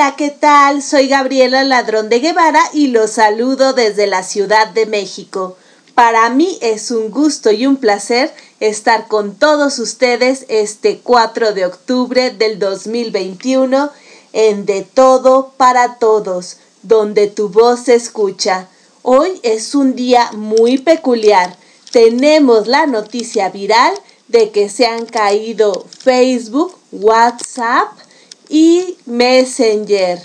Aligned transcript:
Hola, 0.00 0.14
¿qué 0.14 0.30
tal? 0.30 0.80
Soy 0.80 1.08
Gabriela 1.08 1.64
Ladrón 1.64 2.08
de 2.08 2.20
Guevara 2.20 2.62
y 2.72 2.86
los 2.86 3.10
saludo 3.10 3.72
desde 3.72 4.06
la 4.06 4.22
Ciudad 4.22 4.68
de 4.68 4.86
México. 4.86 5.56
Para 5.96 6.30
mí 6.30 6.56
es 6.60 6.92
un 6.92 7.10
gusto 7.10 7.50
y 7.50 7.66
un 7.66 7.78
placer 7.78 8.32
estar 8.60 9.08
con 9.08 9.34
todos 9.34 9.80
ustedes 9.80 10.46
este 10.48 11.00
4 11.00 11.52
de 11.52 11.66
octubre 11.66 12.30
del 12.30 12.60
2021 12.60 13.90
en 14.34 14.66
De 14.66 14.82
Todo 14.82 15.52
para 15.56 15.96
Todos, 15.96 16.58
donde 16.84 17.26
tu 17.26 17.48
voz 17.48 17.80
se 17.86 17.96
escucha. 17.96 18.68
Hoy 19.02 19.40
es 19.42 19.74
un 19.74 19.96
día 19.96 20.30
muy 20.30 20.78
peculiar. 20.78 21.56
Tenemos 21.90 22.68
la 22.68 22.86
noticia 22.86 23.48
viral 23.48 23.94
de 24.28 24.52
que 24.52 24.68
se 24.68 24.86
han 24.86 25.06
caído 25.06 25.86
Facebook, 25.90 26.78
WhatsApp, 26.92 27.88
y 28.48 28.96
Messenger. 29.06 30.20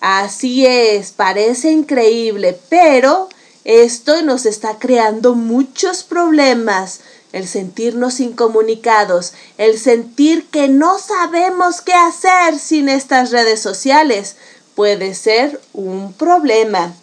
Así 0.00 0.66
es, 0.66 1.12
parece 1.12 1.70
increíble, 1.70 2.58
pero 2.68 3.28
esto 3.64 4.22
nos 4.22 4.44
está 4.44 4.78
creando 4.78 5.34
muchos 5.34 6.02
problemas. 6.02 7.00
El 7.32 7.48
sentirnos 7.48 8.20
incomunicados, 8.20 9.32
el 9.58 9.78
sentir 9.78 10.46
que 10.50 10.68
no 10.68 10.98
sabemos 10.98 11.80
qué 11.80 11.94
hacer 11.94 12.58
sin 12.58 12.88
estas 12.88 13.32
redes 13.32 13.60
sociales, 13.60 14.36
puede 14.76 15.14
ser 15.14 15.60
un 15.72 16.12
problema. 16.12 16.94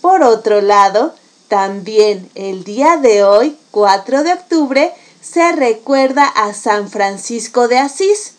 Por 0.00 0.22
otro 0.22 0.60
lado, 0.60 1.14
también 1.48 2.30
el 2.34 2.62
día 2.62 2.98
de 2.98 3.24
hoy, 3.24 3.56
4 3.70 4.22
de 4.22 4.32
octubre, 4.34 4.92
se 5.20 5.52
recuerda 5.52 6.24
a 6.24 6.52
San 6.54 6.90
Francisco 6.90 7.66
de 7.66 7.78
Asís, 7.78 8.33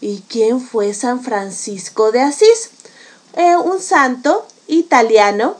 ¿Y 0.00 0.22
quién 0.28 0.60
fue 0.60 0.94
San 0.94 1.22
Francisco 1.22 2.10
de 2.10 2.20
Asís? 2.20 2.70
Eh, 3.34 3.56
un 3.56 3.80
santo 3.80 4.46
italiano 4.66 5.56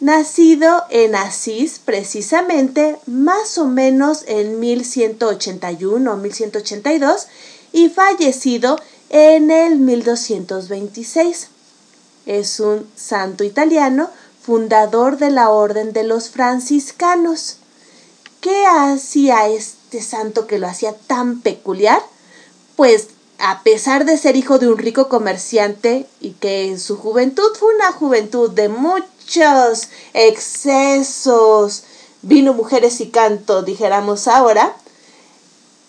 nacido 0.00 0.84
en 0.90 1.14
Asís 1.14 1.80
precisamente 1.84 2.98
más 3.06 3.58
o 3.58 3.66
menos 3.66 4.24
en 4.26 4.60
1181 4.60 6.12
o 6.12 6.16
1182 6.16 7.26
y 7.72 7.88
fallecido 7.88 8.78
en 9.08 9.50
el 9.50 9.78
1226. 9.78 11.48
Es 12.26 12.60
un 12.60 12.86
santo 12.96 13.44
italiano 13.44 14.10
fundador 14.42 15.18
de 15.18 15.30
la 15.30 15.50
orden 15.50 15.92
de 15.92 16.04
los 16.04 16.30
franciscanos. 16.30 17.56
¿Qué 18.40 18.64
hacía 18.66 19.48
este 19.48 20.02
santo 20.02 20.46
que 20.46 20.58
lo 20.58 20.66
hacía 20.66 20.94
tan 20.94 21.40
peculiar? 21.40 22.02
Pues 22.76 23.08
a 23.40 23.62
pesar 23.62 24.04
de 24.04 24.18
ser 24.18 24.36
hijo 24.36 24.58
de 24.58 24.68
un 24.68 24.78
rico 24.78 25.08
comerciante 25.08 26.06
y 26.20 26.32
que 26.32 26.68
en 26.68 26.78
su 26.78 26.96
juventud 26.96 27.50
fue 27.58 27.74
una 27.74 27.90
juventud 27.92 28.50
de 28.50 28.68
muchos 28.68 29.88
excesos, 30.12 31.84
vino, 32.22 32.52
mujeres 32.52 33.00
y 33.00 33.08
canto, 33.08 33.62
dijéramos 33.62 34.28
ahora, 34.28 34.76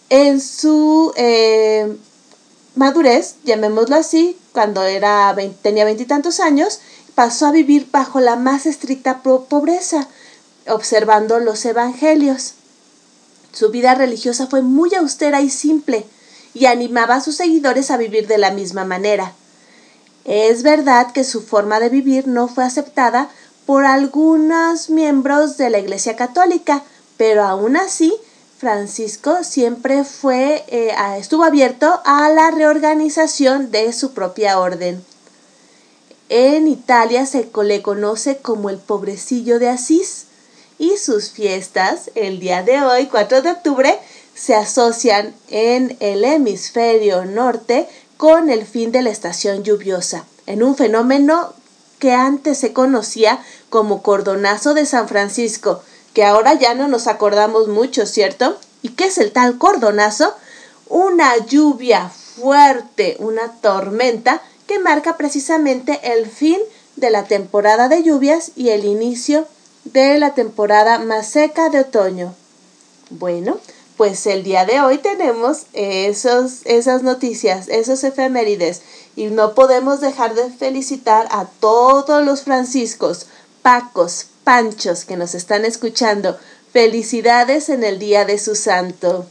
en 0.09 0.39
su 0.39 1.13
eh, 1.17 1.93
madurez, 2.75 3.35
llamémoslo 3.43 3.97
así, 3.97 4.37
cuando 4.53 4.83
era 4.83 5.35
tenía 5.61 5.85
veintitantos 5.85 6.39
años, 6.39 6.79
pasó 7.15 7.47
a 7.47 7.51
vivir 7.51 7.87
bajo 7.91 8.21
la 8.21 8.37
más 8.37 8.65
estricta 8.65 9.21
pobreza, 9.23 10.07
observando 10.67 11.39
los 11.39 11.65
evangelios. 11.65 12.53
Su 13.51 13.69
vida 13.69 13.95
religiosa 13.95 14.47
fue 14.47 14.61
muy 14.61 14.95
austera 14.95 15.41
y 15.41 15.49
simple, 15.49 16.05
y 16.53 16.65
animaba 16.65 17.15
a 17.15 17.21
sus 17.21 17.35
seguidores 17.35 17.91
a 17.91 17.97
vivir 17.97 18.27
de 18.27 18.37
la 18.37 18.51
misma 18.51 18.85
manera. 18.85 19.33
Es 20.25 20.63
verdad 20.63 21.11
que 21.11 21.23
su 21.23 21.41
forma 21.41 21.79
de 21.79 21.89
vivir 21.89 22.27
no 22.27 22.47
fue 22.47 22.63
aceptada 22.63 23.29
por 23.65 23.85
algunos 23.85 24.89
miembros 24.89 25.57
de 25.57 25.69
la 25.69 25.79
Iglesia 25.79 26.15
Católica, 26.15 26.83
pero 27.17 27.43
aún 27.43 27.77
así 27.77 28.13
Francisco 28.59 29.43
siempre 29.43 30.03
fue, 30.03 30.63
eh, 30.67 30.93
estuvo 31.17 31.43
abierto 31.43 31.99
a 32.05 32.29
la 32.29 32.51
reorganización 32.51 33.71
de 33.71 33.91
su 33.93 34.13
propia 34.13 34.59
orden. 34.59 35.03
En 36.29 36.67
Italia 36.67 37.25
se 37.25 37.49
le 37.63 37.81
conoce 37.81 38.37
como 38.37 38.69
el 38.69 38.77
pobrecillo 38.77 39.57
de 39.57 39.69
Asís 39.69 40.27
y 40.77 40.97
sus 40.97 41.31
fiestas, 41.31 42.11
el 42.15 42.39
día 42.39 42.63
de 42.63 42.81
hoy, 42.81 43.07
4 43.07 43.41
de 43.41 43.51
octubre, 43.51 43.99
se 44.41 44.55
asocian 44.55 45.35
en 45.49 45.95
el 45.99 46.23
hemisferio 46.23 47.25
norte 47.25 47.87
con 48.17 48.49
el 48.49 48.65
fin 48.65 48.91
de 48.91 49.03
la 49.03 49.11
estación 49.11 49.63
lluviosa, 49.63 50.25
en 50.47 50.63
un 50.63 50.75
fenómeno 50.75 51.53
que 51.99 52.13
antes 52.13 52.57
se 52.57 52.73
conocía 52.73 53.39
como 53.69 54.01
cordonazo 54.01 54.73
de 54.73 54.87
San 54.87 55.07
Francisco, 55.07 55.83
que 56.15 56.25
ahora 56.25 56.55
ya 56.55 56.73
no 56.73 56.87
nos 56.87 57.05
acordamos 57.05 57.67
mucho, 57.67 58.07
¿cierto? 58.07 58.57
¿Y 58.81 58.89
qué 58.89 59.05
es 59.05 59.19
el 59.19 59.31
tal 59.31 59.59
cordonazo? 59.59 60.33
Una 60.89 61.37
lluvia 61.45 62.09
fuerte, 62.09 63.17
una 63.19 63.51
tormenta 63.61 64.41
que 64.65 64.79
marca 64.79 65.17
precisamente 65.17 65.99
el 66.15 66.25
fin 66.25 66.57
de 66.95 67.11
la 67.11 67.25
temporada 67.25 67.89
de 67.89 68.01
lluvias 68.01 68.53
y 68.55 68.69
el 68.69 68.85
inicio 68.85 69.45
de 69.83 70.17
la 70.17 70.33
temporada 70.33 70.97
más 70.97 71.27
seca 71.27 71.69
de 71.69 71.81
otoño. 71.81 72.33
Bueno, 73.11 73.59
pues 74.01 74.25
el 74.25 74.41
día 74.41 74.65
de 74.65 74.81
hoy 74.81 74.97
tenemos 74.97 75.67
esos, 75.73 76.65
esas 76.65 77.03
noticias, 77.03 77.67
esos 77.67 78.03
efemérides 78.03 78.81
y 79.15 79.27
no 79.27 79.53
podemos 79.53 80.01
dejar 80.01 80.33
de 80.33 80.49
felicitar 80.49 81.27
a 81.29 81.45
todos 81.45 82.25
los 82.25 82.41
franciscos, 82.41 83.27
pacos, 83.61 84.25
panchos 84.43 85.05
que 85.05 85.17
nos 85.17 85.35
están 85.35 85.65
escuchando. 85.65 86.35
Felicidades 86.73 87.69
en 87.69 87.83
el 87.83 87.99
día 87.99 88.25
de 88.25 88.39
su 88.39 88.55
santo. 88.55 89.27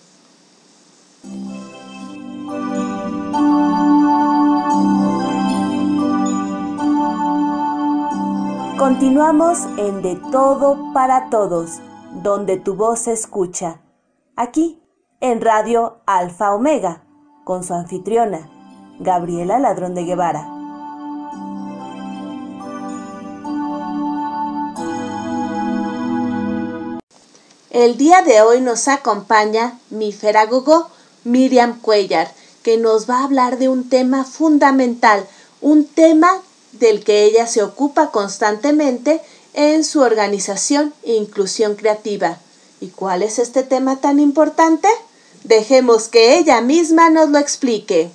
Continuamos 8.78 9.58
en 9.78 10.00
De 10.00 10.16
Todo 10.30 10.92
para 10.94 11.28
Todos, 11.28 11.80
donde 12.22 12.56
tu 12.56 12.76
voz 12.76 13.00
se 13.00 13.12
escucha 13.14 13.80
aquí 14.40 14.80
en 15.20 15.42
Radio 15.42 15.98
Alfa 16.06 16.54
Omega, 16.54 17.02
con 17.44 17.62
su 17.62 17.74
anfitriona, 17.74 18.48
Gabriela 18.98 19.58
Ladrón 19.58 19.94
de 19.94 20.04
Guevara. 20.04 20.48
El 27.68 27.98
día 27.98 28.22
de 28.22 28.40
hoy 28.40 28.62
nos 28.62 28.88
acompaña 28.88 29.78
mi 29.90 30.10
feragogo 30.10 30.88
Miriam 31.24 31.78
Cuellar, 31.78 32.32
que 32.62 32.78
nos 32.78 33.10
va 33.10 33.18
a 33.18 33.24
hablar 33.24 33.58
de 33.58 33.68
un 33.68 33.90
tema 33.90 34.24
fundamental, 34.24 35.26
un 35.60 35.84
tema 35.84 36.30
del 36.72 37.04
que 37.04 37.24
ella 37.24 37.46
se 37.46 37.62
ocupa 37.62 38.10
constantemente 38.10 39.20
en 39.52 39.84
su 39.84 40.00
organización 40.00 40.94
e 41.02 41.12
inclusión 41.12 41.74
creativa 41.74 42.38
¿Y 42.80 42.88
cuál 42.88 43.22
es 43.22 43.38
este 43.38 43.62
tema 43.62 44.00
tan 44.00 44.20
importante? 44.20 44.88
Dejemos 45.44 46.08
que 46.08 46.38
ella 46.38 46.60
misma 46.60 47.10
nos 47.10 47.28
lo 47.28 47.38
explique. 47.38 48.10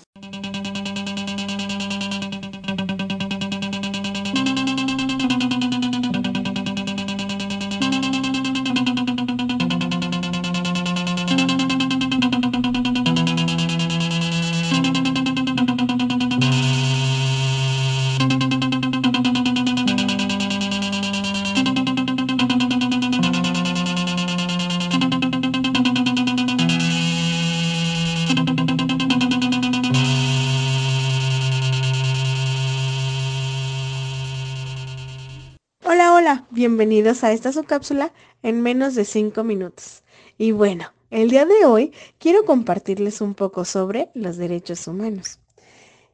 Bienvenidos 36.66 37.24
a 37.24 37.32
esta 37.32 37.54
subcápsula 37.54 38.12
en 38.42 38.64
menos 38.64 38.96
de 38.96 39.06
5 39.06 39.44
minutos. 39.44 40.02
Y 40.36 40.50
bueno, 40.50 40.94
el 41.12 41.30
día 41.30 41.46
de 41.46 41.64
hoy 41.64 41.94
quiero 42.18 42.44
compartirles 42.44 43.22
un 43.22 43.36
poco 43.36 43.66
sobre 43.66 44.10
los 44.16 44.38
derechos 44.38 44.88
humanos. 44.88 45.38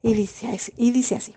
Y 0.04 0.14
dice, 0.14 0.60
y 0.76 0.92
dice 0.92 1.16
así. 1.16 1.36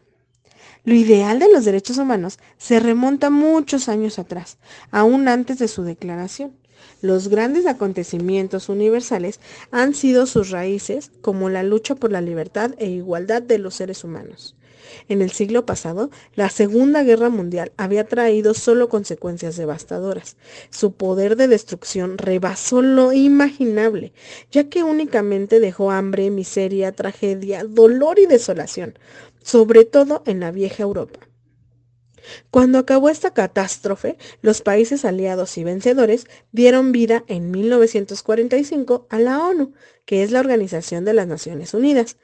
Lo 0.82 0.94
ideal 0.94 1.38
de 1.38 1.52
los 1.52 1.64
derechos 1.64 1.98
humanos 1.98 2.40
se 2.58 2.80
remonta 2.80 3.30
muchos 3.30 3.88
años 3.88 4.18
atrás, 4.18 4.58
aún 4.90 5.28
antes 5.28 5.60
de 5.60 5.68
su 5.68 5.84
declaración. 5.84 6.56
Los 7.00 7.28
grandes 7.28 7.66
acontecimientos 7.66 8.68
universales 8.68 9.38
han 9.70 9.94
sido 9.94 10.26
sus 10.26 10.50
raíces 10.50 11.12
como 11.20 11.50
la 11.50 11.62
lucha 11.62 11.94
por 11.94 12.10
la 12.10 12.20
libertad 12.20 12.72
e 12.78 12.90
igualdad 12.90 13.42
de 13.42 13.58
los 13.58 13.76
seres 13.76 14.02
humanos. 14.02 14.56
En 15.08 15.22
el 15.22 15.30
siglo 15.30 15.66
pasado, 15.66 16.10
la 16.34 16.48
Segunda 16.50 17.02
Guerra 17.02 17.28
Mundial 17.28 17.72
había 17.76 18.04
traído 18.04 18.54
solo 18.54 18.88
consecuencias 18.88 19.56
devastadoras. 19.56 20.36
Su 20.70 20.92
poder 20.92 21.36
de 21.36 21.48
destrucción 21.48 22.18
rebasó 22.18 22.82
lo 22.82 23.12
imaginable, 23.12 24.12
ya 24.50 24.68
que 24.68 24.82
únicamente 24.82 25.60
dejó 25.60 25.90
hambre, 25.90 26.30
miseria, 26.30 26.92
tragedia, 26.92 27.64
dolor 27.64 28.18
y 28.18 28.26
desolación, 28.26 28.98
sobre 29.42 29.84
todo 29.84 30.22
en 30.26 30.40
la 30.40 30.50
vieja 30.50 30.82
Europa. 30.82 31.20
Cuando 32.50 32.78
acabó 32.78 33.10
esta 33.10 33.32
catástrofe, 33.32 34.16
los 34.40 34.62
países 34.62 35.04
aliados 35.04 35.58
y 35.58 35.64
vencedores 35.64 36.26
dieron 36.52 36.92
vida 36.92 37.24
en 37.26 37.50
1945 37.50 39.06
a 39.10 39.18
la 39.18 39.46
ONU, 39.46 39.74
que 40.04 40.22
es 40.22 40.30
la 40.30 40.40
Organización 40.40 41.04
de 41.04 41.14
las 41.14 41.26
Naciones 41.26 41.74
Unidas, 41.74 42.16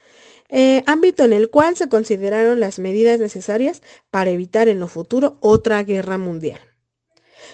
eh, 0.50 0.82
ámbito 0.87 1.25
en 1.25 1.32
el 1.32 1.50
cual 1.50 1.76
se 1.76 1.88
consideraron 1.88 2.61
las 2.61 2.79
medidas 2.79 3.20
necesarias 3.20 3.82
para 4.11 4.31
evitar 4.31 4.69
en 4.69 4.81
lo 4.81 4.88
futuro 4.88 5.38
otra 5.41 5.82
guerra 5.82 6.19
mundial. 6.19 6.61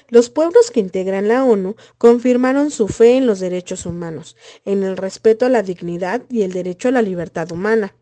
Los 0.08 0.30
pueblos 0.30 0.70
que 0.70 0.80
integran 0.80 1.28
la 1.28 1.44
ONU 1.44 1.74
confirmaron 1.98 2.70
su 2.70 2.88
fe 2.88 3.16
en 3.16 3.26
los 3.26 3.40
derechos 3.40 3.86
humanos, 3.86 4.36
en 4.64 4.82
el 4.82 4.96
respeto 4.96 5.46
a 5.46 5.48
la 5.48 5.62
dignidad 5.62 6.22
y 6.30 6.42
el 6.42 6.52
derecho 6.52 6.88
a 6.88 6.92
la 6.92 7.02
libertad 7.02 7.50
humana, 7.50 7.96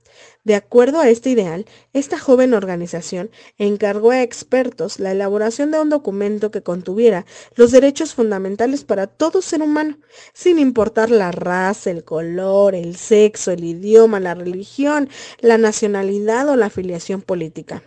de 0.45 0.55
acuerdo 0.55 1.01
a 1.01 1.09
este 1.09 1.31
ideal, 1.31 1.65
esta 1.95 2.19
joven 2.19 2.53
organización 2.53 3.31
encargó 3.57 4.11
a 4.11 4.23
expertos 4.23 5.01
la 5.01 5.13
elaboración 5.13 5.71
de 5.71 5.81
un 5.81 5.89
documento 5.89 6.51
que 6.51 6.63
contuviera 6.63 7.25
los 7.57 7.71
derechos 7.71 8.15
fundamentales 8.15 8.85
para 8.85 9.07
todo 9.07 9.41
ser 9.41 9.63
humano, 9.63 9.99
sin 10.35 10.59
importar 10.59 11.11
la 11.11 11.33
raza, 11.33 11.91
el 11.91 12.05
color, 12.05 12.75
el 12.75 12.97
sexo, 12.97 13.53
el 13.53 13.65
idioma, 13.65 14.21
la 14.21 14.35
religión, 14.35 15.09
la 15.41 15.57
nacionalidad 15.57 16.49
o 16.49 16.57
la 16.57 16.67
afiliación 16.67 17.23
política. 17.23 17.83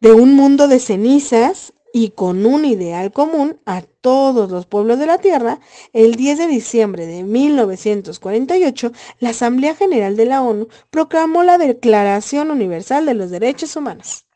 De 0.00 0.12
un 0.12 0.34
mundo 0.34 0.66
de 0.66 0.80
cenizas 0.80 1.74
y 1.96 2.10
con 2.10 2.44
un 2.44 2.64
ideal 2.64 3.12
común 3.12 3.60
a 3.66 3.82
todos 3.82 4.50
los 4.50 4.66
pueblos 4.66 4.98
de 4.98 5.06
la 5.06 5.18
Tierra, 5.18 5.60
el 5.92 6.16
10 6.16 6.38
de 6.38 6.46
diciembre 6.48 7.06
de 7.06 7.22
1948, 7.22 8.90
la 9.20 9.30
Asamblea 9.30 9.76
General 9.76 10.16
de 10.16 10.24
la 10.24 10.42
ONU 10.42 10.66
proclamó 10.90 11.44
la 11.44 11.56
Declaración 11.56 12.50
Universal 12.50 13.06
de 13.06 13.14
los 13.14 13.30
Derechos 13.30 13.76
Humanos. 13.76 14.26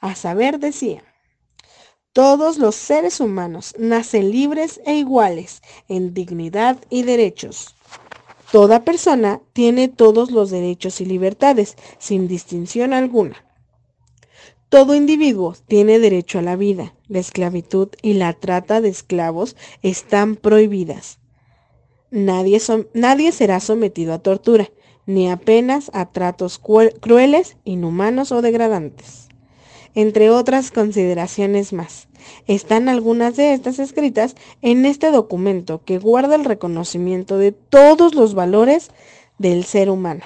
A 0.00 0.16
saber, 0.16 0.58
decía, 0.58 1.04
todos 2.12 2.58
los 2.58 2.74
seres 2.74 3.20
humanos 3.20 3.76
nacen 3.78 4.32
libres 4.32 4.80
e 4.84 4.94
iguales 4.94 5.62
en 5.86 6.12
dignidad 6.12 6.76
y 6.90 7.04
derechos. 7.04 7.76
Toda 8.50 8.82
persona 8.82 9.40
tiene 9.52 9.86
todos 9.86 10.32
los 10.32 10.50
derechos 10.50 11.00
y 11.00 11.04
libertades, 11.04 11.76
sin 12.00 12.26
distinción 12.26 12.92
alguna. 12.92 13.46
Todo 14.68 14.96
individuo 14.96 15.54
tiene 15.68 16.00
derecho 16.00 16.40
a 16.40 16.42
la 16.42 16.56
vida. 16.56 16.95
La 17.08 17.20
esclavitud 17.20 17.88
y 18.02 18.14
la 18.14 18.32
trata 18.32 18.80
de 18.80 18.88
esclavos 18.88 19.56
están 19.82 20.36
prohibidas. 20.36 21.18
Nadie, 22.10 23.32
será 23.32 23.60
sometido 23.60 24.14
a 24.14 24.18
tortura, 24.18 24.70
ni 25.06 25.30
apenas 25.30 25.90
a 25.92 26.06
tratos 26.06 26.60
crueles, 27.00 27.56
inhumanos 27.64 28.32
o 28.32 28.42
degradantes. 28.42 29.28
Entre 29.94 30.30
otras 30.30 30.70
consideraciones 30.70 31.72
más, 31.72 32.08
están 32.46 32.88
algunas 32.88 33.36
de 33.36 33.54
estas 33.54 33.78
escritas 33.78 34.34
en 34.60 34.84
este 34.84 35.10
documento 35.10 35.82
que 35.84 35.98
guarda 35.98 36.34
el 36.34 36.44
reconocimiento 36.44 37.38
de 37.38 37.52
todos 37.52 38.14
los 38.14 38.34
valores 38.34 38.90
del 39.38 39.64
ser 39.64 39.90
humano. 39.90 40.24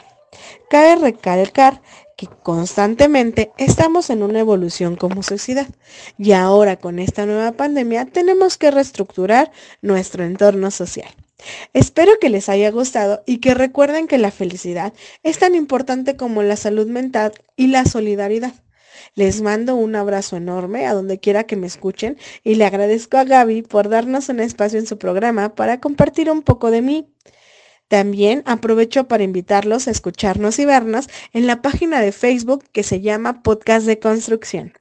Cabe 0.69 0.97
recalcar 0.97 1.83
que 2.21 2.29
constantemente 2.43 3.51
estamos 3.57 4.11
en 4.11 4.23
una 4.23 4.41
evolución 4.41 4.95
como 4.95 5.23
sociedad 5.23 5.67
y 6.19 6.33
ahora 6.33 6.77
con 6.77 6.99
esta 6.99 7.25
nueva 7.25 7.53
pandemia 7.53 8.05
tenemos 8.05 8.59
que 8.59 8.71
reestructurar 8.71 9.51
nuestro 9.81 10.23
entorno 10.25 10.71
social. 10.71 11.09
Espero 11.73 12.13
que 12.21 12.29
les 12.29 12.51
haya 12.51 12.71
gustado 12.71 13.23
y 13.25 13.39
que 13.39 13.55
recuerden 13.55 14.07
que 14.07 14.19
la 14.19 14.31
felicidad 14.31 14.93
es 15.23 15.39
tan 15.39 15.55
importante 15.55 16.17
como 16.17 16.43
la 16.43 16.57
salud 16.57 16.89
mental 16.89 17.33
y 17.57 17.69
la 17.69 17.87
solidaridad. 17.87 18.53
Les 19.15 19.41
mando 19.41 19.75
un 19.77 19.97
abrazo 19.97 20.37
enorme 20.37 20.87
a 20.87 20.93
donde 20.93 21.21
quiera 21.21 21.45
que 21.45 21.57
me 21.57 21.69
escuchen 21.69 22.19
y 22.45 22.57
le 22.57 22.67
agradezco 22.67 23.17
a 23.17 23.25
Gaby 23.25 23.63
por 23.63 23.89
darnos 23.89 24.29
un 24.29 24.41
espacio 24.41 24.79
en 24.79 24.87
su 24.87 24.99
programa 24.99 25.55
para 25.55 25.81
compartir 25.81 26.31
un 26.31 26.43
poco 26.43 26.71
de 26.71 26.83
mí. 26.83 27.09
También 27.91 28.45
aprovecho 28.47 29.09
para 29.09 29.25
invitarlos 29.25 29.89
a 29.89 29.91
escucharnos 29.91 30.61
y 30.61 30.65
vernos 30.65 31.09
en 31.33 31.49
la 31.49 31.61
página 31.61 32.01
de 32.01 32.13
Facebook 32.13 32.63
que 32.71 32.85
se 32.85 33.01
llama 33.01 33.43
Podcast 33.43 33.85
de 33.85 33.99
Construcción. 33.99 34.75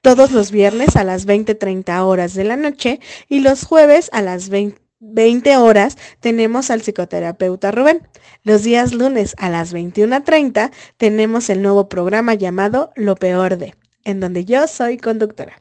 Todos 0.00 0.30
los 0.30 0.52
viernes 0.52 0.94
a 0.94 1.02
las 1.02 1.26
20.30 1.26 2.04
horas 2.04 2.34
de 2.34 2.44
la 2.44 2.56
noche 2.56 3.00
y 3.28 3.40
los 3.40 3.64
jueves 3.64 4.10
a 4.12 4.22
las 4.22 4.48
20 4.48 5.56
horas 5.56 5.98
tenemos 6.20 6.70
al 6.70 6.82
psicoterapeuta 6.82 7.72
Rubén. 7.72 8.06
Los 8.44 8.62
días 8.62 8.92
lunes 8.92 9.34
a 9.38 9.50
las 9.50 9.74
21.30 9.74 10.70
tenemos 10.98 11.50
el 11.50 11.62
nuevo 11.62 11.88
programa 11.88 12.34
llamado 12.34 12.92
Lo 12.94 13.16
Peor 13.16 13.58
de 13.58 13.74
en 14.04 14.20
donde 14.20 14.44
yo 14.44 14.66
soy 14.66 14.98
conductora. 14.98 15.60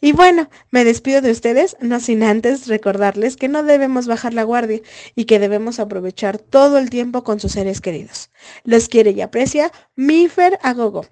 Y 0.00 0.12
bueno, 0.12 0.48
me 0.70 0.84
despido 0.84 1.20
de 1.20 1.30
ustedes, 1.30 1.76
no 1.80 2.00
sin 2.00 2.22
antes 2.22 2.66
recordarles 2.66 3.36
que 3.36 3.48
no 3.48 3.62
debemos 3.62 4.06
bajar 4.06 4.34
la 4.34 4.44
guardia 4.44 4.80
y 5.14 5.24
que 5.24 5.38
debemos 5.38 5.78
aprovechar 5.78 6.38
todo 6.38 6.78
el 6.78 6.90
tiempo 6.90 7.24
con 7.24 7.40
sus 7.40 7.52
seres 7.52 7.80
queridos. 7.80 8.30
Los 8.64 8.88
quiere 8.88 9.10
y 9.10 9.20
aprecia 9.20 9.72
Mifer 9.96 10.58
Agogo. 10.62 11.06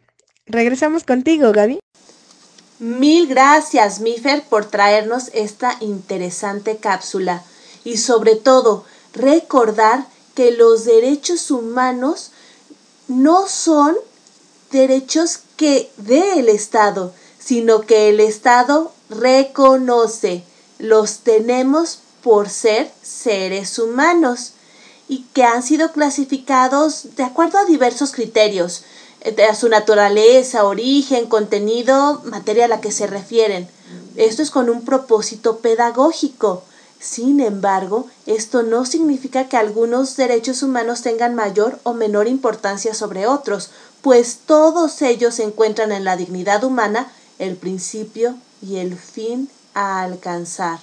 Regresamos 0.47 1.05
contigo, 1.05 1.53
Gaby. 1.53 1.79
Mil 2.79 3.27
gracias, 3.27 4.01
Mifer, 4.01 4.45
por 4.45 4.67
traernos 4.67 5.31
esta 5.35 5.77
interesante 5.81 6.77
cápsula. 6.77 7.43
Y 7.85 7.97
sobre 7.97 8.37
todo, 8.37 8.85
recordar 9.15 10.07
que 10.35 10.53
los 10.53 10.85
derechos 10.85 11.51
humanos 11.51 12.31
no 13.09 13.49
son 13.49 13.97
derechos 14.71 15.41
que 15.57 15.91
dé 15.97 16.39
el 16.39 16.49
Estado, 16.49 17.13
sino 17.39 17.83
que 17.83 18.09
el 18.09 18.21
Estado 18.21 18.93
reconoce. 19.11 20.45
Los 20.79 21.19
tenemos 21.21 22.01
por 22.23 22.49
ser 22.49 22.91
seres 23.03 23.79
humanos 23.79 24.53
y 25.09 25.25
que 25.33 25.43
han 25.43 25.63
sido 25.63 25.93
clasificados 25.93 27.17
de 27.17 27.25
acuerdo 27.25 27.59
a 27.59 27.65
diversos 27.65 28.13
criterios, 28.13 28.85
eh, 29.23 29.33
de 29.33 29.55
su 29.55 29.69
naturaleza, 29.69 30.65
origen, 30.65 31.27
contenido, 31.27 32.21
materia 32.25 32.67
a 32.67 32.69
la 32.69 32.81
que 32.81 32.93
se 32.93 33.07
refieren. 33.07 33.69
Esto 34.17 34.43
es 34.43 34.51
con 34.51 34.69
un 34.69 34.85
propósito 34.85 35.59
pedagógico. 35.59 36.63
Sin 37.01 37.41
embargo, 37.41 38.07
esto 38.27 38.65
no 38.65 38.85
significa 38.85 39.49
que 39.49 39.57
algunos 39.57 40.17
derechos 40.17 40.65
humanos 40.65 41.03
tengan 41.03 41.37
mayor 41.37 41.79
o 41.85 41.95
menor 41.95 42.27
importancia 42.27 42.93
sobre 42.93 43.29
otros, 43.29 43.71
pues 44.03 44.39
todos 44.47 45.03
ellos 45.03 45.39
encuentran 45.39 45.93
en 45.93 46.05
la 46.05 46.17
dignidad 46.17 46.65
humana 46.65 47.11
el 47.39 47.57
principio 47.57 48.37
y 48.63 48.77
el 48.77 48.97
fin 48.97 49.51
a 49.75 50.03
alcanzar, 50.03 50.81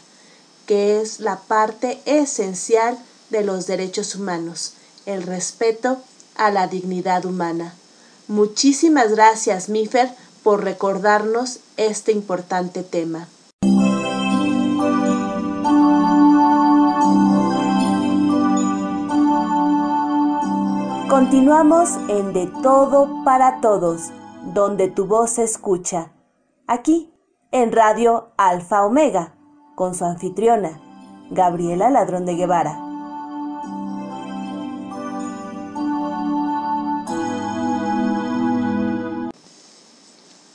que 0.65 1.01
es 1.01 1.19
la 1.19 1.39
parte 1.39 2.01
esencial 2.05 2.98
de 3.29 3.43
los 3.43 3.67
derechos 3.67 4.15
humanos, 4.15 4.74
el 5.05 5.24
respeto 5.24 6.01
a 6.36 6.51
la 6.51 6.67
dignidad 6.67 7.25
humana. 7.25 7.74
Muchísimas 8.27 9.12
gracias, 9.12 9.69
Mifer, 9.69 10.10
por 10.43 10.63
recordarnos 10.63 11.60
este 11.77 12.12
importante 12.12 12.84
tema. 12.84 13.27
Continuamos 21.15 21.91
en 22.10 22.34
De 22.34 22.45
Todo 22.62 23.24
para 23.24 23.62
Todos, 23.62 24.12
donde 24.53 24.89
tu 24.89 25.05
voz 25.05 25.29
se 25.29 25.45
escucha. 25.45 26.12
Aquí, 26.67 27.10
en 27.53 27.72
Radio 27.72 28.34
Alfa 28.36 28.84
Omega, 28.86 29.34
con 29.75 29.95
su 29.95 30.03
anfitriona, 30.03 30.81
Gabriela 31.31 31.89
Ladrón 31.89 32.25
de 32.25 32.36
Guevara. 32.36 32.77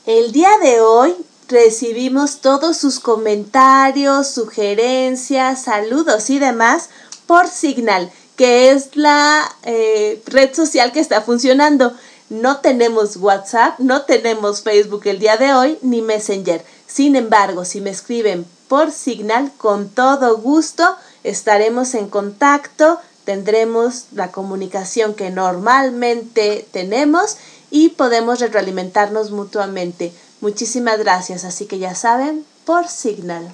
El 0.05 0.31
día 0.31 0.59
de 0.61 0.79
hoy 0.79 1.15
recibimos 1.47 2.39
todos 2.41 2.77
sus 2.77 2.99
comentarios, 2.99 4.27
sugerencias, 4.27 5.63
saludos 5.63 6.29
y 6.29 6.37
demás 6.37 6.91
por 7.25 7.47
Signal 7.47 8.11
que 8.41 8.71
es 8.71 8.95
la 8.95 9.55
eh, 9.61 10.19
red 10.25 10.51
social 10.55 10.91
que 10.91 10.99
está 10.99 11.21
funcionando. 11.21 11.93
No 12.31 12.57
tenemos 12.57 13.17
WhatsApp, 13.17 13.77
no 13.77 14.01
tenemos 14.05 14.63
Facebook 14.63 15.03
el 15.05 15.19
día 15.19 15.37
de 15.37 15.53
hoy, 15.53 15.77
ni 15.83 16.01
Messenger. 16.01 16.65
Sin 16.87 17.15
embargo, 17.15 17.65
si 17.65 17.81
me 17.81 17.91
escriben 17.91 18.47
por 18.67 18.91
Signal, 18.91 19.51
con 19.59 19.89
todo 19.89 20.37
gusto 20.37 20.95
estaremos 21.23 21.93
en 21.93 22.09
contacto, 22.09 22.97
tendremos 23.25 24.05
la 24.11 24.31
comunicación 24.31 25.13
que 25.13 25.29
normalmente 25.29 26.67
tenemos 26.71 27.37
y 27.69 27.89
podemos 27.89 28.39
retroalimentarnos 28.39 29.29
mutuamente. 29.29 30.13
Muchísimas 30.39 30.97
gracias, 30.97 31.43
así 31.43 31.67
que 31.67 31.77
ya 31.77 31.93
saben, 31.93 32.43
por 32.65 32.87
Signal. 32.87 33.53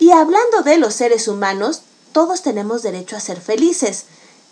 Y 0.00 0.10
hablando 0.10 0.62
de 0.64 0.78
los 0.78 0.92
seres 0.92 1.28
humanos, 1.28 1.82
todos 2.12 2.42
tenemos 2.42 2.82
derecho 2.82 3.16
a 3.16 3.20
ser 3.20 3.40
felices. 3.40 4.04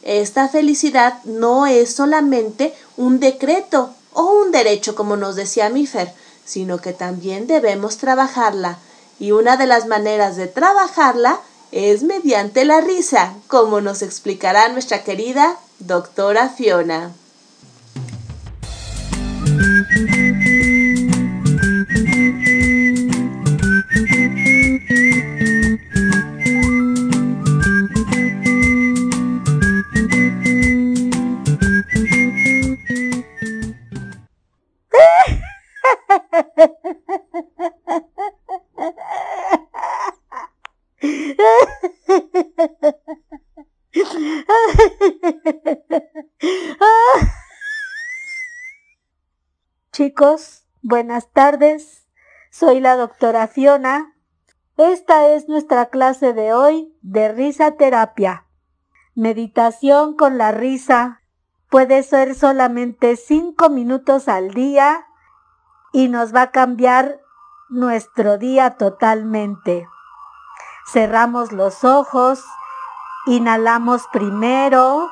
Esta 0.02 0.48
felicidad 0.48 1.22
no 1.24 1.66
es 1.66 1.94
solamente 1.94 2.74
un 2.96 3.20
decreto 3.20 3.94
o 4.12 4.24
un 4.42 4.50
derecho, 4.50 4.94
como 4.94 5.16
nos 5.16 5.36
decía 5.36 5.68
Mifer, 5.68 6.12
sino 6.44 6.78
que 6.78 6.92
también 6.92 7.46
debemos 7.46 7.98
trabajarla. 7.98 8.78
Y 9.18 9.32
una 9.32 9.56
de 9.56 9.66
las 9.66 9.86
maneras 9.86 10.36
de 10.36 10.46
trabajarla 10.46 11.40
es 11.72 12.02
mediante 12.02 12.64
la 12.64 12.80
risa, 12.80 13.34
como 13.46 13.80
nos 13.80 14.02
explicará 14.02 14.68
nuestra 14.68 15.04
querida 15.04 15.58
doctora 15.78 16.48
Fiona. 16.48 17.12
Buenas 50.90 51.30
tardes. 51.30 52.04
Soy 52.50 52.80
la 52.80 52.96
doctora 52.96 53.46
Fiona. 53.46 54.16
Esta 54.76 55.28
es 55.28 55.48
nuestra 55.48 55.86
clase 55.86 56.32
de 56.32 56.52
hoy 56.52 56.92
de 57.00 57.32
risa 57.32 57.76
terapia. 57.76 58.46
Meditación 59.14 60.16
con 60.16 60.36
la 60.36 60.50
risa. 60.50 61.22
Puede 61.70 62.02
ser 62.02 62.34
solamente 62.34 63.14
cinco 63.14 63.70
minutos 63.70 64.26
al 64.26 64.50
día 64.50 65.06
y 65.92 66.08
nos 66.08 66.34
va 66.34 66.42
a 66.42 66.50
cambiar 66.50 67.20
nuestro 67.68 68.36
día 68.36 68.76
totalmente. 68.76 69.86
Cerramos 70.92 71.52
los 71.52 71.84
ojos, 71.84 72.44
inhalamos 73.26 74.08
primero 74.12 75.08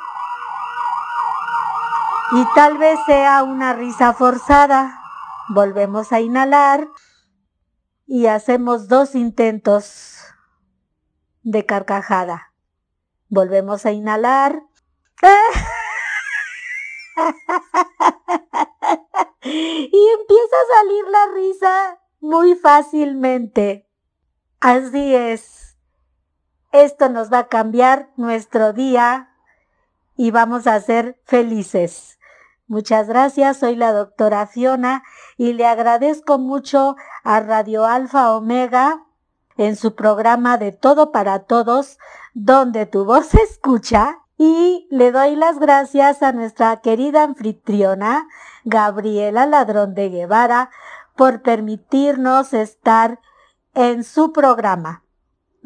y 2.33 2.45
tal 2.57 2.79
vez 2.79 2.99
sea 3.07 3.45
una 3.45 3.75
risa 3.75 4.13
forzada. 4.13 5.05
Volvemos 5.49 6.13
a 6.13 6.21
inhalar 6.21 6.89
y 8.07 8.27
hacemos 8.27 8.89
dos 8.89 9.15
intentos 9.15 10.19
de 11.43 11.65
carcajada. 11.65 12.53
Volvemos 13.29 13.87
a 13.87 13.93
inhalar. 13.93 14.63
y 19.43 20.09
empieza 20.21 20.57
a 20.57 20.79
salir 20.79 21.05
la 21.09 21.27
risa 21.35 22.01
muy 22.21 22.55
fácilmente. 22.55 23.89
Así 24.61 25.15
es. 25.15 25.79
Esto 26.73 27.09
nos 27.09 27.33
va 27.33 27.39
a 27.39 27.49
cambiar 27.49 28.11
nuestro 28.17 28.73
día 28.73 29.35
y 30.17 30.31
vamos 30.31 30.67
a 30.67 30.81
ser 30.81 31.21
felices. 31.25 32.18
Muchas 32.69 33.09
gracias, 33.09 33.57
soy 33.57 33.77
la 33.77 33.93
doctora 33.93 34.47
Fiona 34.47 35.03
y 35.39 35.55
le 35.55 35.67
agradezco 35.67 36.39
mucho 36.39 36.97
a 37.25 37.41
Radio 37.41 37.87
Alfa 37.87 38.37
Omega 38.37 39.07
en 39.57 39.75
su 39.75 39.95
programa 39.95 40.59
de 40.59 40.73
Todo 40.73 41.11
para 41.11 41.41
Todos, 41.41 41.99
donde 42.35 42.85
tu 42.85 43.07
voz 43.07 43.29
se 43.29 43.41
escucha 43.41 44.19
y 44.37 44.87
le 44.91 45.13
doy 45.13 45.35
las 45.35 45.59
gracias 45.59 46.23
a 46.23 46.33
nuestra 46.33 46.77
querida 46.83 47.23
anfitriona, 47.23 48.29
Gabriela 48.65 49.47
Ladrón 49.47 49.95
de 49.95 50.11
Guevara, 50.11 50.69
por 51.17 51.41
permitirnos 51.41 52.53
estar 52.53 53.19
en 53.73 54.05
su 54.05 54.35
programa. 54.35 55.03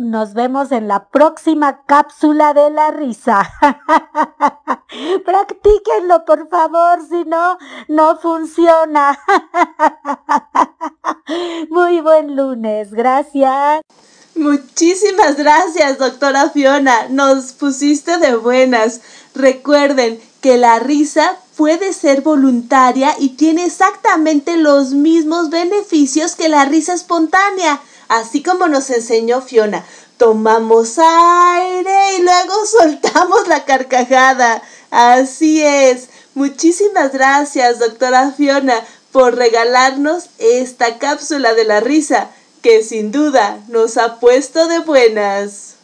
Nos 0.03 0.35
vemos 0.35 0.73
en 0.73 0.89
la 0.89 1.09
próxima 1.11 1.85
cápsula 1.87 2.55
de 2.55 2.71
la 2.71 2.91
risa. 2.91 3.49
Practíquenlo, 5.25 6.25
por 6.25 6.49
favor, 6.49 6.99
si 7.09 7.25
no, 7.25 7.57
no 7.87 8.19
funciona. 8.19 9.17
Muy 11.71 12.01
buen 12.01 12.35
lunes, 12.35 12.93
gracias. 12.93 13.83
Muchísimas 14.35 15.37
gracias, 15.37 15.99
doctora 15.99 16.51
Fiona. 16.51 17.09
Nos 17.09 17.53
pusiste 17.53 18.19
de 18.19 18.35
buenas. 18.35 19.03
Recuerden 19.37 20.21
que 20.41 20.57
la 20.57 20.81
risa 20.81 21.37
puede 21.57 21.93
ser 21.93 22.23
voluntaria 22.23 23.15
y 23.21 23.31
tiene 23.37 23.67
exactamente 23.67 24.57
los 24.57 24.95
mismos 24.95 25.51
beneficios 25.51 26.35
que 26.35 26.49
la 26.49 26.65
risa 26.65 26.95
espontánea, 26.95 27.81
así 28.09 28.43
como 28.43 28.69
nos 28.69 28.91
enseñó 28.91 29.41
Fiona. 29.41 29.85
Tomamos 30.17 30.99
aire 30.99 32.17
y 32.19 32.23
luego 32.23 32.67
soltamos 32.67 33.49
la 33.49 33.65
carcajada. 33.65 34.63
Así 34.91 35.63
es. 35.63 36.09
Muchísimas 36.35 37.13
gracias, 37.13 37.79
doctora 37.79 38.33
Fiona, 38.33 38.75
por 39.11 39.37
regalarnos 39.37 40.31
esta 40.39 40.99
cápsula 40.99 41.55
de 41.55 41.65
la 41.65 41.81
risa 41.81 42.31
que 42.63 42.83
sin 42.83 43.11
duda 43.11 43.59
nos 43.69 43.99
ha 43.99 44.21
puesto 44.21 44.69
de 44.69 44.79
buenas. 44.79 45.77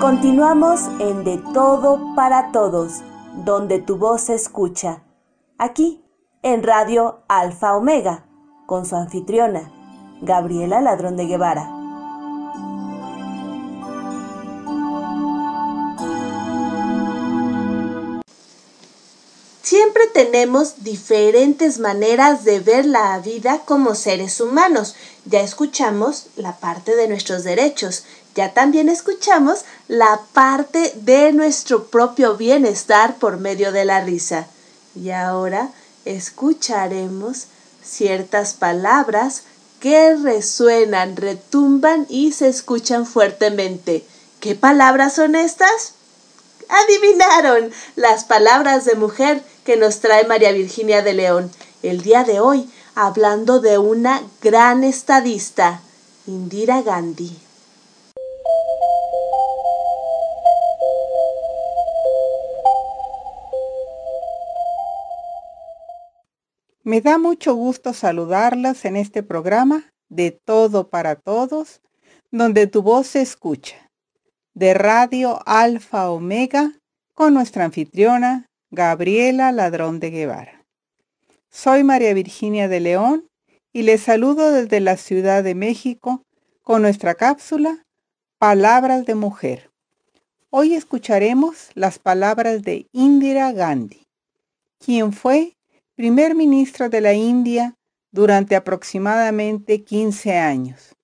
Continuamos 0.00 0.80
en 0.98 1.24
De 1.24 1.40
Todo 1.54 2.14
para 2.16 2.50
Todos, 2.52 3.02
donde 3.44 3.78
tu 3.78 3.96
voz 3.96 4.22
se 4.22 4.34
escucha. 4.34 5.02
Aquí, 5.58 6.04
en 6.42 6.62
Radio 6.62 7.22
Alfa 7.28 7.76
Omega, 7.76 8.26
con 8.66 8.86
su 8.86 8.96
anfitriona, 8.96 9.72
Gabriela 10.22 10.80
Ladrón 10.80 11.16
de 11.16 11.26
Guevara. 11.26 11.80
Siempre 19.70 20.08
tenemos 20.12 20.82
diferentes 20.82 21.78
maneras 21.78 22.44
de 22.44 22.58
ver 22.58 22.84
la 22.84 23.16
vida 23.20 23.60
como 23.64 23.94
seres 23.94 24.40
humanos. 24.40 24.96
Ya 25.26 25.42
escuchamos 25.42 26.26
la 26.34 26.56
parte 26.56 26.96
de 26.96 27.06
nuestros 27.06 27.44
derechos, 27.44 28.04
ya 28.34 28.52
también 28.54 28.88
escuchamos 28.88 29.64
la 29.88 30.20
parte 30.32 30.92
de 30.96 31.32
nuestro 31.32 31.86
propio 31.86 32.36
bienestar 32.36 33.16
por 33.16 33.38
medio 33.38 33.72
de 33.72 33.84
la 33.84 34.00
risa. 34.00 34.46
Y 34.94 35.10
ahora 35.10 35.70
escucharemos 36.04 37.46
ciertas 37.82 38.54
palabras 38.54 39.42
que 39.80 40.14
resuenan, 40.14 41.16
retumban 41.16 42.06
y 42.08 42.32
se 42.32 42.48
escuchan 42.48 43.06
fuertemente. 43.06 44.04
¿Qué 44.38 44.54
palabras 44.54 45.14
son 45.14 45.34
estas? 45.34 45.94
Adivinaron 46.68 47.72
las 47.96 48.24
palabras 48.24 48.84
de 48.84 48.94
mujer 48.94 49.42
que 49.64 49.76
nos 49.76 50.00
trae 50.00 50.26
María 50.26 50.52
Virginia 50.52 51.02
de 51.02 51.14
León 51.14 51.50
el 51.82 52.02
día 52.02 52.24
de 52.24 52.40
hoy, 52.40 52.70
hablando 52.94 53.60
de 53.60 53.78
una 53.78 54.22
gran 54.42 54.84
estadista, 54.84 55.80
Indira 56.26 56.82
Gandhi. 56.82 57.49
Me 66.90 67.00
da 67.00 67.18
mucho 67.18 67.54
gusto 67.54 67.92
saludarlas 67.94 68.84
en 68.84 68.96
este 68.96 69.22
programa 69.22 69.92
de 70.08 70.32
Todo 70.32 70.88
para 70.90 71.14
Todos, 71.14 71.82
donde 72.32 72.66
tu 72.66 72.82
voz 72.82 73.06
se 73.06 73.20
escucha, 73.20 73.88
de 74.54 74.74
Radio 74.74 75.38
Alfa 75.46 76.10
Omega, 76.10 76.72
con 77.14 77.32
nuestra 77.32 77.64
anfitriona 77.64 78.46
Gabriela 78.72 79.52
Ladrón 79.52 80.00
de 80.00 80.10
Guevara. 80.10 80.66
Soy 81.48 81.84
María 81.84 82.12
Virginia 82.12 82.66
de 82.66 82.80
León 82.80 83.28
y 83.72 83.82
les 83.82 84.02
saludo 84.02 84.50
desde 84.50 84.80
la 84.80 84.96
Ciudad 84.96 85.44
de 85.44 85.54
México 85.54 86.24
con 86.64 86.82
nuestra 86.82 87.14
cápsula 87.14 87.84
Palabras 88.40 89.06
de 89.06 89.14
Mujer. 89.14 89.70
Hoy 90.50 90.74
escucharemos 90.74 91.70
las 91.74 92.00
palabras 92.00 92.64
de 92.64 92.88
Indira 92.90 93.52
Gandhi, 93.52 94.08
quien 94.80 95.12
fue 95.12 95.54
primer 96.00 96.34
ministro 96.34 96.88
de 96.88 97.02
la 97.02 97.12
India 97.12 97.76
durante 98.10 98.56
aproximadamente 98.56 99.84
15 99.84 100.34
años 100.34 100.96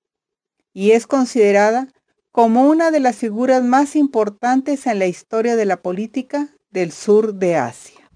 y 0.73 0.93
es 0.93 1.07
considerada 1.07 1.89
como 2.33 2.67
una 2.67 2.91
de 2.91 3.01
las 3.01 3.17
figuras 3.17 3.63
más 3.63 3.95
importantes 3.95 4.87
en 4.87 4.99
la 4.99 5.05
historia 5.05 5.55
de 5.55 5.67
la 5.67 5.83
política 5.83 6.49
del 6.71 6.93
sur 6.93 7.35
de 7.35 7.57
Asia. 7.57 8.11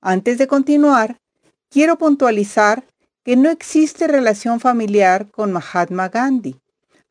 Antes 0.00 0.38
de 0.38 0.48
continuar, 0.48 1.20
quiero 1.68 1.98
puntualizar 1.98 2.84
que 3.22 3.36
no 3.36 3.48
existe 3.48 4.08
relación 4.08 4.58
familiar 4.58 5.30
con 5.30 5.52
Mahatma 5.52 6.08
Gandhi, 6.08 6.56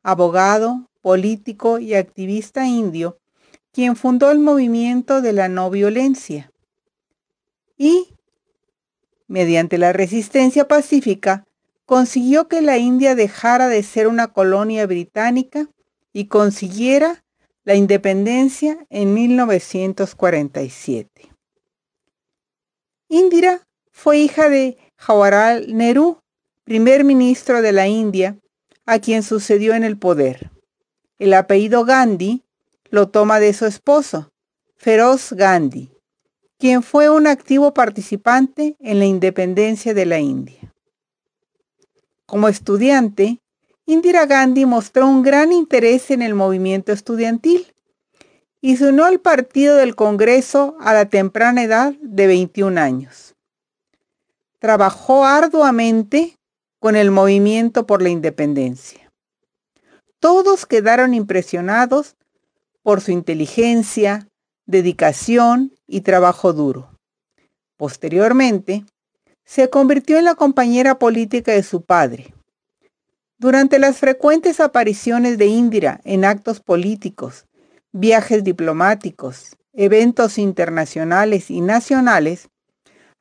abogado, 0.03 0.89
político 0.99 1.79
y 1.79 1.93
activista 1.93 2.65
indio, 2.65 3.19
quien 3.71 3.95
fundó 3.95 4.31
el 4.31 4.39
movimiento 4.39 5.21
de 5.21 5.31
la 5.31 5.47
no 5.47 5.69
violencia. 5.69 6.51
Y, 7.77 8.18
mediante 9.29 9.77
la 9.77 9.93
resistencia 9.93 10.67
pacífica, 10.67 11.45
consiguió 11.85 12.49
que 12.49 12.61
la 12.61 12.77
India 12.77 13.15
dejara 13.15 13.69
de 13.69 13.81
ser 13.83 14.07
una 14.07 14.27
colonia 14.27 14.85
británica 14.85 15.69
y 16.11 16.25
consiguiera 16.25 17.23
la 17.63 17.75
independencia 17.75 18.85
en 18.89 19.13
1947. 19.13 21.29
Indira 23.07 23.61
fue 23.91 24.17
hija 24.17 24.49
de 24.49 24.77
Jawaharlal 24.97 25.73
Nehru, 25.75 26.19
primer 26.63 27.03
ministro 27.03 27.61
de 27.61 27.71
la 27.71 27.87
India, 27.87 28.37
a 28.85 28.99
quien 28.99 29.23
sucedió 29.23 29.75
en 29.75 29.83
el 29.83 29.97
poder. 29.97 30.51
El 31.19 31.33
apellido 31.33 31.85
Gandhi 31.85 32.43
lo 32.89 33.09
toma 33.09 33.39
de 33.39 33.53
su 33.53 33.65
esposo, 33.65 34.31
Feroz 34.77 35.33
Gandhi, 35.33 35.91
quien 36.59 36.83
fue 36.83 37.09
un 37.09 37.25
activo 37.25 37.73
participante 37.73 38.75
en 38.79 38.99
la 38.99 39.05
independencia 39.05 39.93
de 39.93 40.05
la 40.05 40.19
India. 40.19 40.73
Como 42.25 42.49
estudiante, 42.49 43.39
Indira 43.85 44.27
Gandhi 44.27 44.65
mostró 44.65 45.07
un 45.07 45.23
gran 45.23 45.51
interés 45.51 46.11
en 46.11 46.21
el 46.21 46.35
movimiento 46.35 46.91
estudiantil 46.91 47.73
y 48.61 48.77
se 48.77 48.89
unió 48.89 49.05
al 49.05 49.19
Partido 49.19 49.77
del 49.77 49.95
Congreso 49.95 50.77
a 50.81 50.93
la 50.93 51.05
temprana 51.05 51.63
edad 51.63 51.93
de 52.01 52.27
21 52.27 52.79
años. 52.79 53.35
Trabajó 54.59 55.25
arduamente 55.25 56.37
con 56.79 56.97
el 56.97 57.09
movimiento 57.09 57.87
por 57.87 58.01
la 58.01 58.09
independencia. 58.09 59.11
Todos 60.19 60.65
quedaron 60.65 61.13
impresionados 61.13 62.17
por 62.83 62.99
su 62.99 63.11
inteligencia, 63.11 64.28
dedicación 64.69 65.73
y 65.87 66.01
trabajo 66.01 66.53
duro. 66.53 66.91
Posteriormente, 67.75 68.85
se 69.43 69.69
convirtió 69.69 70.19
en 70.19 70.25
la 70.25 70.35
compañera 70.35 70.99
política 70.99 71.53
de 71.53 71.63
su 71.63 71.81
padre 71.81 72.33
durante 73.39 73.79
las 73.79 73.97
frecuentes 73.97 74.59
apariciones 74.59 75.37
de 75.37 75.47
Indira 75.47 76.01
en 76.03 76.25
actos 76.25 76.59
políticos, 76.59 77.45
viajes 77.93 78.43
diplomáticos, 78.43 79.55
eventos 79.73 80.37
internacionales 80.37 81.49
y 81.49 81.61
nacionales, 81.61 82.49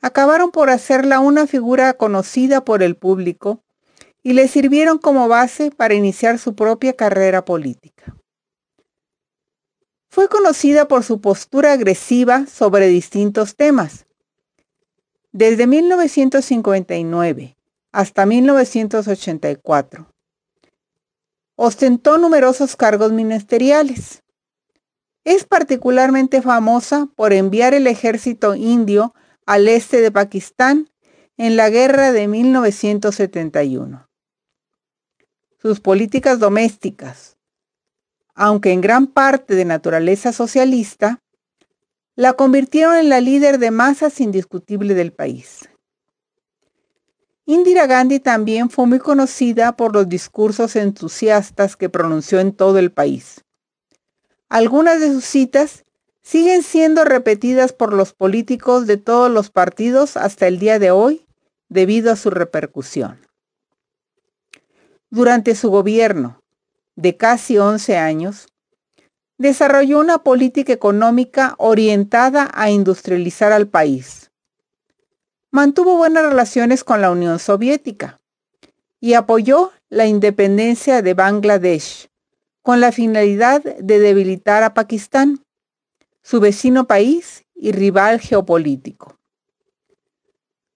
acabaron 0.03 0.51
por 0.51 0.71
hacerla 0.71 1.21
una 1.21 1.47
figura 1.47 1.95
conocida 1.95 2.65
por 2.65 2.83
el 2.83 2.97
público 2.97 3.63
y 4.25 4.33
le 4.33 4.49
sirvieron 4.49 4.99
como 4.99 5.29
base 5.29 5.71
para 5.71 5.95
iniciar 5.95 6.41
su 6.41 6.57
propia 6.57 6.95
carrera 6.95 7.45
política. 7.45 8.18
Fue 10.19 10.29
conocida 10.29 10.89
por 10.89 11.05
su 11.05 11.21
postura 11.21 11.75
agresiva 11.75 12.45
sobre 12.47 12.89
distintos 12.89 13.55
temas. 13.55 14.05
Desde 15.31 15.69
1959 15.69 17.57
hasta 17.93 18.27
1984. 18.27 20.13
Ostentó 21.55 22.19
numerosos 22.19 22.75
cargos 22.75 23.13
ministeriales. 23.13 24.25
Es 25.23 25.45
particularmente 25.45 26.43
famosa 26.43 27.07
por 27.15 27.33
enviar 27.33 27.73
el 27.73 27.87
ejército 27.87 28.57
indio 28.57 29.15
al 29.47 29.69
este 29.69 30.01
de 30.01 30.11
Pakistán 30.11 30.91
en 31.37 31.55
la 31.55 31.71
guerra 31.71 32.11
de 32.11 32.27
1971. 32.27 34.09
Sus 35.63 35.79
políticas 35.79 36.41
domésticas, 36.41 37.38
aunque 38.39 38.71
en 38.71 38.81
gran 38.81 39.09
parte 39.09 39.57
de 39.57 39.65
naturaleza 39.65 40.33
socialista, 40.33 41.21
la 42.15 42.35
convirtieron 42.35 42.95
en 42.95 43.09
la 43.09 43.21
líder 43.21 43.59
de 43.59 43.73
masas 43.73 44.21
indiscutible 44.21 44.95
del 44.95 45.13
país. 45.13 45.69
Indira 47.47 47.89
Gandhi 47.89 48.21
también 48.21 48.71
fue 48.71 48.87
muy 48.87 49.01
conocida 49.01 49.73
por 49.73 49.93
los 49.93 50.09
discursos 50.09 50.77
entusiastas 50.77 51.75
que 51.75 51.89
pronunció 51.89 52.39
en 52.39 52.53
todo 52.53 52.79
el 52.79 52.93
país. 52.93 53.45
Algunas 54.49 55.01
de 55.01 55.09
sus 55.13 55.25
citas 55.25 55.85
siguen 56.23 56.63
siendo 56.63 57.05
repetidas 57.05 57.73
por 57.73 57.93
los 57.93 58.13
políticos 58.13 58.87
de 58.87 58.99
todos 58.99 59.33
los 59.33 59.51
partidos 59.51 60.17
hasta 60.17 60.47
el 60.47 60.61
día 60.61 60.79
de 60.79 60.93
hoy 60.93 61.27
debido 61.69 62.13
a 62.13 62.17
su 62.17 62.31
repercusión. 62.31 63.19
Durante 65.11 65.57
su 65.57 65.71
gobierno, 65.71 66.41
de 66.99 67.17
casi 67.17 67.59
11 67.59 67.97
años, 67.97 68.49
desarrolló 69.39 70.01
una 70.01 70.19
política 70.19 70.73
económica 70.73 71.55
orientada 71.59 72.51
a 72.53 72.71
industrializar 72.71 73.53
al 73.53 73.69
país 73.69 74.29
mantuvo 75.51 75.97
buenas 75.97 76.25
relaciones 76.25 76.85
con 76.85 77.01
la 77.01 77.11
Unión 77.11 77.39
Soviética 77.39 78.21
y 79.01 79.15
apoyó 79.15 79.73
la 79.89 80.07
independencia 80.07 81.03
de 81.03 81.15
Bangladesh 81.15 82.09
con 82.63 82.81
la 82.81 82.93
finalidad 82.93 83.63
de 83.63 83.99
debilitar 83.99 84.63
a 84.63 84.75
Pakistán, 84.75 85.43
su 86.23 86.41
vecino 86.41 86.87
país 86.87 87.45
y 87.55 87.73
rival 87.73 88.21
geopolítico. 88.21 89.17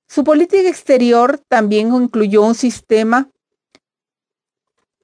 Su 0.09 0.25
política 0.25 0.69
exterior 0.69 1.39
también 1.49 1.95
incluyó 1.95 2.43
un 2.43 2.55
sistema 2.55 3.29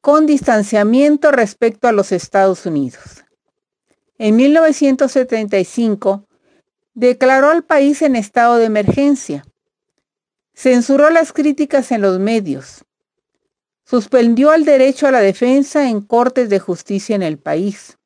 con 0.08 0.24
distanciamiento 0.24 1.30
respecto 1.32 1.86
a 1.86 1.92
los 1.92 2.12
Estados 2.12 2.64
Unidos. 2.64 3.26
En 4.16 4.36
1975 4.36 6.26
declaró 6.94 7.50
al 7.50 7.62
país 7.62 8.00
en 8.00 8.16
estado 8.16 8.56
de 8.56 8.64
emergencia 8.64 9.44
Censuró 10.54 11.10
las 11.10 11.34
críticas 11.34 11.92
en 11.92 12.00
los 12.00 12.18
medios. 12.18 12.86
Suspendió 13.84 14.54
el 14.54 14.64
derecho 14.64 15.06
a 15.06 15.10
la 15.10 15.20
defensa 15.20 15.90
en 15.90 16.00
cortes 16.00 16.48
de 16.48 16.58
justicia 16.58 17.14
en 17.14 17.22
el 17.22 17.36
país. 17.38 17.98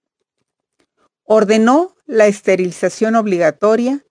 Ordenó 1.23 1.95
la 2.07 2.27
esterilización 2.27 3.15
obligatoria 3.15 4.05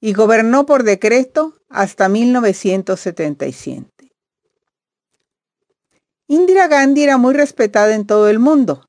y 0.00 0.12
gobernó 0.12 0.64
por 0.64 0.84
decreto 0.84 1.54
hasta 1.68 2.08
1977. 2.08 3.91
Indira 6.32 6.66
Gandhi 6.66 7.02
era 7.02 7.18
muy 7.18 7.34
respetada 7.34 7.94
en 7.94 8.06
todo 8.06 8.26
el 8.30 8.38
mundo. 8.38 8.88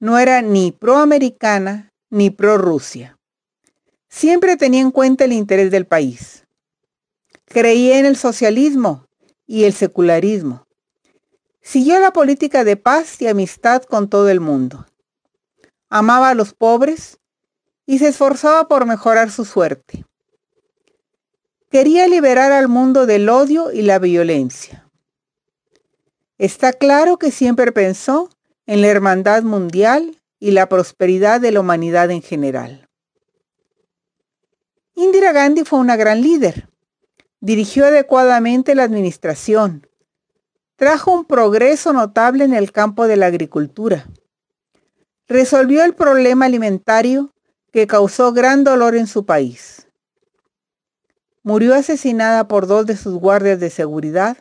No 0.00 0.18
era 0.18 0.42
ni 0.42 0.72
proamericana 0.72 1.92
ni 2.10 2.30
pro 2.30 2.58
Rusia. 2.58 3.16
Siempre 4.08 4.56
tenía 4.56 4.80
en 4.80 4.90
cuenta 4.90 5.24
el 5.24 5.32
interés 5.32 5.70
del 5.70 5.86
país. 5.86 6.48
Creía 7.44 8.00
en 8.00 8.06
el 8.06 8.16
socialismo 8.16 9.06
y 9.46 9.66
el 9.66 9.72
secularismo. 9.72 10.66
Siguió 11.62 12.00
la 12.00 12.12
política 12.12 12.64
de 12.64 12.76
paz 12.76 13.22
y 13.22 13.28
amistad 13.28 13.84
con 13.84 14.08
todo 14.08 14.28
el 14.28 14.40
mundo. 14.40 14.84
Amaba 15.88 16.30
a 16.30 16.34
los 16.34 16.54
pobres 16.54 17.20
y 17.86 18.00
se 18.00 18.08
esforzaba 18.08 18.66
por 18.66 18.84
mejorar 18.84 19.30
su 19.30 19.44
suerte. 19.44 20.06
Quería 21.70 22.08
liberar 22.08 22.50
al 22.50 22.66
mundo 22.66 23.06
del 23.06 23.28
odio 23.28 23.70
y 23.70 23.82
la 23.82 24.00
violencia. 24.00 24.87
Está 26.38 26.72
claro 26.72 27.18
que 27.18 27.30
siempre 27.30 27.72
pensó 27.72 28.30
en 28.66 28.80
la 28.80 28.88
hermandad 28.88 29.42
mundial 29.42 30.20
y 30.38 30.52
la 30.52 30.68
prosperidad 30.68 31.40
de 31.40 31.52
la 31.52 31.60
humanidad 31.60 32.10
en 32.10 32.22
general. 32.22 32.88
Indira 34.94 35.32
Gandhi 35.32 35.64
fue 35.64 35.78
una 35.78 35.96
gran 35.96 36.22
líder 36.22 36.68
dirigió 37.40 37.86
adecuadamente 37.86 38.74
la 38.74 38.84
administración, 38.84 39.86
trajo 40.76 41.12
un 41.12 41.24
progreso 41.24 41.92
notable 41.92 42.44
en 42.44 42.54
el 42.54 42.72
campo 42.72 43.06
de 43.06 43.16
la 43.16 43.26
agricultura, 43.26 44.08
resolvió 45.28 45.84
el 45.84 45.94
problema 45.94 46.46
alimentario 46.46 47.32
que 47.72 47.86
causó 47.86 48.32
gran 48.32 48.64
dolor 48.64 48.96
en 48.96 49.06
su 49.06 49.24
país. 49.24 49.86
Murió 51.42 51.74
asesinada 51.74 52.48
por 52.48 52.66
dos 52.66 52.86
de 52.86 52.96
sus 52.96 53.14
guardias 53.14 53.60
de 53.60 53.70
seguridad 53.70 54.36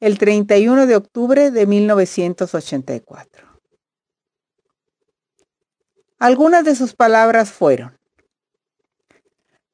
el 0.00 0.18
31 0.18 0.86
de 0.86 0.96
octubre 0.96 1.50
de 1.50 1.66
1984. 1.66 3.60
Algunas 6.18 6.64
de 6.64 6.74
sus 6.74 6.94
palabras 6.94 7.52
fueron, 7.52 7.98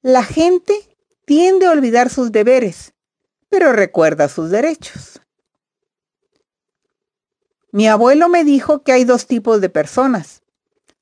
la 0.02 0.24
gente 0.24 0.96
tiende 1.26 1.66
a 1.66 1.72
olvidar 1.72 2.08
sus 2.08 2.32
deberes, 2.32 2.94
pero 3.50 3.72
recuerda 3.72 4.28
sus 4.28 4.50
derechos. 4.50 5.20
Mi 7.72 7.86
abuelo 7.86 8.28
me 8.28 8.42
dijo 8.42 8.82
que 8.82 8.92
hay 8.92 9.04
dos 9.04 9.26
tipos 9.26 9.60
de 9.60 9.68
personas, 9.68 10.42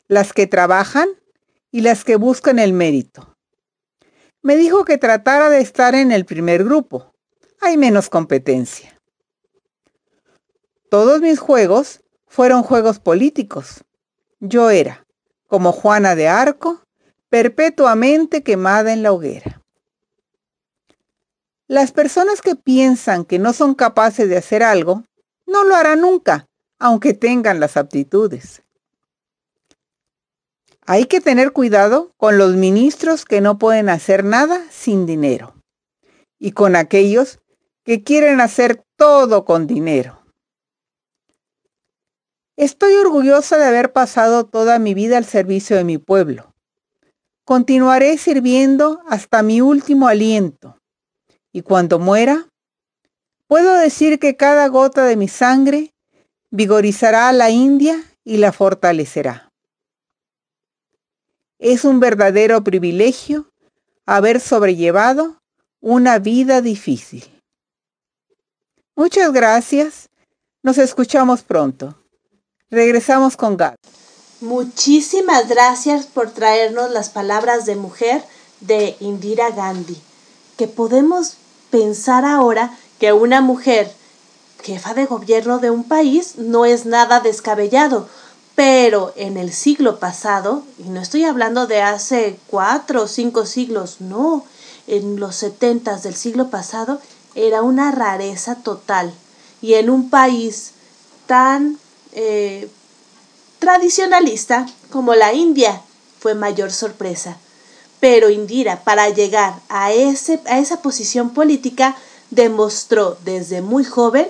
las 0.09 0.33
que 0.33 0.47
trabajan 0.47 1.09
y 1.71 1.83
las 1.83 2.05
que 2.05 2.17
buscan 2.17 2.59
el 2.59 2.73
mérito. 2.73 3.37
Me 4.43 4.57
dijo 4.57 4.85
que 4.85 4.99
tratara 4.99 5.49
de 5.49 5.61
estar 5.61 5.95
en 5.95 6.13
el 6.13 6.25
primer 6.25 6.65
grupo. 6.65 7.15
Hay 7.61 7.77
menos 7.77 8.11
competencia. 8.11 8.98
Todos 10.91 11.21
mis 11.21 11.39
juegos 11.39 12.01
fueron 12.27 12.63
juegos 12.63 12.99
políticos. 12.99 13.85
Yo 14.41 14.71
era, 14.71 15.07
como 15.47 15.73
Juana 15.73 16.15
de 16.15 16.29
Arco, 16.29 16.83
perpetuamente 17.29 18.43
quemada 18.43 18.93
en 18.93 19.03
la 19.03 19.13
hoguera. 19.13 19.63
Las 21.67 21.93
personas 21.93 22.41
que 22.41 22.57
piensan 22.57 23.27
que 23.27 23.39
no 23.39 23.53
son 23.53 23.75
capaces 23.75 24.29
de 24.31 24.39
hacer 24.39 24.63
algo, 24.63 25.05
no 25.47 25.65
lo 25.65 25.75
harán 25.75 26.01
nunca, 26.01 26.47
aunque 26.79 27.13
tengan 27.13 27.61
las 27.61 27.77
aptitudes. 27.77 28.63
Hay 30.87 31.05
que 31.05 31.21
tener 31.21 31.53
cuidado 31.53 32.13
con 32.17 32.39
los 32.39 32.55
ministros 32.55 33.27
que 33.27 33.43
no 33.43 33.59
pueden 33.59 33.91
hacer 33.91 34.25
nada 34.25 34.65
sin 34.71 35.05
dinero 35.05 35.55
y 36.39 36.53
con 36.53 36.77
aquellos 36.77 37.41
que 37.85 38.03
quieren 38.03 38.41
hacer 38.41 38.83
todo 38.97 39.45
con 39.45 39.67
dinero. 39.67 40.18
Estoy 42.59 42.93
orgullosa 42.95 43.57
de 43.57 43.67
haber 43.67 43.93
pasado 43.93 44.45
toda 44.45 44.81
mi 44.81 44.93
vida 44.93 45.17
al 45.17 45.25
servicio 45.25 45.77
de 45.77 45.85
mi 45.85 45.97
pueblo. 45.97 46.57
Continuaré 47.45 48.19
sirviendo 48.19 49.01
hasta 49.07 49.45
mi 49.45 49.61
último 49.61 50.09
aliento 50.09 50.77
y 51.53 51.63
cuando 51.63 52.01
muera, 52.01 52.49
puedo 53.47 53.77
decir 53.77 54.19
que 54.19 54.37
cada 54.37 54.67
gota 54.67 55.05
de 55.05 55.15
mi 55.15 55.29
sangre 55.29 55.95
vigorizará 56.51 57.29
a 57.29 57.33
la 57.33 57.51
India 57.51 58.03
y 58.25 58.39
la 58.39 58.51
fortalecerá. 58.51 59.53
Es 61.61 61.85
un 61.85 62.01
verdadero 62.01 62.65
privilegio 62.65 63.53
haber 64.05 64.41
sobrellevado 64.41 65.41
una 65.79 66.19
vida 66.19 66.61
difícil. 66.61 67.41
Muchas 68.97 69.33
gracias. 69.33 70.11
Nos 70.65 70.79
escuchamos 70.79 71.45
pronto. 71.45 71.98
Regresamos 72.71 73.39
con 73.39 73.57
Gaby. 73.57 73.77
Muchísimas 74.43 75.49
gracias 75.49 76.05
por 76.05 76.33
traernos 76.33 76.91
las 76.91 77.09
palabras 77.09 77.65
de 77.65 77.77
mujer 77.77 78.23
de 78.61 78.95
Indira 79.01 79.49
Gandhi, 79.51 79.97
que 80.59 80.69
podemos 80.69 81.39
pensar 81.71 82.27
ahora 82.27 82.77
que 83.01 83.15
una 83.15 83.41
mujer 83.41 83.91
jefa 84.63 84.93
de 84.93 85.07
gobierno 85.07 85.61
de 85.61 85.71
un 85.71 85.83
país 85.83 86.35
no 86.37 86.67
es 86.67 86.85
nada 86.85 87.21
descabellado, 87.21 88.07
pero 88.55 89.15
en 89.17 89.39
el 89.39 89.55
siglo 89.55 89.99
pasado, 89.99 90.63
y 90.79 90.91
no 90.91 91.01
estoy 91.01 91.25
hablando 91.25 91.67
de 91.67 91.81
hace 91.81 92.39
cuatro 92.49 93.05
o 93.05 93.09
cinco 93.09 93.47
siglos, 93.47 94.03
no, 94.03 94.45
en 94.87 95.19
los 95.19 95.37
setentas 95.37 96.03
del 96.03 96.15
siglo 96.15 96.51
pasado 96.51 97.01
era 97.35 97.63
una 97.63 97.93
rareza 97.93 98.57
total. 98.57 99.15
Y 99.63 99.75
en 99.75 99.89
un 99.89 100.11
país 100.11 100.73
tan 101.27 101.79
eh, 102.21 102.69
tradicionalista 103.61 104.67
como 104.91 105.15
la 105.15 105.35
India 105.35 105.81
fue 106.19 106.35
mayor 106.35 106.73
sorpresa. 106.73 107.37
Pero 108.01 108.29
Indira, 108.29 108.83
para 108.83 109.09
llegar 109.09 109.61
a, 109.69 109.93
ese, 109.93 110.41
a 110.47 110.59
esa 110.59 110.83
posición 110.83 111.31
política, 111.31 111.97
demostró 112.31 113.17
desde 113.25 113.63
muy 113.63 113.85
joven 113.85 114.27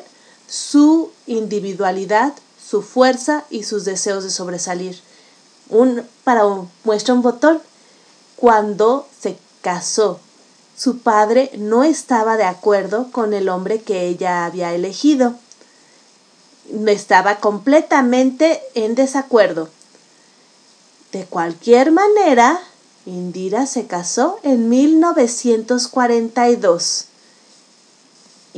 su 0.47 1.11
individualidad, 1.27 2.35
su 2.63 2.83
fuerza 2.83 3.45
y 3.49 3.63
sus 3.63 3.87
deseos 3.87 4.23
de 4.23 4.31
sobresalir. 4.31 5.01
Un, 5.71 6.07
para 6.25 6.45
muestra 6.85 7.15
un 7.15 7.23
botón, 7.23 7.63
cuando 8.37 9.09
se 9.19 9.39
casó, 9.63 10.21
su 10.77 10.99
padre 10.99 11.51
no 11.57 11.85
estaba 11.85 12.37
de 12.37 12.45
acuerdo 12.45 13.11
con 13.13 13.33
el 13.33 13.49
hombre 13.49 13.81
que 13.81 14.09
ella 14.09 14.45
había 14.45 14.75
elegido. 14.75 15.37
Estaba 16.87 17.37
completamente 17.37 18.61
en 18.75 18.95
desacuerdo. 18.95 19.71
De 21.13 21.25
cualquier 21.25 21.93
manera, 21.93 22.61
Indira 23.07 23.65
se 23.67 23.87
casó 23.87 24.39
en 24.43 24.69
1942 24.69 27.09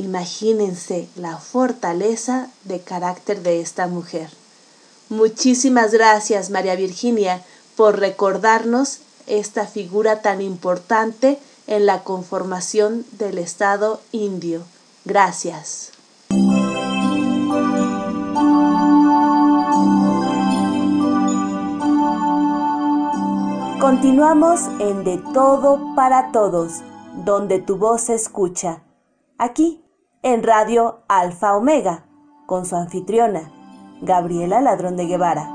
Imagínense 0.01 1.07
la 1.15 1.37
fortaleza 1.37 2.49
de 2.63 2.79
carácter 2.79 3.43
de 3.43 3.61
esta 3.61 3.85
mujer. 3.85 4.31
Muchísimas 5.09 5.91
gracias, 5.91 6.49
María 6.49 6.75
Virginia, 6.75 7.43
por 7.75 7.99
recordarnos 7.99 8.97
esta 9.27 9.67
figura 9.67 10.23
tan 10.23 10.41
importante 10.41 11.37
en 11.67 11.85
la 11.85 12.03
conformación 12.03 13.05
del 13.11 13.37
Estado 13.37 14.01
indio. 14.11 14.63
Gracias. 15.05 15.91
Continuamos 23.81 24.59
en 24.77 25.03
De 25.03 25.17
Todo 25.33 25.95
para 25.95 26.31
Todos, 26.31 26.83
donde 27.25 27.57
tu 27.57 27.77
voz 27.77 28.01
se 28.01 28.13
escucha 28.13 28.83
aquí 29.39 29.83
en 30.21 30.43
Radio 30.43 30.99
Alfa 31.07 31.57
Omega, 31.57 32.05
con 32.45 32.67
su 32.67 32.75
anfitriona, 32.75 33.51
Gabriela 34.03 34.61
Ladrón 34.61 34.97
de 34.97 35.07
Guevara. 35.07 35.49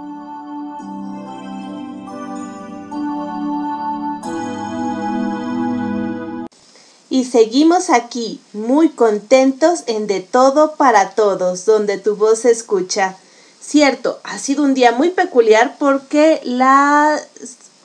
Y 7.08 7.26
seguimos 7.26 7.90
aquí, 7.90 8.40
muy 8.52 8.88
contentos 8.88 9.84
en 9.86 10.08
De 10.08 10.18
Todo 10.18 10.74
para 10.74 11.10
Todos, 11.10 11.64
donde 11.64 11.96
tu 11.96 12.16
voz 12.16 12.40
se 12.40 12.50
escucha. 12.50 13.16
Cierto, 13.60 14.18
ha 14.24 14.38
sido 14.38 14.64
un 14.64 14.74
día 14.74 14.90
muy 14.90 15.10
peculiar 15.10 15.76
porque 15.78 16.40
la, 16.42 17.20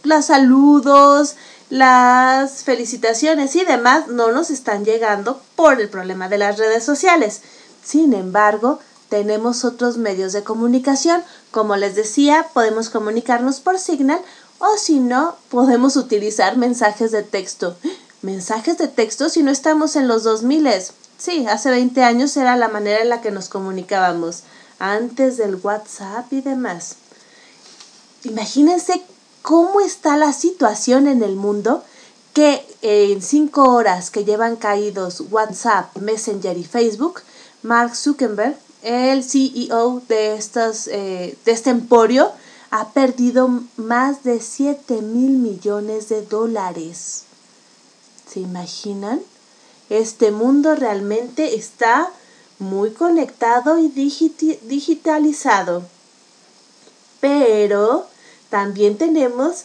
los 0.03 0.25
saludos, 0.25 1.35
las 1.69 2.63
felicitaciones 2.63 3.55
y 3.55 3.63
demás 3.63 4.07
no 4.07 4.31
nos 4.31 4.49
están 4.49 4.83
llegando 4.83 5.41
por 5.55 5.79
el 5.79 5.89
problema 5.89 6.27
de 6.27 6.37
las 6.37 6.57
redes 6.57 6.83
sociales. 6.83 7.41
Sin 7.83 8.13
embargo, 8.13 8.79
tenemos 9.09 9.65
otros 9.65 9.97
medios 9.97 10.33
de 10.33 10.43
comunicación. 10.43 11.23
Como 11.51 11.75
les 11.75 11.95
decía, 11.95 12.47
podemos 12.53 12.89
comunicarnos 12.89 13.59
por 13.59 13.79
Signal 13.79 14.21
o 14.59 14.77
si 14.77 14.99
no, 14.99 15.35
podemos 15.49 15.95
utilizar 15.95 16.55
mensajes 16.57 17.11
de 17.11 17.23
texto. 17.23 17.75
Mensajes 18.21 18.77
de 18.77 18.87
texto 18.87 19.29
si 19.29 19.41
no 19.41 19.51
estamos 19.51 19.95
en 19.95 20.07
los 20.07 20.23
2000. 20.23 20.67
Sí, 21.17 21.45
hace 21.47 21.69
20 21.71 22.03
años 22.03 22.37
era 22.37 22.55
la 22.55 22.67
manera 22.67 23.01
en 23.01 23.09
la 23.09 23.21
que 23.21 23.31
nos 23.31 23.49
comunicábamos, 23.49 24.43
antes 24.77 25.37
del 25.37 25.55
WhatsApp 25.55 26.31
y 26.31 26.41
demás. 26.41 26.95
Imagínense 28.23 29.01
cómo 29.41 29.81
está 29.81 30.17
la 30.17 30.33
situación 30.33 31.07
en 31.07 31.23
el 31.23 31.35
mundo 31.35 31.83
que 32.33 32.65
en 32.81 33.21
cinco 33.21 33.73
horas 33.73 34.09
que 34.09 34.23
llevan 34.23 34.55
caídos 34.55 35.23
WhatsApp, 35.31 35.95
Messenger 35.97 36.57
y 36.57 36.63
Facebook, 36.63 37.21
Mark 37.61 37.95
Zuckerberg, 37.95 38.57
el 38.83 39.23
CEO 39.23 40.01
de, 40.07 40.35
estos, 40.35 40.87
eh, 40.87 41.37
de 41.45 41.51
este 41.51 41.69
emporio, 41.69 42.31
ha 42.71 42.89
perdido 42.89 43.49
más 43.75 44.23
de 44.23 44.39
7 44.39 45.01
mil 45.01 45.31
millones 45.31 46.07
de 46.07 46.25
dólares. 46.25 47.23
¿Se 48.27 48.39
imaginan? 48.39 49.21
Este 49.89 50.31
mundo 50.31 50.73
realmente 50.75 51.55
está 51.55 52.09
muy 52.59 52.91
conectado 52.91 53.77
y 53.77 53.89
digitalizado. 53.89 55.83
Pero 57.19 58.07
también 58.51 58.97
tenemos 58.97 59.63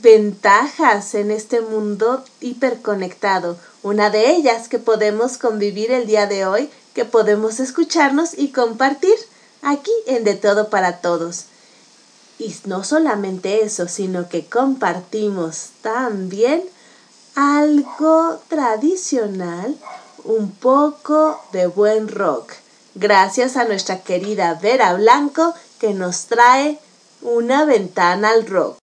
ventajas 0.00 1.14
en 1.14 1.30
este 1.30 1.60
mundo 1.60 2.24
hiperconectado. 2.40 3.58
Una 3.82 4.10
de 4.10 4.30
ellas 4.30 4.68
que 4.68 4.78
podemos 4.78 5.36
convivir 5.36 5.90
el 5.90 6.06
día 6.06 6.26
de 6.26 6.46
hoy, 6.46 6.70
que 6.94 7.04
podemos 7.04 7.60
escucharnos 7.60 8.38
y 8.38 8.52
compartir 8.52 9.14
aquí 9.60 9.90
en 10.06 10.24
De 10.24 10.34
Todo 10.34 10.70
para 10.70 10.98
Todos. 10.98 11.46
Y 12.38 12.54
no 12.64 12.84
solamente 12.84 13.64
eso, 13.64 13.88
sino 13.88 14.28
que 14.28 14.46
compartimos 14.46 15.70
también 15.82 16.62
algo 17.34 18.40
tradicional, 18.48 19.76
un 20.24 20.52
poco 20.52 21.40
de 21.52 21.66
buen 21.66 22.06
rock. 22.08 22.52
Gracias 22.94 23.56
a 23.56 23.64
nuestra 23.64 24.02
querida 24.02 24.54
Vera 24.62 24.94
Blanco 24.94 25.54
que 25.80 25.94
nos 25.94 26.26
trae 26.26 26.78
una 27.22 27.64
ventana 27.64 28.30
al 28.30 28.46
rock. 28.46 28.78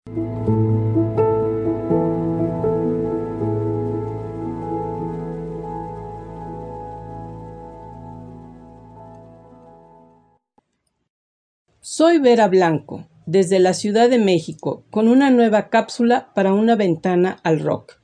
Soy 11.82 12.19
Vera 12.19 12.47
Blanco, 12.47 13.08
desde 13.26 13.60
la 13.60 13.73
Ciudad 13.73 14.08
de 14.08 14.19
México, 14.19 14.84
con 14.91 15.08
una 15.08 15.32
nueva 15.32 15.69
cápsula 15.69 16.32
para 16.36 16.54
una 16.54 16.76
ventana 16.76 17.39
al 17.43 17.60
rock. 17.60 18.00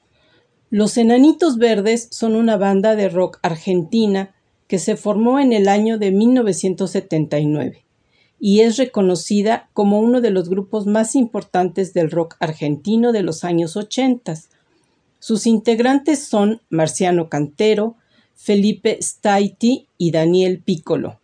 Los 0.72 0.98
Enanitos 0.98 1.58
Verdes 1.58 2.08
son 2.12 2.36
una 2.36 2.58
banda 2.58 2.96
de 2.96 3.08
rock 3.10 3.38
argentina 3.44 4.34
que 4.68 4.80
se 4.80 4.96
formó 4.96 5.40
en 5.40 5.54
el 5.54 5.68
año 5.68 6.00
de 6.00 6.12
1979 6.12 7.83
y 8.46 8.60
es 8.60 8.76
reconocida 8.76 9.70
como 9.72 10.02
uno 10.02 10.20
de 10.20 10.30
los 10.30 10.50
grupos 10.50 10.86
más 10.86 11.16
importantes 11.16 11.94
del 11.94 12.12
rock 12.12 12.36
argentino 12.42 13.14
de 13.14 13.24
los 13.24 13.46
años 13.46 13.78
80. 13.78 14.34
Sus 15.20 15.48
integrantes 15.48 16.26
son 16.26 16.60
Marciano 16.70 17.30
Cantero, 17.30 17.96
Felipe 18.36 18.98
Staiti 19.02 19.88
y 19.98 20.12
Daniel 20.12 20.60
Piccolo. 20.60 21.22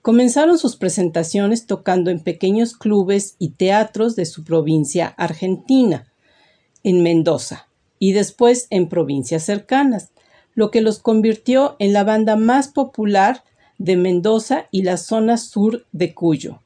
Comenzaron 0.00 0.56
sus 0.56 0.76
presentaciones 0.76 1.66
tocando 1.66 2.10
en 2.10 2.20
pequeños 2.20 2.74
clubes 2.74 3.36
y 3.38 3.50
teatros 3.50 4.16
de 4.16 4.24
su 4.24 4.42
provincia 4.42 5.08
argentina, 5.18 6.10
en 6.82 7.02
Mendoza, 7.02 7.68
y 7.98 8.12
después 8.12 8.66
en 8.70 8.88
provincias 8.88 9.44
cercanas, 9.44 10.08
lo 10.54 10.70
que 10.70 10.80
los 10.80 11.00
convirtió 11.00 11.76
en 11.80 11.92
la 11.92 12.02
banda 12.02 12.34
más 12.34 12.68
popular 12.68 13.44
de 13.78 13.96
Mendoza 13.96 14.66
y 14.70 14.82
la 14.82 14.96
zona 14.96 15.36
sur 15.36 15.86
de 15.92 16.14
Cuyo. 16.14 16.60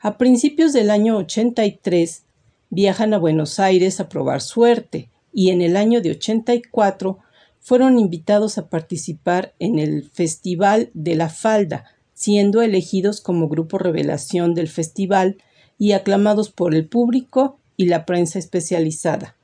A 0.00 0.18
principios 0.18 0.72
del 0.72 0.90
año 0.90 1.16
83 1.16 2.22
viajan 2.70 3.14
a 3.14 3.18
Buenos 3.18 3.58
Aires 3.58 4.00
a 4.00 4.08
probar 4.08 4.40
suerte 4.40 5.08
y 5.32 5.50
en 5.50 5.62
el 5.62 5.76
año 5.76 6.00
de 6.00 6.12
84 6.12 7.18
fueron 7.60 7.98
invitados 7.98 8.58
a 8.58 8.68
participar 8.68 9.54
en 9.58 9.78
el 9.78 10.04
Festival 10.04 10.90
de 10.94 11.16
la 11.16 11.28
Falda, 11.28 11.84
siendo 12.14 12.62
elegidos 12.62 13.20
como 13.20 13.48
grupo 13.48 13.76
revelación 13.76 14.54
del 14.54 14.68
festival 14.68 15.36
y 15.78 15.92
aclamados 15.92 16.50
por 16.50 16.74
el 16.74 16.86
público 16.86 17.58
y 17.76 17.86
la 17.86 18.06
prensa 18.06 18.38
especializada. 18.38 19.34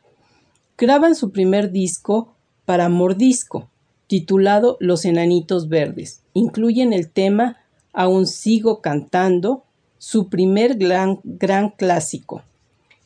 Graban 0.79 1.15
su 1.15 1.33
primer 1.33 1.73
disco 1.73 2.35
para 2.65 2.89
Mordisco, 2.89 3.69
titulado 4.13 4.77
Los 4.79 5.07
Enanitos 5.07 5.71
Verdes. 5.71 6.21
Incluyen 6.35 6.93
el 6.93 7.09
tema 7.09 7.57
Aún 7.95 8.27
sigo 8.27 8.83
cantando, 8.83 9.65
su 9.97 10.29
primer 10.29 10.77
gran, 10.77 11.21
gran 11.25 11.71
clásico. 11.71 12.43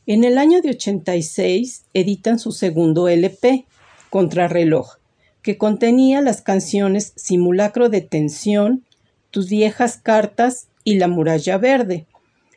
En 0.09 0.25
el 0.25 0.37
año 0.37 0.61
de 0.62 0.71
86 0.71 1.85
editan 1.95 2.40
su 2.40 2.51
segundo 2.51 3.07
LP, 3.07 3.66
Contrarreloj, 4.11 4.97
que 5.42 5.57
contenía 5.57 6.23
las 6.23 6.42
canciones 6.42 7.12
Simulacro 7.14 7.88
de 7.88 8.01
Tensión, 8.01 8.85
tus 9.31 9.49
viejas 9.49 9.99
cartas 9.99 10.66
y 10.83 10.97
La 10.97 11.07
muralla 11.07 11.57
verde, 11.57 12.07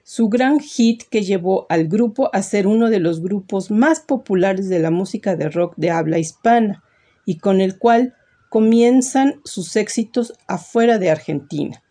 su 0.03 0.27
gran 0.27 0.59
hit 0.59 1.03
que 1.03 1.21
llevó 1.21 1.67
al 1.69 1.87
grupo 1.87 2.31
a 2.33 2.41
ser 2.41 2.65
uno 2.65 2.89
de 2.89 2.99
los 2.99 3.21
grupos 3.21 3.69
más 3.69 3.99
populares 3.99 4.69
de 4.69 4.79
la 4.79 4.89
música 4.89 5.35
de 5.35 5.49
rock 5.49 5.75
de 5.77 5.91
habla 5.91 6.17
hispana 6.17 6.83
y 7.25 7.37
con 7.37 7.61
el 7.61 7.77
cual 7.77 8.15
comienzan 8.49 9.41
sus 9.45 9.75
éxitos 9.75 10.33
afuera 10.47 10.97
de 10.97 11.09
Argentina. 11.11 11.81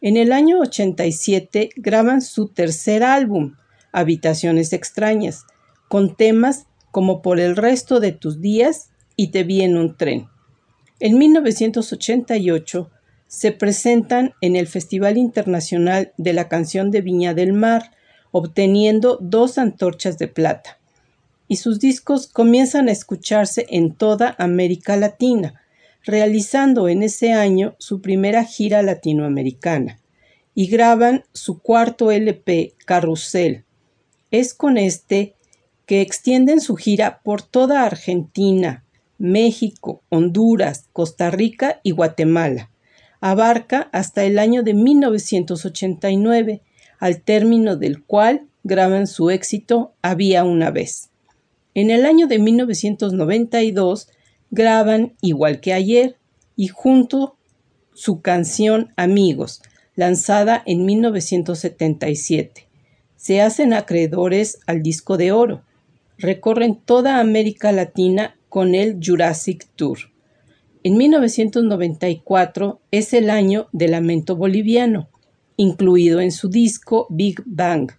En 0.00 0.16
el 0.16 0.32
año 0.32 0.60
87 0.60 1.70
graban 1.76 2.22
su 2.22 2.48
tercer 2.48 3.04
álbum, 3.04 3.56
Habitaciones 3.92 4.72
extrañas, 4.72 5.44
con 5.88 6.16
temas 6.16 6.66
como 6.90 7.22
Por 7.22 7.38
el 7.38 7.56
resto 7.56 8.00
de 8.00 8.12
tus 8.12 8.40
días 8.40 8.90
y 9.16 9.28
Te 9.28 9.44
vi 9.44 9.60
en 9.62 9.76
un 9.76 9.96
tren. 9.96 10.28
En 11.00 11.18
1988 11.18 12.90
se 13.26 13.52
presentan 13.52 14.34
en 14.40 14.56
el 14.56 14.66
Festival 14.66 15.16
Internacional 15.18 16.12
de 16.16 16.32
la 16.32 16.48
Canción 16.48 16.90
de 16.90 17.00
Viña 17.00 17.34
del 17.34 17.52
Mar, 17.52 17.92
obteniendo 18.32 19.18
dos 19.20 19.58
antorchas 19.58 20.18
de 20.18 20.28
plata. 20.28 20.78
Y 21.46 21.56
sus 21.56 21.78
discos 21.78 22.26
comienzan 22.26 22.88
a 22.88 22.92
escucharse 22.92 23.66
en 23.70 23.94
toda 23.94 24.34
América 24.38 24.96
Latina, 24.96 25.59
realizando 26.04 26.88
en 26.88 27.02
ese 27.02 27.32
año 27.32 27.74
su 27.78 28.00
primera 28.00 28.44
gira 28.44 28.82
latinoamericana, 28.82 30.00
y 30.54 30.66
graban 30.66 31.24
su 31.32 31.60
cuarto 31.60 32.10
LP, 32.10 32.74
Carrusel. 32.84 33.64
Es 34.30 34.54
con 34.54 34.78
este 34.78 35.34
que 35.86 36.00
extienden 36.00 36.60
su 36.60 36.76
gira 36.76 37.20
por 37.22 37.42
toda 37.42 37.84
Argentina, 37.84 38.84
México, 39.18 40.02
Honduras, 40.08 40.88
Costa 40.92 41.30
Rica 41.30 41.80
y 41.82 41.92
Guatemala 41.92 42.70
abarca 43.20 43.88
hasta 43.92 44.24
el 44.24 44.38
año 44.38 44.62
de 44.62 44.74
1989, 44.74 46.62
al 46.98 47.22
término 47.22 47.76
del 47.76 48.02
cual 48.02 48.46
graban 48.64 49.06
su 49.06 49.30
éxito 49.30 49.94
Había 50.02 50.44
una 50.44 50.70
vez. 50.70 51.10
En 51.74 51.90
el 51.90 52.04
año 52.04 52.26
de 52.26 52.38
1992 52.38 54.08
graban 54.50 55.14
Igual 55.20 55.60
que 55.60 55.72
ayer 55.72 56.16
y 56.56 56.68
junto 56.68 57.36
su 57.94 58.20
canción 58.20 58.92
Amigos, 58.96 59.62
lanzada 59.94 60.62
en 60.66 60.84
1977. 60.84 62.68
Se 63.16 63.40
hacen 63.42 63.74
acreedores 63.74 64.60
al 64.66 64.82
disco 64.82 65.16
de 65.16 65.32
oro. 65.32 65.62
Recorren 66.16 66.76
toda 66.76 67.20
América 67.20 67.72
Latina 67.72 68.36
con 68.48 68.74
el 68.74 68.98
Jurassic 69.02 69.66
Tour. 69.76 69.98
En 70.82 70.96
1994 70.96 72.80
es 72.90 73.12
el 73.12 73.28
año 73.28 73.68
del 73.72 73.90
lamento 73.90 74.36
boliviano, 74.36 75.10
incluido 75.56 76.20
en 76.20 76.32
su 76.32 76.48
disco 76.48 77.06
Big 77.10 77.42
Bang, 77.44 77.90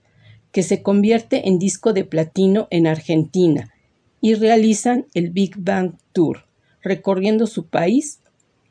que 0.52 0.64
se 0.64 0.82
convierte 0.82 1.48
en 1.48 1.60
disco 1.60 1.94
de 1.94 2.04
platino 2.04 2.68
en 2.72 2.88
Argentina, 2.88 3.72
y 4.20 4.34
realizan 4.34 5.06
el 5.14 5.30
Big 5.30 5.54
Bang 5.58 5.94
Tour, 6.12 6.45
recorriendo 6.82 7.47
su 7.47 7.67
país 7.67 8.19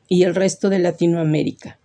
y 0.07 0.23
el 0.23 0.35
resto 0.35 0.69
de 0.69 0.79
Latinoamérica. 0.79 1.79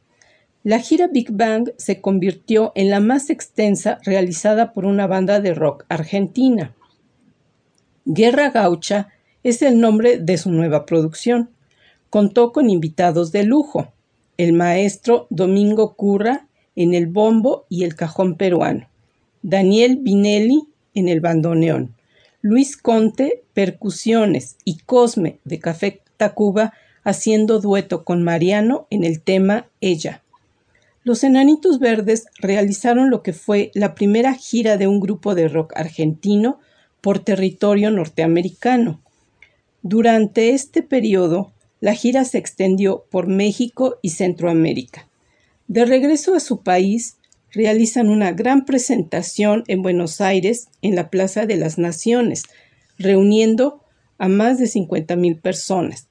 La 0.62 0.80
gira 0.80 1.06
Big 1.06 1.30
Bang 1.30 1.70
se 1.76 2.00
convirtió 2.00 2.72
en 2.74 2.90
la 2.90 3.00
más 3.00 3.30
extensa 3.30 3.98
realizada 4.04 4.72
por 4.72 4.84
una 4.84 5.06
banda 5.06 5.40
de 5.40 5.54
rock 5.54 5.84
argentina. 5.88 6.74
Guerra 8.04 8.50
Gaucha 8.50 9.08
es 9.42 9.62
el 9.62 9.80
nombre 9.80 10.18
de 10.18 10.38
su 10.38 10.50
nueva 10.50 10.86
producción 10.86 11.50
contó 12.10 12.52
con 12.52 12.70
invitados 12.70 13.32
de 13.32 13.44
lujo, 13.44 13.92
el 14.36 14.52
maestro 14.52 15.26
Domingo 15.30 15.94
Curra 15.94 16.46
en 16.74 16.94
el 16.94 17.06
bombo 17.06 17.66
y 17.68 17.84
el 17.84 17.94
cajón 17.94 18.36
peruano, 18.36 18.88
Daniel 19.42 19.98
Binelli 20.00 20.62
en 20.94 21.08
el 21.08 21.20
bandoneón, 21.20 21.95
Luis 22.48 22.76
Conte 22.76 23.42
percusiones 23.54 24.54
y 24.64 24.76
Cosme 24.86 25.40
de 25.42 25.58
Café 25.58 26.02
Tacuba 26.16 26.74
haciendo 27.02 27.58
dueto 27.58 28.04
con 28.04 28.22
Mariano 28.22 28.86
en 28.88 29.02
el 29.02 29.20
tema 29.20 29.66
Ella. 29.80 30.22
Los 31.02 31.24
Enanitos 31.24 31.80
Verdes 31.80 32.26
realizaron 32.38 33.10
lo 33.10 33.24
que 33.24 33.32
fue 33.32 33.72
la 33.74 33.96
primera 33.96 34.32
gira 34.32 34.76
de 34.76 34.86
un 34.86 35.00
grupo 35.00 35.34
de 35.34 35.48
rock 35.48 35.72
argentino 35.74 36.60
por 37.00 37.18
territorio 37.18 37.90
norteamericano. 37.90 39.00
Durante 39.82 40.50
este 40.50 40.84
periodo 40.84 41.50
la 41.80 41.94
gira 41.94 42.24
se 42.24 42.38
extendió 42.38 43.06
por 43.10 43.26
México 43.26 43.96
y 44.02 44.10
Centroamérica. 44.10 45.08
De 45.66 45.84
regreso 45.84 46.36
a 46.36 46.38
su 46.38 46.62
país, 46.62 47.16
realizan 47.52 48.08
una 48.08 48.32
gran 48.32 48.64
presentación 48.64 49.64
en 49.66 49.82
Buenos 49.82 50.20
Aires 50.20 50.68
en 50.82 50.94
la 50.94 51.10
Plaza 51.10 51.46
de 51.46 51.56
las 51.56 51.78
Naciones, 51.78 52.44
reuniendo 52.98 53.82
a 54.18 54.28
más 54.28 54.58
de 54.58 54.66
50.000 54.66 55.40
personas. 55.40 56.08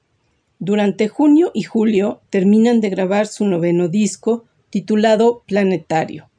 Durante 0.58 1.08
junio 1.08 1.50
y 1.52 1.64
julio 1.64 2.20
terminan 2.30 2.80
de 2.80 2.90
grabar 2.90 3.26
su 3.26 3.46
noveno 3.46 3.88
disco 3.88 4.44
titulado 4.70 5.42
Planetario. 5.46 6.30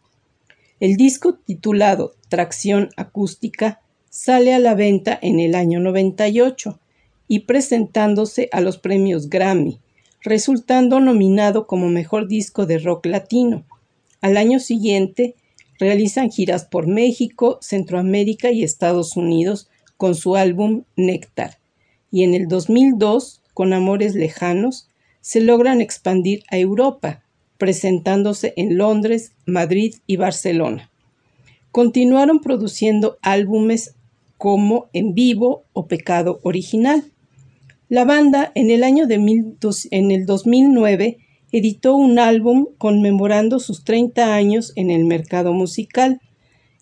El 0.80 0.96
disco 0.96 1.36
titulado 1.36 2.16
Tracción 2.30 2.90
Acústica 2.98 3.82
sale 4.10 4.54
a 4.54 4.60
la 4.60 4.76
venta 4.76 5.18
en 5.22 5.40
el 5.40 5.56
año 5.56 5.80
98 5.80 6.80
y 7.28 7.40
presentándose 7.42 8.50
a 8.52 8.62
los 8.62 8.78
premios 8.78 9.30
Grammy, 9.30 9.80
resultando 10.22 11.00
nominado 11.00 11.68
como 11.68 11.88
mejor 11.88 12.28
disco 12.28 12.66
de 12.66 12.80
rock 12.80 13.06
latino. 13.06 13.66
Al 14.22 14.38
año 14.38 14.60
siguiente 14.60 15.36
realizan 15.80 16.32
giras 16.32 16.66
por 16.66 16.88
México, 16.88 17.60
Centroamérica 17.62 18.52
y 18.52 18.64
Estados 18.64 19.16
Unidos 19.16 19.70
con 19.98 20.16
su 20.16 20.36
álbum 20.36 20.84
Néctar. 20.96 21.58
Y 22.12 22.24
en 22.24 22.34
el 22.34 22.48
2002, 22.48 23.42
con 23.54 23.74
Amores 23.74 24.16
Lejanos, 24.16 24.90
se 25.22 25.42
logran 25.42 25.82
expandir 25.82 26.44
a 26.50 26.58
Europa, 26.58 27.24
presentándose 27.58 28.54
en 28.56 28.78
Londres, 28.78 29.34
Madrid 29.46 29.96
y 30.08 30.16
Barcelona. 30.16 30.90
Continuaron 31.72 32.40
produciendo 32.40 33.18
álbumes 33.22 33.96
como 34.38 34.88
En 34.94 35.14
Vivo 35.14 35.64
o 35.74 35.88
Pecado 35.88 36.40
Original. 36.44 37.12
La 37.90 38.06
banda 38.06 38.52
en 38.56 38.70
el 38.72 38.84
año 38.84 39.08
de 39.08 39.16
en 39.16 40.12
el 40.12 40.26
2009 40.26 41.18
editó 41.58 41.96
un 41.96 42.20
álbum 42.20 42.68
conmemorando 42.78 43.60
sus 43.60 43.84
30 43.84 44.34
años 44.34 44.74
en 44.76 44.92
el 44.92 45.06
mercado 45.06 45.54
musical. 45.54 46.22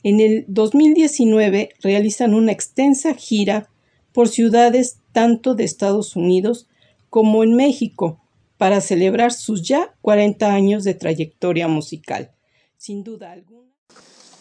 En 0.03 0.19
el 0.19 0.45
2019 0.47 1.69
realizan 1.81 2.33
una 2.33 2.51
extensa 2.51 3.13
gira 3.13 3.69
por 4.13 4.29
ciudades 4.29 4.97
tanto 5.11 5.55
de 5.55 5.63
Estados 5.63 6.15
Unidos 6.15 6.67
como 7.09 7.43
en 7.43 7.55
México 7.55 8.19
para 8.57 8.81
celebrar 8.81 9.33
sus 9.33 9.61
ya 9.67 9.95
40 10.01 10.53
años 10.53 10.83
de 10.83 10.93
trayectoria 10.93 11.67
musical. 11.67 12.31
Sin 12.77 13.03
duda 13.03 13.31
alguna. 13.31 13.65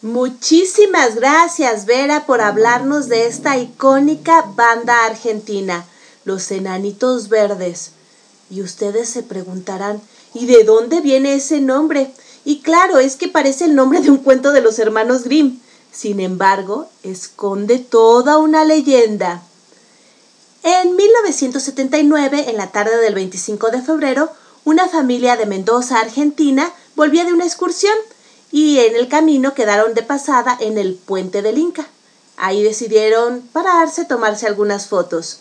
Muchísimas 0.01 1.15
gracias, 1.15 1.85
Vera, 1.85 2.25
por 2.25 2.41
hablarnos 2.41 3.09
de 3.09 3.27
esta 3.27 3.57
icónica 3.57 4.43
banda 4.55 5.05
argentina, 5.05 5.85
Los 6.25 6.51
Enanitos 6.51 7.27
Verdes. 7.27 7.91
Y 8.51 8.61
ustedes 8.61 9.09
se 9.09 9.23
preguntarán, 9.23 9.99
¿y 10.35 10.45
de 10.45 10.63
dónde 10.63 11.01
viene 11.01 11.33
ese 11.33 11.61
nombre? 11.61 12.11
Y 12.43 12.59
claro, 12.59 12.99
es 12.99 13.15
que 13.15 13.27
parece 13.27 13.65
el 13.65 13.73
nombre 13.73 14.01
de 14.01 14.11
un 14.11 14.17
cuento 14.17 14.51
de 14.51 14.61
los 14.61 14.77
hermanos 14.77 15.23
Grimm. 15.23 15.59
Sin 15.91 16.19
embargo, 16.19 16.87
esconde 17.01 17.79
toda 17.79 18.37
una 18.37 18.65
leyenda. 18.65 19.41
En 20.61 20.95
1979, 20.95 22.49
en 22.49 22.57
la 22.57 22.71
tarde 22.71 22.97
del 22.97 23.15
25 23.15 23.71
de 23.71 23.81
febrero, 23.81 24.29
una 24.65 24.89
familia 24.89 25.37
de 25.37 25.45
Mendoza, 25.45 25.99
Argentina, 25.99 26.71
volvía 26.95 27.23
de 27.23 27.33
una 27.33 27.45
excursión 27.45 27.95
y 28.51 28.79
en 28.79 28.95
el 28.95 29.07
camino 29.07 29.53
quedaron 29.53 29.93
de 29.93 30.03
pasada 30.03 30.57
en 30.59 30.77
el 30.77 30.95
puente 30.95 31.41
del 31.41 31.57
Inca. 31.57 31.87
Ahí 32.35 32.61
decidieron 32.61 33.41
pararse, 33.53 34.05
tomarse 34.05 34.47
algunas 34.47 34.87
fotos. 34.87 35.39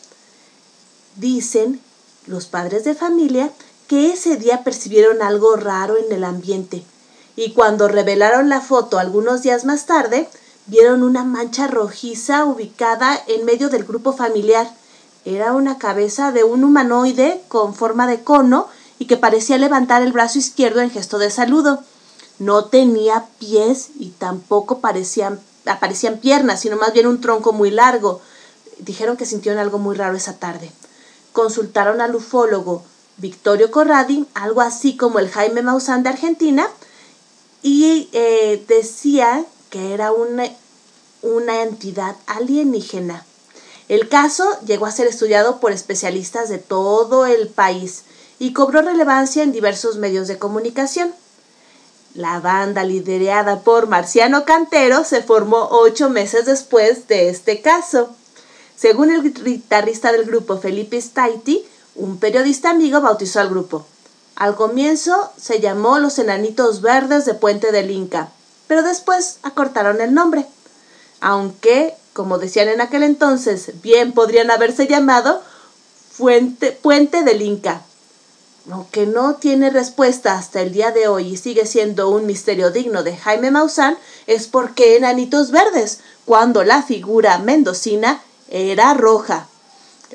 Dicen 1.16 1.80
los 2.26 2.46
padres 2.46 2.84
de 2.84 2.94
familia 2.94 3.50
que 3.86 4.12
ese 4.12 4.36
día 4.36 4.64
percibieron 4.64 5.22
algo 5.22 5.56
raro 5.56 5.96
en 5.96 6.12
el 6.12 6.24
ambiente 6.24 6.84
y 7.36 7.52
cuando 7.52 7.88
revelaron 7.88 8.48
la 8.48 8.60
foto 8.60 8.98
algunos 8.98 9.42
días 9.42 9.64
más 9.64 9.86
tarde, 9.86 10.28
vieron 10.66 11.02
una 11.02 11.24
mancha 11.24 11.66
rojiza 11.66 12.44
ubicada 12.44 13.20
en 13.26 13.44
medio 13.44 13.68
del 13.70 13.84
grupo 13.84 14.12
familiar. 14.12 14.70
Era 15.24 15.52
una 15.52 15.78
cabeza 15.78 16.32
de 16.32 16.44
un 16.44 16.64
humanoide 16.64 17.42
con 17.48 17.74
forma 17.74 18.06
de 18.06 18.22
cono 18.22 18.68
y 18.98 19.06
que 19.06 19.16
parecía 19.16 19.58
levantar 19.58 20.02
el 20.02 20.12
brazo 20.12 20.38
izquierdo 20.38 20.80
en 20.80 20.90
gesto 20.90 21.18
de 21.18 21.30
saludo. 21.30 21.82
No 22.38 22.66
tenía 22.66 23.26
pies 23.38 23.90
y 23.98 24.10
tampoco 24.10 24.78
parecían, 24.78 25.40
aparecían 25.66 26.18
piernas, 26.18 26.60
sino 26.60 26.76
más 26.76 26.92
bien 26.92 27.06
un 27.06 27.20
tronco 27.20 27.52
muy 27.52 27.70
largo. 27.70 28.20
Dijeron 28.78 29.16
que 29.16 29.26
sintieron 29.26 29.60
algo 29.60 29.78
muy 29.78 29.96
raro 29.96 30.16
esa 30.16 30.38
tarde. 30.38 30.70
Consultaron 31.32 32.00
al 32.00 32.14
ufólogo 32.14 32.84
Victorio 33.16 33.70
Corradi, 33.70 34.26
algo 34.34 34.60
así 34.60 34.96
como 34.96 35.18
el 35.18 35.30
Jaime 35.30 35.62
Maussan 35.62 36.02
de 36.02 36.10
Argentina, 36.10 36.68
y 37.62 38.08
eh, 38.12 38.64
decía 38.68 39.44
que 39.70 39.94
era 39.94 40.12
una, 40.12 40.44
una 41.22 41.62
entidad 41.62 42.16
alienígena. 42.26 43.24
El 43.88 44.08
caso 44.08 44.44
llegó 44.66 44.86
a 44.86 44.92
ser 44.92 45.06
estudiado 45.06 45.60
por 45.60 45.72
especialistas 45.72 46.48
de 46.48 46.58
todo 46.58 47.26
el 47.26 47.48
país 47.48 48.04
y 48.38 48.52
cobró 48.52 48.82
relevancia 48.82 49.42
en 49.42 49.52
diversos 49.52 49.96
medios 49.96 50.26
de 50.26 50.38
comunicación. 50.38 51.14
La 52.14 52.40
banda 52.40 52.84
liderada 52.84 53.60
por 53.60 53.88
Marciano 53.88 54.44
Cantero 54.44 55.04
se 55.04 55.22
formó 55.22 55.68
ocho 55.70 56.10
meses 56.10 56.46
después 56.46 57.08
de 57.08 57.28
este 57.28 57.60
caso. 57.60 58.10
Según 58.76 59.10
el 59.10 59.34
guitarrista 59.34 60.12
del 60.12 60.24
grupo 60.24 60.58
Felipe 60.58 61.00
Staiti, 61.00 61.64
un 61.94 62.18
periodista 62.18 62.70
amigo 62.70 63.00
bautizó 63.00 63.40
al 63.40 63.48
grupo. 63.48 63.86
Al 64.36 64.56
comienzo 64.56 65.30
se 65.36 65.60
llamó 65.60 65.98
Los 65.98 66.18
Enanitos 66.18 66.80
Verdes 66.80 67.24
de 67.24 67.34
Puente 67.34 67.70
del 67.70 67.90
Inca, 67.90 68.30
pero 68.66 68.82
después 68.82 69.38
acortaron 69.42 70.00
el 70.00 70.12
nombre. 70.12 70.46
Aunque, 71.20 71.94
como 72.12 72.38
decían 72.38 72.68
en 72.68 72.80
aquel 72.80 73.04
entonces, 73.04 73.80
bien 73.80 74.12
podrían 74.12 74.50
haberse 74.50 74.88
llamado 74.88 75.40
Fuente, 76.10 76.72
Puente 76.72 77.22
del 77.22 77.42
Inca. 77.42 77.82
Aunque 78.70 79.06
no 79.06 79.34
tiene 79.34 79.70
respuesta 79.70 80.36
hasta 80.36 80.62
el 80.62 80.72
día 80.72 80.90
de 80.90 81.06
hoy 81.06 81.28
y 81.28 81.36
sigue 81.36 81.66
siendo 81.66 82.08
un 82.08 82.26
misterio 82.26 82.70
digno 82.70 83.02
de 83.02 83.16
Jaime 83.16 83.50
Maussan, 83.50 83.96
es 84.26 84.48
porque 84.48 84.96
Enanitos 84.96 85.50
Verdes, 85.50 86.00
cuando 86.24 86.64
la 86.64 86.82
figura 86.82 87.38
mendocina 87.38 88.22
era 88.48 88.94
roja. 88.94 89.48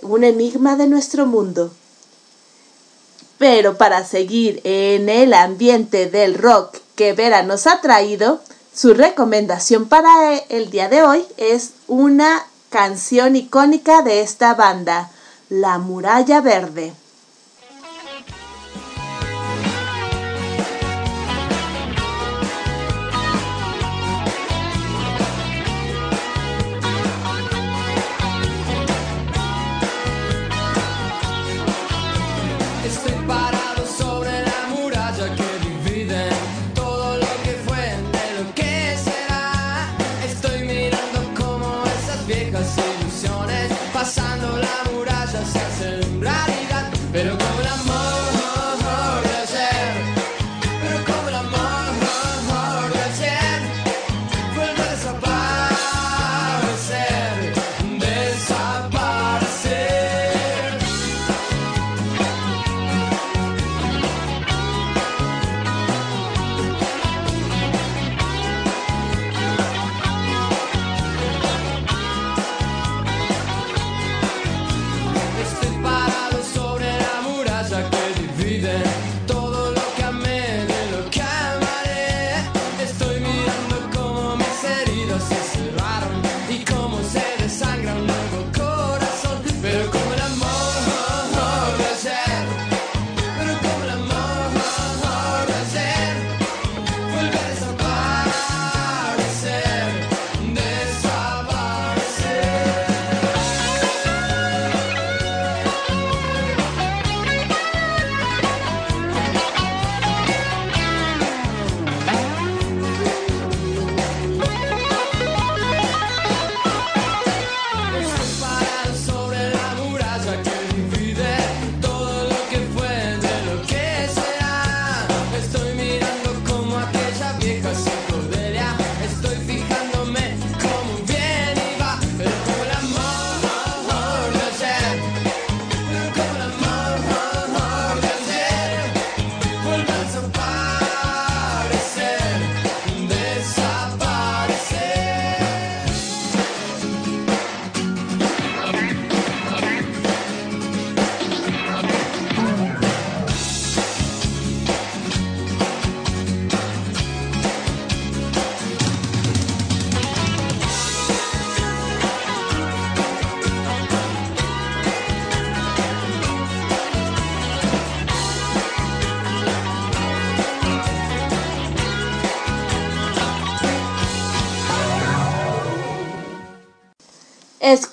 Un 0.02 0.24
enigma 0.24 0.76
de 0.76 0.88
nuestro 0.88 1.26
mundo. 1.26 1.72
Pero 3.38 3.78
para 3.78 4.04
seguir 4.04 4.62
en 4.64 5.10
el 5.10 5.34
ambiente 5.34 6.08
del 6.08 6.36
rock 6.36 6.78
que 6.96 7.14
Vera 7.14 7.44
nos 7.44 7.68
ha 7.68 7.82
traído, 7.82 8.42
su 8.74 8.94
recomendación 8.94 9.88
para 9.88 10.36
el 10.38 10.70
día 10.70 10.90
de 10.90 11.04
hoy 11.04 11.26
es 11.38 11.72
una 11.88 12.46
canción 12.70 13.36
icónica 13.36 14.02
de 14.02 14.22
esta 14.22 14.54
banda, 14.54 15.12
La 15.50 15.78
Muralla 15.80 16.42
Verde. 16.42 16.94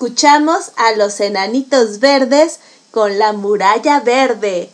Escuchamos 0.07 0.71
a 0.77 0.93
los 0.93 1.19
enanitos 1.19 1.99
verdes 1.99 2.59
con 2.91 3.19
la 3.19 3.33
muralla 3.33 3.99
verde, 3.99 4.69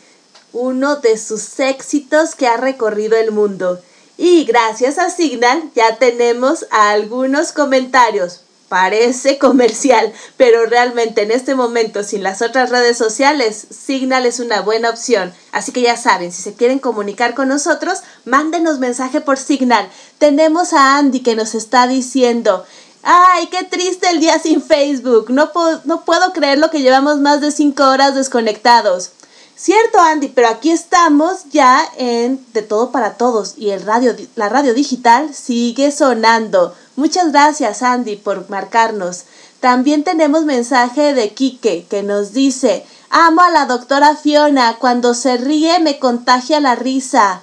uno 0.52 0.98
de 0.98 1.18
sus 1.18 1.60
éxitos 1.60 2.36
que 2.36 2.46
ha 2.46 2.58
recorrido 2.58 3.18
el 3.18 3.32
mundo. 3.32 3.82
Y 4.16 4.46
gracias 4.46 5.00
a 5.00 5.10
Signal 5.10 5.72
ya 5.74 5.96
tenemos 5.98 6.68
algunos 6.70 7.52
comentarios. 7.52 8.42
Parece 8.70 9.40
comercial, 9.40 10.14
pero 10.38 10.68
realmente 10.68 11.24
en 11.24 11.32
este 11.32 11.56
momento 11.56 12.04
sin 12.04 12.22
las 12.22 12.44
otras 12.44 12.70
redes 12.70 12.96
sociales, 12.96 13.66
Signal 13.72 14.28
es 14.28 14.40
una 14.40 14.62
buena 14.62 14.92
opción. 14.92 15.34
Así 15.52 15.72
que 15.72 15.82
ya 15.82 15.98
saben, 15.98 16.32
si 16.32 16.44
se 16.44 16.54
quieren 16.54 16.78
comunicar 16.78 17.34
con 17.34 17.48
nosotros, 17.48 18.02
mándenos 18.24 18.78
mensaje 18.78 19.20
por 19.20 19.40
Signal. 19.40 19.90
Tenemos 20.20 20.74
a 20.74 21.00
Andy 21.00 21.22
que 21.22 21.36
nos 21.36 21.56
está 21.56 21.88
diciendo, 21.88 22.66
Ay, 23.04 23.48
qué 23.48 23.66
triste 23.66 24.10
el 24.10 24.22
día 24.22 24.40
sin 24.40 24.62
Facebook. 24.62 25.30
No, 25.30 25.52
no 25.84 26.06
puedo 26.06 26.32
creer 26.32 26.58
lo 26.58 26.70
que 26.70 26.82
llevamos 26.82 27.20
más 27.20 27.42
de 27.42 27.52
cinco 27.52 27.84
horas 27.84 28.16
desconectados. 28.16 29.12
Cierto, 29.56 30.00
Andy, 30.00 30.30
pero 30.30 30.48
aquí 30.48 30.72
estamos 30.72 31.50
ya 31.52 31.86
en 31.98 32.44
De 32.54 32.62
Todo 32.62 32.92
para 32.92 33.18
Todos 33.18 33.56
y 33.58 33.70
el 33.70 33.82
radio, 33.82 34.16
la 34.36 34.50
radio 34.50 34.74
digital 34.74 35.34
sigue 35.34 35.92
sonando. 35.92 36.74
Muchas 36.96 37.32
gracias, 37.32 37.84
Andy, 37.84 38.16
por 38.16 38.50
marcarnos. 38.50 39.26
También 39.60 40.04
tenemos 40.04 40.46
mensaje 40.46 41.14
de 41.14 41.34
Quique 41.34 41.86
que 41.90 42.04
nos 42.04 42.34
dice, 42.34 42.86
amo 43.10 43.42
a 43.42 43.52
la 43.52 43.66
doctora 43.66 44.16
Fiona, 44.16 44.78
cuando 44.80 45.14
se 45.14 45.38
ríe 45.38 45.80
me 45.80 46.00
contagia 46.00 46.60
la 46.60 46.76
risa. 46.76 47.42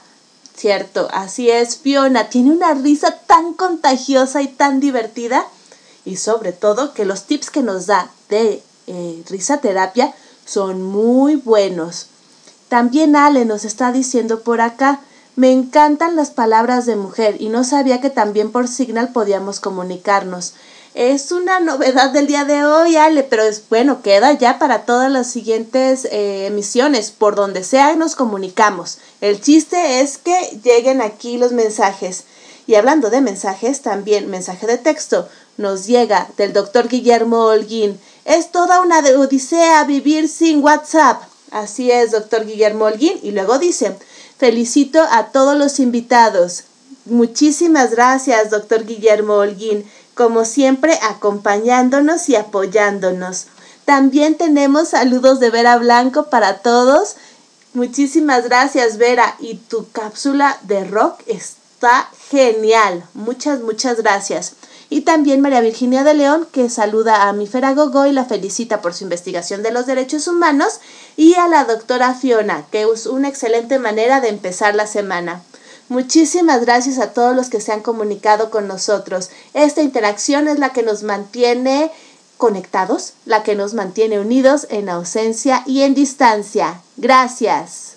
Cierto, 0.60 1.08
así 1.10 1.48
es, 1.48 1.78
Fiona, 1.78 2.28
tiene 2.28 2.50
una 2.50 2.74
risa 2.74 3.16
tan 3.26 3.54
contagiosa 3.54 4.42
y 4.42 4.48
tan 4.48 4.78
divertida. 4.78 5.46
Y 6.04 6.16
sobre 6.16 6.52
todo 6.52 6.92
que 6.92 7.06
los 7.06 7.24
tips 7.24 7.48
que 7.48 7.62
nos 7.62 7.86
da 7.86 8.10
de 8.28 8.62
eh, 8.86 9.24
risa 9.30 9.62
terapia 9.62 10.12
son 10.44 10.82
muy 10.82 11.36
buenos. 11.36 12.08
También 12.68 13.16
Ale 13.16 13.46
nos 13.46 13.64
está 13.64 13.90
diciendo 13.90 14.40
por 14.40 14.60
acá, 14.60 15.00
me 15.34 15.50
encantan 15.50 16.14
las 16.14 16.28
palabras 16.28 16.84
de 16.84 16.96
mujer 16.96 17.36
y 17.40 17.48
no 17.48 17.64
sabía 17.64 18.02
que 18.02 18.10
también 18.10 18.52
por 18.52 18.68
Signal 18.68 19.12
podíamos 19.14 19.60
comunicarnos. 19.60 20.52
Es 20.94 21.30
una 21.30 21.60
novedad 21.60 22.10
del 22.10 22.26
día 22.26 22.44
de 22.44 22.64
hoy, 22.64 22.96
Ale, 22.96 23.22
pero 23.22 23.44
es 23.44 23.62
bueno, 23.68 24.02
queda 24.02 24.32
ya 24.32 24.58
para 24.58 24.84
todas 24.84 25.10
las 25.10 25.30
siguientes 25.30 26.04
eh, 26.06 26.46
emisiones. 26.46 27.12
Por 27.12 27.36
donde 27.36 27.62
sea 27.62 27.94
nos 27.94 28.16
comunicamos. 28.16 28.98
El 29.20 29.40
chiste 29.40 30.00
es 30.00 30.18
que 30.18 30.58
lleguen 30.64 31.00
aquí 31.00 31.38
los 31.38 31.52
mensajes. 31.52 32.24
Y 32.66 32.74
hablando 32.74 33.08
de 33.08 33.20
mensajes, 33.20 33.82
también 33.82 34.30
mensaje 34.30 34.66
de 34.66 34.78
texto 34.78 35.28
nos 35.56 35.86
llega 35.86 36.28
del 36.36 36.52
doctor 36.52 36.88
Guillermo 36.88 37.44
Holguín. 37.44 38.00
Es 38.24 38.50
toda 38.50 38.80
una 38.80 38.98
odisea 38.98 39.84
vivir 39.84 40.28
sin 40.28 40.62
WhatsApp. 40.62 41.22
Así 41.52 41.92
es, 41.92 42.10
doctor 42.10 42.44
Guillermo 42.44 42.86
Holguín. 42.86 43.18
Y 43.22 43.30
luego 43.30 43.60
dice, 43.60 43.96
felicito 44.38 45.00
a 45.10 45.26
todos 45.26 45.56
los 45.56 45.78
invitados. 45.78 46.64
Muchísimas 47.06 47.92
gracias, 47.92 48.50
doctor 48.50 48.84
Guillermo 48.84 49.34
Holguín, 49.34 49.84
como 50.20 50.44
siempre 50.44 50.98
acompañándonos 51.00 52.28
y 52.28 52.36
apoyándonos. 52.36 53.46
También 53.86 54.36
tenemos 54.36 54.90
saludos 54.90 55.40
de 55.40 55.48
Vera 55.48 55.78
Blanco 55.78 56.28
para 56.28 56.58
todos. 56.58 57.16
Muchísimas 57.72 58.44
gracias, 58.44 58.98
Vera. 58.98 59.36
Y 59.38 59.54
tu 59.54 59.90
cápsula 59.92 60.58
de 60.64 60.84
rock 60.84 61.22
está 61.26 62.10
genial. 62.28 63.02
Muchas, 63.14 63.60
muchas 63.60 64.02
gracias. 64.02 64.56
Y 64.90 65.00
también 65.00 65.40
María 65.40 65.62
Virginia 65.62 66.04
de 66.04 66.12
León, 66.12 66.46
que 66.52 66.68
saluda 66.68 67.26
a 67.26 67.32
mi 67.32 67.46
Gogo 67.46 68.04
y 68.04 68.12
la 68.12 68.26
felicita 68.26 68.82
por 68.82 68.92
su 68.92 69.04
investigación 69.04 69.62
de 69.62 69.70
los 69.70 69.86
derechos 69.86 70.28
humanos. 70.28 70.80
Y 71.16 71.36
a 71.36 71.48
la 71.48 71.64
doctora 71.64 72.12
Fiona, 72.12 72.66
que 72.70 72.82
es 72.82 73.06
una 73.06 73.28
excelente 73.28 73.78
manera 73.78 74.20
de 74.20 74.28
empezar 74.28 74.74
la 74.74 74.86
semana. 74.86 75.40
Muchísimas 75.90 76.64
gracias 76.64 77.00
a 77.00 77.12
todos 77.12 77.34
los 77.34 77.50
que 77.50 77.60
se 77.60 77.72
han 77.72 77.80
comunicado 77.80 78.52
con 78.52 78.68
nosotros. 78.68 79.28
Esta 79.54 79.82
interacción 79.82 80.46
es 80.46 80.60
la 80.60 80.68
que 80.68 80.84
nos 80.84 81.02
mantiene 81.02 81.90
conectados, 82.36 83.14
la 83.26 83.42
que 83.42 83.56
nos 83.56 83.74
mantiene 83.74 84.20
unidos 84.20 84.68
en 84.70 84.88
ausencia 84.88 85.64
y 85.66 85.82
en 85.82 85.94
distancia. 85.94 86.80
Gracias. 86.96 87.96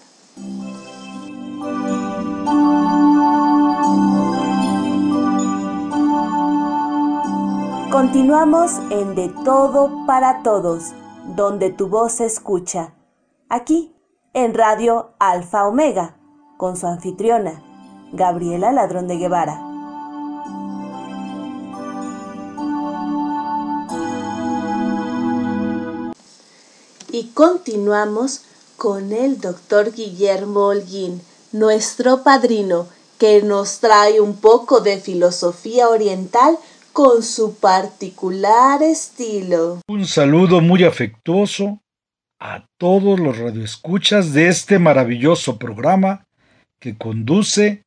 Continuamos 7.91 8.71
en 8.89 9.13
De 9.13 9.31
Todo 9.45 10.03
para 10.07 10.41
Todos, 10.41 10.93
donde 11.35 11.69
tu 11.69 11.89
voz 11.89 12.13
se 12.13 12.25
escucha. 12.25 12.95
Aquí, 13.49 13.95
en 14.33 14.55
Radio 14.55 15.11
Alfa 15.19 15.67
Omega, 15.67 16.15
con 16.57 16.75
su 16.75 16.87
anfitriona, 16.87 17.61
Gabriela 18.13 18.71
Ladrón 18.71 19.07
de 19.07 19.17
Guevara. 19.17 19.59
Y 27.11 27.31
continuamos 27.33 28.45
con 28.77 29.11
el 29.11 29.41
doctor 29.41 29.93
Guillermo 29.93 30.67
Holguín, 30.67 31.21
nuestro 31.51 32.23
padrino, 32.23 32.87
que 33.17 33.41
nos 33.41 33.79
trae 33.79 34.21
un 34.21 34.35
poco 34.37 34.81
de 34.81 34.99
filosofía 34.99 35.89
oriental 35.89 36.57
con 36.91 37.23
su 37.23 37.55
particular 37.55 38.83
estilo. 38.83 39.79
Un 39.87 40.05
saludo 40.05 40.61
muy 40.61 40.83
afectuoso 40.83 41.79
a 42.39 42.67
todos 42.77 43.19
los 43.19 43.39
radioescuchas 43.39 44.33
de 44.33 44.49
este 44.49 44.77
maravilloso 44.77 45.57
programa 45.57 46.25
que 46.79 46.97
conduce 46.97 47.83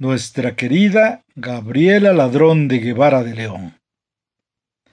nuestra 0.00 0.56
querida 0.56 1.22
Gabriela 1.36 2.12
Ladrón 2.12 2.66
de 2.66 2.80
Guevara 2.80 3.22
de 3.22 3.36
León. 3.36 3.78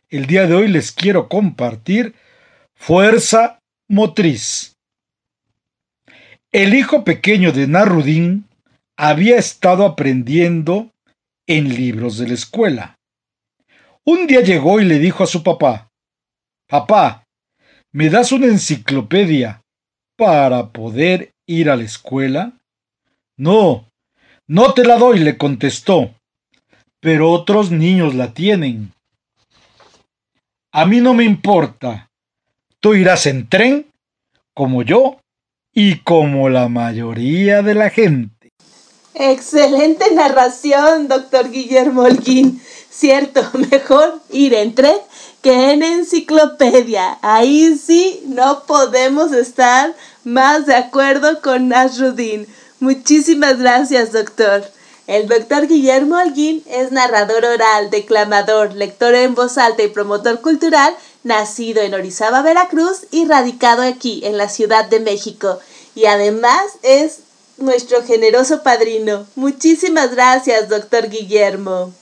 El 0.10 0.28
día 0.28 0.46
de 0.46 0.54
hoy 0.54 0.68
les 0.68 0.92
quiero 0.92 1.28
compartir 1.28 2.14
Fuerza 2.76 3.60
Motriz. 3.88 4.76
El 6.52 6.76
hijo 6.76 7.04
pequeño 7.04 7.52
de 7.52 7.66
Narudín 7.66 8.46
había 8.96 9.38
estado 9.38 9.84
aprendiendo 9.84 10.92
en 11.48 11.74
libros 11.74 12.20
de 12.20 12.28
la 12.28 12.34
escuela 12.36 12.98
un 14.10 14.26
día 14.26 14.40
llegó 14.40 14.80
y 14.80 14.86
le 14.86 15.00
dijo 15.00 15.26
a 15.26 15.28
su 15.28 15.44
papá, 15.44 15.92
Papá, 16.70 17.28
¿me 17.92 18.10
das 18.10 18.32
una 18.32 18.46
enciclopedia 18.46 19.62
para 20.16 20.70
poder 20.72 21.34
ir 21.46 21.70
a 21.70 21.76
la 21.76 21.84
escuela? 21.84 22.54
No, 23.36 23.90
no 24.48 24.74
te 24.74 24.86
la 24.86 24.98
doy, 24.98 25.20
le 25.20 25.38
contestó, 25.38 26.12
pero 27.00 27.32
otros 27.32 27.72
niños 27.72 28.16
la 28.16 28.34
tienen. 28.34 28.94
A 30.72 30.86
mí 30.86 31.02
no 31.02 31.14
me 31.14 31.24
importa. 31.24 32.10
Tú 32.80 32.94
irás 32.94 33.26
en 33.26 33.50
tren, 33.50 33.88
como 34.54 34.84
yo, 34.84 35.18
y 35.74 36.00
como 36.00 36.50
la 36.50 36.70
mayoría 36.70 37.62
de 37.62 37.76
la 37.76 37.90
gente. 37.90 38.52
Excelente 39.14 40.14
narración, 40.14 41.08
doctor 41.08 41.52
Guillermo 41.52 42.04
Holguín. 42.04 42.62
Cierto, 42.90 43.42
mejor 43.72 44.22
ir 44.32 44.54
en 44.54 44.74
tren 44.74 44.98
que 45.42 45.72
en 45.72 45.84
enciclopedia. 45.84 47.18
Ahí 47.22 47.76
sí 47.78 48.24
no 48.28 48.64
podemos 48.66 49.32
estar 49.34 49.94
más 50.24 50.66
de 50.66 50.76
acuerdo 50.76 51.42
con 51.42 51.70
Nasruddin. 51.70 52.48
Muchísimas 52.80 53.60
gracias, 53.60 54.12
doctor. 54.12 54.64
El 55.08 55.28
doctor 55.28 55.68
Guillermo 55.68 56.18
Alguín 56.18 56.64
es 56.70 56.92
narrador 56.92 57.46
oral, 57.46 57.90
declamador, 57.90 58.74
lector 58.74 59.16
en 59.16 59.36
voz 59.36 59.58
alta 59.58 59.82
y 59.82 59.88
promotor 59.88 60.42
cultural, 60.42 60.94
nacido 61.24 61.82
en 61.82 61.94
Orizaba, 61.94 62.42
Veracruz 62.42 63.08
y 63.10 63.26
radicado 63.26 63.82
aquí, 63.84 64.22
en 64.26 64.38
la 64.38 64.50
Ciudad 64.50 64.86
de 64.86 65.00
México. 65.00 65.60
Y 65.96 66.06
además 66.06 66.62
es 66.84 67.20
nuestro 67.58 68.04
generoso 68.04 68.64
padrino. 68.64 69.26
Muchísimas 69.36 70.12
gracias, 70.12 70.70
doctor 70.70 71.10
Guillermo. 71.10 71.94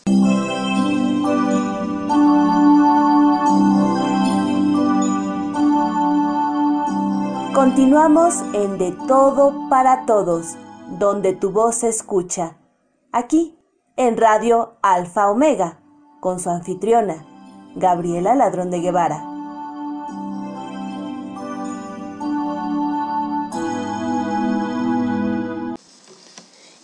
Continuamos 7.54 8.36
en 8.54 8.78
De 8.78 8.94
Todo 9.08 9.70
para 9.70 10.06
Todos, 10.06 10.58
donde 10.98 11.34
tu 11.34 11.52
voz 11.52 11.76
se 11.76 11.90
escucha. 11.90 12.58
Aquí, 13.12 13.58
en 13.98 14.18
Radio 14.18 14.78
Alfa 14.82 15.30
Omega, 15.30 15.80
con 16.22 16.40
su 16.40 16.50
anfitriona, 16.50 17.26
Gabriela 17.76 18.36
Ladrón 18.36 18.72
de 18.72 18.80
Guevara. 18.80 19.24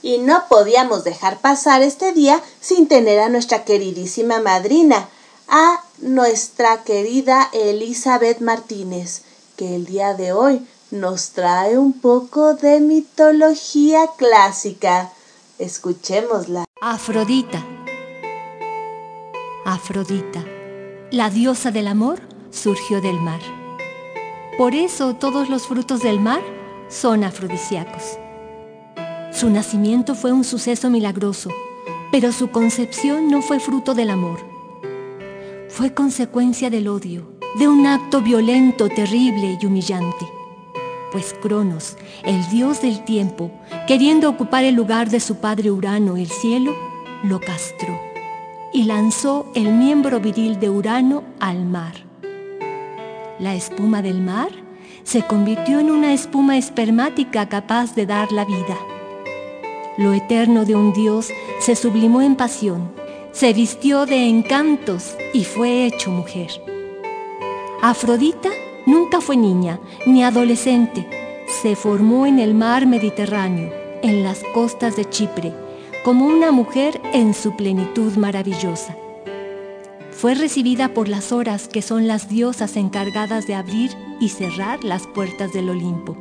Y 0.01 0.18
no 0.18 0.43
podíamos 0.49 1.03
dejar 1.03 1.39
pasar 1.39 1.82
este 1.82 2.12
día 2.12 2.41
sin 2.59 2.88
tener 2.88 3.20
a 3.20 3.30
nuestra 3.30 3.64
queridísima 3.64 4.41
madrina, 4.41 5.07
a 5.47 5.84
nuestra 5.99 6.84
querida 6.84 7.49
Elizabeth 7.53 8.39
Martínez, 8.39 9.24
que 9.55 9.76
el 9.76 9.86
día 9.86 10.14
de 10.16 10.34
hoy 10.34 10.68
nos 10.91 11.31
trae 11.31 11.77
un 11.77 11.93
poco 11.93 12.53
de 12.53 12.79
mitología 12.81 14.01
clásica. 14.17 15.11
Escuchémosla. 15.57 16.65
Afrodita. 16.81 17.65
Afrodita, 19.65 20.43
la 21.11 21.29
diosa 21.29 21.71
del 21.71 21.87
amor, 21.87 22.19
surgió 22.49 22.99
del 22.99 23.19
mar. 23.21 23.39
Por 24.57 24.75
eso 24.75 25.15
todos 25.15 25.49
los 25.49 25.67
frutos 25.67 26.01
del 26.01 26.19
mar 26.19 26.41
son 26.89 27.23
afrodisíacos. 27.23 28.17
Su 29.31 29.49
nacimiento 29.49 30.13
fue 30.13 30.33
un 30.33 30.43
suceso 30.43 30.89
milagroso, 30.89 31.49
pero 32.11 32.31
su 32.33 32.51
concepción 32.51 33.29
no 33.29 33.41
fue 33.41 33.59
fruto 33.59 33.93
del 33.93 34.09
amor. 34.09 34.39
Fue 35.69 35.93
consecuencia 35.93 36.69
del 36.69 36.89
odio, 36.89 37.31
de 37.57 37.67
un 37.67 37.87
acto 37.87 38.21
violento, 38.21 38.89
terrible 38.89 39.57
y 39.61 39.65
humillante. 39.65 40.40
Pues 41.12 41.36
Cronos, 41.41 41.97
el 42.24 42.47
dios 42.49 42.82
del 42.82 43.03
tiempo, 43.03 43.51
queriendo 43.86 44.30
ocupar 44.30 44.64
el 44.64 44.76
lugar 44.76 45.09
de 45.09 45.20
su 45.20 45.36
padre 45.38 45.70
Urano, 45.70 46.16
el 46.16 46.28
cielo, 46.28 46.74
lo 47.24 47.39
castró 47.41 47.99
y 48.72 48.84
lanzó 48.84 49.45
el 49.53 49.74
miembro 49.74 50.22
viril 50.22 50.59
de 50.59 50.70
Urano 50.70 51.24
al 51.41 51.66
mar. 51.66 51.93
La 53.39 53.55
espuma 53.55 54.01
del 54.01 54.22
mar 54.22 54.49
se 55.03 55.24
convirtió 55.24 55.80
en 55.80 55.91
una 55.91 56.14
espuma 56.14 56.57
espermática 56.57 57.49
capaz 57.49 57.93
de 57.93 58.05
dar 58.05 58.32
la 58.32 58.45
vida. 58.45 58.78
Lo 59.97 60.14
eterno 60.14 60.64
de 60.64 60.76
un 60.76 60.93
dios 60.93 61.30
se 61.59 61.76
sublimó 61.76 62.22
en 62.22 62.38
pasión, 62.38 62.89
se 63.34 63.51
vistió 63.51 64.05
de 64.05 64.28
encantos 64.28 65.16
y 65.34 65.43
fue 65.43 65.86
hecho 65.86 66.09
mujer. 66.09 66.49
Afrodita 67.82 68.49
nunca 68.86 69.21
fue 69.21 69.38
niña 69.38 69.79
ni 70.05 70.23
adolescente, 70.23 71.07
se 71.61 71.75
formó 71.75 72.25
en 72.25 72.39
el 72.39 72.53
mar 72.53 72.88
Mediterráneo, 72.88 73.71
en 74.01 74.23
las 74.23 74.43
costas 74.53 74.95
de 74.95 75.09
Chipre, 75.09 75.53
como 76.03 76.25
una 76.25 76.51
mujer 76.51 76.99
en 77.13 77.34
su 77.34 77.55
plenitud 77.55 78.15
maravillosa. 78.15 78.95
Fue 80.11 80.36
recibida 80.36 80.93
por 80.93 81.07
las 81.07 81.32
horas 81.32 81.67
que 81.67 81.82
son 81.82 82.07
las 82.07 82.29
diosas 82.29 82.75
encargadas 82.77 83.47
de 83.47 83.55
abrir 83.55 83.91
y 84.19 84.29
cerrar 84.29 84.84
las 84.84 85.07
puertas 85.07 85.51
del 85.53 85.69
Olimpo. 85.69 86.15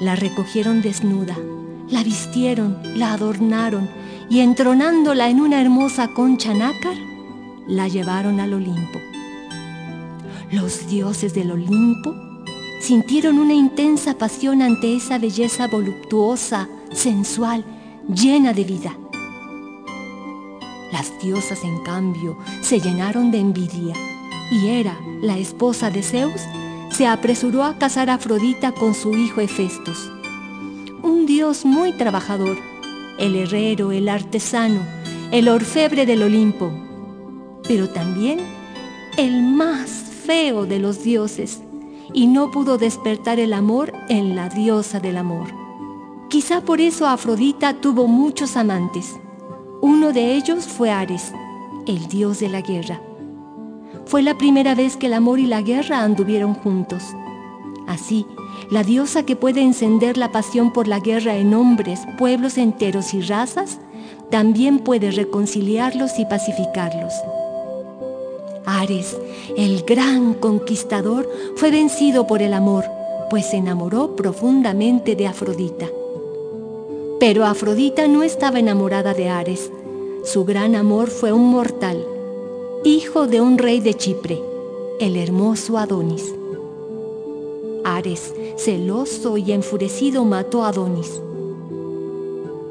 La 0.00 0.16
recogieron 0.16 0.80
desnuda, 0.80 1.36
la 1.88 2.02
vistieron, 2.02 2.78
la 2.96 3.12
adornaron 3.12 3.88
y 4.28 4.40
entronándola 4.40 5.28
en 5.28 5.40
una 5.40 5.60
hermosa 5.60 6.08
concha 6.14 6.54
nácar, 6.54 6.96
la 7.66 7.88
llevaron 7.88 8.40
al 8.40 8.54
Olimpo. 8.54 9.09
Los 10.52 10.88
dioses 10.88 11.32
del 11.32 11.52
Olimpo 11.52 12.12
sintieron 12.80 13.38
una 13.38 13.54
intensa 13.54 14.18
pasión 14.18 14.62
ante 14.62 14.96
esa 14.96 15.16
belleza 15.16 15.68
voluptuosa, 15.68 16.68
sensual, 16.92 17.64
llena 18.12 18.52
de 18.52 18.64
vida. 18.64 18.98
Las 20.90 21.12
diosas, 21.22 21.62
en 21.62 21.78
cambio, 21.84 22.36
se 22.62 22.80
llenaron 22.80 23.30
de 23.30 23.38
envidia 23.38 23.94
y 24.50 24.66
Hera, 24.66 24.98
la 25.22 25.38
esposa 25.38 25.88
de 25.88 26.02
Zeus, 26.02 26.42
se 26.90 27.06
apresuró 27.06 27.62
a 27.62 27.78
casar 27.78 28.10
a 28.10 28.14
Afrodita 28.14 28.72
con 28.72 28.94
su 28.94 29.16
hijo 29.16 29.40
Hefestos, 29.40 30.10
un 31.04 31.26
dios 31.26 31.64
muy 31.64 31.92
trabajador, 31.92 32.58
el 33.20 33.36
herrero, 33.36 33.92
el 33.92 34.08
artesano, 34.08 34.80
el 35.30 35.48
orfebre 35.48 36.06
del 36.06 36.24
Olimpo, 36.24 36.72
pero 37.68 37.88
también 37.88 38.40
el 39.16 39.44
más 39.44 40.09
feo 40.30 40.64
de 40.64 40.78
los 40.78 41.02
dioses, 41.02 41.60
y 42.14 42.28
no 42.28 42.52
pudo 42.52 42.78
despertar 42.78 43.40
el 43.40 43.52
amor 43.52 43.92
en 44.08 44.36
la 44.36 44.48
diosa 44.48 45.00
del 45.00 45.16
amor. 45.16 45.48
Quizá 46.28 46.60
por 46.60 46.80
eso 46.80 47.08
Afrodita 47.08 47.74
tuvo 47.80 48.06
muchos 48.06 48.56
amantes. 48.56 49.18
Uno 49.80 50.12
de 50.12 50.36
ellos 50.36 50.66
fue 50.66 50.92
Ares, 50.92 51.32
el 51.88 52.06
dios 52.06 52.38
de 52.38 52.48
la 52.48 52.60
guerra. 52.60 53.00
Fue 54.06 54.22
la 54.22 54.38
primera 54.38 54.76
vez 54.76 54.96
que 54.96 55.08
el 55.08 55.14
amor 55.14 55.40
y 55.40 55.46
la 55.46 55.62
guerra 55.62 56.04
anduvieron 56.04 56.54
juntos. 56.54 57.02
Así, 57.88 58.24
la 58.70 58.84
diosa 58.84 59.24
que 59.24 59.34
puede 59.34 59.62
encender 59.62 60.16
la 60.16 60.30
pasión 60.30 60.72
por 60.72 60.86
la 60.86 61.00
guerra 61.00 61.38
en 61.38 61.54
hombres, 61.54 62.02
pueblos 62.18 62.56
enteros 62.56 63.14
y 63.14 63.20
razas, 63.20 63.80
también 64.30 64.78
puede 64.78 65.10
reconciliarlos 65.10 66.20
y 66.20 66.24
pacificarlos. 66.24 67.14
Ares, 68.78 69.18
el 69.56 69.82
gran 69.82 70.34
conquistador, 70.34 71.28
fue 71.56 71.70
vencido 71.70 72.26
por 72.26 72.40
el 72.40 72.54
amor, 72.54 72.84
pues 73.28 73.46
se 73.46 73.56
enamoró 73.56 74.14
profundamente 74.14 75.16
de 75.16 75.26
Afrodita. 75.26 75.88
Pero 77.18 77.44
Afrodita 77.44 78.06
no 78.06 78.22
estaba 78.22 78.60
enamorada 78.60 79.12
de 79.12 79.28
Ares. 79.28 79.70
Su 80.24 80.44
gran 80.44 80.76
amor 80.76 81.10
fue 81.10 81.32
un 81.32 81.50
mortal, 81.50 82.04
hijo 82.84 83.26
de 83.26 83.40
un 83.40 83.58
rey 83.58 83.80
de 83.80 83.94
Chipre, 83.94 84.40
el 85.00 85.16
hermoso 85.16 85.76
Adonis. 85.76 86.32
Ares, 87.84 88.34
celoso 88.56 89.36
y 89.36 89.52
enfurecido, 89.52 90.24
mató 90.24 90.64
a 90.64 90.68
Adonis. 90.68 91.20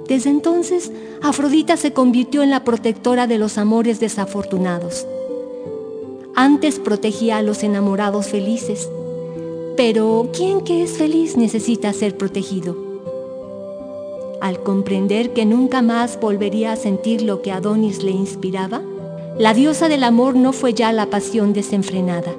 Desde 0.08 0.30
entonces, 0.30 0.92
Afrodita 1.22 1.78
se 1.78 1.94
convirtió 1.94 2.42
en 2.42 2.50
la 2.50 2.64
protectora 2.64 3.28
de 3.28 3.38
los 3.38 3.58
amores 3.58 4.00
desafortunados. 4.00 5.06
Antes 6.42 6.80
protegía 6.80 7.36
a 7.36 7.42
los 7.42 7.64
enamorados 7.64 8.28
felices, 8.28 8.90
pero 9.76 10.30
¿quién 10.32 10.62
que 10.62 10.84
es 10.84 10.98
feliz 10.98 11.36
necesita 11.36 11.92
ser 11.92 12.16
protegido? 12.16 12.78
Al 14.40 14.64
comprender 14.64 15.34
que 15.34 15.46
nunca 15.46 15.82
más 15.82 16.18
volvería 16.18 16.72
a 16.72 16.78
sentir 16.78 17.24
lo 17.24 17.42
que 17.42 17.52
Adonis 17.52 18.04
le 18.04 18.12
inspiraba, 18.12 18.82
la 19.38 19.54
diosa 19.54 19.90
del 19.90 20.02
amor 20.06 20.38
no 20.38 20.54
fue 20.54 20.74
ya 20.74 20.94
la 20.94 21.08
pasión 21.08 21.52
desenfrenada. 21.52 22.34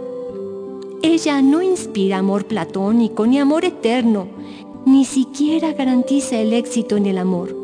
Ella 1.02 1.42
no 1.42 1.60
inspira 1.60 2.16
amor 2.16 2.46
platónico 2.46 3.26
ni 3.26 3.38
amor 3.38 3.66
eterno, 3.66 4.28
ni 4.86 5.04
siquiera 5.04 5.74
garantiza 5.74 6.38
el 6.38 6.54
éxito 6.54 6.96
en 6.96 7.04
el 7.04 7.18
amor. 7.18 7.59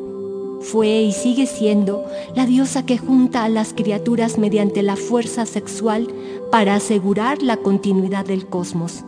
Fue 0.71 1.03
y 1.03 1.13
sigue 1.13 1.47
siendo 1.47 2.05
la 2.35 2.47
diosa 2.47 2.85
que 2.85 2.99
junta 2.99 3.45
a 3.45 3.49
las 3.49 3.73
criaturas 3.73 4.39
mediante 4.39 4.83
la 4.83 4.97
fuerza 4.97 5.47
sexual 5.47 6.09
para 6.51 6.75
asegurar 6.75 7.43
la 7.43 7.57
continuidad 7.57 8.25
del 8.25 8.47
cosmos. 8.47 9.05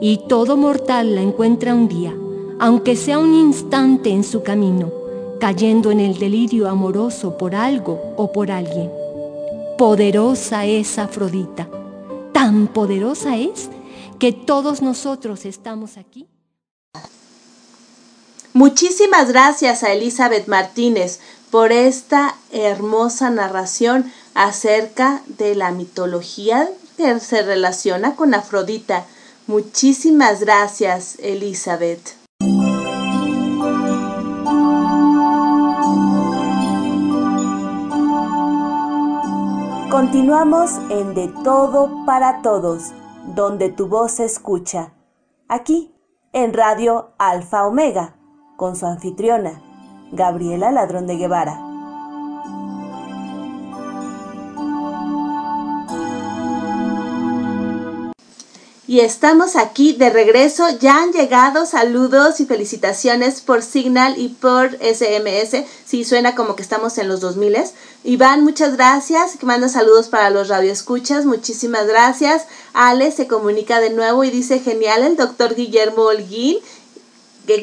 Y 0.00 0.20
todo 0.28 0.56
mortal 0.56 1.14
la 1.14 1.22
encuentra 1.22 1.74
un 1.74 1.88
día 1.88 2.14
aunque 2.58 2.96
sea 2.96 3.18
un 3.18 3.34
instante 3.34 4.10
en 4.10 4.24
su 4.24 4.42
camino, 4.42 4.90
cayendo 5.40 5.90
en 5.90 6.00
el 6.00 6.18
delirio 6.18 6.68
amoroso 6.68 7.36
por 7.36 7.54
algo 7.54 8.00
o 8.16 8.32
por 8.32 8.50
alguien. 8.50 8.90
Poderosa 9.76 10.64
es 10.64 10.98
Afrodita, 10.98 11.68
tan 12.32 12.68
poderosa 12.68 13.36
es 13.36 13.68
que 14.18 14.32
todos 14.32 14.80
nosotros 14.80 15.44
estamos 15.44 15.98
aquí. 15.98 16.26
Muchísimas 18.56 19.28
gracias 19.32 19.82
a 19.82 19.92
Elizabeth 19.92 20.46
Martínez 20.48 21.20
por 21.50 21.72
esta 21.72 22.36
hermosa 22.50 23.28
narración 23.28 24.10
acerca 24.32 25.20
de 25.26 25.54
la 25.54 25.72
mitología 25.72 26.66
que 26.96 27.20
se 27.20 27.42
relaciona 27.42 28.16
con 28.16 28.32
Afrodita. 28.32 29.04
Muchísimas 29.46 30.40
gracias, 30.40 31.18
Elizabeth. 31.18 32.16
Continuamos 39.90 40.70
en 40.88 41.14
De 41.14 41.30
Todo 41.44 42.06
para 42.06 42.40
Todos, 42.40 42.84
donde 43.34 43.68
tu 43.68 43.88
voz 43.88 44.12
se 44.12 44.24
escucha. 44.24 44.94
Aquí, 45.46 45.92
en 46.32 46.54
Radio 46.54 47.10
Alfa 47.18 47.66
Omega, 47.66 48.14
con 48.56 48.76
su 48.76 48.86
anfitriona, 48.86 49.60
Gabriela 50.12 50.70
Ladrón 50.70 51.06
de 51.06 51.16
Guevara. 51.16 51.66
Y 58.88 59.00
estamos 59.00 59.56
aquí 59.56 59.94
de 59.94 60.10
regreso. 60.10 60.64
Ya 60.80 61.02
han 61.02 61.12
llegado 61.12 61.66
saludos 61.66 62.38
y 62.38 62.46
felicitaciones 62.46 63.40
por 63.40 63.62
Signal 63.62 64.16
y 64.16 64.28
por 64.28 64.76
SMS. 64.76 65.64
Sí, 65.84 66.04
suena 66.04 66.36
como 66.36 66.54
que 66.54 66.62
estamos 66.62 66.96
en 66.98 67.08
los 67.08 67.20
2000. 67.20 67.56
Iván, 68.04 68.44
muchas 68.44 68.76
gracias. 68.76 69.42
Manda 69.42 69.68
saludos 69.68 70.08
para 70.08 70.30
los 70.30 70.46
radioescuchas. 70.46 71.24
Muchísimas 71.24 71.88
gracias. 71.88 72.46
Ale 72.74 73.10
se 73.10 73.26
comunica 73.26 73.80
de 73.80 73.90
nuevo 73.90 74.22
y 74.22 74.30
dice 74.30 74.60
genial 74.60 75.02
el 75.02 75.16
doctor 75.16 75.56
Guillermo 75.56 76.02
Holguín. 76.02 76.58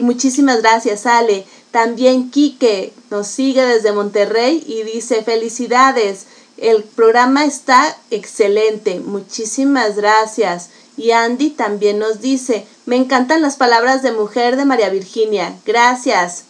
Muchísimas 0.01 0.61
gracias, 0.61 1.05
Ale. 1.05 1.45
También 1.71 2.29
Quique 2.29 2.93
nos 3.09 3.27
sigue 3.27 3.65
desde 3.65 3.91
Monterrey 3.91 4.63
y 4.67 4.83
dice 4.83 5.23
felicidades. 5.23 6.25
El 6.57 6.83
programa 6.83 7.45
está 7.45 7.97
excelente. 8.11 8.99
Muchísimas 8.99 9.95
gracias. 9.95 10.69
Y 10.95 11.11
Andy 11.11 11.49
también 11.49 11.99
nos 11.99 12.21
dice, 12.21 12.67
me 12.85 12.95
encantan 12.95 13.41
las 13.41 13.55
palabras 13.55 14.03
de 14.03 14.11
mujer 14.11 14.55
de 14.55 14.65
María 14.65 14.89
Virginia. 14.89 15.55
Gracias. 15.65 16.43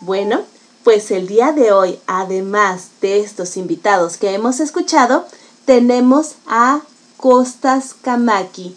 Bueno, 0.00 0.42
pues 0.82 1.10
el 1.10 1.26
día 1.26 1.52
de 1.52 1.72
hoy, 1.72 1.98
además 2.06 2.88
de 3.00 3.20
estos 3.20 3.56
invitados 3.56 4.16
que 4.16 4.34
hemos 4.34 4.60
escuchado, 4.60 5.26
tenemos 5.64 6.34
a 6.46 6.80
Costas 7.16 7.94
Kamaki, 8.02 8.76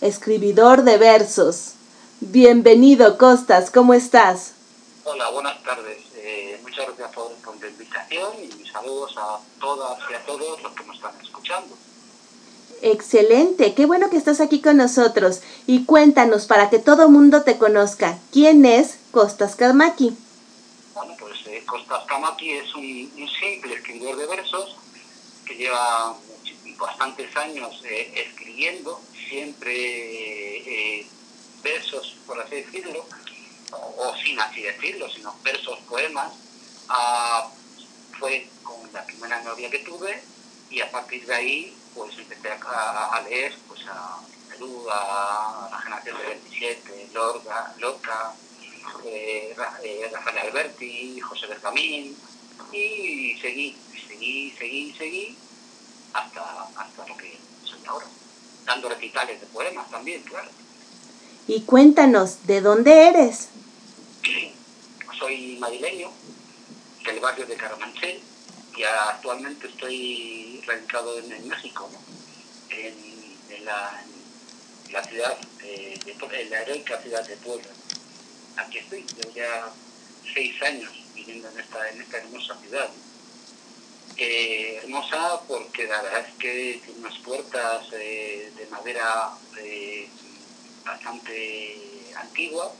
escribidor 0.00 0.84
de 0.84 0.96
versos. 0.98 1.74
Bienvenido, 2.20 3.18
Costas, 3.18 3.70
¿cómo 3.70 3.92
estás? 3.92 4.52
Hola, 5.04 5.30
buenas 5.30 5.62
tardes. 5.62 5.98
Eh, 6.16 6.58
muchas 6.62 6.86
gracias 6.86 7.12
por, 7.12 7.32
por, 7.36 7.60
la 7.60 7.68
invitación 7.68 8.32
y 8.42 8.66
saludos 8.68 9.14
a 9.18 9.38
todas 9.60 9.98
y 10.10 10.14
a 10.14 10.24
todos 10.24 10.62
los 10.62 10.72
que 10.72 10.84
nos 10.84 10.96
están 10.96 11.12
escuchando. 11.20 11.76
Excelente, 12.82 13.74
qué 13.74 13.86
bueno 13.86 14.10
que 14.10 14.16
estás 14.16 14.40
aquí 14.40 14.60
con 14.62 14.76
nosotros. 14.76 15.40
Y 15.66 15.84
cuéntanos 15.84 16.46
para 16.46 16.70
que 16.70 16.78
todo 16.78 17.10
mundo 17.10 17.42
te 17.42 17.58
conozca, 17.58 18.18
¿quién 18.32 18.64
es 18.64 18.98
Costas 19.10 19.56
Kamaki? 19.56 20.16
Bueno, 20.94 21.14
pues 21.18 21.34
eh, 21.46 21.64
Costas 21.66 22.04
Kamaki 22.04 22.52
es 22.52 22.74
un, 22.74 23.12
un, 23.18 23.28
simple 23.28 23.74
escritor 23.74 24.16
de 24.16 24.26
versos 24.26 24.76
que 25.44 25.56
lleva 25.56 26.16
bastantes 26.78 27.36
años 27.36 27.82
eh, 27.84 28.12
escribiendo, 28.14 29.00
siempre 29.28 29.72
eh, 31.00 31.06
versos, 31.64 32.14
por 32.26 32.40
así 32.40 32.56
decirlo, 32.56 33.04
o, 33.72 34.14
sin 34.22 34.38
así 34.38 34.62
decirlo, 34.62 35.10
sino 35.10 35.34
versos, 35.42 35.80
poemas. 35.88 36.32
Ah, 36.88 37.50
fue 38.18 38.46
con 38.62 38.92
la 38.92 39.04
primera 39.04 39.42
novia 39.42 39.70
que 39.70 39.80
tuve 39.80 40.22
y 40.70 40.80
a 40.80 40.90
partir 40.90 41.26
de 41.26 41.34
ahí 41.34 41.76
pues 41.94 42.16
empecé 42.18 42.50
a, 42.50 43.22
leer 43.28 43.56
pues 43.66 43.80
a 43.88 44.20
Perú, 44.48 44.86
a 44.90 45.68
la 45.70 45.78
generación 45.78 46.18
de 46.18 46.26
27, 46.26 47.10
Lorca, 47.12 47.74
Lorca 47.78 48.34
eh, 49.04 49.54
Rafael 49.56 50.38
Alberti, 50.38 51.20
José 51.20 51.46
Bergamín, 51.46 52.16
y 52.72 53.36
seguí, 53.40 53.76
seguí, 54.08 54.54
seguí, 54.58 54.94
seguí, 54.96 55.38
hasta, 56.12 56.68
hasta 56.76 57.08
lo 57.08 57.16
que 57.16 57.38
soy 57.64 57.80
ahora, 57.86 58.06
dando 58.64 58.88
recitales 58.88 59.40
de 59.40 59.46
poemas 59.46 59.90
también, 59.90 60.22
claro. 60.22 60.50
Y 61.46 61.60
cuéntanos, 61.62 62.46
¿de 62.46 62.62
dónde 62.62 63.08
eres? 63.08 63.48
Soy 65.18 65.58
madrileño, 65.58 66.10
del 67.04 67.20
barrio 67.20 67.44
de 67.46 67.54
Caramanchel, 67.54 68.20
y 68.74 68.82
actualmente 68.82 69.66
estoy 69.66 70.62
radicado 70.66 71.18
en, 71.18 71.48
México, 71.48 71.90
en, 72.70 72.94
en, 73.50 73.64
la, 73.66 74.02
ciudad, 75.06 75.36
de, 75.60 76.00
de, 76.04 76.40
en 76.40 76.50
la 76.50 76.62
heroica 76.62 77.00
ciudad 77.02 77.26
de 77.26 77.36
Puebla. 77.36 77.68
Aquí 78.56 78.78
estoy, 78.78 79.04
llevo 79.04 79.34
ya 79.34 79.70
seis 80.32 80.60
años 80.62 80.92
viviendo 81.14 81.50
en 81.50 81.60
esta, 81.60 81.90
en 81.90 82.00
esta 82.00 82.18
hermosa 82.18 82.56
ciudad. 82.60 82.88
Eh, 84.16 84.80
hermosa 84.82 85.40
porque 85.46 85.86
la 85.88 86.00
verdad 86.00 86.20
es 86.20 86.34
que 86.38 86.80
tiene 86.84 87.00
unas 87.00 87.18
puertas 87.18 87.86
eh, 87.92 88.50
de 88.56 88.66
madera 88.66 89.30
eh, 89.58 90.08
bastante 90.84 92.12
antigua 92.16 92.72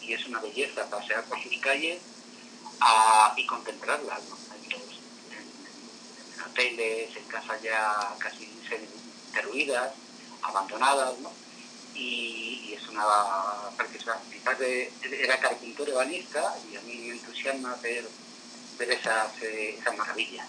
y 0.00 0.12
es 0.12 0.26
una 0.26 0.40
belleza 0.40 0.88
pasear 0.88 1.24
por 1.24 1.42
sus 1.42 1.56
calles 1.58 2.00
a, 2.80 3.34
y 3.36 3.46
contemplarlas. 3.46 4.20
¿no? 4.30 4.38
hoteles, 6.58 7.16
en 7.16 7.24
casas 7.24 7.62
ya 7.62 8.14
casi 8.18 8.48
derruidas, 9.32 9.92
abandonadas, 10.42 11.18
¿no? 11.20 11.30
Y, 11.94 12.74
es 12.74 12.88
una 12.88 13.04
preciosa. 13.76 14.18
Quizás 14.32 14.58
de, 14.58 14.90
era 15.20 15.38
carpintero 15.38 15.92
ebanista 15.92 16.56
y 16.70 16.76
a 16.76 16.80
mí 16.82 16.94
me 16.94 17.10
entusiasma 17.10 17.76
ver, 17.82 18.04
ver 18.78 18.90
esas, 18.90 19.42
eh, 19.42 19.76
esas 19.78 19.96
maravillas. 19.96 20.46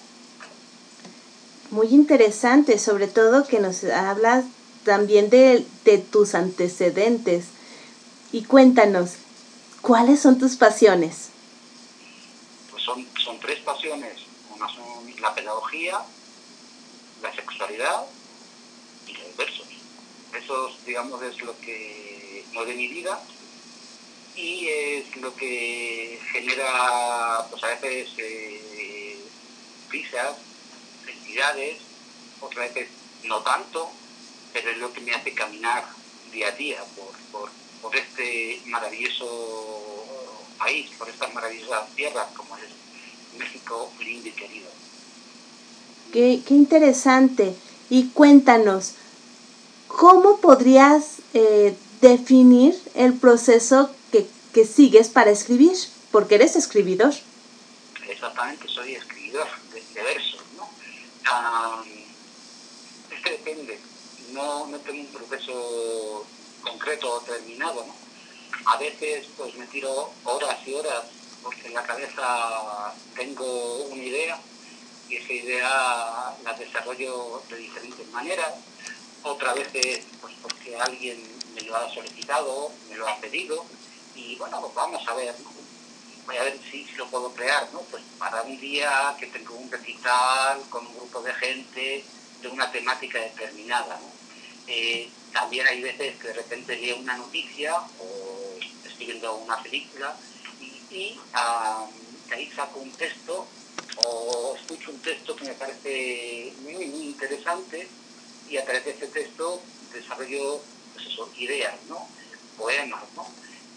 Muy 1.71 1.87
interesante, 1.89 2.79
sobre 2.79 3.07
todo 3.07 3.45
que 3.45 3.59
nos 3.59 3.83
hablas 3.83 4.45
también 4.89 5.29
de, 5.29 5.67
de 5.85 5.99
tus 5.99 6.33
antecedentes. 6.33 7.45
Y 8.31 8.43
cuéntanos, 8.45 9.11
¿cuáles 9.81 10.19
son 10.19 10.39
tus 10.39 10.55
pasiones? 10.55 11.29
Pues 12.71 12.81
son, 12.81 13.07
son 13.23 13.39
tres 13.39 13.59
pasiones. 13.59 14.13
Una 14.55 14.67
son 14.67 15.21
la 15.21 15.35
pedagogía, 15.35 15.99
la 17.21 17.35
sexualidad 17.35 18.03
y 19.05 19.13
los 19.13 19.37
versos. 19.37 19.67
Eso, 20.33 20.71
digamos, 20.87 21.21
es 21.21 21.39
lo 21.43 21.55
que 21.59 22.43
mueve 22.53 22.73
mi 22.73 22.87
vida 22.87 23.21
y 24.35 24.69
es 24.69 25.17
lo 25.17 25.35
que 25.35 26.19
genera, 26.31 27.45
pues 27.51 27.63
a 27.63 27.67
veces, 27.67 28.09
eh, 28.17 29.19
risas, 29.91 30.35
felicidades, 31.05 31.77
otras 32.41 32.73
veces 32.73 32.89
no 33.25 33.43
tanto, 33.43 33.91
pero 34.59 34.71
es 34.71 34.77
lo 34.77 34.91
que 34.91 35.01
me 35.01 35.13
hace 35.13 35.33
caminar 35.33 35.85
día 36.31 36.49
a 36.49 36.51
día 36.51 36.83
por, 36.95 37.11
por, 37.31 37.49
por 37.81 37.95
este 37.95 38.61
maravilloso 38.65 39.89
país, 40.57 40.89
por 40.97 41.09
estas 41.09 41.33
maravillosas 41.33 41.89
tierras 41.95 42.27
como 42.35 42.57
es 42.57 42.63
México 43.37 43.91
lindo 43.99 44.27
y 44.27 44.31
querido. 44.31 44.69
Qué, 46.11 46.41
qué 46.45 46.53
interesante. 46.53 47.55
Y 47.89 48.09
cuéntanos, 48.09 48.93
¿cómo 49.87 50.39
podrías 50.41 51.19
eh, 51.33 51.75
definir 52.01 52.79
el 52.95 53.13
proceso 53.13 53.89
que, 54.11 54.27
que, 54.53 54.65
sigues 54.65 55.09
para 55.09 55.31
escribir? 55.31 55.75
Porque 56.11 56.35
eres 56.35 56.55
escribidor. 56.55 57.13
Exactamente, 58.07 58.67
soy 58.67 58.95
escribidor 58.95 59.47
de, 59.73 59.81
de 59.93 60.03
versos, 60.03 60.41
¿no? 60.57 60.63
Um, 60.63 61.83
es 63.11 63.21
que 63.23 63.31
depende, 63.31 63.79
no, 64.33 64.67
no 64.67 64.77
tengo 64.79 65.01
un 65.01 65.07
proceso 65.07 66.25
concreto 66.61 67.13
o 67.13 67.21
terminado, 67.21 67.85
¿no? 67.85 67.93
A 68.65 68.77
veces 68.77 69.27
pues 69.37 69.55
me 69.55 69.65
tiro 69.67 70.11
horas 70.23 70.57
y 70.65 70.73
horas 70.73 71.05
porque 71.41 71.67
en 71.67 71.73
la 71.73 71.83
cabeza 71.83 72.93
tengo 73.15 73.85
una 73.85 74.03
idea 74.03 74.39
y 75.07 75.15
esa 75.15 75.33
idea 75.33 76.35
la 76.43 76.53
desarrollo 76.53 77.41
de 77.49 77.57
diferentes 77.57 78.07
maneras. 78.11 78.53
Otra 79.23 79.53
vez 79.53 79.67
pues 80.21 80.35
porque 80.41 80.77
alguien 80.77 81.21
me 81.55 81.61
lo 81.61 81.75
ha 81.75 81.89
solicitado, 81.93 82.71
me 82.89 82.95
lo 82.95 83.07
ha 83.07 83.17
pedido 83.17 83.65
y 84.15 84.35
bueno, 84.35 84.59
pues 84.61 84.73
vamos 84.73 85.07
a 85.07 85.13
ver, 85.13 85.33
voy 86.25 86.37
a 86.37 86.43
ver 86.43 86.59
si, 86.69 86.85
si, 86.85 86.93
lo 86.95 87.07
puedo 87.07 87.31
crear, 87.33 87.67
¿no? 87.73 87.79
Pues 87.81 88.03
para 88.17 88.41
un 88.43 88.59
día 88.59 89.15
que 89.19 89.27
tengo 89.27 89.55
un 89.55 89.71
recital 89.71 90.61
con 90.69 90.85
un 90.85 90.95
grupo 90.95 91.21
de 91.21 91.33
gente 91.33 92.03
de 92.41 92.47
una 92.47 92.71
temática 92.71 93.19
determinada. 93.19 93.99
Eh, 94.67 95.09
también 95.33 95.67
hay 95.67 95.81
veces 95.81 96.15
que 96.17 96.27
de 96.27 96.33
repente 96.33 96.75
leo 96.75 96.97
una 96.97 97.17
noticia 97.17 97.75
o 97.99 98.57
estoy 98.85 99.05
viendo 99.05 99.35
una 99.35 99.61
película 99.61 100.15
y, 100.89 101.19
de 102.29 102.35
ahí 102.35 102.51
saco 102.55 102.79
un 102.79 102.91
texto 102.91 103.47
o 104.05 104.55
escucho 104.55 104.91
un 104.91 104.99
texto 104.99 105.35
que 105.35 105.45
me 105.45 105.53
parece 105.53 106.53
muy, 106.61 106.85
muy 106.85 107.05
interesante 107.07 107.87
y 108.49 108.57
a 108.57 108.63
través 108.63 108.85
de 108.85 108.91
ese 108.91 109.07
texto 109.07 109.61
desarrollo 109.93 110.61
pues 110.93 111.39
ideas, 111.39 111.75
¿no? 111.87 112.07
poemas, 112.59 113.03
¿no? 113.15 113.25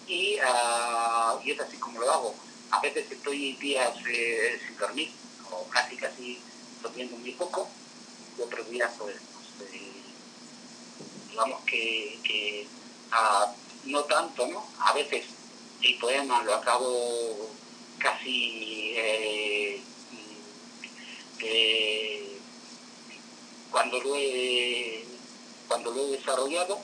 Y, 0.08 0.38
uh, 0.40 1.40
y 1.44 1.52
es 1.52 1.60
así 1.60 1.76
como 1.78 2.00
lo 2.00 2.10
hago. 2.10 2.34
A 2.70 2.80
veces 2.80 3.10
estoy 3.10 3.52
días 3.54 3.94
eh, 4.08 4.60
sin 4.66 4.76
dormir, 4.76 5.10
o 5.50 5.68
casi 5.68 5.96
casi 5.96 6.40
durmiendo 6.82 7.16
muy 7.18 7.32
poco, 7.32 7.68
y 8.38 8.42
otros 8.42 8.66
pues, 8.98 9.16
eh, 9.72 9.92
digamos 11.30 11.60
que, 11.64 12.18
que 12.22 12.66
uh, 13.10 13.90
no 13.90 14.04
tanto, 14.04 14.46
¿no? 14.46 14.64
A 14.80 14.92
veces 14.92 15.24
el 15.82 15.98
poema 15.98 16.42
lo 16.42 16.54
acabo 16.54 17.50
casi 17.98 18.92
eh, 18.96 19.80
eh, 21.40 22.38
cuando 23.70 24.00
lo 24.00 24.16
he 24.16 25.04
cuando 25.68 25.90
lo 25.92 26.06
he 26.06 26.16
desarrollado 26.18 26.78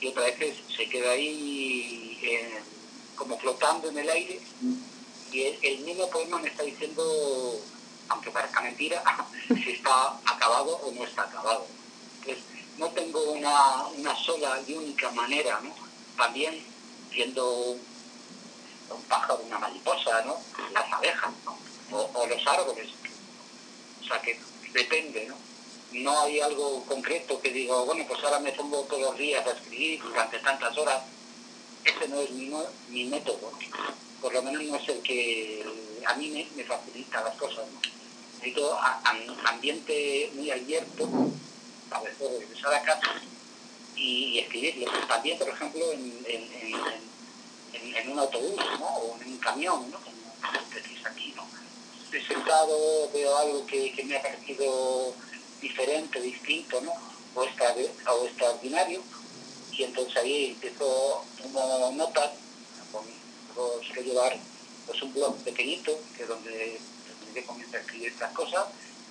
y 0.00 0.08
otra 0.08 0.24
vez 0.24 0.56
se 0.76 0.88
queda 0.88 1.12
ahí 1.12 2.18
eh, 2.22 2.60
como 3.16 3.38
flotando 3.38 3.90
en 3.90 3.98
el 3.98 4.10
aire 4.10 4.40
y 5.32 5.42
el, 5.62 5.78
mismo 5.80 6.08
poema 6.10 6.38
me 6.38 6.48
está 6.48 6.62
diciendo 6.62 7.60
aunque 8.08 8.30
parezca 8.30 8.60
mentira 8.60 9.02
si 9.48 9.70
está 9.72 10.18
acabado 10.24 10.76
o 10.76 10.92
no 10.92 11.04
está 11.04 11.22
acabado 11.22 11.66
entonces 12.20 12.44
no 12.78 12.88
tengo 12.90 13.32
una, 13.32 13.86
una 13.88 14.16
sola 14.16 14.60
y 14.66 14.74
única 14.74 15.10
manera 15.12 15.60
¿no? 15.60 15.74
también 16.16 16.64
viendo 17.10 17.46
un 17.48 19.02
pájaro 19.08 19.42
una 19.46 19.58
mariposa 19.58 20.22
¿no? 20.24 20.38
las 20.72 20.92
abejas 20.92 21.32
¿no? 21.90 21.98
o, 21.98 22.26
los 22.26 22.46
árboles 22.46 22.88
o 24.00 24.04
sea 24.04 24.20
que 24.20 24.38
depende, 24.72 25.26
¿no? 25.26 25.36
No 25.92 26.20
hay 26.22 26.40
algo 26.40 26.84
concreto 26.84 27.40
que 27.40 27.50
diga, 27.50 27.76
bueno, 27.82 28.04
pues 28.08 28.22
ahora 28.24 28.40
me 28.40 28.52
pongo 28.52 28.82
todos 28.84 29.02
los 29.02 29.18
días 29.18 29.46
a 29.46 29.50
escribir 29.50 30.02
durante 30.02 30.38
tantas 30.38 30.76
horas. 30.78 31.02
Ese 31.84 32.08
no 32.08 32.20
es 32.20 32.30
mi, 32.30 32.50
mi 32.88 33.04
método. 33.04 33.52
Por 34.20 34.32
lo 34.32 34.42
menos 34.42 34.62
no 34.62 34.76
es 34.76 34.88
el 34.88 35.02
que 35.02 35.66
a 36.06 36.14
mí 36.14 36.46
me, 36.56 36.64
facilita 36.64 37.22
las 37.22 37.36
cosas, 37.36 37.64
¿no? 37.72 37.80
Necesito 38.38 38.76
un 38.76 39.46
ambiente 39.46 40.30
muy 40.34 40.50
abierto 40.50 41.08
para 41.88 42.04
después 42.04 42.30
regresar 42.40 42.74
a 42.74 42.82
casa 42.82 43.22
y, 43.96 44.38
escribirlo. 44.40 44.90
También, 45.06 45.38
por 45.38 45.48
ejemplo, 45.48 45.92
en, 45.92 46.24
en, 46.26 48.10
un 48.10 48.18
autobús, 48.18 48.56
¿no? 48.80 48.86
O 48.86 49.16
en 49.20 49.28
un 49.28 49.38
camión, 49.38 49.90
¿no? 49.90 49.98
Como 49.98 50.16
decís 50.74 51.06
aquí, 51.06 51.32
¿no? 51.36 51.46
Estoy 52.04 52.22
sentado, 52.34 53.10
veo 53.12 53.36
algo 53.36 53.66
que, 53.66 54.02
me 54.04 54.16
ha 54.16 54.22
parecido 54.22 55.14
diferente, 55.60 56.20
distinto, 56.20 56.80
¿no? 56.80 56.92
O, 57.34 57.44
extra, 57.44 57.74
o 58.12 58.26
extraordinario, 58.26 59.02
y 59.70 59.84
entonces 59.84 60.16
ahí 60.16 60.46
empiezo, 60.50 61.24
como 61.40 61.92
notas, 61.92 62.30
puedo 63.54 63.80
llevar 64.02 64.36
pues 64.86 65.02
un 65.02 65.12
blog 65.14 65.36
pequeñito, 65.38 65.98
que 66.16 66.22
es 66.22 66.28
donde, 66.28 66.80
donde 67.24 67.44
comienzo 67.44 67.76
a 67.76 67.80
escribir 67.80 68.08
estas 68.08 68.32
cosas, 68.32 68.64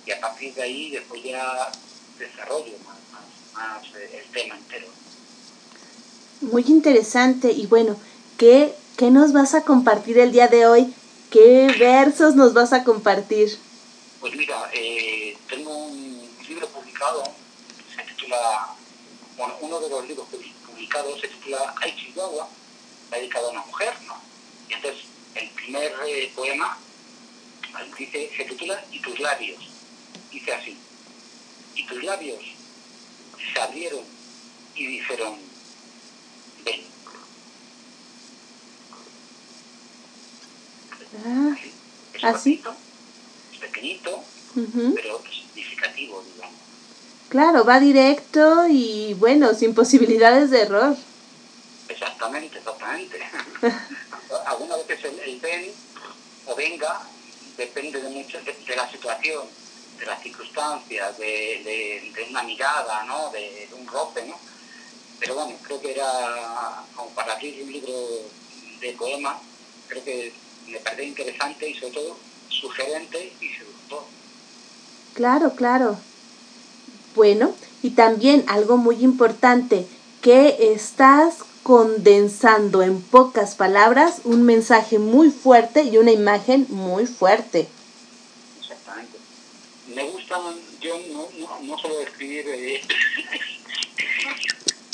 y 0.06 0.10
a 0.10 0.20
partir 0.20 0.54
de 0.54 0.62
ahí 0.62 0.90
después 0.90 1.22
ya 1.22 1.70
desarrollo 2.18 2.72
más, 2.84 2.98
más, 3.54 3.84
eh, 3.96 4.22
el 4.24 4.32
tema 4.32 4.56
entero. 4.56 4.86
Muy 6.40 6.64
interesante 6.66 7.52
y 7.52 7.66
bueno, 7.66 7.96
¿qué, 8.36 8.74
¿qué 8.96 9.10
nos 9.10 9.32
vas 9.32 9.54
a 9.54 9.62
compartir 9.62 10.18
el 10.18 10.32
día 10.32 10.48
de 10.48 10.66
hoy? 10.66 10.92
¿Qué 11.30 11.74
versos 11.78 12.34
nos 12.34 12.52
vas 12.52 12.72
a 12.72 12.84
compartir? 12.84 13.58
Pues 14.20 14.34
mira, 14.34 14.70
eh, 14.74 15.36
tengo 15.48 15.76
un 15.76 16.28
libro 16.46 16.68
publicado, 16.68 17.22
se 17.94 18.02
titula, 18.02 18.74
bueno, 19.36 19.54
uno 19.62 19.80
de 19.80 19.88
los 19.88 20.06
libros 20.06 20.26
publicados 20.66 21.20
se 21.20 21.28
titula 21.28 21.74
Ay 21.80 21.94
Chihuahua, 21.96 22.48
dedicado 23.10 23.48
a 23.48 23.50
una 23.52 23.62
mujer, 23.62 23.94
¿no? 24.06 24.20
Y 24.68 24.74
entonces 24.74 25.04
el 25.34 25.48
primer 25.50 25.92
eh, 26.06 26.32
poema 26.34 26.78
dice, 27.98 28.30
se 28.36 28.44
titula 28.44 28.84
Y 28.90 29.00
tus 29.00 29.18
labios. 29.20 29.58
Dice 30.30 30.52
así, 30.52 30.76
y 31.74 31.86
tus 31.86 32.02
labios 32.02 32.40
se 33.52 33.60
abrieron 33.60 34.00
y 34.74 34.86
dijeron, 34.86 35.36
ven. 36.64 36.80
Ah, 41.26 41.56
es 42.14 42.24
¿así? 42.24 42.62
es 43.52 43.58
pequeñito, 43.58 44.24
pero 44.54 45.22
significativo, 45.30 46.24
digamos. 46.32 46.60
Claro, 47.28 47.64
va 47.64 47.78
directo 47.78 48.66
y 48.68 49.14
bueno, 49.14 49.52
sin 49.54 49.74
posibilidades 49.74 50.50
de 50.50 50.62
error. 50.62 50.96
Exactamente, 51.88 52.58
exactamente. 52.58 53.18
El, 55.08 55.40
ven 55.40 55.72
o 56.46 56.54
venga 56.54 57.02
depende 57.56 58.00
de 58.00 58.08
mucho 58.08 58.38
de 58.40 58.76
la 58.76 58.90
situación 58.90 59.46
de 59.98 60.06
las 60.06 60.22
circunstancias, 60.22 61.18
de, 61.18 62.26
una 62.30 62.42
mirada, 62.42 63.04
¿no? 63.04 63.30
De, 63.30 63.68
un 63.78 63.86
roce, 63.86 64.26
¿no? 64.26 64.36
Pero 65.20 65.34
bueno, 65.34 65.56
creo 65.62 65.80
que 65.80 65.92
era, 65.92 66.84
como 66.96 67.10
para 67.10 67.34
abrir 67.34 67.62
un 67.62 67.72
libro 67.72 67.92
de 68.80 68.92
poemas, 68.94 69.36
creo 69.88 70.02
que 70.04 70.32
me 70.66 70.78
pareció 70.80 71.04
interesante 71.04 71.68
y 71.68 71.74
sobre 71.74 71.92
todo 71.92 72.16
sugerente 72.48 73.32
y 73.40 73.48
seductor. 73.48 74.04
Claro, 75.14 75.54
claro. 75.54 75.98
Bueno, 77.14 77.54
y 77.82 77.90
también 77.90 78.44
algo 78.48 78.76
muy 78.76 79.04
importante, 79.04 79.86
que 80.22 80.72
estás 80.72 81.38
condensando 81.62 82.82
en 82.82 83.02
pocas 83.02 83.54
palabras 83.54 84.22
un 84.24 84.42
mensaje 84.42 84.98
muy 84.98 85.30
fuerte 85.30 85.82
y 85.82 85.98
una 85.98 86.12
imagen 86.12 86.66
muy 86.70 87.06
fuerte 87.06 87.68
me 89.94 90.04
gustan, 90.04 90.40
yo 90.80 90.98
no, 91.12 91.28
no, 91.38 91.60
no 91.60 91.78
suelo 91.78 92.00
escribir, 92.00 92.46
eh, 92.48 92.82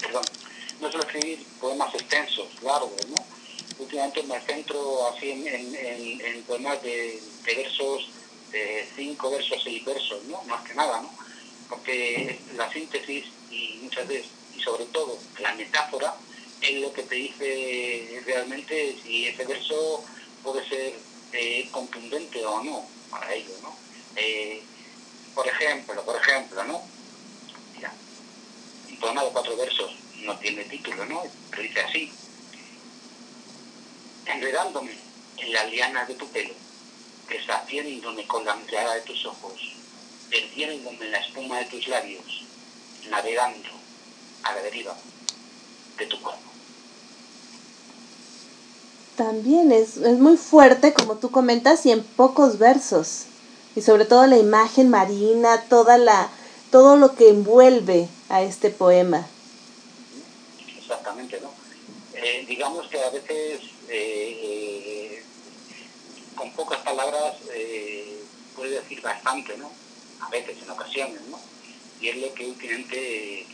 perdón, 0.03 0.25
no 0.81 0.91
suelo 0.91 1.07
escribir 1.07 1.47
poemas 1.61 1.95
extensos, 1.95 2.49
largos, 2.63 3.07
¿no? 3.09 3.17
Últimamente 3.79 4.23
me 4.25 4.41
centro 4.41 5.07
así 5.09 5.31
en, 5.31 5.47
en, 5.47 6.21
en 6.21 6.43
poemas 6.43 6.83
de, 6.83 7.23
versos, 7.45 8.11
de 8.51 8.89
cinco 8.97 9.31
versos, 9.31 9.63
seis 9.63 9.85
versos, 9.85 10.25
¿no? 10.25 10.43
Más 10.45 10.67
que 10.67 10.75
nada, 10.75 11.01
¿no? 11.01 11.11
Porque 11.69 12.41
la 12.57 12.69
síntesis 12.73 13.27
y 13.51 13.79
muchas 13.83 14.09
veces, 14.09 14.31
y 14.59 14.63
sobre 14.63 14.85
todo 14.87 15.19
la 15.39 15.55
metáfora, 15.55 16.15
es 16.61 16.81
lo 16.81 16.93
que 16.93 17.05
te 17.05 17.15
dice 17.15 18.23
realmente 18.27 18.99
si 19.03 19.27
ese 19.27 19.45
verso 19.45 20.05
puede 20.43 20.69
ser 20.69 20.95
eh, 21.33 21.69
contundente 21.71 22.45
o 22.45 22.63
no 22.65 22.85
para 23.11 23.33
ello, 23.33 23.55
¿no? 23.63 23.77
Eh, 24.17 24.63
por 25.35 25.47
ejemplo, 25.47 26.05
por 26.05 26.17
ejemplo, 26.17 26.65
¿no? 26.65 26.83
Mira, 27.77 27.93
un 28.91 28.97
poema 28.97 29.25
de 29.25 29.31
cuatro 29.31 29.57
versos 29.57 29.95
no 30.25 30.37
tiene 30.39 30.65
título, 30.65 31.05
¿no? 31.07 31.23
Pero 31.51 31.63
dice 31.63 31.81
así. 31.81 32.13
Enredándome 34.27 34.93
en 35.39 35.53
la 35.53 35.65
liana 35.65 36.05
de 36.05 36.15
tu 36.15 36.29
pelo, 36.29 36.55
deshaciéndome 37.29 38.27
con 38.27 38.45
la 38.45 38.57
mirada 38.57 38.95
de 38.95 39.03
tus 39.03 39.25
ojos, 39.25 39.75
perdiéndome 40.29 41.07
en 41.07 41.13
la 41.13 41.19
espuma 41.19 41.59
de 41.61 41.65
tus 41.67 41.87
labios, 41.87 42.43
navegando 43.09 43.78
a 44.49 44.55
la 44.55 44.63
deriva 44.63 44.95
de 45.99 46.07
tu 46.07 46.21
cuerpo. 46.21 46.43
También 49.17 49.73
es, 49.73 49.97
es 49.97 50.19
muy 50.19 50.37
fuerte, 50.37 50.93
como 50.93 51.17
tú 51.17 51.31
comentas, 51.31 51.85
y 51.87 51.91
en 51.91 52.03
pocos 52.03 52.59
versos 52.59 53.25
y 53.79 53.83
sobre 53.83 54.05
todo 54.05 54.27
la 54.27 54.39
imagen 54.39 54.91
marina, 54.91 55.65
toda 55.69 55.99
la, 55.99 56.29
todo 56.73 56.97
lo 56.97 57.15
que 57.15 57.29
envuelve 57.29 58.09
a 58.29 58.43
este 58.43 58.71
poema. 58.71 59.25
Exactamente, 60.77 61.41
¿no? 61.41 61.53
Eh, 62.15 62.45
digamos 62.49 62.89
que 62.89 63.01
a 63.01 63.11
veces 63.11 63.61
eh, 63.89 65.23
con 66.35 66.51
pocas 66.53 66.81
palabras 66.81 67.37
eh, 67.55 68.21
puede 68.57 68.81
decir 68.81 69.01
bastante, 69.01 69.57
¿no? 69.59 69.71
A 70.21 70.29
veces, 70.31 70.57
en 70.61 70.71
ocasiones, 70.71 71.21
¿no? 71.31 71.39
Y 72.01 72.09
es 72.09 72.17
lo 72.17 72.35
que 72.35 72.47
últimamente 72.47 73.47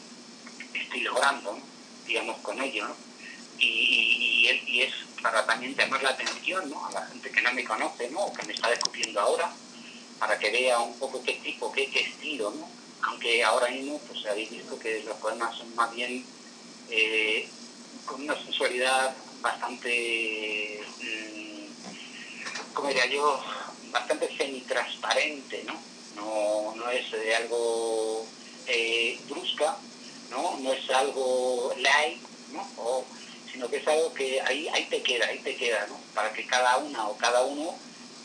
estoy 0.94 1.02
logrando, 1.02 1.58
digamos, 2.06 2.38
con 2.38 2.60
ello, 2.62 2.86
¿no? 2.86 2.94
Y, 3.58 4.48
es 4.80 4.92
para 5.22 5.46
también 5.46 5.74
llamar 5.74 6.02
la 6.02 6.10
atención, 6.10 6.68
¿no? 6.68 6.86
A 6.86 6.92
la 6.92 7.06
gente 7.06 7.30
que 7.30 7.40
no 7.40 7.52
me 7.52 7.64
conoce, 7.64 8.10
¿no? 8.10 8.26
O 8.26 8.32
que 8.32 8.44
me 8.46 8.52
está 8.52 8.68
descubriendo 8.70 9.20
ahora, 9.20 9.50
para 10.18 10.38
que 10.38 10.50
vea 10.50 10.78
un 10.80 10.98
poco 10.98 11.22
qué 11.22 11.34
tipo, 11.34 11.72
qué, 11.72 11.84
estilo, 11.84 12.50
¿no? 12.50 12.68
Aunque 13.02 13.42
ahora 13.42 13.68
mismo 13.68 14.00
pues 14.06 14.26
habéis 14.26 14.50
visto 14.50 14.78
que 14.78 15.02
los 15.04 15.16
poemas 15.18 15.56
son 15.56 15.74
más 15.74 15.94
bien 15.94 16.24
eh, 16.90 17.48
con 18.04 18.22
una 18.22 18.36
sensualidad 18.36 19.14
bastante, 19.40 20.82
mm, 21.00 22.74
¿cómo 22.74 22.88
diría 22.88 23.06
yo? 23.06 23.42
Bastante 23.90 24.36
semitransparente, 24.36 25.64
¿no? 25.64 25.80
No, 26.16 26.74
no 26.76 26.90
es 26.90 27.10
de 27.10 27.34
algo 27.36 28.26
eh, 28.66 29.18
brusca, 29.28 29.76
¿no? 30.34 30.58
No 30.60 30.72
es 30.72 30.90
algo 30.90 31.72
light, 31.78 32.20
¿no? 32.52 33.04
sino 33.50 33.68
que 33.68 33.76
es 33.76 33.86
algo 33.86 34.12
que 34.12 34.40
ahí, 34.40 34.68
ahí 34.68 34.86
te 34.90 35.00
queda, 35.02 35.26
ahí 35.26 35.38
te 35.38 35.54
queda, 35.54 35.86
¿no? 35.88 35.96
Para 36.12 36.32
que 36.32 36.44
cada 36.44 36.78
una 36.78 37.08
o 37.08 37.16
cada 37.16 37.44
uno 37.44 37.72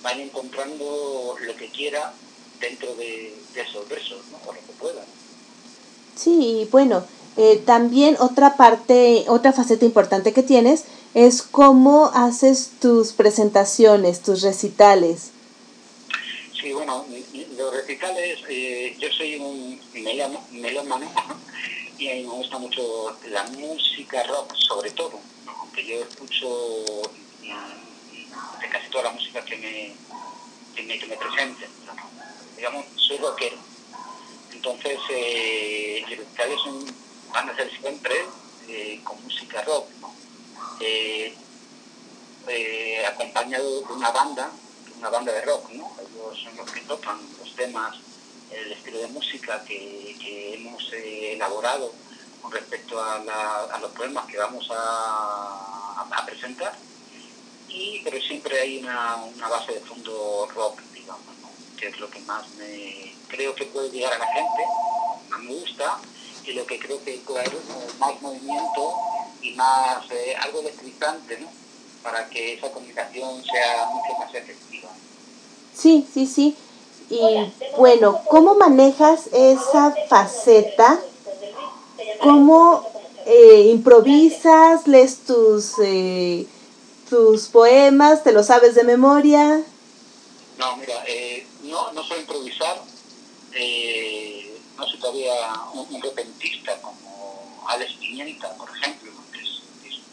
van 0.02 0.20
encontrando 0.20 1.36
lo 1.40 1.56
que 1.56 1.68
quiera 1.68 2.14
dentro 2.60 2.96
de, 2.96 3.36
esos 3.56 3.88
versos, 3.88 4.20
¿no? 4.32 4.38
o 4.50 4.54
lo 4.54 4.60
que 4.60 4.74
puedan. 4.80 5.06
Sí, 6.16 6.68
bueno, 6.72 7.04
eh, 7.38 7.62
también 7.66 8.18
otra 8.20 8.56
parte, 8.58 9.26
otra 9.28 9.54
faceta 9.54 9.86
importante 9.86 10.34
que 10.34 10.44
tienes 10.44 10.86
es 11.14 11.42
cómo 11.42 12.12
haces 12.14 12.72
tus 12.80 13.14
presentaciones, 13.14 14.22
tus 14.22 14.42
recitales. 14.42 15.32
Sí, 16.60 16.74
bueno, 16.74 17.06
los 17.58 17.74
recitales, 17.74 18.40
eh, 18.50 18.96
yo 19.00 19.10
soy 19.12 19.36
un 19.36 19.80
melómano 20.52 21.10
y 22.00 22.10
a 22.10 22.16
mí 22.16 22.24
me 22.24 22.30
gusta 22.30 22.58
mucho 22.58 23.18
la 23.28 23.44
música 23.44 24.24
rock, 24.24 24.56
sobre 24.56 24.92
todo, 24.92 25.20
aunque 25.46 25.86
yo 25.86 25.96
escucho 26.02 27.12
casi 28.72 28.90
toda 28.90 29.06
la 29.06 29.12
música 29.12 29.44
que 29.44 29.58
me, 29.58 29.96
que 30.76 30.84
me, 30.84 30.98
que 30.98 31.08
me 31.08 31.18
presenten. 31.18 31.70
Digamos, 32.56 32.86
soy 32.96 33.18
rockero. 33.18 33.58
Entonces, 34.54 34.98
eh, 35.10 36.06
los 36.08 36.62
son, 36.64 36.86
van 37.34 37.50
a 37.50 37.56
ser 37.56 37.70
siempre 37.82 38.16
eh, 38.70 39.02
con 39.04 39.22
música 39.24 39.62
rock, 39.64 39.90
¿no? 40.00 40.14
Eh, 40.80 41.34
eh, 42.48 43.06
acompañado 43.06 43.82
de 43.82 43.94
una 43.94 44.12
banda, 44.12 44.52
una 45.00 45.10
banda 45.10 45.34
de 45.34 45.42
rock, 45.42 45.70
¿no? 45.72 45.92
Ellos 46.00 46.40
son 46.44 46.56
los 46.56 46.72
que 46.72 46.82
tocan 46.82 47.20
los 47.40 47.56
temas 47.56 47.98
el 48.52 48.72
estilo 48.72 49.00
de 49.00 49.08
música 49.08 49.64
que, 49.66 50.16
que 50.20 50.56
hemos 50.56 50.92
eh, 50.94 51.34
elaborado 51.34 51.92
con 52.42 52.52
respecto 52.52 53.02
a, 53.04 53.20
la, 53.20 53.64
a, 53.66 53.80
los 53.80 53.92
poemas 53.92 54.26
que 54.28 54.38
vamos 54.38 54.70
a, 54.72 56.06
a, 56.12 56.26
presentar, 56.26 56.74
y, 57.68 58.02
pero 58.04 58.20
siempre 58.22 58.60
hay 58.60 58.80
una, 58.80 59.18
una 59.18 59.48
base 59.48 59.74
de 59.74 59.80
fondo 59.82 60.48
rock, 60.54 60.82
digamos, 60.94 61.26
¿no? 61.42 61.50
que 61.78 61.88
es 61.88 62.00
lo 62.00 62.10
que 62.10 62.20
más 62.22 62.48
me 62.56 63.14
creo 63.28 63.54
que 63.56 63.66
puede 63.66 63.90
llegar 63.92 64.14
a 64.14 64.18
la 64.18 64.28
gente, 64.28 64.64
más 65.30 65.40
me 65.42 65.54
gusta, 65.54 66.00
y 66.46 66.54
lo 66.54 66.66
que 66.66 66.80
creo 66.80 67.04
que 67.04 67.22
puede 67.26 67.42
haber 67.42 67.54
más 68.00 68.22
movimiento 68.22 68.96
y 69.42 69.52
más 69.52 70.10
eh, 70.12 70.36
algo 70.42 70.62
electrizante, 70.62 71.40
¿no? 71.40 71.48
Para 72.04 72.28
que 72.30 72.54
esa 72.54 72.72
comunicación 72.72 73.44
sea 73.44 73.86
mucho 73.86 74.18
más 74.18 74.34
efectiva. 74.34 74.90
Sí, 75.76 76.08
sí, 76.12 76.26
sí. 76.26 76.58
Y 77.10 77.20
bueno, 77.78 78.22
¿cómo 78.30 78.56
manejas 78.56 79.28
esa 79.34 79.96
faceta? 80.08 81.00
¿Cómo 82.22 82.88
eh, 83.26 83.70
improvisas, 83.72 84.88
lees 84.88 85.26
tus, 85.26 85.74
eh, 85.84 86.46
tus 87.10 87.48
poemas, 87.48 88.24
te 88.24 88.32
lo 88.32 88.44
sabes 88.44 88.76
de 88.76 88.84
memoria? 88.84 89.64
No, 90.60 90.78
mira, 90.78 91.04
eh, 91.08 91.48
no, 91.64 91.92
no 91.94 92.04
sé 92.04 92.20
improvisar, 92.20 92.80
eh, 93.54 94.60
no 94.78 94.86
soy 94.86 95.00
todavía 95.00 95.34
un, 95.74 96.02
repentista 96.02 96.80
como 96.82 97.64
Alex 97.68 97.94
Pimienta, 97.94 98.54
por 98.56 98.70
ejemplo, 98.70 99.12
que 99.32 99.40
es, 99.40 99.62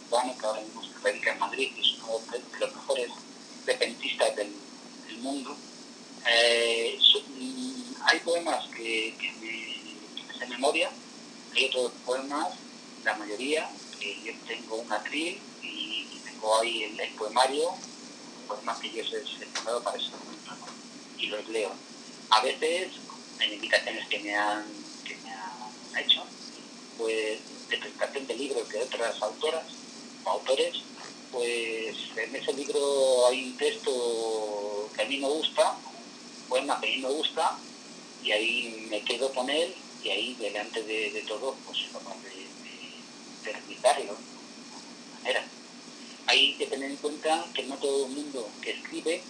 que 0.09 0.47
ahora 0.47 0.61
mismo 0.63 0.83
se 0.83 0.99
radica 1.03 1.33
en 1.33 1.39
Madrid, 1.41 1.75
que 1.75 1.81
es 1.83 1.99
uno 2.03 2.21
de, 2.33 2.59
los 2.61 2.75
mejores 2.75 3.11
repentistas 3.67 4.37
del 4.37 4.53
mundo. 5.21 5.57
Eh, 6.29 6.99
so, 7.01 7.23
hay 8.05 8.19
poemas 8.21 8.67
que, 8.69 9.15
que 9.19 9.33
me, 9.41 10.47
memoria, 10.47 10.91
hay 11.55 11.67
otros 11.67 11.93
poemas, 12.05 12.49
la 13.05 13.15
mayoría, 13.17 13.69
que 14.01 14.17
yo 14.25 14.33
tengo 14.47 14.77
un 14.77 14.93
atril 14.93 15.39
y, 15.63 15.67
y 15.67 16.23
tengo 16.25 16.61
ahí 16.61 16.85
el, 16.85 16.99
el 16.99 17.11
poemario, 17.15 17.71
poemas 18.49 18.79
que 18.79 18.91
yo 18.91 19.03
he 19.03 19.07
seleccionado 19.07 19.83
para 19.83 19.99
ese 19.99 20.11
momento, 20.11 20.55
¿no? 20.59 20.67
y 21.19 21.27
los 21.27 21.49
leo. 21.49 21.73
A 22.31 22.43
veces, 22.43 22.93
en 23.41 23.53
invitaciones 23.53 24.07
que 24.09 24.19
me 24.21 24.35
han, 24.35 24.65
que 25.05 25.17
me 25.17 25.31
han 25.31 26.05
hecho, 26.05 26.25
pues 26.99 27.39
de 27.69 27.79
presentación 27.79 28.27
de 28.27 28.35
libros 28.37 28.69
de 28.69 28.83
otras 28.83 29.23
autoras 29.23 29.65
o 30.25 30.31
autores, 30.31 30.77
pues 31.33 31.97
en 32.17 32.37
ese 32.37 32.53
libro 32.53 33.27
hay 33.27 33.45
un 33.45 33.57
texto 33.57 34.89
que 34.95 35.03
a 35.03 35.07
mí 35.07 35.19
me 35.19 35.29
gusta, 35.29 35.77
que 36.49 36.71
a 36.71 36.77
mí 36.77 36.99
me 36.99 37.09
gusta, 37.09 37.57
y 38.23 38.33
ahí 38.33 38.87
me 38.91 39.03
quedo 39.03 39.33
con 39.33 39.49
él, 39.51 39.75
y 40.03 40.11
ahí 40.11 40.35
delante 40.35 40.83
de, 40.83 41.11
de 41.11 41.23
todos, 41.23 41.55
pues 41.67 41.79
capaz 41.93 42.17
de, 42.23 43.51
de, 43.51 43.53
de 43.53 44.13
manera. 45.23 45.45
Hay 46.27 46.55
que 46.55 46.67
tener 46.67 46.91
en 46.91 46.97
cuenta 46.97 47.45
que 47.55 47.63
no 47.65 47.77
todo 47.77 48.07
el 48.07 48.13
mundo 48.13 48.49
que 48.61 48.71
escribe 48.73 49.23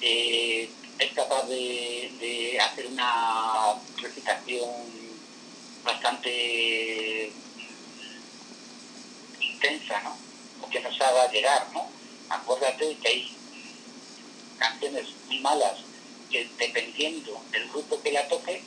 eh, 0.00 0.68
es 0.98 1.12
capaz 1.12 1.44
de, 1.44 2.10
de, 2.20 2.60
hacer 2.60 2.86
una 2.86 3.74
recitación 3.96 4.70
bastante 5.84 7.32
intensa, 9.40 10.02
¿no? 10.02 10.16
O 10.62 10.68
que 10.68 10.80
nos 10.80 11.00
haga 11.00 11.30
llegar, 11.30 11.68
¿no? 11.72 11.88
Acuérdate 12.28 12.96
que 12.96 13.08
hay 13.08 13.36
canciones 14.58 15.08
muy 15.28 15.40
malas 15.40 15.85
dependiendo 16.58 17.40
del 17.50 17.68
grupo 17.68 18.00
que 18.02 18.12
la 18.12 18.26
toque, 18.28 18.62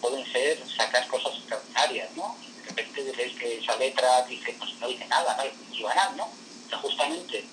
pueden 0.00 0.24
ser 0.32 0.58
sacar 0.76 1.06
cosas 1.08 1.34
extraordinarias, 1.38 2.10
¿no? 2.16 2.36
De 2.62 2.68
repente 2.68 3.12
ves 3.16 3.32
que 3.34 3.58
esa 3.58 3.76
letra 3.76 4.24
dice, 4.26 4.54
pues 4.58 4.74
no 4.80 4.88
dice 4.88 5.06
nada, 5.06 5.36
no 5.36 5.42
es 5.42 5.82
banal, 5.82 6.16
¿no? 6.16 6.24
O 6.24 6.68
sea, 6.68 6.78
justamente 6.78 7.44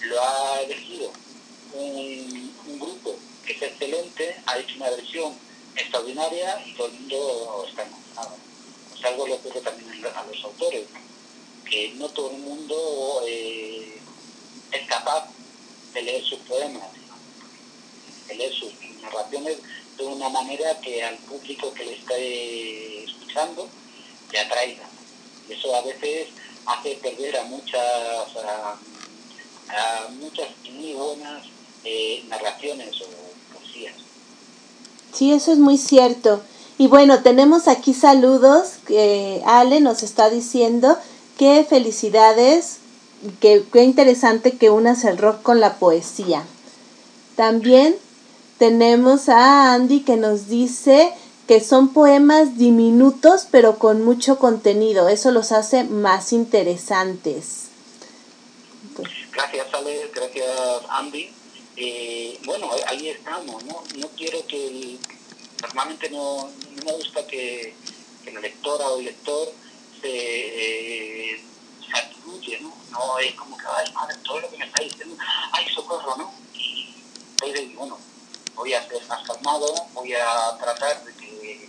lo 0.00 0.22
ha 0.22 0.60
elegido 0.62 1.10
un, 1.72 2.54
grupo 2.78 3.16
que 3.44 3.52
es 3.52 3.62
excelente, 3.62 4.36
ha 4.46 4.58
hecho 4.58 4.76
una 4.76 4.90
versión 4.90 5.34
extraordinaria 5.76 6.62
y 6.66 6.72
todo 6.74 6.86
el 6.88 6.92
mundo 6.94 7.66
está 7.68 7.82
emocionado. 7.82 8.36
O 9.02 9.06
algo 9.06 9.26
le 9.26 9.34
ocurre 9.34 9.60
también 9.60 10.06
a 10.14 10.22
los 10.24 10.44
autores, 10.44 10.86
que 11.68 11.92
no 11.96 12.08
todo 12.08 12.30
el 12.30 12.38
mundo 12.38 13.22
eh, 13.26 13.98
es 14.72 14.88
capaz 14.88 15.28
de 15.92 16.02
leer 16.02 16.24
sus 16.24 16.38
poemas, 16.40 16.88
de 18.28 18.34
leer 18.34 18.52
sus 18.52 18.72
narraciones 19.04 19.58
de 19.96 20.04
una 20.04 20.28
manera 20.28 20.80
que 20.80 21.02
al 21.02 21.16
público 21.18 21.72
que 21.72 21.84
le 21.84 21.94
esté 21.94 23.04
escuchando 23.04 23.68
le 24.32 24.38
atraiga. 24.38 24.88
Eso 25.48 25.74
a 25.74 25.82
veces 25.82 26.28
hace 26.66 26.94
perder 26.96 27.36
a 27.36 27.44
muchas, 27.44 28.36
a, 28.44 28.76
a 29.68 30.08
muchas 30.08 30.48
muy 30.72 30.92
buenas 30.94 31.46
eh, 31.84 32.24
narraciones 32.28 33.00
o 33.02 33.54
poesías. 33.54 33.94
Sí, 35.12 35.32
eso 35.32 35.52
es 35.52 35.58
muy 35.58 35.78
cierto. 35.78 36.42
Y 36.76 36.88
bueno, 36.88 37.22
tenemos 37.22 37.68
aquí 37.68 37.94
saludos 37.94 38.78
que 38.86 39.42
Ale 39.46 39.80
nos 39.80 40.02
está 40.02 40.28
diciendo 40.28 40.98
qué 41.38 41.64
felicidades, 41.68 42.78
qué, 43.40 43.62
qué 43.72 43.84
interesante 43.84 44.56
que 44.56 44.70
unas 44.70 45.04
el 45.04 45.18
rock 45.18 45.42
con 45.42 45.60
la 45.60 45.74
poesía. 45.74 46.44
También 47.36 47.96
tenemos 48.58 49.28
a 49.28 49.72
Andy 49.74 50.00
que 50.00 50.16
nos 50.16 50.48
dice 50.48 51.12
que 51.46 51.60
son 51.60 51.92
poemas 51.92 52.56
diminutos 52.56 53.46
pero 53.50 53.78
con 53.78 54.02
mucho 54.04 54.38
contenido. 54.38 55.08
Eso 55.08 55.30
los 55.30 55.52
hace 55.52 55.84
más 55.84 56.32
interesantes. 56.32 57.68
Gracias, 59.32 59.66
Ale. 59.74 60.10
Gracias, 60.14 60.46
Andy. 60.88 61.30
Eh, 61.76 62.38
bueno, 62.44 62.70
ahí 62.86 63.08
estamos, 63.08 63.64
¿no? 63.64 63.82
No 63.96 64.08
quiero 64.16 64.46
que 64.46 64.96
normalmente 65.60 66.08
no, 66.10 66.48
no, 66.48 66.84
me 66.84 66.92
gusta 66.92 67.26
que, 67.26 67.74
que 68.24 68.30
la 68.30 68.40
lectora 68.40 68.88
o 68.88 68.98
el 69.00 69.06
lector 69.06 69.52
se, 70.00 70.08
eh, 71.32 71.40
¿no? 72.60 72.74
No 72.90 73.18
es 73.18 73.34
como 73.34 73.56
que, 73.56 73.64
ay, 73.66 73.92
madre, 73.92 74.16
todo 74.24 74.40
lo 74.40 74.50
que 74.50 74.58
me 74.58 74.66
está 74.66 74.82
diciendo, 74.82 75.16
ay, 75.52 75.66
socorro, 75.74 76.16
¿no? 76.16 76.32
Y 76.54 76.94
entonces, 77.32 77.74
bueno, 77.74 77.98
voy 78.54 78.74
a 78.74 78.88
ser 78.88 79.04
más 79.06 79.26
calmado, 79.26 79.72
voy 79.94 80.12
a 80.14 80.56
tratar 80.58 81.04
de 81.04 81.12
que 81.14 81.68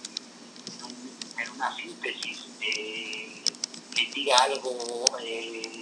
en, 1.37 1.49
una 1.51 1.75
síntesis 1.75 2.45
eh, 2.61 3.43
diga 4.13 4.37
algo, 4.37 5.05
eh, 5.21 5.81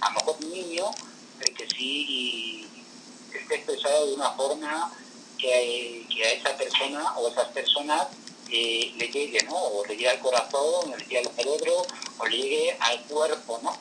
a 0.00 0.10
lo 0.10 0.14
mejor 0.16 0.40
niño, 0.44 0.90
pero 1.38 1.54
que 1.56 1.68
sí 1.68 2.68
esté 3.32 3.54
expresado 3.56 4.06
de 4.06 4.14
una 4.14 4.30
forma 4.32 4.92
que, 5.38 6.06
a 6.24 6.32
esa 6.32 6.56
persona 6.56 7.18
o 7.18 7.28
esas 7.28 7.48
personas 7.48 8.08
eh, 8.50 8.92
le 8.96 9.08
llegue, 9.08 9.42
¿no? 9.44 9.56
O 9.56 9.86
le 9.86 9.94
llegue 9.94 10.10
al 10.10 10.20
corazón, 10.20 10.92
o 10.92 10.96
le 10.96 11.04
llegue 11.04 11.18
al 11.20 11.34
cerebro, 11.34 11.82
o 12.18 12.26
le 12.26 12.36
llegue 12.36 12.76
al 12.78 13.00
cuerpo, 13.04 13.60
¿no? 13.62 13.76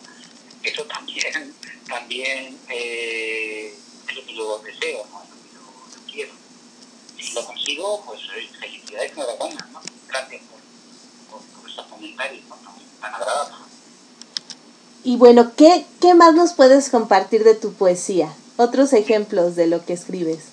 Eso 0.63 0.83
también, 0.85 1.55
también 1.87 2.57
eh, 2.69 3.75
es 4.07 4.35
lo 4.35 4.61
que 4.61 4.71
deseo, 4.71 5.05
¿no? 5.11 5.23
Es 5.23 5.29
lo 5.29 5.41
que 5.43 5.53
yo, 5.53 5.61
yo 5.93 6.11
quiero. 6.11 6.33
Si 7.17 7.33
pues 8.05 8.21
felicidades, 8.59 9.11
enhorabuena, 9.13 9.67
¿no? 9.71 9.81
Gracias 10.07 10.41
por, 10.49 11.39
por, 11.39 11.47
por 11.47 11.69
esos 11.69 11.85
comentarios, 11.87 12.43
¿no? 12.47 12.57
Tan 13.01 13.13
agradables. 13.13 13.55
Y 15.03 15.15
bueno, 15.17 15.53
¿qué, 15.55 15.85
¿qué 16.01 16.13
más 16.13 16.33
nos 16.35 16.53
puedes 16.53 16.89
compartir 16.89 17.43
de 17.43 17.55
tu 17.55 17.73
poesía? 17.73 18.33
Otros 18.57 18.93
ejemplos 18.93 19.55
de 19.55 19.67
lo 19.67 19.85
que 19.85 19.93
escribes. 19.93 20.45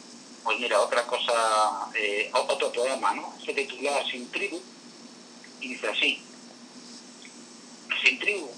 Pues 0.45 0.61
mira, 0.61 0.81
otra 0.81 1.05
cosa, 1.07 1.91
eh, 1.95 2.31
otro 2.33 2.73
poema, 2.73 3.15
¿no? 3.15 3.35
Se 3.45 3.53
titula 3.53 4.05
Sin 4.11 4.31
tribu 4.31 4.61
y 5.61 5.69
dice 5.69 5.89
así. 5.89 6.23
Sin 8.05 8.19
tribu, 8.21 8.49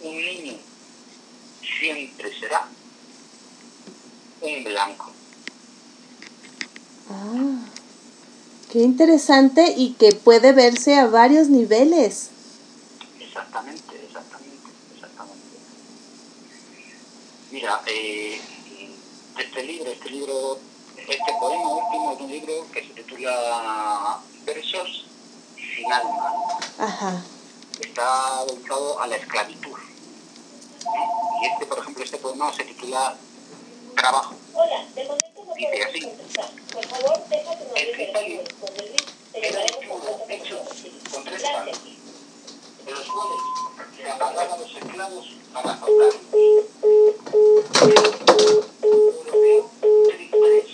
un 0.00 0.16
niño 0.16 0.54
siempre 1.78 2.38
será 2.38 2.68
un 4.40 4.64
blanco. 4.64 5.12
Ah, 7.10 7.58
qué 8.70 8.80
interesante 8.80 9.74
y 9.76 9.94
que 9.94 10.12
puede 10.12 10.52
verse 10.52 10.96
a 10.96 11.06
varios 11.06 11.48
niveles. 11.48 12.30
Exactamente, 13.18 14.04
exactamente, 14.04 14.68
exactamente. 14.94 15.58
Mira, 17.50 17.80
eh, 17.86 18.38
este 19.38 19.62
libro, 19.62 19.90
este 19.90 20.10
libro, 20.10 20.58
este 20.96 21.32
poema 21.40 21.68
último 21.68 22.12
es 22.12 22.20
un 22.20 22.30
libro 22.30 22.66
que 22.72 22.86
se 22.86 22.92
titula 22.92 24.20
Versos 24.44 25.06
sin 25.56 25.92
alma. 25.92 26.34
Ajá. 26.78 27.22
Está 27.80 28.44
dedicado 28.46 29.00
a 29.00 29.06
la 29.06 29.16
esclavitud. 29.16 29.78
Y 31.40 31.46
este, 31.46 31.66
por 31.66 31.78
ejemplo, 31.78 32.04
este 32.04 32.18
poema 32.18 32.52
se 32.52 32.64
titula 32.64 33.16
Trabajo. 33.96 34.34
Dice 35.58 35.82
así. 35.82 36.00
El 37.74 37.92
criterio 37.92 38.42
era 39.34 39.60
un 39.60 39.66
tubo 39.84 40.26
hecho 40.28 40.62
con 41.12 41.24
tres 41.24 41.42
palos, 41.42 41.78
de 42.84 42.92
los 42.92 43.06
cuales 43.06 43.40
se 43.96 44.10
amarraban 44.10 44.60
los 44.60 44.76
esclavos 44.76 45.26
para 45.52 45.78
soltarlos. 45.78 46.14
Europeo 48.82 49.70
de 49.82 50.12
tres 50.12 50.70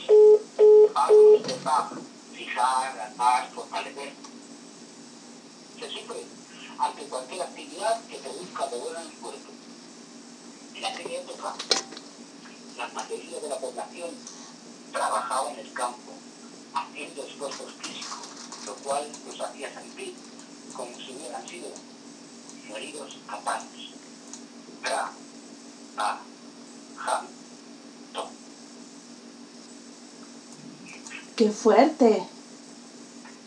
palos 0.93 1.43
de 1.47 1.55
paja, 1.55 1.97
fijar, 2.35 3.01
atar, 3.01 3.51
fortalecer. 3.55 4.13
Se 5.81 5.87
sufre 5.91 6.23
ante 6.79 7.03
cualquier 7.05 7.43
actividad 7.43 8.01
que 8.05 8.17
produzca 8.19 8.67
dolor 8.67 8.97
en 8.97 9.03
el 9.03 9.13
cuerpo. 9.19 9.51
En 10.75 10.85
aquella 10.85 11.21
época, 11.21 11.55
la 12.77 12.89
mayoría 12.89 13.41
de 13.41 13.49
la 13.49 13.59
población 13.59 14.11
trabajaba 14.95 15.53
en 15.53 15.59
el 15.59 15.73
campo, 15.73 16.13
haciendo 16.73 17.25
esfuerzos 17.25 17.73
físicos, 17.83 18.29
lo 18.65 18.75
cual 18.77 19.07
los 19.27 19.41
hacía 19.41 19.75
sentir 19.75 20.15
como 20.75 20.97
si 20.97 21.13
hubieran 21.13 21.47
sido 21.47 21.69
moridos 22.69 23.19
a 23.29 23.37
palos. 23.39 23.93
Tra, 24.83 25.11
pa, 25.97 26.21
ja, 26.97 27.25
to. 28.13 28.29
Qué 31.37 31.51
fuerte. 31.51 32.29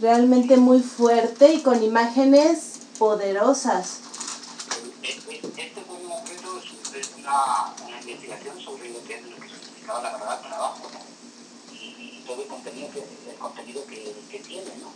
Realmente 0.02 0.58
muy 0.58 0.82
fuerte 0.82 1.54
y 1.54 1.64
con 1.64 1.82
imágenes 1.82 2.82
poderosas. 3.00 4.02
Este 5.02 5.82
fue 5.82 5.96
un 5.96 6.12
objeto 6.12 6.62
es 6.96 7.12
una, 7.18 7.74
una 7.86 8.00
investigación 8.02 8.60
sobre 8.60 8.90
lo 8.90 9.04
que, 9.04 9.22
lo 9.22 9.38
que 9.38 9.50
significaba 9.50 10.02
la 10.02 10.12
palabra 10.12 10.42
trabajo, 10.42 10.90
todo 12.28 12.42
el 12.42 12.48
contenido 12.48 12.92
que, 12.92 13.00
el 13.00 13.38
contenido 13.40 13.86
que, 13.88 14.14
que 14.30 14.40
tiene, 14.40 14.72
¿no? 14.82 14.92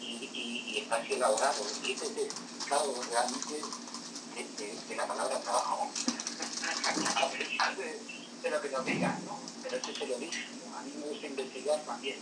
Y, 0.00 0.30
y, 0.32 0.78
y 0.78 0.88
así 0.90 1.12
elaborado. 1.12 1.62
Y 1.84 1.92
este 1.92 2.06
es 2.06 2.12
significado 2.12 2.94
realmente 3.10 3.62
de, 4.88 4.96
la 4.96 5.06
palabra 5.06 5.40
trabajo, 5.40 5.90
a 6.86 7.28
pesar 7.30 7.76
lo 8.50 8.60
que 8.60 8.92
digan, 8.92 9.24
¿no? 9.26 9.38
Pero 9.62 9.76
ese 9.76 9.90
es 9.90 10.00
el 10.00 10.12
origen. 10.12 10.44
A 10.78 10.82
mí 10.82 10.92
me 10.98 11.06
gusta 11.08 11.26
investigar 11.26 11.80
también 11.84 12.16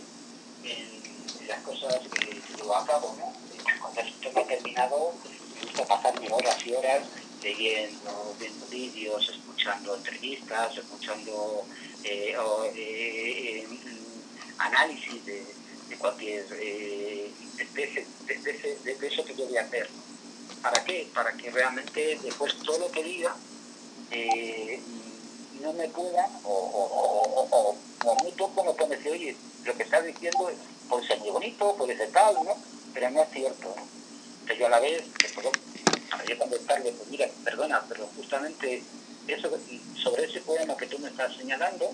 en, 0.63 1.47
las 1.47 1.61
cosas 1.61 1.99
que, 2.11 2.27
que 2.27 2.53
llevo 2.57 2.75
a 2.75 2.85
cabo, 2.85 3.15
¿no? 3.19 3.31
Cuando 3.79 4.01
esto 4.01 4.29
ha 4.35 4.47
terminado, 4.47 5.13
me 5.55 5.61
gusta 5.61 5.85
pasarme 5.85 6.27
horas 6.31 6.57
y 6.65 6.73
horas 6.73 7.03
leyendo, 7.43 8.35
viendo 8.39 8.65
vídeos, 8.67 9.29
escuchando 9.29 9.95
entrevistas, 9.95 10.77
escuchando 10.77 11.65
eh, 12.03 12.35
o, 12.37 12.65
eh, 12.65 12.73
eh, 12.75 13.67
análisis 14.57 15.25
de, 15.25 15.43
de 15.89 15.95
cualquier 15.97 16.45
eh, 16.53 17.31
de, 17.73 17.83
ese, 17.83 18.05
de, 18.83 18.95
de, 18.95 19.07
eso 19.07 19.23
que 19.25 19.35
yo 19.35 19.45
voy 19.45 19.57
a 19.57 19.63
hacer. 19.63 19.89
¿Para 20.61 20.83
qué? 20.83 21.07
Para 21.13 21.31
que 21.33 21.51
realmente 21.51 22.19
después 22.23 22.57
todo 22.59 22.79
lo 22.79 22.91
que 22.91 23.03
diga 23.03 23.35
eh, 24.11 24.79
no 25.61 25.73
me 25.73 25.87
puedan 25.89 26.29
o, 26.43 26.53
o, 26.53 27.49
o, 27.51 27.77
o, 28.05 28.15
muy 28.23 28.31
poco 28.33 28.63
me 28.63 28.73
pueden 28.73 28.97
decir, 28.97 29.11
oye, 29.11 29.35
lo 29.63 29.75
que 29.75 29.83
estás 29.83 30.05
diciendo 30.05 30.51
puede 30.89 31.07
ser 31.07 31.19
muy 31.19 31.29
bonito, 31.29 31.75
puede 31.75 31.97
ser 31.97 32.11
tal, 32.11 32.35
¿no? 32.35 32.55
Pero 32.93 33.09
no 33.11 33.23
es 33.23 33.29
cierto, 33.31 33.75
¿no? 33.75 34.53
Yo 34.53 34.67
a 34.67 34.69
la 34.69 34.79
vez, 34.79 35.03
para 36.11 36.25
yo 36.25 36.37
contestarle, 36.37 36.91
pues 36.91 37.09
mira, 37.09 37.27
perdona, 37.43 37.83
pero 37.89 38.07
justamente 38.15 38.83
eso, 39.27 39.49
sobre 39.95 40.25
ese 40.25 40.39
poema 40.41 40.77
que 40.77 40.85
tú 40.85 40.99
me 40.99 41.09
estás 41.09 41.35
señalando, 41.35 41.91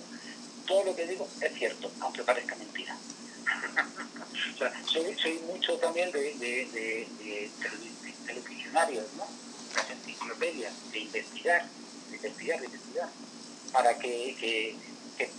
todo 0.72 0.86
lo 0.86 0.96
que 0.96 1.06
digo 1.06 1.28
es 1.42 1.54
cierto, 1.54 1.92
aunque 2.00 2.24
parezca 2.24 2.56
mentira. 2.56 2.96
o 4.56 4.58
sea, 4.58 4.74
soy, 4.86 5.18
soy, 5.22 5.38
mucho 5.46 5.78
también 5.80 6.10
de, 6.14 6.34
de, 6.36 6.66
de, 6.72 7.08
de, 7.20 8.42
diccionarios, 8.48 9.06
¿no? 9.18 9.28
Las 9.76 9.90
enciclopedias, 9.90 10.74
de 10.94 11.00
investigar, 11.00 11.66
de 12.10 12.16
investigar, 12.16 12.60
de 12.62 12.66
investigar, 12.68 13.10
para 13.74 13.98
que, 14.00 14.38
que, 14.40 14.78
que, 15.18 15.30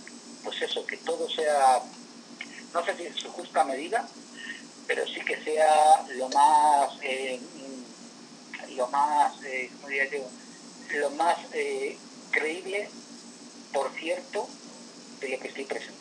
pues 0.43 0.61
eso, 0.61 0.85
que 0.85 0.97
todo 0.97 1.27
sea, 1.27 1.81
no 2.71 2.85
sé 2.85 2.95
si 2.95 3.07
en 3.07 3.15
su 3.15 3.31
justa 3.31 3.63
medida, 3.63 4.07
pero 4.85 5.07
sí 5.07 5.19
que 5.21 5.43
sea 5.43 6.05
lo 6.15 6.29
más, 6.29 6.91
eh, 7.01 7.39
lo 8.75 8.87
más, 8.89 9.43
eh, 9.45 9.71
¿cómo 9.73 9.87
diría 9.87 10.11
yo? 10.11 10.29
Lo 10.99 11.09
más 11.11 11.37
eh, 11.53 11.97
creíble, 12.29 12.87
por 13.71 13.91
cierto, 13.95 14.47
que 15.27 15.47
estoy 15.47 15.65
presentando. 15.65 15.93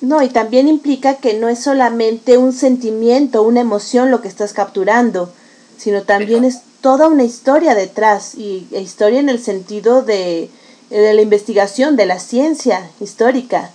No, 0.00 0.22
y 0.22 0.28
también 0.28 0.68
implica 0.68 1.16
que 1.16 1.34
no 1.34 1.48
es 1.48 1.60
solamente 1.60 2.38
un 2.38 2.52
sentimiento, 2.52 3.42
una 3.42 3.60
emoción 3.60 4.10
lo 4.10 4.22
que 4.22 4.28
estás 4.28 4.52
capturando, 4.52 5.32
sino 5.76 6.02
también 6.02 6.44
es 6.44 6.60
toda 6.80 7.08
una 7.08 7.24
historia 7.24 7.74
detrás, 7.74 8.36
y 8.36 8.68
e 8.70 8.80
historia 8.80 9.18
en 9.18 9.28
el 9.28 9.42
sentido 9.42 10.02
de, 10.02 10.50
de, 10.90 11.14
la 11.14 11.22
investigación, 11.22 11.96
de 11.96 12.06
la 12.06 12.20
ciencia 12.20 12.88
histórica. 13.00 13.72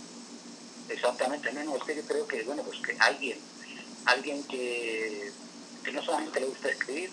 Exactamente, 0.88 1.52
no, 1.52 1.64
no, 1.66 1.76
es 1.76 1.84
que 1.84 1.96
yo 1.96 2.02
creo 2.04 2.26
que, 2.26 2.44
bueno, 2.44 2.64
pues 2.64 2.80
que 2.80 2.96
alguien, 3.00 3.38
alguien 4.06 4.44
que, 4.44 5.30
que 5.84 5.92
no 5.92 6.02
solamente 6.02 6.40
le 6.40 6.46
gusta 6.46 6.70
escribir, 6.70 7.10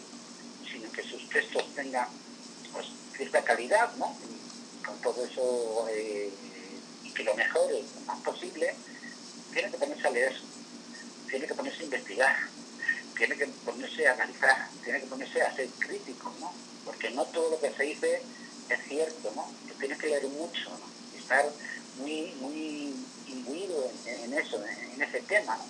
sino 0.70 0.90
que 0.92 1.02
sus 1.02 1.28
textos 1.28 1.64
tengan 1.74 2.06
pues, 2.72 2.86
cierta 3.16 3.42
calidad, 3.42 3.90
¿no? 3.98 4.14
Con 4.84 4.98
todo 5.00 5.24
eso, 5.24 5.86
eh, 5.90 6.30
y 7.04 7.10
que 7.12 7.24
lo 7.24 7.34
mejore 7.34 7.82
lo 7.82 8.00
más 8.06 8.20
posible, 8.20 8.74
tiene 9.52 9.70
que 9.70 9.78
ponerse 9.78 10.06
a 10.06 10.10
leer, 10.10 10.36
tiene 11.28 11.46
que 11.46 11.54
ponerse 11.54 11.80
a 11.80 11.84
investigar, 11.84 12.36
tiene 13.16 13.36
que 13.36 13.46
ponerse 13.46 14.08
a 14.08 14.14
analizar, 14.14 14.68
tiene 14.84 15.00
que 15.00 15.06
ponerse 15.06 15.42
a 15.42 15.54
ser 15.54 15.68
crítico, 15.78 16.32
¿no? 16.40 16.52
Porque 16.84 17.10
no 17.10 17.24
todo 17.26 17.50
lo 17.50 17.60
que 17.60 17.70
se 17.72 17.82
dice 17.82 18.22
es 18.68 18.78
cierto, 18.88 19.32
¿no? 19.34 19.46
Tienes 19.78 19.98
que 19.98 20.06
leer 20.06 20.26
mucho, 20.28 20.70
¿no? 20.70 20.86
Y 21.14 21.18
estar 21.18 21.44
muy, 21.98 22.32
muy 22.40 22.94
imbuido 23.28 23.90
en, 24.06 24.24
en 24.24 24.38
eso, 24.38 24.62
en, 24.64 25.02
ese 25.02 25.20
tema, 25.20 25.56
¿no? 25.56 25.64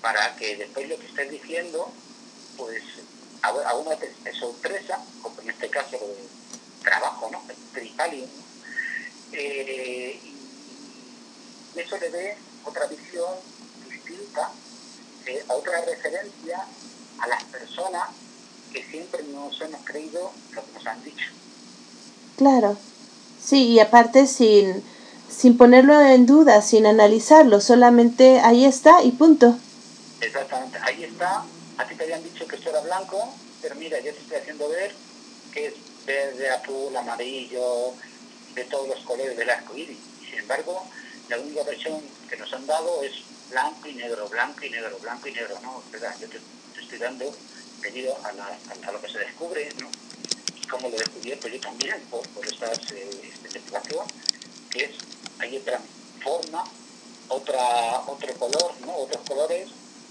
Para 0.00 0.36
que 0.36 0.56
después 0.56 0.88
lo 0.88 0.98
que 0.98 1.06
estés 1.06 1.30
diciendo, 1.30 1.92
pues 2.56 2.82
a, 3.42 3.48
a 3.48 3.74
uno 3.74 3.90
te, 3.96 4.32
sorpresa, 4.32 5.02
como 5.22 5.40
en 5.42 5.50
este 5.50 5.68
caso 5.68 5.98
de 5.98 6.39
trabajo, 6.82 7.28
¿no? 7.30 7.42
El 7.48 7.56
tripalium, 7.72 8.28
eh, 9.32 10.20
y 11.74 11.78
eso 11.78 11.96
le 11.98 12.10
dé 12.10 12.36
otra 12.64 12.86
visión 12.86 13.34
distinta, 13.88 14.50
eh, 15.26 15.44
otra 15.48 15.84
referencia 15.84 16.66
a 17.18 17.26
las 17.28 17.44
personas 17.44 18.08
que 18.72 18.82
siempre 18.84 19.22
nos 19.24 19.60
hemos 19.60 19.80
creído 19.84 20.32
lo 20.52 20.64
que 20.64 20.72
nos 20.72 20.86
han 20.86 21.02
dicho. 21.04 21.26
Claro, 22.36 22.76
sí, 23.42 23.68
y 23.68 23.80
aparte 23.80 24.26
sin, 24.26 24.82
sin 25.28 25.56
ponerlo 25.56 26.00
en 26.00 26.26
duda, 26.26 26.62
sin 26.62 26.86
analizarlo, 26.86 27.60
solamente 27.60 28.40
ahí 28.40 28.64
está 28.64 29.02
y 29.02 29.12
punto. 29.12 29.56
Exactamente, 30.20 30.78
ahí 30.82 31.04
está, 31.04 31.44
a 31.78 31.86
ti 31.86 31.94
te 31.94 32.04
habían 32.04 32.22
dicho 32.22 32.46
que 32.46 32.56
esto 32.56 32.70
era 32.70 32.80
blanco, 32.80 33.32
pero 33.62 33.74
mira, 33.74 33.98
yo 34.00 34.12
te 34.12 34.20
estoy 34.20 34.36
haciendo 34.38 34.68
ver 34.68 34.94
que 35.52 35.66
es 35.66 35.74
verde, 36.10 36.50
azul, 36.50 36.96
amarillo, 36.96 37.94
de 38.54 38.64
todos 38.64 38.88
los 38.88 39.00
colores 39.00 39.36
del 39.36 39.50
arco 39.50 39.76
iris. 39.76 39.98
Sin 40.28 40.38
embargo, 40.40 40.84
la 41.28 41.38
única 41.38 41.62
versión 41.62 42.00
que 42.28 42.36
nos 42.36 42.52
han 42.52 42.66
dado 42.66 43.02
es 43.02 43.12
blanco 43.50 43.88
y 43.88 43.94
negro, 43.94 44.28
blanco 44.28 44.64
y 44.64 44.70
negro, 44.70 44.98
blanco 44.98 45.28
y 45.28 45.32
negro, 45.32 45.58
¿no? 45.62 45.82
¿verdad? 45.92 46.14
Yo 46.20 46.28
te, 46.28 46.38
te, 46.74 46.80
estoy 46.80 46.98
dando 46.98 47.32
debido 47.82 48.16
a, 48.24 48.32
la, 48.32 48.92
lo 48.92 49.00
que 49.00 49.08
se 49.08 49.18
descubre, 49.18 49.68
¿no? 49.80 49.88
Y 50.60 50.66
como 50.66 50.88
lo 50.88 50.96
he 50.96 50.98
descubierto 50.98 51.48
yo 51.48 51.60
también 51.60 52.00
por, 52.10 52.26
por 52.30 52.44
esta, 52.46 52.72
eh, 52.94 53.32
investigación, 53.44 54.06
que 54.70 54.84
es, 54.84 54.90
hay 55.38 55.56
otra 55.56 55.80
forma, 56.22 56.64
otra, 57.28 58.00
otro 58.06 58.34
color, 58.34 58.74
¿no? 58.84 58.96
Otros 58.96 59.22
colores 59.28 59.68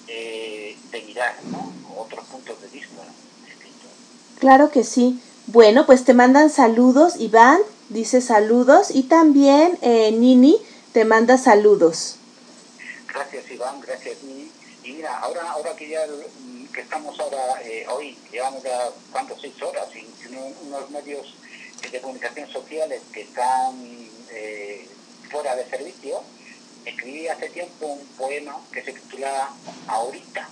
eh, 0.08 0.78
de 0.92 1.02
mirar, 1.02 1.36
¿no? 1.46 1.74
Otros 1.98 2.26
puntos 2.26 2.62
de 2.62 2.68
vista 2.70 3.04
distintos. 3.46 3.92
Claro 4.40 4.72
que 4.72 4.84
sí. 4.84 5.22
Bueno, 5.52 5.88
pues 5.88 6.06
te 6.06 6.14
mandan 6.14 6.52
saludos, 6.52 7.16
Iván, 7.18 7.60
dice 7.90 8.22
saludos, 8.22 8.92
y 8.92 9.02
también 9.02 9.80
eh, 9.82 10.12
Nini 10.12 10.62
te 10.94 11.06
manda 11.06 11.40
saludos. 11.40 12.18
Gracias 13.12 13.50
Iván, 13.50 13.82
gracias 13.82 14.22
Nini. 14.22 14.52
Y 14.84 14.92
mira, 14.92 15.18
ahora, 15.18 15.50
ahora 15.50 15.76
que 15.76 15.90
ya 15.90 16.02
que 16.72 16.82
estamos 16.82 17.20
ahora 17.20 17.64
eh, 17.64 17.84
hoy, 17.90 18.16
llevamos 18.32 18.62
ya 18.62 18.92
cuántos 19.12 19.42
seis 19.42 19.60
horas 19.64 19.88
y, 19.96 19.98
y 19.98 20.56
unos 20.68 20.92
medios 20.92 21.34
de 21.92 22.00
comunicación 22.00 22.48
sociales 22.52 23.02
que 23.12 23.22
están 23.22 23.74
eh, 24.30 24.88
fuera 25.32 25.56
de 25.56 25.68
servicio, 25.68 26.22
escribí 26.86 27.28
hace 27.28 27.50
tiempo 27.50 27.88
un 27.88 28.06
poema 28.20 28.56
que 28.72 28.84
se 28.84 28.94
titula 28.94 29.50
Ahorita. 29.88 30.48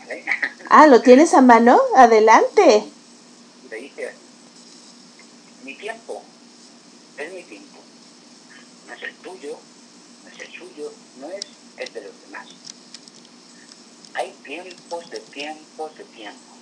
¿Vale? 0.00 0.24
Ah, 0.68 0.86
¿lo 0.88 1.00
tienes 1.00 1.32
a 1.32 1.40
mano? 1.40 1.80
Adelante. 1.96 2.84
Le 3.72 3.80
dije, 3.80 4.12
mi 5.64 5.74
tiempo 5.74 6.22
es 7.16 7.32
mi 7.32 7.42
tiempo. 7.42 7.78
No 8.86 8.92
es 8.92 9.02
el 9.02 9.14
tuyo, 9.14 9.58
no 10.22 10.30
es 10.30 10.40
el 10.40 10.52
suyo, 10.52 10.92
no 11.18 11.30
es 11.30 11.46
el 11.78 11.90
de 11.94 12.02
los 12.02 12.20
demás. 12.20 12.48
Hay 14.12 14.30
tiempos 14.44 15.08
de 15.08 15.20
tiempos 15.20 15.96
de 15.96 16.04
tiempos. 16.04 16.58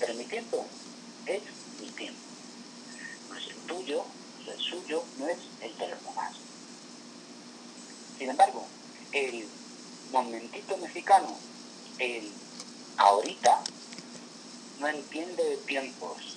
Pero 0.00 0.14
mi 0.14 0.24
tiempo 0.24 0.66
es 1.26 1.42
mi 1.80 1.88
tiempo. 1.90 2.20
No 3.28 3.36
es 3.38 3.46
el 3.46 3.56
tuyo, 3.68 4.04
no 4.44 4.50
es 4.50 4.58
el 4.58 4.64
suyo, 4.64 5.04
no 5.18 5.28
es 5.28 5.38
el 5.60 5.78
de 5.78 5.88
los 5.90 6.04
demás. 6.06 6.34
Sin 8.18 8.30
embargo, 8.30 8.66
el 9.12 9.46
momentito 10.10 10.76
mexicano, 10.78 11.38
el 12.00 12.32
ahorita, 12.96 13.62
no 14.84 14.90
entiende 14.90 15.42
de 15.42 15.56
tiempos. 15.56 16.36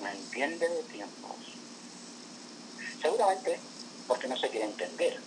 No 0.00 0.08
entiende 0.08 0.66
de 0.66 0.82
tiempos. 0.84 1.36
Seguramente 3.02 3.60
porque 4.08 4.28
no 4.28 4.36
se 4.38 4.48
quiere 4.48 4.64
entender 4.64 5.20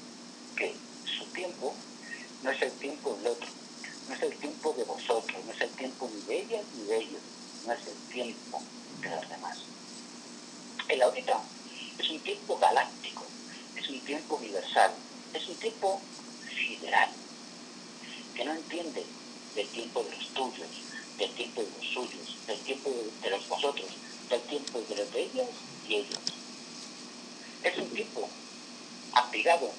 que 0.56 0.76
su 1.06 1.26
tiempo 1.26 1.76
no 2.42 2.50
es 2.50 2.60
el 2.64 2.72
tiempo 2.72 3.14
del 3.18 3.34
otro, 3.34 3.48
no 4.10 4.16
es 4.16 4.22
el 4.24 4.36
tiempo 4.36 4.74
de 4.74 4.84
vosotros, 4.86 5.46
no 5.46 5.52
es 5.52 5.62
el 5.62 5.70
tiempo 5.70 6.10
ni 6.12 6.22
de 6.22 6.40
ellas 6.40 6.66
ni 6.76 6.86
de 6.86 6.98
ellos, 6.98 7.22
no 7.68 7.74
es 7.74 7.86
el 7.86 7.98
tiempo 8.12 8.64
de 9.02 9.10
los 9.12 9.30
demás. 9.30 9.60
El 10.90 11.04
ahorita 11.04 11.40
es 12.00 12.10
un 12.10 12.20
tiempo 12.22 12.58
galáctico, 12.58 13.26
es 13.76 13.88
un 13.90 14.00
tiempo 14.00 14.38
universal, 14.38 14.92
es 15.36 15.48
un 15.48 15.56
tiempo 15.58 16.02
sideral, 16.50 17.12
que 18.34 18.44
no 18.44 18.54
entiende 18.54 19.06
del 19.54 19.68
tiempo 19.68 20.02
de 20.02 20.16
los 20.16 20.28
tuyos, 20.30 20.87
del 21.18 21.32
tiempo 21.32 21.62
de 21.62 21.70
los 21.78 21.88
suyos, 21.88 22.48
del 22.48 22.60
tiempo 22.60 22.92
de 23.22 23.30
los 23.30 23.48
vosotros, 23.48 23.88
del 24.30 24.42
tiempo 24.42 24.82
de 24.82 24.96
los 24.96 25.12
de 25.12 25.22
ellas 25.22 25.48
y 25.88 25.96
ellos. 25.96 26.20
Es 27.64 27.78
un 27.78 27.90
tiempo 27.90 28.30
aplicado 29.14 29.72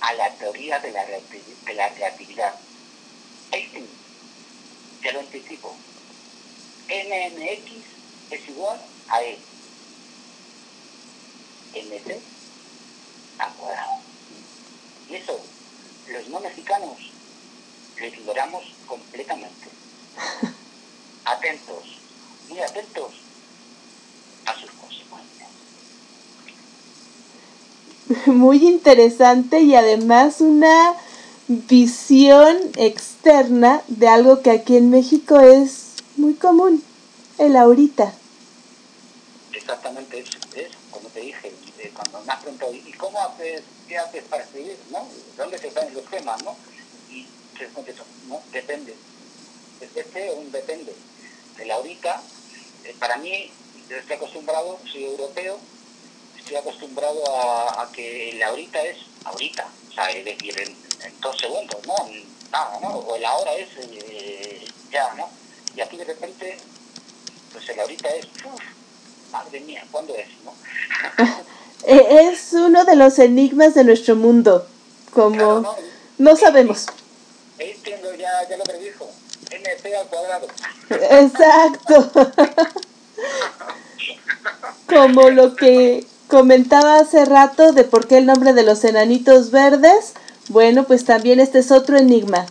a 0.00 0.12
la 0.14 0.34
teoría 0.34 0.78
de 0.80 0.90
la, 0.90 1.04
de 1.04 1.74
la 1.74 1.88
relatividad. 1.88 2.54
Einstein, 3.52 3.86
te 5.00 5.12
lo 5.12 5.20
anticipo, 5.20 5.76
NMX 6.88 7.70
es 8.30 8.48
igual 8.48 8.80
a 9.08 9.22
E. 9.22 9.38
MC 11.74 12.20
al 13.38 13.52
cuadrado. 13.54 14.00
Y 15.08 15.14
eso, 15.14 15.40
los 16.08 16.28
no 16.28 16.40
mexicanos, 16.40 16.98
lo 17.96 18.06
ignoramos 18.06 18.64
completamente. 18.86 19.68
Atentos, 21.54 21.84
muy 22.48 22.58
atentos 22.58 23.12
a 24.44 24.54
sus 24.58 24.70
consecuencias. 24.72 25.48
Muy 28.26 28.66
interesante 28.66 29.60
y 29.60 29.76
además 29.76 30.40
una 30.40 30.96
visión 31.46 32.56
externa 32.76 33.82
de 33.86 34.08
algo 34.08 34.42
que 34.42 34.50
aquí 34.50 34.76
en 34.76 34.90
México 34.90 35.38
es 35.38 35.92
muy 36.16 36.34
común, 36.34 36.82
el 37.38 37.54
ahorita. 37.54 38.12
Exactamente 39.52 40.18
eso, 40.18 40.38
es 40.56 40.72
como 40.90 41.08
te 41.10 41.20
dije, 41.20 41.52
eh, 41.78 41.92
cuando 41.94 42.20
me 42.26 42.32
has 42.32 42.40
preguntado, 42.40 42.74
¿y 42.74 42.92
cómo 42.94 43.20
haces, 43.20 43.62
qué 43.86 43.96
haces 43.96 44.24
para 44.24 44.42
escribir? 44.42 44.76
¿no? 44.90 45.06
¿Dónde 45.36 45.56
se 45.58 45.68
están 45.68 45.94
los 45.94 46.04
temas? 46.06 46.42
¿no? 46.42 46.56
Y 47.10 47.28
te 47.56 47.68
contesto, 47.68 48.02
no, 48.28 48.42
depende. 48.52 48.96
Este 49.80 50.32
un 50.32 50.50
depende. 50.50 50.94
El 51.58 51.70
ahorita, 51.70 52.22
eh, 52.84 52.94
para 52.98 53.16
mí, 53.18 53.50
yo 53.88 53.96
estoy 53.96 54.16
acostumbrado, 54.16 54.78
soy 54.90 55.04
europeo, 55.04 55.58
estoy 56.38 56.56
acostumbrado 56.56 57.22
a, 57.36 57.82
a 57.82 57.92
que 57.92 58.30
el 58.30 58.42
ahorita 58.42 58.82
es 58.82 58.98
ahorita, 59.24 59.66
o 59.90 59.92
sea, 59.92 60.10
es 60.10 60.24
decir, 60.24 60.58
en, 60.60 60.68
en 60.68 61.20
dos 61.20 61.38
segundos, 61.38 61.78
¿no? 61.86 61.94
Nada, 62.50 62.78
¿no? 62.80 62.88
O 62.98 63.16
el 63.16 63.24
ahora 63.24 63.54
es 63.54 63.68
eh, 63.78 64.64
ya, 64.90 65.14
¿no? 65.14 65.28
Y 65.76 65.80
aquí 65.80 65.96
de 65.96 66.04
repente, 66.04 66.56
pues 67.52 67.68
el 67.68 67.80
ahorita 67.80 68.08
es, 68.10 68.26
uf, 68.44 68.60
madre 69.30 69.60
mía, 69.60 69.84
¿cuándo 69.90 70.14
es, 70.14 70.28
no? 70.44 70.54
E, 71.86 72.28
es 72.30 72.54
uno 72.54 72.86
de 72.86 72.96
los 72.96 73.18
enigmas 73.18 73.74
de 73.74 73.84
nuestro 73.84 74.16
mundo, 74.16 74.66
como 75.12 75.36
Claro, 75.36 75.60
¿no? 75.60 75.76
no 76.16 76.36
sabemos. 76.36 76.86
Ya 78.48 78.56
lo 78.56 78.64
predijo, 78.64 79.10
mc 79.64 79.94
al 79.94 80.06
cuadrado. 80.08 80.46
Exacto. 80.90 82.10
Como 84.86 85.30
lo 85.30 85.56
que 85.56 86.06
comentaba 86.28 86.96
hace 86.98 87.24
rato 87.24 87.72
de 87.72 87.84
por 87.84 88.06
qué 88.06 88.18
el 88.18 88.26
nombre 88.26 88.52
de 88.52 88.62
los 88.62 88.84
enanitos 88.84 89.50
verdes, 89.50 90.12
bueno, 90.48 90.84
pues 90.84 91.04
también 91.04 91.40
este 91.40 91.60
es 91.60 91.70
otro 91.70 91.96
enigma, 91.96 92.46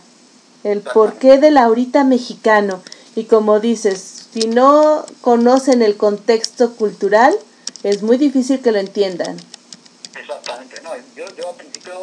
el 0.64 0.80
porqué 0.80 1.38
del 1.38 1.56
ahorita 1.56 2.04
mexicano. 2.04 2.82
Y 3.14 3.24
como 3.24 3.60
dices, 3.60 4.26
si 4.32 4.48
no 4.48 5.06
conocen 5.20 5.82
el 5.82 5.96
contexto 5.96 6.74
cultural, 6.74 7.36
es 7.84 8.02
muy 8.02 8.16
difícil 8.16 8.60
que 8.60 8.72
lo 8.72 8.78
entiendan. 8.78 9.36
Exactamente, 10.18 10.80
no, 10.82 10.90
yo, 11.14 11.24
yo 11.36 11.50
al 11.50 11.56
principio 11.56 11.94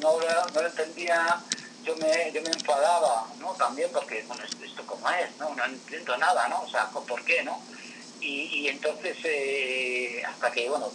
no, 0.00 0.12
no 0.54 0.60
lo 0.60 0.66
entendía, 0.68 1.40
yo 1.84 1.96
me, 1.96 2.32
yo 2.32 2.42
me 2.42 2.50
enfadaba, 2.50 3.26
¿no? 3.38 3.52
También 3.54 3.90
porque, 3.92 4.24
bueno, 4.26 4.42
esto, 4.44 4.64
esto 4.64 4.86
como 4.86 5.08
es, 5.10 5.36
¿no? 5.38 5.54
No 5.54 5.64
entiendo 5.64 6.16
nada, 6.16 6.48
¿no? 6.48 6.62
O 6.62 6.68
sea, 6.68 6.88
¿por 6.88 7.24
qué, 7.24 7.42
no? 7.42 7.60
Y, 8.20 8.60
y 8.60 8.68
entonces, 8.68 9.16
eh, 9.24 10.22
hasta 10.26 10.50
que, 10.52 10.68
bueno, 10.68 10.90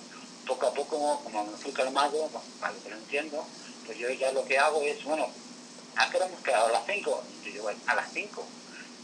poco 0.45 0.67
a 0.67 0.73
poco, 0.73 1.21
como 1.23 1.45
me 1.45 1.57
fui 1.57 1.71
calmado, 1.71 2.17
bueno, 2.17 2.41
para 2.59 2.73
que 2.73 2.89
lo 2.89 2.95
entiendo, 2.95 3.45
pues 3.85 3.97
yo 3.97 4.09
ya 4.09 4.31
lo 4.31 4.45
que 4.45 4.57
hago 4.57 4.81
es, 4.81 5.03
bueno, 5.03 5.27
¿a 5.95 6.09
qué 6.09 6.17
hora 6.17 6.27
hemos 6.27 6.41
quedado? 6.41 6.67
¿A 6.67 6.71
las 6.71 6.85
5? 6.85 7.23
Y 7.43 7.45
yo 7.47 7.51
digo, 7.51 7.69
a 7.87 7.95
las 7.95 8.11
5. 8.13 8.45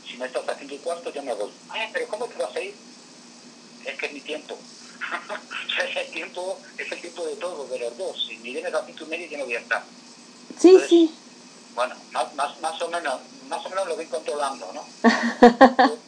Si 0.08 0.18
no 0.18 0.26
estás 0.26 0.44
a 0.44 0.48
las 0.48 0.60
5 0.60 0.74
y 0.74 0.78
cuarto, 0.80 1.12
yo 1.12 1.24
me 1.24 1.34
voy. 1.34 1.52
Ah, 1.70 1.90
pero 1.92 2.08
¿cómo 2.08 2.28
te 2.28 2.42
vas 2.42 2.56
a 2.56 2.62
ir? 2.62 2.76
es 3.86 3.98
que 3.98 4.06
es 4.06 4.14
mi 4.14 4.22
tiempo. 4.22 4.58
es 5.90 5.98
el 5.98 6.12
tiempo, 6.12 6.60
es 6.78 6.92
el 6.92 7.02
tiempo 7.02 7.26
de 7.26 7.36
todos, 7.36 7.70
de 7.70 7.80
los 7.80 7.98
dos. 7.98 8.26
Si 8.28 8.38
me 8.38 8.44
vienes 8.44 8.66
a 8.66 8.70
las 8.70 8.90
y 8.90 9.06
media, 9.06 9.28
yo 9.28 9.38
no 9.38 9.46
voy 9.46 9.56
a 9.56 9.60
estar. 9.60 9.84
Sí, 10.60 10.78
sí. 10.88 11.14
Bueno, 11.76 11.96
más, 12.12 12.34
más, 12.36 12.60
más 12.62 12.82
o 12.82 12.88
menos, 12.90 13.20
más 13.50 13.66
o 13.66 13.70
menos 13.70 13.88
lo 13.88 13.96
voy 13.96 14.06
controlando, 14.06 14.72
¿no? 14.74 14.84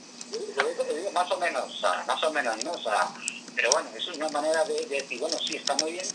Más 1.13 1.31
o 1.31 1.37
menos, 1.39 1.63
o 1.63 1.79
sea, 1.79 2.03
más 2.05 2.21
o 2.23 2.31
menos, 2.31 2.61
¿no? 2.65 2.71
O 2.73 2.77
sea, 2.77 3.07
pero 3.55 3.69
bueno, 3.71 3.87
eso 3.95 4.11
es 4.11 4.17
una 4.17 4.27
manera 4.29 4.65
de, 4.65 4.73
de 4.85 4.95
decir, 5.01 5.17
bueno, 5.21 5.37
sí, 5.39 5.55
está 5.55 5.73
muy 5.75 5.93
bien, 5.93 6.05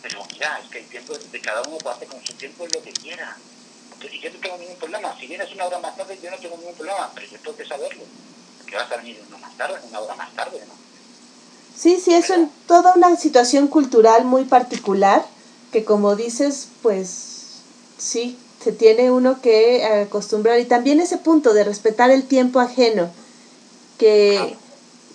pero 0.00 0.24
mira, 0.32 0.58
es 0.64 0.70
que 0.70 0.78
el 0.78 0.86
tiempo 0.88 1.12
de 1.12 1.40
cada 1.42 1.60
uno 1.62 1.76
hace 1.90 2.06
con 2.06 2.24
su 2.24 2.32
tiempo 2.34 2.64
lo 2.66 2.82
que 2.82 2.90
quiera. 2.92 3.36
Y 4.10 4.18
yo 4.18 4.30
no 4.32 4.38
tengo 4.40 4.56
ningún 4.56 4.76
problema. 4.76 5.14
Si 5.20 5.26
vienes 5.26 5.52
una 5.52 5.66
hora 5.66 5.78
más 5.78 5.94
tarde, 5.94 6.18
yo 6.22 6.30
no 6.30 6.38
tengo 6.38 6.56
ningún 6.56 6.74
problema, 6.74 7.10
pero 7.14 7.26
yo 7.26 7.38
tengo 7.38 7.56
que 7.58 7.66
saberlo. 7.66 8.02
Que 8.66 8.76
vas 8.76 8.90
a 8.90 8.96
venir 8.96 9.22
una 9.28 9.36
más 9.36 9.54
tarde, 9.58 9.78
una 9.90 10.00
hora 10.00 10.14
más 10.14 10.32
tarde, 10.34 10.58
¿no? 10.66 10.72
Sí, 11.76 12.00
sí, 12.02 12.14
es 12.14 12.30
un- 12.30 12.50
toda 12.66 12.94
una 12.94 13.14
situación 13.16 13.68
cultural 13.68 14.24
muy 14.24 14.46
particular 14.46 15.26
que 15.70 15.84
como 15.84 16.16
dices, 16.16 16.68
pues 16.82 17.60
sí, 17.98 18.38
se 18.62 18.72
tiene 18.72 19.10
uno 19.10 19.40
que 19.40 19.84
acostumbrar 19.84 20.58
y 20.60 20.64
también 20.66 21.00
ese 21.00 21.16
punto 21.18 21.54
de 21.54 21.64
respetar 21.64 22.10
el 22.10 22.24
tiempo 22.24 22.60
ajeno, 22.60 23.10
que, 23.98 24.56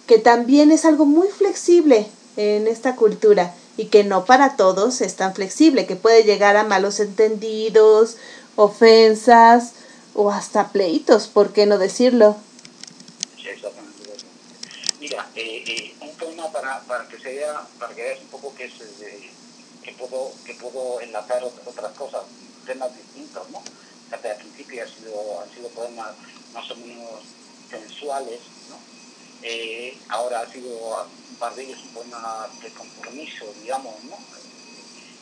que 0.07 0.17
también 0.17 0.71
es 0.71 0.85
algo 0.85 1.05
muy 1.05 1.27
flexible 1.27 2.07
en 2.37 2.67
esta 2.67 2.95
cultura 2.95 3.53
y 3.77 3.85
que 3.85 4.03
no 4.03 4.25
para 4.25 4.55
todos 4.55 5.01
es 5.01 5.15
tan 5.15 5.33
flexible, 5.33 5.85
que 5.85 5.95
puede 5.95 6.23
llegar 6.23 6.55
a 6.57 6.63
malos 6.63 6.99
entendidos, 6.99 8.15
ofensas 8.55 9.71
o 10.13 10.31
hasta 10.31 10.69
pleitos, 10.69 11.27
¿por 11.27 11.51
qué 11.53 11.65
no 11.65 11.77
decirlo? 11.77 12.35
Sí, 13.37 13.49
exactamente. 13.49 13.93
Mira, 14.99 15.27
eh, 15.35 15.63
eh, 15.67 15.95
un 16.01 16.11
tema 16.17 16.51
para, 16.51 16.79
para 16.81 17.07
que 17.07 17.19
se 17.19 17.33
vea, 17.35 17.61
para 17.79 17.93
que 17.93 18.01
veas 18.01 18.19
un 18.21 18.27
poco 18.27 18.53
que 18.55 18.65
es 18.65 18.73
eh, 19.01 19.29
que 19.83 19.91
puedo, 19.93 20.31
que 20.45 20.53
puedo 20.55 21.01
enlazar 21.01 21.43
ot- 21.43 21.59
otras 21.65 21.91
cosas, 21.93 22.21
temas 22.65 22.95
distintos, 22.95 23.49
¿no? 23.49 23.61
Que 24.21 24.29
al 24.29 24.37
principio 24.37 24.83
han 24.83 24.89
sido, 24.89 25.41
han 25.41 25.53
sido 25.53 25.69
poemas 25.69 26.15
más 26.53 26.71
o 26.71 26.75
menos 26.75 27.21
sensuales, 27.69 28.39
¿no? 28.69 28.77
Eh, 29.41 29.97
ahora 30.09 30.41
ha 30.41 30.51
sido 30.51 30.69
un 30.69 31.35
par 31.37 31.53
de 31.55 31.63
ellos 31.63 31.79
un 31.83 31.93
poema 31.93 32.47
de 32.61 32.69
compromiso, 32.71 33.45
digamos, 33.61 34.03
¿no? 34.05 34.17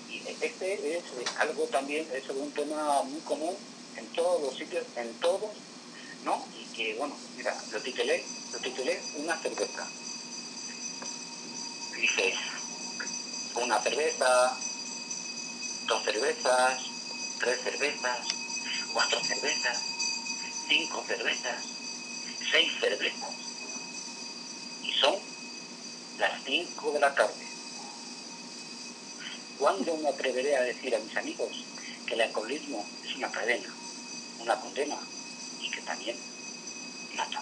Y 0.10 0.22
este 0.41 0.98
es 0.98 1.03
algo 1.40 1.64
también, 1.65 2.07
es 2.14 2.30
un 2.30 2.52
tema 2.52 3.02
muy 3.03 3.20
común 3.22 3.56
en 3.98 4.06
todos 4.14 4.41
los 4.41 4.56
sitios, 4.56 4.86
en 4.95 5.11
todos, 5.20 5.52
¿no? 6.24 6.45
Y 6.57 6.65
que, 6.76 6.95
bueno, 6.95 7.15
mira, 7.36 7.56
lo 7.72 7.80
titulé, 7.82 8.24
lo 8.52 8.60
titulé 8.60 9.02
Una 9.18 9.38
cerveza. 9.38 9.88
Dice, 11.95 12.34
una 13.56 13.80
cerveza, 13.80 14.57
dos 15.88 16.03
cervezas, 16.03 16.93
tres 17.44 17.60
cervezas, 17.61 18.20
cuatro 18.94 19.20
cervezas, 19.22 19.78
cinco 20.70 21.03
cervezas, 21.06 21.61
seis 22.49 22.72
cervezas. 22.80 23.32
Y 24.82 24.94
son 24.94 25.15
las 26.20 26.41
cinco 26.45 26.94
de 26.94 26.99
la 27.02 27.14
tarde. 27.14 27.34
¿Cuándo 29.60 29.98
me 29.98 30.07
atreveré 30.07 30.56
a 30.56 30.61
decir 30.61 30.95
a 30.95 30.99
mis 30.99 31.18
amigos 31.18 31.65
que 32.07 32.14
el 32.14 32.22
alcoholismo 32.22 32.86
es 33.06 33.15
una 33.18 33.30
cadena, 33.30 33.68
una 34.40 34.60
condena 34.61 34.98
y 35.60 35.70
que 35.70 35.82
también 35.82 36.15
mata? 37.18 37.41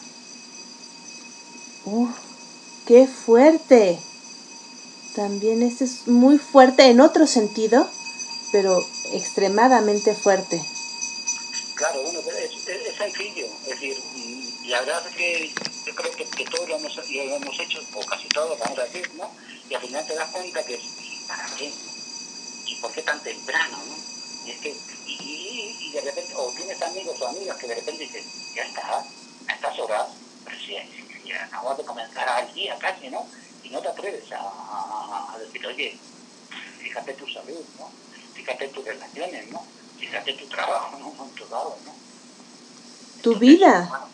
¡Uf! 1.85 2.09
¡Qué 2.87 3.05
fuerte! 3.05 3.99
También 5.15 5.61
este 5.61 5.83
es 5.83 6.07
muy 6.07 6.39
fuerte 6.39 6.87
en 6.87 7.01
otro 7.01 7.27
sentido, 7.27 7.87
pero 8.51 8.79
extremadamente 9.13 10.13
fuerte. 10.15 10.61
Claro, 11.75 12.01
bueno, 12.03 12.19
es, 12.37 12.51
es- 12.67 12.95
sencillo. 12.97 13.45
Es 13.63 13.69
decir, 13.71 13.97
mm, 14.13 14.69
la 14.69 14.81
verdad 14.81 15.03
es 15.07 15.15
que 15.15 15.49
yo 15.87 15.95
creo 15.95 16.15
que, 16.15 16.25
que 16.25 16.45
todos 16.45 16.69
lo 16.69 16.75
hemos, 16.75 16.95
lo 16.95 17.35
hemos 17.35 17.59
hecho, 17.59 17.79
o 17.95 18.05
casi 18.05 18.27
todos, 18.29 18.59
vamos 18.59 18.77
a 18.77 18.83
decir, 18.83 19.09
¿no? 19.15 19.33
Y 19.69 19.73
al 19.73 19.81
final 19.81 20.05
te 20.05 20.13
das 20.15 20.29
cuenta 20.29 20.63
que 20.63 20.75
es, 20.75 20.83
¿y 20.83 21.27
para 21.27 21.45
qué? 21.57 21.71
¿Y 22.67 22.75
por 22.75 22.91
qué 22.91 23.01
tan 23.01 23.21
temprano, 23.23 23.77
no? 23.87 23.95
Y 24.45 24.51
es 24.51 24.59
que, 24.61 24.69
y, 25.07 25.13
y- 25.13 25.77
y 25.89 25.91
de 25.93 26.01
repente, 26.01 26.33
o 26.35 26.51
tienes 26.55 26.81
amigos 26.81 27.19
o 27.21 27.27
amigas 27.27 27.57
que 27.57 27.67
de 27.67 27.75
repente 27.75 28.03
dicen, 28.03 28.23
ya 28.55 28.63
está, 28.63 28.97
a 29.47 29.53
estas 29.55 29.79
horas, 29.79 30.07
pero 30.45 30.57
si, 30.59 30.77
acabas 31.33 31.77
de 31.77 31.85
comenzar 31.85 32.27
al 32.29 32.53
día 32.53 32.77
casi, 32.79 33.09
¿no? 33.09 33.27
Y 33.63 33.69
no 33.69 33.81
te 33.81 33.87
atreves 33.89 34.31
a- 34.33 35.33
a 35.33 35.39
decir, 35.39 35.65
oye, 35.65 35.99
fíjate 36.79 37.13
tu 37.13 37.27
salud, 37.27 37.65
¿no? 37.77 37.91
Fíjate 38.41 38.69
tus 38.69 38.83
relaciones, 38.83 39.51
¿no? 39.51 39.63
Fíjate 39.99 40.33
tu 40.33 40.47
trabajo, 40.47 40.97
¿no? 40.97 41.25
En 41.25 41.31
tu 41.35 41.43
lado, 41.51 41.77
¿no? 41.85 41.91
Tu 43.21 43.33
Entonces, 43.33 43.39
vida. 43.39 43.87
bueno, 43.87 44.05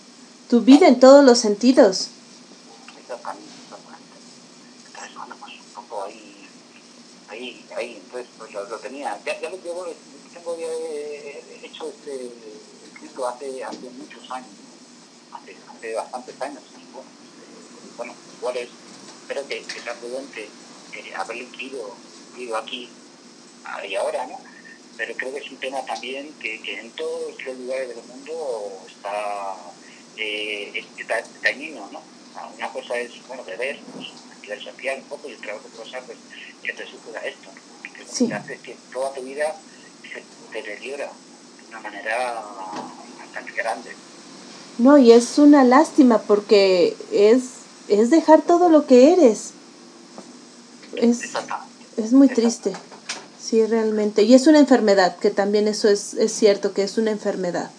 Tu 0.49 0.61
vida 0.61 0.87
en 0.89 0.99
todos 0.99 1.23
los 1.23 1.39
sentidos. 1.39 2.09
Exactamente, 2.99 3.49
exactamente. 3.63 4.15
Entonces, 4.87 5.15
bueno, 5.15 5.35
pues 5.39 5.53
un 5.53 5.73
poco 5.75 6.03
ahí, 6.03 6.47
ahí, 7.29 7.65
ahí, 7.77 8.01
entonces 8.03 8.27
pues 8.37 8.51
lo, 8.51 8.67
lo 8.67 8.77
tenía. 8.79 9.17
Ya, 9.25 9.39
ya 9.39 9.49
lo 9.49 9.63
llevo, 9.63 9.85
tengo 10.33 10.59
ya 10.59 10.67
eh, 10.67 11.61
hecho 11.63 11.87
este 11.87 12.29
escrito 12.91 13.27
hace, 13.29 13.63
hace 13.63 13.89
muchos 13.97 14.29
años, 14.29 14.49
¿no? 15.31 15.37
hace, 15.37 15.55
hace 15.73 15.93
bastantes 15.95 16.41
años. 16.41 16.63
bueno, 16.91 17.07
eh, 17.09 17.93
bueno, 17.95 18.13
igual 18.39 18.57
es, 18.57 18.69
espero 19.21 19.47
que, 19.47 19.63
que 19.63 19.79
sea 19.79 19.93
prudente 19.93 20.49
eh, 20.91 21.13
incluido, 21.37 21.95
incluido 22.31 22.57
aquí 22.57 22.89
ah, 23.67 23.85
y 23.85 23.95
ahora, 23.95 24.25
¿no? 24.27 24.39
Pero 24.97 25.13
creo 25.15 25.33
que 25.33 25.39
es 25.39 25.51
un 25.51 25.57
tema 25.57 25.81
también 25.85 26.33
que, 26.39 26.61
que 26.61 26.79
en 26.79 26.89
todos 26.91 27.33
los 27.45 27.57
lugares 27.57 27.89
del 27.89 28.03
mundo 28.05 28.71
está 28.87 29.55
eh, 30.17 30.83
está 30.97 31.21
dañino, 31.43 31.87
¿no? 31.91 32.01
Una 32.55 32.69
cosa 32.69 32.97
es, 32.97 33.11
bueno, 33.27 33.43
beber, 33.43 33.79
pues, 33.93 34.07
a 34.35 34.41
nivel 34.41 34.63
social 34.63 34.99
un 34.99 35.05
poco, 35.05 35.29
y 35.29 35.33
otra 35.33 35.53
cosa, 35.75 35.99
pues, 36.05 36.17
que 36.63 36.73
te 36.73 36.85
suceda 36.85 37.19
esto, 37.25 37.49
¿no? 37.53 37.93
que 37.93 38.03
lo 38.03 38.11
Sí. 38.11 38.27
que 38.27 38.33
hace 38.33 38.57
que 38.59 38.75
toda 38.93 39.13
tu 39.13 39.21
vida 39.21 39.55
se 40.03 40.23
deteriora 40.53 41.05
de 41.61 41.67
una 41.69 41.79
manera 41.81 42.43
bastante 43.19 43.51
grande. 43.53 43.91
No, 44.77 44.97
y 44.97 45.11
es 45.11 45.37
una 45.39 45.63
lástima 45.63 46.19
porque 46.19 46.95
es, 47.11 47.43
es 47.87 48.09
dejar 48.11 48.41
todo 48.43 48.69
lo 48.69 48.85
que 48.85 49.13
eres. 49.13 49.51
Es, 50.95 51.21
es 51.97 52.13
muy 52.13 52.27
triste. 52.27 52.73
Sí, 53.47 53.65
realmente. 53.65 54.23
Y 54.23 54.33
es 54.33 54.45
una 54.47 54.59
enfermedad, 54.59 55.17
que 55.19 55.31
también 55.31 55.69
eso 55.69 55.87
es, 55.87 56.13
es 56.15 56.33
cierto, 56.33 56.73
que 56.73 56.83
es 56.83 56.97
una 56.97 57.11
enfermedad. 57.11 57.71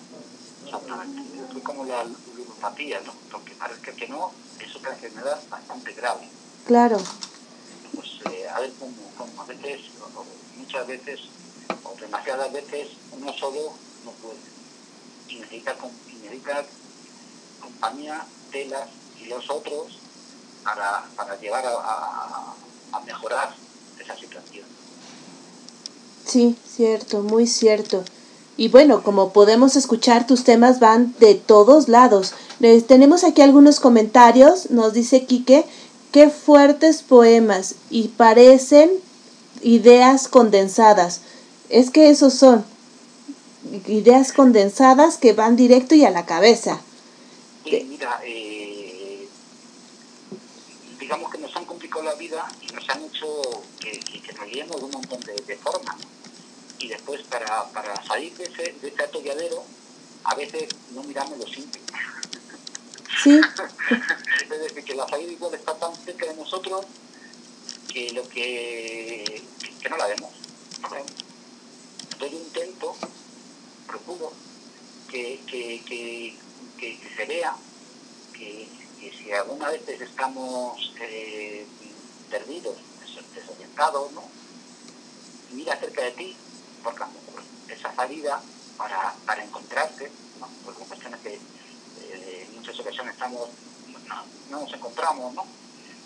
Exactamente. 0.64 1.20
Es 1.56 1.62
como 1.62 1.84
la 1.84 2.04
ludopatía, 2.04 3.00
¿no? 3.04 3.12
Aunque 3.32 3.52
parezca 3.54 3.92
que 3.92 4.08
no, 4.08 4.32
es 4.64 4.74
otra 4.76 4.92
enfermedad 4.94 5.38
bastante 5.50 5.92
grave. 5.92 6.26
Claro, 6.66 6.96
pues 7.94 8.08
eh, 8.32 8.48
a 8.48 8.60
ver 8.60 8.72
como, 8.78 8.94
como 9.18 9.42
a 9.42 9.44
veces, 9.44 9.80
o- 10.16 10.24
muchas 10.58 10.86
veces, 10.86 11.20
o 11.84 11.94
demasiadas 12.00 12.50
veces, 12.50 12.88
uno 13.12 13.30
solo 13.34 13.74
no 14.06 14.10
puede. 14.12 14.38
Y 15.28 15.34
necesita, 15.40 15.76
y 16.10 16.14
necesita 16.22 16.64
compañía 17.60 18.24
de 18.52 18.64
las 18.66 18.88
y 19.20 19.26
los 19.26 19.50
otros 19.50 19.98
para, 20.64 21.04
para 21.14 21.38
llevar 21.38 21.66
a, 21.66 21.70
a- 21.72 22.54
a 22.92 23.00
mejorar 23.00 23.54
esa 24.00 24.16
situación. 24.16 24.77
Sí, 26.28 26.56
cierto, 26.76 27.22
muy 27.22 27.46
cierto. 27.46 28.04
Y 28.56 28.68
bueno, 28.68 29.02
como 29.02 29.32
podemos 29.32 29.76
escuchar, 29.76 30.26
tus 30.26 30.44
temas 30.44 30.80
van 30.80 31.14
de 31.20 31.34
todos 31.34 31.88
lados. 31.88 32.32
Les- 32.60 32.86
tenemos 32.86 33.24
aquí 33.24 33.40
algunos 33.42 33.80
comentarios, 33.80 34.70
nos 34.70 34.92
dice 34.92 35.24
Quique, 35.26 35.64
qué 36.12 36.28
fuertes 36.28 37.02
poemas 37.02 37.74
y 37.90 38.08
parecen 38.08 38.90
ideas 39.62 40.28
condensadas. 40.28 41.20
Es 41.68 41.90
que 41.90 42.10
esos 42.10 42.34
son 42.34 42.64
ideas 43.86 44.32
condensadas 44.32 45.18
que 45.18 45.32
van 45.34 45.56
directo 45.56 45.94
y 45.94 46.04
a 46.04 46.10
la 46.10 46.26
cabeza. 46.26 46.80
Y 47.64 47.84
mira, 47.84 48.20
eh, 48.24 49.28
digamos 50.98 51.30
que 51.30 51.38
nos 51.38 51.54
han 51.54 51.64
complicado 51.64 52.02
la 52.04 52.14
vida 52.14 52.48
y 52.62 52.72
nos 52.72 52.88
han 52.88 53.04
hecho 53.04 53.26
que, 53.78 54.00
que, 54.00 54.20
que 54.20 54.32
nos 54.32 54.50
de 54.50 54.84
un 54.84 54.90
montón 54.90 55.20
de, 55.20 55.34
de 55.46 55.56
formas. 55.56 55.96
Y 56.78 56.88
después 56.88 57.22
para, 57.22 57.64
para 57.72 58.02
salir 58.04 58.36
de 58.36 58.44
ese, 58.44 58.72
de 58.80 58.88
ese 58.88 59.02
atolladero, 59.02 59.64
a 60.24 60.34
veces 60.34 60.68
no 60.92 61.02
miramos 61.02 61.38
lo 61.38 61.46
simple. 61.46 61.80
Sí, 63.22 63.40
es 64.42 64.48
decir, 64.48 64.84
que 64.84 64.94
la 64.94 65.08
salida 65.08 65.32
igual 65.32 65.54
está 65.54 65.74
tan 65.76 65.94
cerca 65.96 66.26
de 66.26 66.34
nosotros 66.34 66.86
que 67.92 68.12
lo 68.12 68.28
que, 68.28 69.42
que 69.82 69.88
no 69.88 69.96
la 69.96 70.06
vemos. 70.06 70.30
Entonces 70.76 71.04
yo 72.20 72.26
intento, 72.26 72.96
procuro 73.86 74.32
que, 75.10 75.40
que, 75.46 75.82
que, 75.84 76.36
que, 76.78 77.00
se 77.16 77.24
vea 77.24 77.56
que, 78.34 78.68
que 79.00 79.12
si 79.16 79.32
alguna 79.32 79.70
vez 79.70 79.88
estamos 79.88 80.92
eh, 81.00 81.66
perdidos, 82.30 82.76
des- 83.00 83.34
desorientados, 83.34 84.12
¿no? 84.12 84.22
mira 85.52 85.76
cerca 85.80 86.02
de 86.02 86.10
ti, 86.12 86.36
mejor 86.92 87.42
esa 87.68 87.94
salida 87.94 88.40
para, 88.76 89.14
para 89.26 89.44
encontrarte, 89.44 90.10
¿no? 90.40 90.48
porque 90.64 90.82
hay 90.82 90.88
cuestiones 90.88 91.20
que 91.20 91.34
eh, 91.34 92.46
en 92.48 92.54
muchas 92.56 92.78
ocasiones 92.80 93.14
estamos, 93.14 93.48
no, 94.06 94.24
no 94.50 94.60
nos 94.60 94.72
encontramos, 94.72 95.34
¿no? 95.34 95.46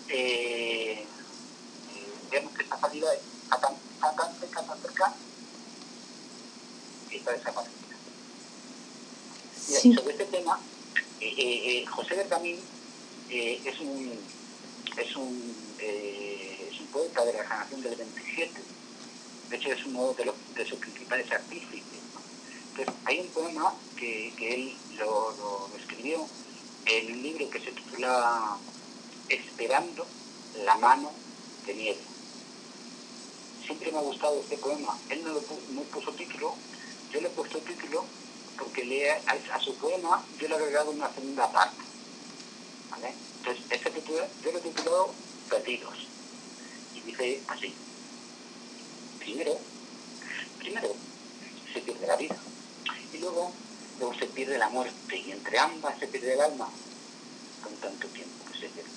Eh, 0.09 1.05
eh, 1.05 1.07
vemos 2.31 2.53
que 2.55 2.63
esta 2.63 2.79
salida 2.79 3.15
está 3.15 3.61
tan, 3.61 3.75
está 3.75 4.17
tan 4.17 4.41
cerca, 4.41 4.63
tan 4.63 4.81
cerca, 4.81 5.15
que 7.11 7.17
está 7.17 7.33
desaparecida. 7.33 7.97
Sí, 9.67 9.89
y 9.89 9.95
sobre 9.95 10.13
este 10.13 10.25
tema, 10.27 10.59
José 11.91 12.17
Bergamín 12.17 12.59
es 13.31 13.81
un 13.81 14.19
es 14.97 15.17
un 15.17 15.57
eh, 15.79 16.69
es 16.71 16.81
un 16.81 16.87
poeta 16.89 17.25
de 17.25 17.33
la 17.33 17.43
generación 17.45 17.83
del 17.83 17.97
27. 17.97 18.61
De 19.53 19.59
hecho, 19.59 19.69
es 19.71 19.85
uno 19.85 20.15
de, 20.15 20.25
los, 20.25 20.35
de 20.55 20.65
sus 20.67 20.79
principales 20.79 21.31
artífices. 21.31 21.83
Entonces, 22.71 22.95
hay 23.05 23.21
un 23.21 23.27
poema 23.29 23.75
que, 23.99 24.33
que 24.39 24.55
él 24.55 24.75
lo, 24.97 25.69
escribió 25.79 26.27
en 26.87 27.13
un 27.13 27.23
libro 27.23 27.51
que 27.51 27.61
se 27.61 27.71
titula 27.73 28.57
Esperando 29.29 30.07
la 30.65 30.75
mano 30.79 31.13
de 31.67 31.75
nieve. 31.75 32.01
Siempre 33.67 33.93
me 33.93 33.99
ha 33.99 34.01
gustado 34.01 34.41
este 34.41 34.57
poema. 34.57 34.99
Él 35.11 35.23
no, 35.23 35.35
lo 35.35 35.43
pu- 35.43 35.69
no 35.73 35.83
puso 35.83 36.13
título, 36.13 36.55
yo 37.13 37.21
le 37.21 37.27
he 37.27 37.31
puesto 37.31 37.59
título 37.59 38.07
porque 38.59 38.85
le, 38.87 39.11
a, 39.13 39.21
a 39.53 39.61
su 39.61 39.75
poema 39.77 40.25
yo 40.41 40.49
le 40.49 40.55
he 40.55 40.59
agregado 40.59 40.93
una 40.93 41.13
segunda 41.13 41.53
parte. 41.53 41.77
¿vale? 42.91 43.13
Entonces, 43.39 43.65
este 43.71 43.91
título, 43.91 44.27
yo 44.43 44.51
lo 44.53 44.59
he 44.59 44.63
titulado 44.63 45.11
Perdidos. 45.51 46.07
Y 46.97 47.01
dice 47.03 47.43
así. 47.49 47.75
Primero, 49.23 49.57
primero 50.59 50.89
se 51.73 51.81
pierde 51.81 52.07
la 52.09 52.17
vida. 52.17 52.37
Y 53.13 53.19
luego, 53.19 53.53
luego 54.01 54.15
se 54.19 54.27
pierde 54.27 54.59
la 54.59 54.69
muerte. 54.69 55.17
Y 55.17 55.31
entre 55.31 55.59
ambas 55.61 55.97
se 56.01 56.09
pierde 56.09 56.35
el 56.35 56.41
alma 56.41 56.69
con 57.63 57.73
tanto 57.77 58.09
tiempo 58.09 58.45
que 58.51 58.59
se 58.59 58.69
pierde. 58.69 58.91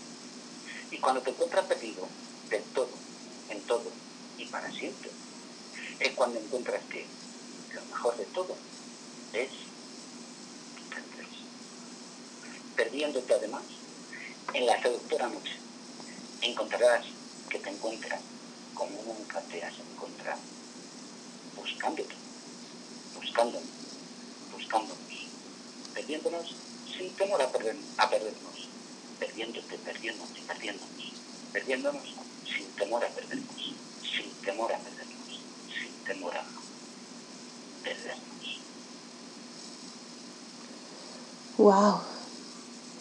Y 0.89 0.97
cuando 0.97 1.21
te 1.21 1.29
encuentras 1.29 1.65
perdido 1.65 2.07
del 2.49 2.63
todo, 2.63 2.89
en 3.49 3.61
todo 3.61 3.91
y 4.39 4.45
para 4.45 4.71
siempre, 4.71 5.11
es 5.99 6.11
cuando 6.13 6.39
encuentras 6.39 6.81
que 6.89 7.05
lo 7.75 7.85
mejor 7.85 8.17
de 8.17 8.25
todo 8.25 8.55
es. 9.33 9.49
Perdiéndote 12.75 13.33
además 13.33 13.63
en 14.53 14.65
la 14.65 14.81
seductora 14.81 15.27
noche, 15.27 15.55
encontrarás 16.41 17.05
que 17.49 17.59
te 17.59 17.69
encuentras 17.69 18.19
como 18.75 19.01
nunca 19.03 19.41
te 19.41 19.63
has 19.63 19.73
encontrado, 19.79 20.39
buscándote, 21.55 22.15
buscándonos, 23.15 23.69
buscándonos, 24.53 24.97
perdiéndonos 25.93 26.55
sin 26.95 27.09
temor 27.15 27.41
a, 27.41 27.51
perder, 27.51 27.75
a 27.97 28.09
perdernos, 28.09 28.69
perdiéndote, 29.19 29.77
perdiéndote, 29.79 30.41
perdiéndonos, 30.41 31.13
perdiéndonos 31.51 32.15
sin 32.45 32.67
temor 32.75 33.03
a 33.03 33.09
perdernos, 33.09 33.73
sin 34.03 34.29
temor 34.43 34.71
a 34.71 34.77
perdernos. 34.77 35.39
temor 36.05 36.37
a 36.37 36.43
perdernos. 37.83 38.59
Wow. 41.57 42.01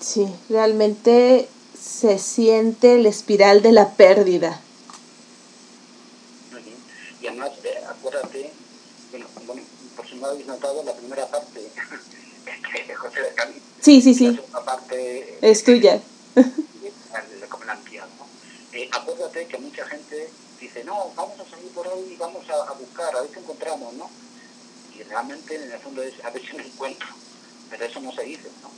Sí, 0.00 0.26
realmente 0.48 1.48
se 1.80 2.18
siente 2.18 2.96
el 2.96 3.06
espiral 3.06 3.62
de 3.62 3.72
la 3.72 3.90
pérdida. 3.94 4.60
Y 7.20 7.26
además, 7.26 7.52
eh, 7.64 7.82
acuérdate, 7.88 8.52
bueno, 9.10 9.26
bueno, 9.46 9.62
por 9.96 10.06
si 10.06 10.13
no 10.24 10.30
habéis 10.30 10.46
notado, 10.46 10.82
la 10.84 10.92
primera 10.94 11.26
parte 11.26 11.60
de 12.88 12.94
José 12.94 13.20
de 13.20 13.34
Cali. 13.34 13.62
Sí, 13.80 14.00
sí, 14.00 14.14
sí. 14.14 14.26
La 14.28 14.36
segunda 14.36 14.64
parte 14.64 15.38
Es 15.42 15.62
tuya. 15.64 16.00
como 17.50 17.64
la 17.64 17.72
ampliado, 17.72 18.08
¿no? 18.18 18.26
Eh, 18.78 18.88
acuérdate 18.90 19.46
que 19.46 19.58
mucha 19.58 19.86
gente 19.86 20.28
dice, 20.60 20.82
no, 20.84 21.10
vamos 21.14 21.38
a 21.38 21.48
salir 21.50 21.68
por 21.72 21.86
ahí 21.86 22.12
y 22.14 22.16
vamos 22.16 22.42
a, 22.48 22.70
a 22.70 22.72
buscar, 22.72 23.14
a 23.14 23.20
ver 23.20 23.30
si 23.32 23.38
encontramos, 23.38 23.92
¿no? 23.94 24.10
Y 24.98 25.02
realmente 25.02 25.56
en 25.56 25.70
el 25.70 25.78
fondo 25.78 26.02
es 26.02 26.14
a 26.24 26.30
ver 26.30 26.42
si 26.44 26.56
me 26.56 26.66
encuentro, 26.66 27.08
pero 27.70 27.84
eso 27.84 28.00
no 28.00 28.12
se 28.12 28.22
dice, 28.22 28.48
¿no? 28.62 28.70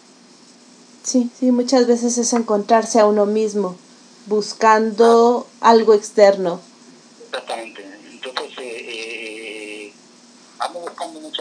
Sí, 1.04 1.30
sí, 1.38 1.52
muchas 1.52 1.86
veces 1.86 2.18
es 2.18 2.32
encontrarse 2.32 2.98
a 2.98 3.06
uno 3.06 3.26
mismo, 3.26 3.76
buscando 4.26 5.46
algo 5.60 5.94
externo. 5.94 6.60
Exactamente. 7.26 7.84
Entonces, 8.10 8.58
eh, 8.58 9.86
eh, 9.88 9.92
vamos 10.58 10.90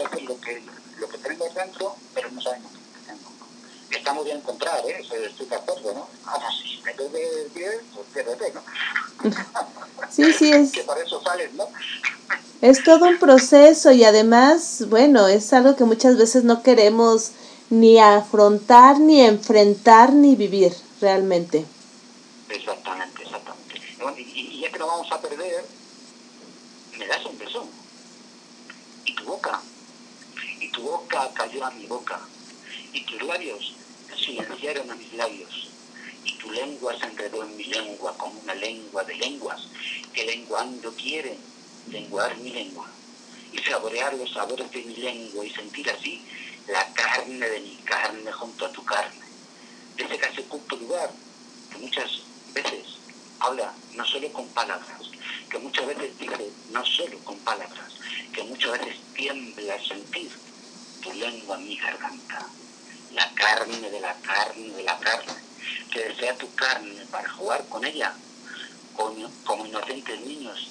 lo 0.02 0.40
que, 0.40 0.62
lo 0.98 1.08
que 1.08 1.18
tenemos 1.18 1.54
dentro, 1.54 1.96
pero 2.14 2.30
no 2.30 2.40
sabemos 2.40 2.72
qué 2.72 3.00
tenemos. 3.00 3.32
Está 3.90 4.12
muy 4.12 4.24
bien 4.24 4.38
encontrar, 4.38 4.80
¿eh? 4.86 5.00
Estoy 5.00 5.46
de 5.46 5.56
acuerdo, 5.56 5.94
¿no? 5.94 6.08
Ahora, 6.24 6.48
si 6.50 6.80
me 6.82 6.92
pierde 6.92 7.48
bien, 7.54 7.80
pues 7.94 8.06
piérdete, 8.12 8.52
¿no? 8.52 8.62
Sí, 10.10 10.32
sí, 10.32 10.50
es, 10.50 10.72
que 10.72 10.82
para 10.82 11.02
eso 11.02 11.20
sales, 11.22 11.52
¿no? 11.54 11.66
es 12.62 12.82
todo 12.84 13.06
un 13.06 13.18
proceso 13.18 13.92
y 13.92 14.04
además, 14.04 14.84
bueno, 14.88 15.26
es 15.26 15.52
algo 15.52 15.76
que 15.76 15.84
muchas 15.84 16.16
veces 16.16 16.44
no 16.44 16.62
queremos 16.62 17.32
ni 17.70 17.98
afrontar, 17.98 18.98
ni 18.98 19.20
enfrentar, 19.20 20.12
ni 20.12 20.36
vivir 20.36 20.74
realmente. 21.00 21.64
Exactamente, 22.48 23.22
exactamente. 23.22 23.80
Bueno, 24.00 24.18
y, 24.18 24.22
y 24.22 24.60
ya 24.60 24.70
que 24.70 24.78
lo 24.78 24.86
vamos 24.86 25.10
a 25.10 25.20
perder, 25.20 25.64
me 26.98 27.06
das 27.06 27.24
un 27.26 27.38
beso. 27.38 27.66
Y 29.04 29.14
tu 29.14 29.24
boca. 29.24 29.60
Tu 30.76 30.82
boca 30.82 31.30
cayó 31.32 31.64
a 31.64 31.70
mi 31.70 31.86
boca. 31.86 32.20
Y 32.92 33.00
tus 33.06 33.22
labios 33.22 33.72
silenciaron 34.14 34.90
a 34.90 34.94
mis 34.94 35.10
labios. 35.14 35.70
Y 36.22 36.32
tu 36.34 36.52
lengua 36.52 36.94
se 36.98 37.06
enredó 37.06 37.44
en 37.44 37.56
mi 37.56 37.64
lengua 37.64 38.14
como 38.18 38.38
una 38.40 38.54
lengua 38.54 39.02
de 39.04 39.14
lenguas 39.14 39.68
que 40.12 40.26
lenguando 40.26 40.92
quiere 40.92 41.38
lenguar 41.90 42.36
mi 42.36 42.50
lengua. 42.50 42.90
Y 43.54 43.58
saborear 43.60 44.12
los 44.12 44.30
sabores 44.34 44.70
de 44.70 44.82
mi 44.82 44.96
lengua 44.96 45.46
y 45.46 45.50
sentir 45.50 45.88
así 45.88 46.22
la 46.68 46.92
carne 46.92 47.48
de 47.48 47.60
mi 47.60 47.76
carne 47.76 48.30
junto 48.32 48.66
a 48.66 48.72
tu 48.72 48.84
carne. 48.84 49.24
De 49.96 50.04
ese 50.04 50.18
casi 50.18 50.40
oculto 50.42 50.76
lugar 50.76 51.10
que 51.72 51.78
muchas 51.78 52.20
veces 52.52 52.84
habla 53.40 53.72
no 53.94 54.04
solo 54.04 54.30
con 54.30 54.46
palabras, 54.48 55.10
que 55.50 55.58
muchas 55.58 55.86
veces 55.86 56.18
dice 56.18 56.50
no 56.70 56.84
solo 56.84 57.18
con 57.20 57.38
palabras, 57.38 57.94
que 58.34 58.42
muchas 58.42 58.72
veces 58.72 58.96
tiembla 59.14 59.82
sentir 59.82 60.30
tu 61.06 61.12
lengua 61.14 61.56
en 61.56 61.68
mi 61.68 61.76
garganta, 61.76 62.46
la 63.14 63.30
carne 63.34 63.90
de 63.90 64.00
la 64.00 64.14
carne 64.14 64.70
de 64.70 64.82
la 64.82 64.98
carne, 64.98 65.34
que 65.92 66.08
desea 66.08 66.36
tu 66.36 66.52
carne 66.54 67.06
para 67.10 67.28
jugar 67.30 67.64
con 67.68 67.84
ella, 67.84 68.12
como, 68.94 69.30
como 69.44 69.66
inocentes 69.66 70.20
niños 70.20 70.68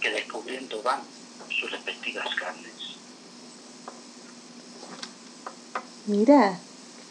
que 0.00 0.10
descubriendo 0.10 0.82
van 0.82 1.00
sus 1.48 1.70
respectivas 1.70 2.34
carnes. 2.34 2.72
Mira, 6.06 6.58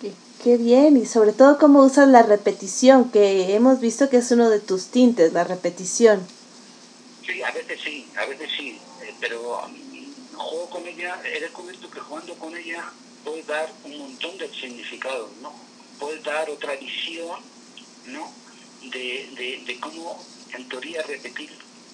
qué, 0.02 0.14
qué 0.44 0.58
bien. 0.58 0.98
Y 0.98 1.06
sobre 1.06 1.32
todo 1.32 1.58
cómo 1.58 1.84
usas 1.84 2.08
la 2.08 2.24
repetición, 2.24 3.10
que 3.10 3.56
hemos 3.56 3.80
visto 3.80 4.10
que 4.10 4.18
es 4.18 4.32
uno 4.32 4.50
de 4.50 4.60
tus 4.60 4.88
tintes, 4.88 5.34
la 5.34 5.44
repetición. 5.44 6.26
Sí, 7.26 7.42
a 7.42 7.52
veces 7.52 7.80
sí, 7.82 8.08
a 8.18 8.26
veces 8.26 8.50
sí, 8.58 8.80
eh, 9.04 9.14
pero 9.22 9.64
um, 9.66 9.91
juego 10.52 10.70
con 10.70 10.86
ella, 10.86 11.18
he 11.24 11.40
descubierto 11.40 11.90
que 11.90 12.02
jugando 12.02 12.36
con 12.36 12.54
ella 12.58 12.84
puede 13.24 13.42
dar 13.44 13.72
un 13.86 13.98
montón 13.98 14.38
de 14.38 14.50
significados, 14.54 15.30
¿no? 15.42 15.54
Puede 15.98 16.20
dar 16.20 16.50
otra 16.50 16.76
visión, 16.76 17.40
¿no? 18.08 18.30
De, 18.82 19.30
de, 19.38 19.64
de 19.66 19.80
cómo 19.80 20.22
en 20.52 20.68
teoría 20.68 21.04
repetir 21.04 21.50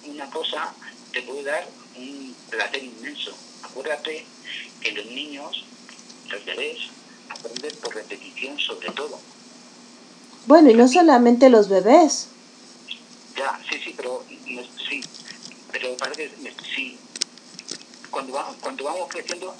una 0.06 0.28
cosa 0.30 0.74
te 1.12 1.22
puede 1.22 1.44
dar 1.44 1.68
un 1.96 2.34
placer 2.50 2.82
inmenso. 2.82 3.32
Acuérdate 3.62 4.26
que 4.80 4.90
los 4.92 5.06
niños, 5.06 5.64
los 6.28 6.44
bebés, 6.44 6.78
aprenden 7.28 7.76
por 7.76 7.94
repetición 7.94 8.58
sobre 8.58 8.90
todo. 8.90 9.20
Bueno, 10.46 10.70
y 10.70 10.74
no 10.74 10.88
solamente 10.88 11.48
los 11.48 11.68
bebés. 11.68 12.26
Ya, 13.36 13.60
sí, 13.70 13.78
sí, 13.84 13.94
pero 13.96 14.24
sí, 14.88 15.00
pero 15.70 15.96
parece. 15.96 16.32
Cuando 18.18 18.32
vamos, 18.32 18.56
cuando 18.60 18.82
vamos 18.82 19.08
creciendo, 19.10 19.54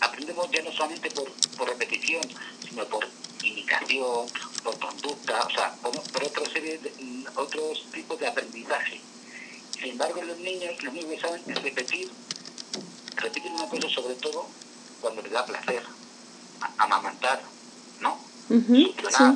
aprendemos 0.00 0.50
ya 0.50 0.60
no 0.62 0.70
solamente 0.72 1.10
por, 1.10 1.24
por 1.56 1.66
repetición, 1.70 2.20
sino 2.68 2.84
por 2.84 3.08
imitación, 3.42 4.26
por 4.62 4.78
conducta, 4.78 5.40
o 5.40 5.50
sea, 5.50 5.72
por, 5.80 5.98
por 6.02 6.22
otra 6.22 6.44
serie 6.52 6.76
de, 6.76 6.92
otros 7.34 7.86
tipos 7.90 8.18
de 8.20 8.26
aprendizaje. 8.26 9.00
Sin 9.72 9.92
embargo, 9.92 10.20
los 10.22 10.36
niños, 10.36 10.82
lo 10.82 10.90
único 10.90 11.08
que 11.08 11.18
saben 11.20 11.40
es 11.46 11.62
repetir, 11.62 12.10
repiten 13.16 13.52
una 13.54 13.66
cosa 13.66 13.88
sobre 13.88 14.16
todo 14.16 14.44
cuando 15.00 15.22
les 15.22 15.32
da 15.32 15.46
placer, 15.46 15.82
amamantar, 16.76 17.40
¿no? 18.00 18.18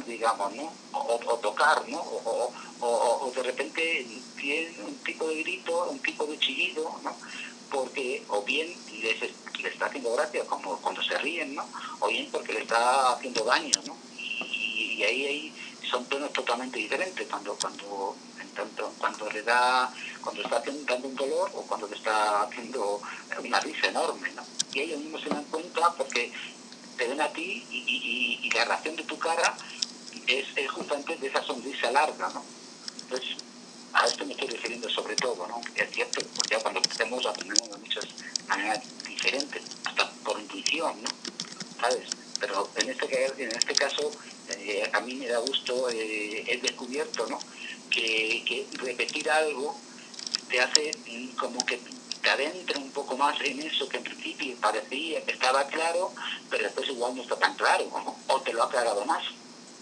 Sí. 0.04 0.10
digamos, 0.12 0.54
¿no? 0.56 0.70
O, 0.92 1.38
tocar, 1.38 1.88
¿no? 1.88 2.00
O, 2.00 2.52
o- 2.80 2.86
o- 2.86 3.26
o 3.28 3.32
de 3.34 3.42
repente 3.44 4.06
tienen 4.38 4.84
un 4.84 4.94
tipo 4.96 5.26
de 5.26 5.36
grito, 5.42 5.88
un 5.90 5.98
tipo 6.00 6.26
de 6.26 6.38
chillido, 6.38 7.00
¿no? 7.02 7.16
Porque 7.70 8.24
o 8.28 8.42
bien 8.42 8.68
les, 9.02 9.20
les 9.20 9.72
está 9.72 9.86
haciendo 9.86 10.14
gracia, 10.14 10.44
como 10.46 10.76
cuando 10.80 11.02
se 11.02 11.18
ríen, 11.18 11.54
¿no? 11.54 11.64
O 12.00 12.08
bien 12.08 12.28
porque 12.30 12.52
le 12.52 12.60
está 12.60 13.12
haciendo 13.12 13.44
daño, 13.44 13.74
¿no? 13.86 13.96
Y, 14.18 15.02
ahí, 15.02 15.26
ahí 15.26 15.54
son 15.90 16.04
tonos 16.06 16.32
totalmente 16.32 16.78
diferentes 16.78 17.26
cuando 17.28 17.54
cuando 17.56 18.16
tanto 18.54 18.92
cuando 18.98 19.30
le 19.30 19.42
da 19.42 19.92
cuando 20.22 20.42
está 20.42 20.62
dando 20.86 21.08
un 21.08 21.14
dolor 21.16 21.50
o 21.54 21.62
cuando 21.62 21.86
le 21.88 21.96
está 21.96 22.42
haciendo 22.42 23.02
una 23.42 23.60
risa 23.60 23.88
enorme, 23.88 24.30
¿no? 24.32 24.42
Y 24.72 24.80
ellos 24.80 24.98
mismos 25.00 25.22
se 25.22 25.28
dan 25.28 25.44
cuenta 25.44 25.92
porque 25.96 26.32
te 26.96 27.06
ven 27.08 27.20
a 27.20 27.28
ti 27.32 27.66
y, 27.70 27.76
y- 27.76 28.40
y- 28.42 28.46
y 28.46 28.50
la 28.50 28.64
reacción 28.64 28.96
de 28.96 29.02
tu 29.04 29.18
cara 29.18 29.54
es, 30.26 30.46
es 30.56 30.70
justamente 30.70 31.16
de 31.16 31.26
esa 31.26 31.42
sonrisa 31.44 31.90
larga, 31.90 32.28
¿no? 32.32 32.42
Entonces, 33.02 33.36
a 33.96 34.06
esto 34.06 34.26
me 34.26 34.32
estoy 34.32 34.48
refiriendo 34.48 34.88
sobre 34.90 35.16
todo, 35.16 35.46
¿no? 35.46 35.60
Es 35.74 35.90
cierto, 35.90 36.20
porque 36.34 36.54
ya 36.54 36.60
cuando 36.60 36.82
crecemos 36.82 37.24
aprendemos 37.24 37.70
de 37.70 37.78
muchas 37.78 38.04
maneras 38.46 38.80
diferentes, 39.06 39.62
hasta 39.84 40.10
por 40.24 40.38
intuición, 40.38 41.02
¿no? 41.02 41.08
¿Sabes? 41.80 42.10
Pero 42.38 42.68
en 42.76 42.90
este, 42.90 43.42
en 43.42 43.52
este 43.52 43.74
caso, 43.74 44.10
eh, 44.50 44.90
a 44.92 45.00
mí 45.00 45.14
me 45.14 45.28
da 45.28 45.38
gusto, 45.38 45.88
eh, 45.88 46.44
he 46.46 46.58
descubierto, 46.58 47.26
¿no? 47.26 47.38
Que, 47.90 48.44
que 48.46 48.66
repetir 48.78 49.30
algo 49.30 49.74
te 50.50 50.60
hace 50.60 50.92
mm, 51.06 51.36
como 51.36 51.64
que 51.64 51.80
te 52.22 52.30
adentra 52.30 52.78
un 52.78 52.90
poco 52.90 53.16
más 53.16 53.40
en 53.40 53.60
eso 53.62 53.88
que 53.88 53.96
en 53.96 54.04
principio 54.04 54.56
parecía 54.60 55.24
que 55.24 55.32
estaba 55.32 55.66
claro, 55.68 56.12
pero 56.50 56.64
después 56.64 56.88
igual 56.88 57.16
no 57.16 57.22
está 57.22 57.36
tan 57.36 57.54
claro, 57.54 57.84
¿no? 57.92 58.16
o 58.28 58.40
te 58.40 58.52
lo 58.52 58.62
ha 58.62 58.66
aclarado 58.66 59.04
más. 59.06 59.22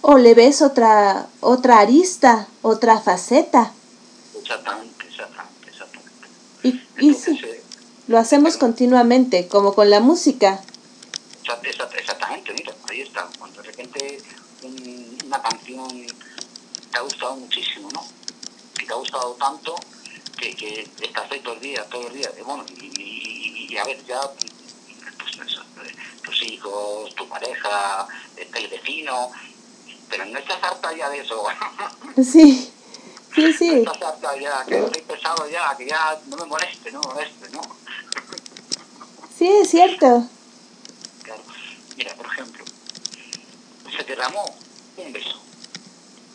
O 0.03 0.19
le 0.19 0.35
ves 0.35 0.63
otra, 0.63 1.27
otra 1.41 1.81
arista, 1.81 2.47
otra 2.63 3.01
faceta. 3.01 3.73
Exactamente, 4.45 5.07
exactamente, 5.07 5.71
exactamente. 5.71 6.29
Y, 7.01 7.15
sí, 7.15 7.41
eh, 7.43 7.63
lo 8.09 8.19
hacemos 8.19 8.59
continuamente, 8.59 9.49
como 9.49 9.75
con 9.75 9.89
la 9.89 10.01
música. 10.01 10.63
exa- 11.43 11.61
exa- 11.63 11.95
exactamente, 11.99 12.53
mira, 12.53 12.75
ahí 12.91 13.01
está. 13.01 13.27
Cuando 13.39 13.63
de 13.63 13.69
repente 13.69 14.19
un- 14.63 15.19
una 15.25 15.41
canción 15.43 15.89
te 16.93 16.99
ha 16.99 17.01
gustado 17.01 17.37
muchísimo, 17.37 17.89
¿no? 17.93 18.05
Que 18.79 18.85
te 18.87 18.93
ha 18.93 18.97
gustado 18.97 19.33
tanto 19.41 19.75
que, 20.37 20.55
que 20.55 20.89
estás 21.03 21.31
ahí 21.33 21.41
todo 21.41 21.55
el 21.55 21.61
día, 21.61 21.85
todo 21.87 22.07
el 22.09 22.13
día. 22.15 22.31
Y 22.39 22.43
bueno, 22.43 22.65
y, 22.81 22.85
y- 23.01 23.67
y- 23.69 23.73
y 23.73 23.79
a 23.79 23.85
ver, 23.85 24.05
ya 24.07 24.21
pues, 24.21 24.53
eh, 25.89 25.95
tus 26.23 26.43
hijos, 26.43 27.15
tu 27.15 27.27
pareja, 27.29 28.07
eh, 28.37 28.49
el 28.55 28.69
vecino, 28.69 29.31
pero 30.11 30.27
no 30.27 30.39
estás 30.39 30.63
harta 30.63 30.95
ya 30.95 31.09
de 31.09 31.21
eso. 31.21 31.43
Sí, 32.23 32.71
sí, 33.35 33.53
sí. 33.53 33.85
ya, 34.41 34.65
que 34.67 34.79
estoy 34.79 35.03
pesado 35.03 35.49
ya, 35.49 35.77
que 35.77 35.87
ya 35.87 36.19
no 36.27 36.37
me 36.37 36.45
moleste, 36.47 36.93
no 36.93 37.01
me 37.01 37.15
moleste, 37.15 37.51
¿no? 37.51 37.63
Sí, 39.37 39.49
es 39.49 39.71
cierto. 39.71 40.29
Claro. 41.23 41.43
Mira, 41.97 42.15
por 42.15 42.27
ejemplo, 42.27 42.65
se 43.97 44.05
derramó 44.05 44.45
un 44.97 45.13
beso 45.13 45.41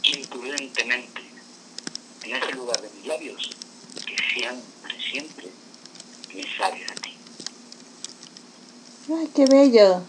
imprudentemente 0.04 1.22
en 2.24 2.36
ese 2.36 2.52
lugar 2.54 2.82
de 2.82 2.90
mis 2.90 3.06
labios 3.06 3.50
que 4.06 4.16
siempre, 4.34 4.96
siempre 5.12 5.50
me 6.34 6.44
labios 6.58 6.90
de 6.90 6.96
ti. 6.96 7.18
¡Ay, 9.10 9.32
qué 9.36 9.46
bello! 9.46 10.04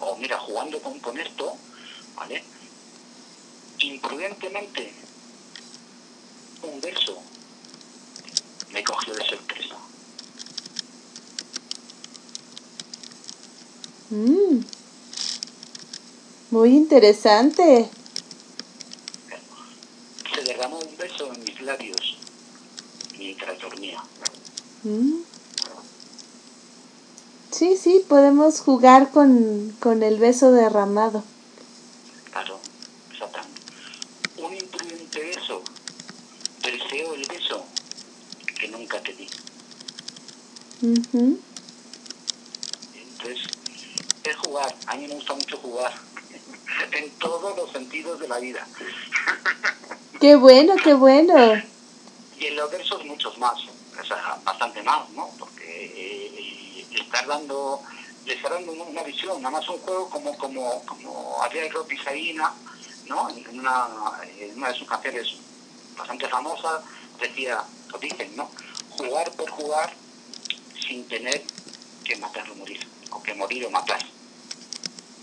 O 0.00 0.16
mira, 0.16 0.38
jugando 0.38 0.80
con, 0.80 0.98
con 0.98 1.18
esto, 1.18 1.56
¿vale? 2.16 2.42
Imprudentemente, 3.82 4.92
un 6.62 6.80
beso 6.80 7.22
me 8.72 8.82
cogió 8.84 9.14
de 9.14 9.24
sorpresa. 9.24 9.76
Mm. 14.10 14.60
Muy 16.50 16.70
interesante. 16.70 17.88
Se 20.34 20.42
derramó 20.42 20.78
un 20.78 20.96
beso 20.96 21.32
en 21.32 21.44
mis 21.44 21.60
labios 21.62 22.18
mientras 23.18 23.58
dormía. 23.60 24.02
Mm. 24.84 25.22
Sí, 27.50 27.76
sí, 27.76 28.04
podemos 28.08 28.60
jugar 28.60 29.10
con, 29.10 29.74
con 29.80 30.02
el 30.02 30.18
beso 30.18 30.52
derramado. 30.52 31.22
Claro, 32.32 32.58
exactamente. 33.10 33.62
Un 34.38 34.54
imprudente 34.54 35.20
beso. 35.20 35.62
Deseo 36.62 37.14
el 37.14 37.26
beso 37.26 37.64
que 38.92 38.98
nunca 38.98 39.00
te 39.00 39.12
di. 39.12 39.28
Ujú. 40.82 41.40
Entonces, 42.94 43.46
es 44.24 44.36
jugar. 44.36 44.74
A 44.86 44.96
mí 44.96 45.06
me 45.06 45.14
gusta 45.14 45.34
mucho 45.34 45.56
jugar. 45.58 45.92
en 46.92 47.10
todos 47.12 47.56
los 47.56 47.70
sentidos 47.70 48.18
de 48.20 48.28
la 48.28 48.38
vida. 48.38 48.66
Qué 50.20 50.36
bueno, 50.36 50.74
qué 50.82 50.94
bueno. 50.94 51.34
Y 52.38 52.46
en 52.46 52.56
los 52.56 52.70
versos 52.70 53.04
muchos 53.04 53.36
más. 53.38 53.54
O 54.00 54.04
sea, 54.04 54.38
bastante 54.44 54.82
más, 54.82 55.08
¿no? 55.10 55.28
Porque 55.38 55.62
eh, 55.64 56.86
estar 56.90 57.26
dando, 57.26 57.80
le 58.26 58.34
está 58.34 58.48
dando 58.48 58.72
una- 58.72 59.02
visión, 59.02 59.40
nada 59.42 59.58
más 59.58 59.68
un 59.68 59.78
juego 59.78 60.08
como, 60.08 60.36
como, 60.38 60.82
como 60.86 61.42
hacía 61.42 61.66
el 61.66 61.72
Pisaína, 61.86 62.52
¿no? 63.06 63.28
En 63.30 63.58
una, 63.58 63.86
en 64.38 64.56
una 64.56 64.68
de 64.68 64.78
sus 64.78 64.88
canciones 64.88 65.34
bastante 65.96 66.26
famosas, 66.28 66.82
decía, 67.20 67.62
o 67.92 67.98
dicen, 67.98 68.34
¿no? 68.36 68.50
Jugar 69.02 69.30
por 69.32 69.50
jugar 69.50 69.92
sin 70.86 71.04
tener 71.08 71.42
que 72.04 72.16
matar 72.16 72.48
o 72.50 72.54
morir, 72.54 72.80
o 73.10 73.22
que 73.22 73.34
morir 73.34 73.66
o 73.66 73.70
matar. 73.70 74.00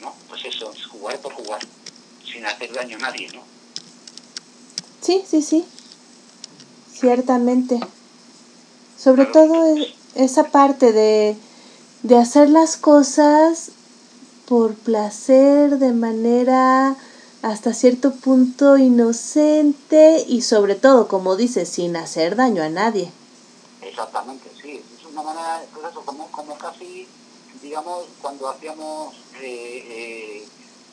¿No? 0.01 0.13
Pues 0.27 0.43
eso, 0.45 0.71
es 0.73 0.85
jugar 0.85 1.17
por 1.19 1.33
jugar, 1.33 1.61
sin 2.25 2.45
hacer 2.45 2.73
daño 2.73 2.97
a 2.97 2.99
nadie, 2.99 3.29
¿no? 3.33 3.41
Sí, 5.01 5.23
sí, 5.27 5.41
sí. 5.41 5.65
Ciertamente. 6.93 7.79
Sobre 8.97 9.25
todo 9.25 9.75
e- 9.77 9.93
esa 10.15 10.45
parte 10.45 10.91
de, 10.91 11.37
de 12.03 12.17
hacer 12.17 12.49
las 12.49 12.75
cosas 12.75 13.71
por 14.47 14.73
placer, 14.73 15.77
de 15.77 15.93
manera 15.93 16.95
hasta 17.41 17.73
cierto 17.73 18.13
punto 18.13 18.77
inocente 18.77 20.25
y 20.27 20.41
sobre 20.41 20.75
todo, 20.75 21.07
como 21.07 21.37
dices, 21.37 21.69
sin 21.69 21.95
hacer 21.95 22.35
daño 22.35 22.61
a 22.61 22.69
nadie. 22.69 23.11
Exactamente, 23.81 24.51
sí. 24.61 24.83
Es 24.97 25.05
una 25.05 25.21
manera, 25.23 25.61
pues 25.73 25.85
eso, 25.91 26.01
como, 26.05 26.27
como 26.31 26.57
casi, 26.57 27.07
digamos, 27.61 28.05
cuando 28.21 28.49
hacíamos, 28.49 29.15
eh, 29.41 29.85
eh, 30.43 30.47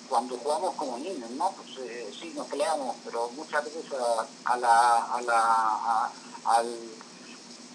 cuando 0.09 0.37
jugamos 0.37 0.75
como 0.77 0.97
niños, 0.99 1.31
¿no? 1.31 1.51
Pues 1.53 1.87
eh, 1.89 2.07
sí, 2.21 2.33
nos 2.37 2.47
peleamos, 2.47 2.95
pero 3.05 3.29
muchas 3.37 3.65
veces 3.65 3.85
a, 3.93 4.53
a 4.53 4.57
la, 4.57 4.97
a 5.05 5.21
la, 5.23 5.41
a- 5.41 6.11
al, 6.45 6.67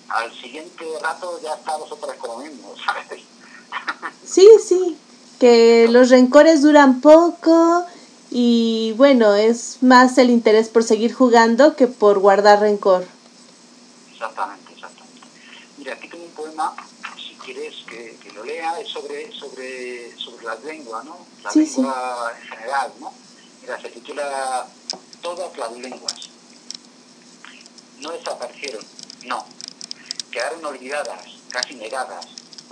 al 0.09 0.33
siguiente 0.41 0.85
rato 1.01 1.39
ya 1.41 1.53
estábamos 1.55 1.91
otra 1.91 2.07
vez 2.11 2.17
como 2.19 2.37
mismos, 2.37 2.79
¿sabes? 2.85 3.21
Sí, 4.25 4.47
sí, 4.65 4.97
que 5.39 5.87
los 5.89 6.09
rencores 6.09 6.61
duran 6.61 7.01
poco 7.01 7.85
y 8.29 8.93
bueno, 8.95 9.35
es 9.35 9.83
más 9.83 10.17
el 10.17 10.29
interés 10.29 10.69
por 10.69 10.83
seguir 10.85 11.13
jugando 11.13 11.75
que 11.75 11.87
por 11.87 12.19
guardar 12.19 12.61
rencor. 12.61 13.05
Exactamente. 14.13 14.70
Mira, 15.81 15.93
aquí 15.95 16.07
tengo 16.09 16.25
un 16.25 16.31
poema, 16.33 16.75
si 17.17 17.33
quieres 17.43 17.73
que, 17.89 18.15
que 18.21 18.31
lo 18.33 18.43
lea, 18.43 18.79
es 18.79 18.87
sobre, 18.87 19.31
sobre, 19.31 20.15
sobre 20.15 20.45
las 20.45 20.63
lenguas, 20.63 21.03
¿no? 21.05 21.25
La 21.43 21.49
Sí, 21.51 21.65
sí. 21.65 21.77
lengua 21.77 22.31
en 22.39 22.47
general, 22.49 22.93
¿no? 22.99 23.11
Mira, 23.63 23.81
se 23.81 23.89
titula 23.89 24.67
Todas 25.23 25.57
las 25.57 25.71
lenguas. 25.71 26.29
No 27.97 28.11
desaparecieron, 28.11 28.85
no. 29.25 29.43
Quedaron 30.29 30.63
olvidadas, 30.65 31.25
casi 31.49 31.73
negadas, 31.73 32.27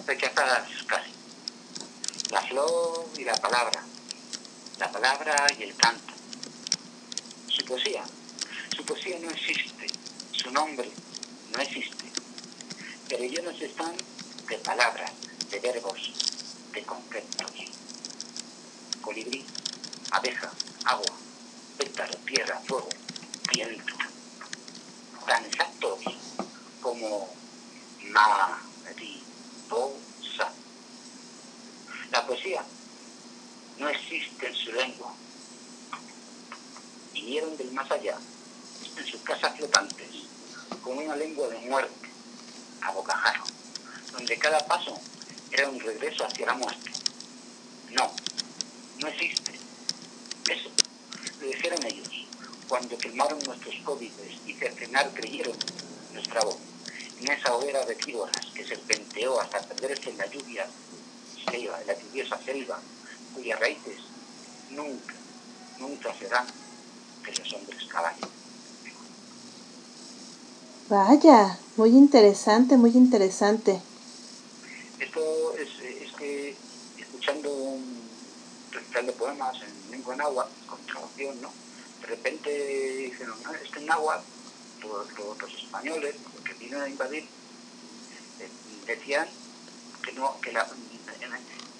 rechazadas 0.05 0.67
casi. 0.85 1.09
La 2.29 2.41
flor 2.43 3.07
y 3.17 3.23
la 3.23 3.33
palabra, 3.37 3.83
la 4.77 4.91
palabra 4.91 5.47
y 5.57 5.63
el 5.63 5.75
canto. 5.75 6.13
Su 7.47 7.65
poesía, 7.65 8.03
su 8.75 8.85
poesía 8.85 9.17
no 9.19 9.31
existe, 9.31 9.87
su 10.31 10.51
nombre 10.51 10.91
no 11.55 11.61
existe, 11.63 12.05
pero 13.09 13.23
llenos 13.23 13.59
están 13.59 13.95
de 14.47 14.57
palabras, 14.59 15.11
de 15.49 15.59
verbos, 15.59 16.13
de 16.71 16.83
conceptos. 16.83 17.51
Colibrí, 19.01 19.43
abeja, 20.11 20.51
agua, 20.85 21.17
pétalo, 21.77 22.15
tierra, 22.17 22.61
fuego, 22.67 22.89
viento. 23.51 23.93
Tan 25.25 25.43
exactos 25.45 25.99
como 26.81 27.33
mariposa. 28.85 29.09
La 32.11 32.25
poesía 32.27 32.63
no 33.79 33.89
existe 33.89 34.47
en 34.47 34.55
su 34.55 34.71
lengua. 34.71 35.15
Vinieron 37.13 37.57
del 37.57 37.71
más 37.71 37.89
allá, 37.89 38.19
en 38.97 39.05
sus 39.05 39.21
casas 39.21 39.57
flotantes, 39.57 40.07
con 40.83 40.97
una 40.99 41.15
lengua 41.15 41.47
de 41.47 41.57
muerte, 41.61 42.09
a 42.81 42.91
bocajarro, 42.91 43.43
donde 44.11 44.37
cada 44.37 44.59
paso 44.67 44.99
era 45.51 45.69
un 45.69 45.79
regreso 45.79 46.25
hacia 46.25 46.45
la 46.45 46.53
muerte. 46.53 46.91
No, 47.91 48.11
no 48.99 49.07
existe. 49.07 49.51
Eso 50.49 50.69
lo 51.39 51.47
dijeron 51.47 51.85
ellos, 51.85 52.09
cuando 52.67 52.97
quemaron 52.97 53.39
nuestros 53.45 53.75
códices 53.83 54.37
y 54.45 54.53
cercenar 54.53 55.11
creyeron 55.13 55.57
nuestra 56.13 56.41
voz, 56.41 56.57
en 57.19 57.31
esa 57.31 57.53
hoguera 57.53 57.85
de 57.85 57.95
víboras 57.95 58.45
que 58.53 58.65
serpenteó 58.65 59.39
hasta 59.41 59.59
perderse 59.61 60.09
en 60.11 60.17
la 60.17 60.25
lluvia 60.27 60.67
selva, 61.49 61.81
en 61.81 61.87
la 61.87 61.99
lluviosa 61.99 62.39
selva, 62.43 62.79
cuyas 63.35 63.59
raíces 63.59 63.97
nunca, 64.69 65.13
nunca 65.79 66.13
serán 66.13 66.47
que 67.23 67.33
los 67.33 67.53
hombres 67.53 67.83
caballos. 67.85 68.38
Vaya, 70.89 71.59
muy 71.77 71.89
interesante, 71.91 72.75
muy 72.75 72.89
interesante. 72.91 73.79
Esto 74.99 75.53
es, 75.55 75.69
es 76.03 76.11
que 76.13 76.55
escuchando 76.97 77.77
de 79.05 79.11
poemas 79.13 79.55
en 79.61 79.91
lengua 79.91 80.15
náhuatl, 80.15 80.49
con 80.67 80.79
traducción, 80.87 81.39
¿no? 81.41 81.51
De 82.01 82.07
repente 82.07 82.49
dijeron, 82.97 83.35
no, 83.43 83.53
es 83.53 83.69
que 83.69 83.79
en 83.79 83.85
náhuatl 83.85 84.23
los, 84.81 85.11
los- 85.17 85.41
los 85.41 85.53
españoles, 85.53 86.15
que 86.43 86.53
vinieron 86.55 86.81
a 86.83 86.89
invadir, 86.89 87.23
eh, 87.23 88.49
decían 88.87 89.27
que 90.03 90.11
no, 90.13 90.41
que 90.41 90.51
la 90.51 90.67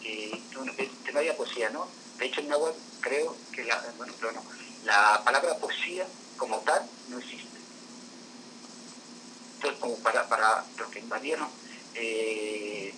que, 0.01 0.39
que- 0.53 1.11
no 1.11 1.19
había 1.19 1.35
poesía, 1.35 1.69
¿no? 1.71 1.87
De 2.19 2.25
hecho 2.27 2.41
en 2.41 2.49
náhuatl 2.49 2.77
creo 3.01 3.35
que 3.53 3.63
la, 3.63 3.83
bueno, 3.97 4.13
no, 4.21 4.41
la 4.85 5.21
palabra 5.25 5.57
poesía 5.57 6.05
como 6.37 6.57
tal 6.59 6.85
no 7.09 7.17
existe. 7.17 7.48
Entonces, 9.59 9.81
como 9.81 9.97
para, 9.97 10.25
para 10.29 10.63
los 10.77 10.87
que 10.87 10.99
invadieron, 10.99 11.49
eh, 11.93 12.93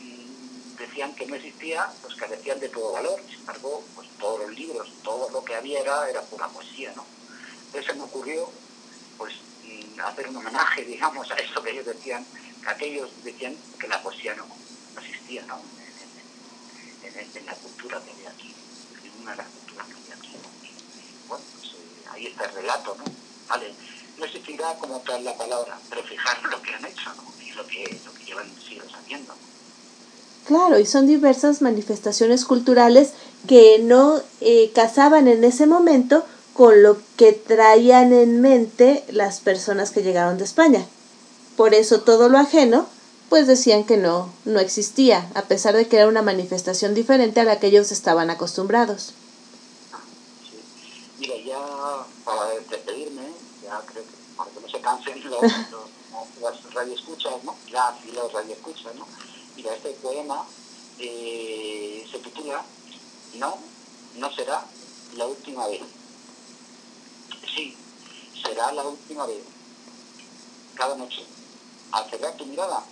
mm, 0.00 0.76
decían 0.78 1.14
que 1.14 1.26
no 1.26 1.34
existía, 1.34 1.86
pues 2.00 2.14
carecían 2.14 2.58
de 2.60 2.70
todo 2.70 2.92
valor. 2.92 3.20
Sin 3.28 3.40
embargo, 3.40 3.84
pues 3.94 4.08
todos 4.18 4.40
los 4.40 4.56
libros, 4.56 4.88
todo 5.02 5.28
lo 5.28 5.44
que 5.44 5.54
había 5.54 5.80
era, 5.80 6.08
era 6.08 6.22
pura 6.22 6.48
poesía, 6.48 6.94
¿no? 6.96 7.04
Entonces 7.66 7.94
me 7.94 8.04
ocurrió, 8.04 8.50
pues, 9.18 9.34
mm, 9.64 10.00
hacer 10.00 10.28
un 10.28 10.36
homenaje, 10.36 10.82
digamos, 10.86 11.30
a 11.30 11.34
eso 11.34 11.62
que 11.62 11.72
ellos 11.72 11.84
decían, 11.84 12.24
que 12.62 12.70
aquellos 12.70 13.10
decían 13.22 13.54
que 13.78 13.86
la 13.86 14.02
poesía 14.02 14.34
no, 14.34 14.46
existía, 14.98 15.42
¿no? 15.42 15.60
En 17.02 17.46
la 17.46 17.54
cultura 17.54 18.00
que 18.02 18.12
había 18.12 18.30
aquí, 18.30 18.54
en 19.04 19.22
una 19.22 19.32
de 19.32 19.36
las 19.36 19.46
culturas 19.48 19.86
que 19.88 19.92
había 19.92 20.14
aquí. 20.14 20.36
Y, 20.62 21.28
bueno, 21.28 21.44
pues 21.52 21.72
eh, 21.74 22.04
ahí 22.12 22.26
está 22.28 22.46
el 22.46 22.54
relato, 22.54 22.96
¿no? 22.96 23.04
Vale, 23.48 23.74
no 24.18 24.24
existirá 24.24 24.74
como 24.78 24.98
tal 25.00 25.24
la 25.24 25.36
palabra, 25.36 25.78
pero 25.90 26.02
fijaros 26.02 26.50
lo 26.50 26.62
que 26.62 26.74
han 26.74 26.84
hecho, 26.84 27.10
¿no? 27.14 27.44
Y 27.44 27.50
lo 27.52 27.66
que, 27.66 28.00
lo 28.04 28.12
que 28.14 28.24
llevan 28.24 28.50
siglos 28.66 28.92
haciendo. 28.94 29.34
Claro, 30.46 30.78
y 30.78 30.86
son 30.86 31.06
diversas 31.06 31.60
manifestaciones 31.60 32.44
culturales 32.44 33.10
que 33.48 33.80
no 33.80 34.20
eh, 34.40 34.70
casaban 34.74 35.26
en 35.26 35.42
ese 35.42 35.66
momento 35.66 36.24
con 36.54 36.82
lo 36.82 36.98
que 37.16 37.32
traían 37.32 38.12
en 38.12 38.40
mente 38.40 39.04
las 39.08 39.40
personas 39.40 39.90
que 39.90 40.02
llegaron 40.02 40.38
de 40.38 40.44
España. 40.44 40.86
Por 41.56 41.74
eso 41.74 42.00
todo 42.02 42.28
lo 42.28 42.38
ajeno, 42.38 42.86
pues 43.28 43.46
decían 43.46 43.84
que 43.84 43.96
no, 43.96 44.32
no 44.44 44.60
existía, 44.60 45.28
a 45.34 45.42
pesar 45.42 45.74
de 45.74 45.88
que 45.88 45.96
era 45.96 46.06
una 46.06 46.22
manifestación 46.22 46.94
diferente 46.94 47.40
a 47.40 47.44
la 47.44 47.58
que 47.58 47.66
ellos 47.66 47.90
estaban 47.90 48.30
acostumbrados. 48.30 49.14
Sí. 50.48 50.60
Mira, 51.18 51.34
ya 51.44 52.06
para 52.24 52.50
despedirme, 52.50 53.22
ya 53.64 53.82
creo 53.84 54.04
que 54.04 54.16
que 54.94 55.28
los, 55.28 55.42
los, 55.42 56.40
las 56.40 56.74
radioescuchas, 56.74 57.42
¿no? 57.42 57.56
Ya 57.70 57.98
sí 58.00 58.12
los 58.12 58.32
radioescuchas, 58.32 58.94
¿no? 58.94 59.06
Mira, 59.56 59.74
este 59.74 59.90
poema 59.94 60.46
eh, 60.98 62.06
se 62.10 62.18
titula 62.20 62.64
No, 63.34 63.58
no 64.16 64.32
será 64.32 64.64
la 65.16 65.26
última 65.26 65.66
vez. 65.66 65.82
Sí, 67.52 67.76
será 68.44 68.70
la 68.72 68.84
última 68.84 69.26
vez. 69.26 69.42
Cada 70.76 70.96
noche, 70.96 71.24
al 71.90 72.08
cerrar 72.08 72.36
tu 72.36 72.46
mirada, 72.46 72.84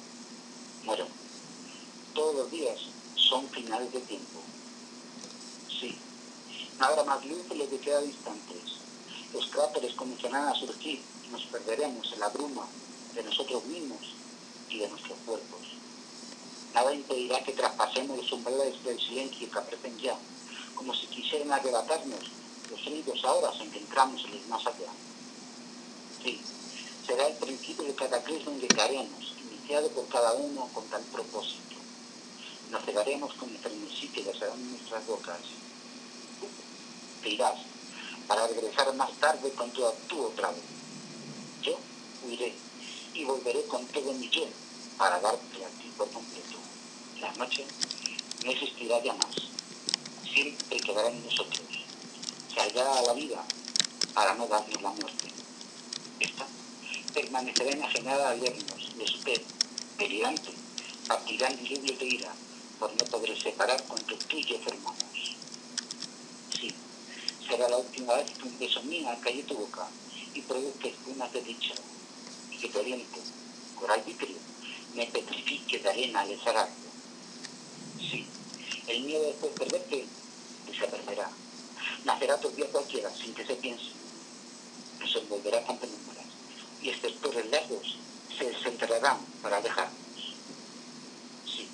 muero. 0.83 1.07
Todos 2.13 2.35
los 2.35 2.51
días 2.51 2.79
son 3.15 3.49
finales 3.51 3.93
de 3.93 4.01
tiempo. 4.01 4.41
Sí, 5.69 5.97
habrá 6.81 7.05
más 7.05 7.25
luz 7.25 7.49
de 7.49 7.55
lo 7.55 7.69
que 7.69 7.79
queda 7.79 8.01
de 8.01 8.07
instantes. 8.07 8.79
Los 9.33 9.47
cráteres 9.47 9.95
comenzarán 9.95 10.49
a 10.49 10.55
surgir 10.55 11.14
nos 11.31 11.43
perderemos 11.45 12.13
en 12.13 12.21
la 12.21 12.29
bruma 12.29 12.67
de 13.15 13.23
nosotros 13.23 13.65
mismos 13.67 14.01
y 14.69 14.79
de 14.79 14.89
nuestros 14.89 15.19
cuerpos. 15.27 15.61
Nada 16.75 16.93
impedirá 16.93 17.43
que 17.45 17.53
traspasemos 17.53 18.17
los 18.17 18.33
umbrales 18.33 18.83
del 18.83 18.99
silencio 18.99 19.49
que 19.49 19.59
aparecen 19.59 19.97
ya, 19.99 20.17
como 20.75 20.93
si 20.95 21.07
quisieran 21.07 21.53
arrebatarnos 21.53 22.21
los 22.71 22.81
sonidos 22.81 23.25
ahora 23.25 23.53
en 23.61 23.71
que 23.71 23.79
entramos 23.79 24.25
en 24.25 24.49
más 24.49 24.67
allá. 24.67 24.91
Sí, 26.23 26.41
será 27.07 27.29
el 27.29 27.37
principio 27.37 27.85
de 27.85 27.95
cataclismo 27.95 28.53
en 28.53 28.61
que 28.61 28.69
caeremos, 28.69 29.35
iniciado 29.49 29.89
por 29.91 30.09
cada 30.09 30.33
uno 30.33 30.69
con 30.75 30.85
tal 30.87 31.03
propósito. 31.05 31.77
Nos 32.71 32.85
cegaremos 32.85 33.33
con 33.35 33.51
el 33.51 33.59
frenesí 33.59 34.09
que 34.09 34.23
besarán 34.23 34.71
nuestras 34.71 35.07
bocas. 35.07 35.39
Te 37.23 37.29
irás, 37.29 37.61
para 38.27 38.47
regresar 38.49 38.93
más 38.95 39.13
tarde 39.21 39.53
con 39.53 39.71
tu 39.71 39.87
actúo 39.87 40.29
otra 40.29 40.51
vez. 40.51 40.74
Yo 41.65 41.79
huiré 42.23 42.53
y 43.15 43.25
volveré 43.25 43.65
con 43.65 43.87
todo 43.87 44.13
mi 44.13 44.29
yo 44.29 44.47
para 44.99 45.19
darte 45.19 45.65
a 45.65 45.69
ti 45.69 45.91
por 45.97 46.11
completo. 46.11 46.59
La 47.23 47.33
noche 47.33 47.65
no 48.45 48.51
existirá 48.51 49.03
ya 49.03 49.15
más. 49.15 49.35
Siempre 50.31 50.77
quedará 50.79 51.09
en 51.09 51.25
nosotros. 51.25 51.63
Se 52.53 52.61
hallará 52.61 52.99
a 52.99 53.03
la 53.03 53.13
vida 53.15 53.43
para 54.13 54.35
no 54.35 54.47
darnos 54.47 54.83
la 54.83 54.91
muerte. 54.91 55.29
Esta 56.21 56.47
permanecerá 57.15 57.71
enajenada 57.71 58.31
al 58.31 58.41
vernos 58.41 58.91
y 58.99 59.03
usted, 59.03 59.41
delirante, 59.97 60.51
partirá 61.09 61.49
en 61.49 61.65
diluvio 61.65 61.97
de 61.97 62.07
ira 62.07 62.35
por 62.79 62.91
no 62.91 63.05
poder 63.07 63.41
separar 63.41 63.83
cuanto 63.85 64.17
tú 64.19 64.37
y 64.37 64.45
yo. 64.45 64.57
Sí, 66.61 66.75
será 67.49 67.69
la 67.71 67.79
última 67.79 68.17
vez 68.17 68.31
que 68.33 68.49
un 68.49 68.59
beso 68.59 68.83
mío 68.83 69.09
calle 69.23 69.43
tu 69.45 69.55
boca 69.55 69.89
y 70.35 70.41
produzca 70.43 70.89
espumas 70.89 71.33
de 71.33 71.41
dicha 71.43 71.75
y 72.51 72.59
que 72.59 72.69
tu 72.69 72.79
aliento, 72.81 73.21
coral 73.79 74.03
vitrio, 74.05 74.37
me 74.95 75.07
petrifique 75.07 75.79
de 75.79 75.89
arena 75.89 76.21
al 76.21 76.29
desarrollo. 76.29 76.73
Sí, 77.99 78.27
el 78.89 79.03
miedo 79.05 79.25
después 79.25 79.55
de 79.55 79.59
perderte 79.59 80.07
desaparecerá. 80.67 81.31
Nacerá 82.05 82.39
tu 82.39 82.51
día 82.51 82.67
cualquiera 82.71 83.11
sin 83.11 83.35
que 83.35 83.47
se 83.47 83.55
piense. 83.57 83.93
Nos 85.01 85.17
envolverá 85.17 85.65
con 85.65 85.79
penumbras 85.79 86.27
y 86.83 86.91
estos 86.91 87.15
torres 87.21 87.47
largos 87.51 87.97
se 88.37 88.45
desenterrarán 88.45 89.19
para 89.43 89.61
dejarnos. 89.61 89.95
Sí, 91.47 91.69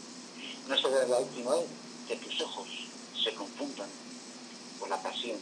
no 0.68 0.76
será 0.76 1.06
la 1.06 1.18
última 1.18 1.54
vez 1.56 1.66
que 2.08 2.16
tus 2.16 2.40
ojos 2.42 2.68
se 3.22 3.34
confundan 3.34 3.88
con 4.78 4.90
la 4.90 5.02
pasión 5.02 5.38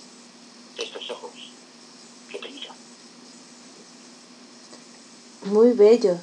de 0.77 0.83
estos 0.83 1.11
ojos 1.11 1.33
que 2.31 2.39
te 2.39 2.49
miran. 2.49 2.88
Muy 5.45 5.73
bello. 5.73 6.17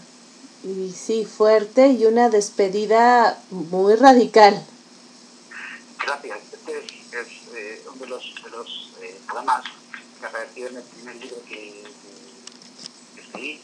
Y 0.64 0.92
sí, 0.92 1.26
fuerte 1.26 1.90
y 1.90 2.06
una 2.06 2.30
despedida 2.30 3.40
muy 3.52 3.96
radical. 3.96 4.66
Gracias. 6.04 6.40
Este 6.54 6.78
es, 6.80 6.86
es 7.14 7.56
eh, 7.56 7.84
uno 7.88 8.02
de 8.02 8.08
los, 8.08 8.36
de 8.44 8.50
los 8.50 8.92
eh, 9.02 9.20
poemas 9.30 9.64
que 10.20 10.26
apareció 10.26 10.68
en 10.68 10.78
el 10.78 10.84
primer 10.84 11.16
libro 11.18 11.38
que, 11.48 11.84
que 13.16 13.22
escribí, 13.22 13.62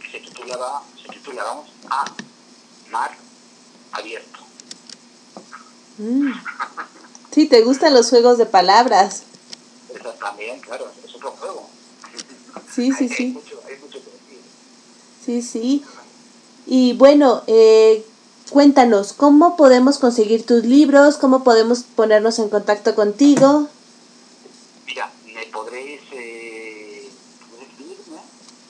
que 0.00 0.10
se 0.10 0.20
titulaba, 0.20 0.82
se 1.02 1.12
titula, 1.12 1.44
vamos, 1.44 1.70
A 1.88 2.04
Mar 2.90 3.16
Abierto. 3.92 4.38
Mm. 5.98 6.32
Sí, 7.32 7.46
te 7.46 7.62
gustan 7.62 7.94
los 7.94 8.08
juegos 8.08 8.38
de 8.38 8.46
palabras. 8.46 9.24
Eso 9.94 10.10
también, 10.14 10.60
claro, 10.60 10.90
es 11.04 11.14
otro 11.14 11.30
juego. 11.32 11.68
Sí, 12.72 12.92
sí, 12.92 13.08
sí. 13.08 13.24
hay 13.24 13.30
mucho. 13.32 13.59
Sí, 15.30 15.42
sí. 15.42 15.84
Y 16.66 16.94
bueno, 16.94 17.42
eh, 17.46 18.04
cuéntanos, 18.50 19.12
¿cómo 19.12 19.56
podemos 19.56 19.98
conseguir 19.98 20.44
tus 20.44 20.64
libros? 20.64 21.18
¿Cómo 21.18 21.44
podemos 21.44 21.84
ponernos 21.94 22.40
en 22.40 22.48
contacto 22.48 22.96
contigo? 22.96 23.68
Mira, 24.86 25.08
me 25.32 25.46
podréis, 25.46 26.00
eh, 26.10 27.08
escribirme 27.62 28.18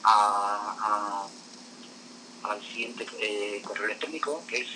a, 0.03 1.25
a- 2.43 2.49
al 2.51 2.61
siguiente 2.61 3.07
eh, 3.19 3.63
correo 3.65 3.85
electrónico, 3.85 4.39
que 4.47 4.57
es 4.61 4.67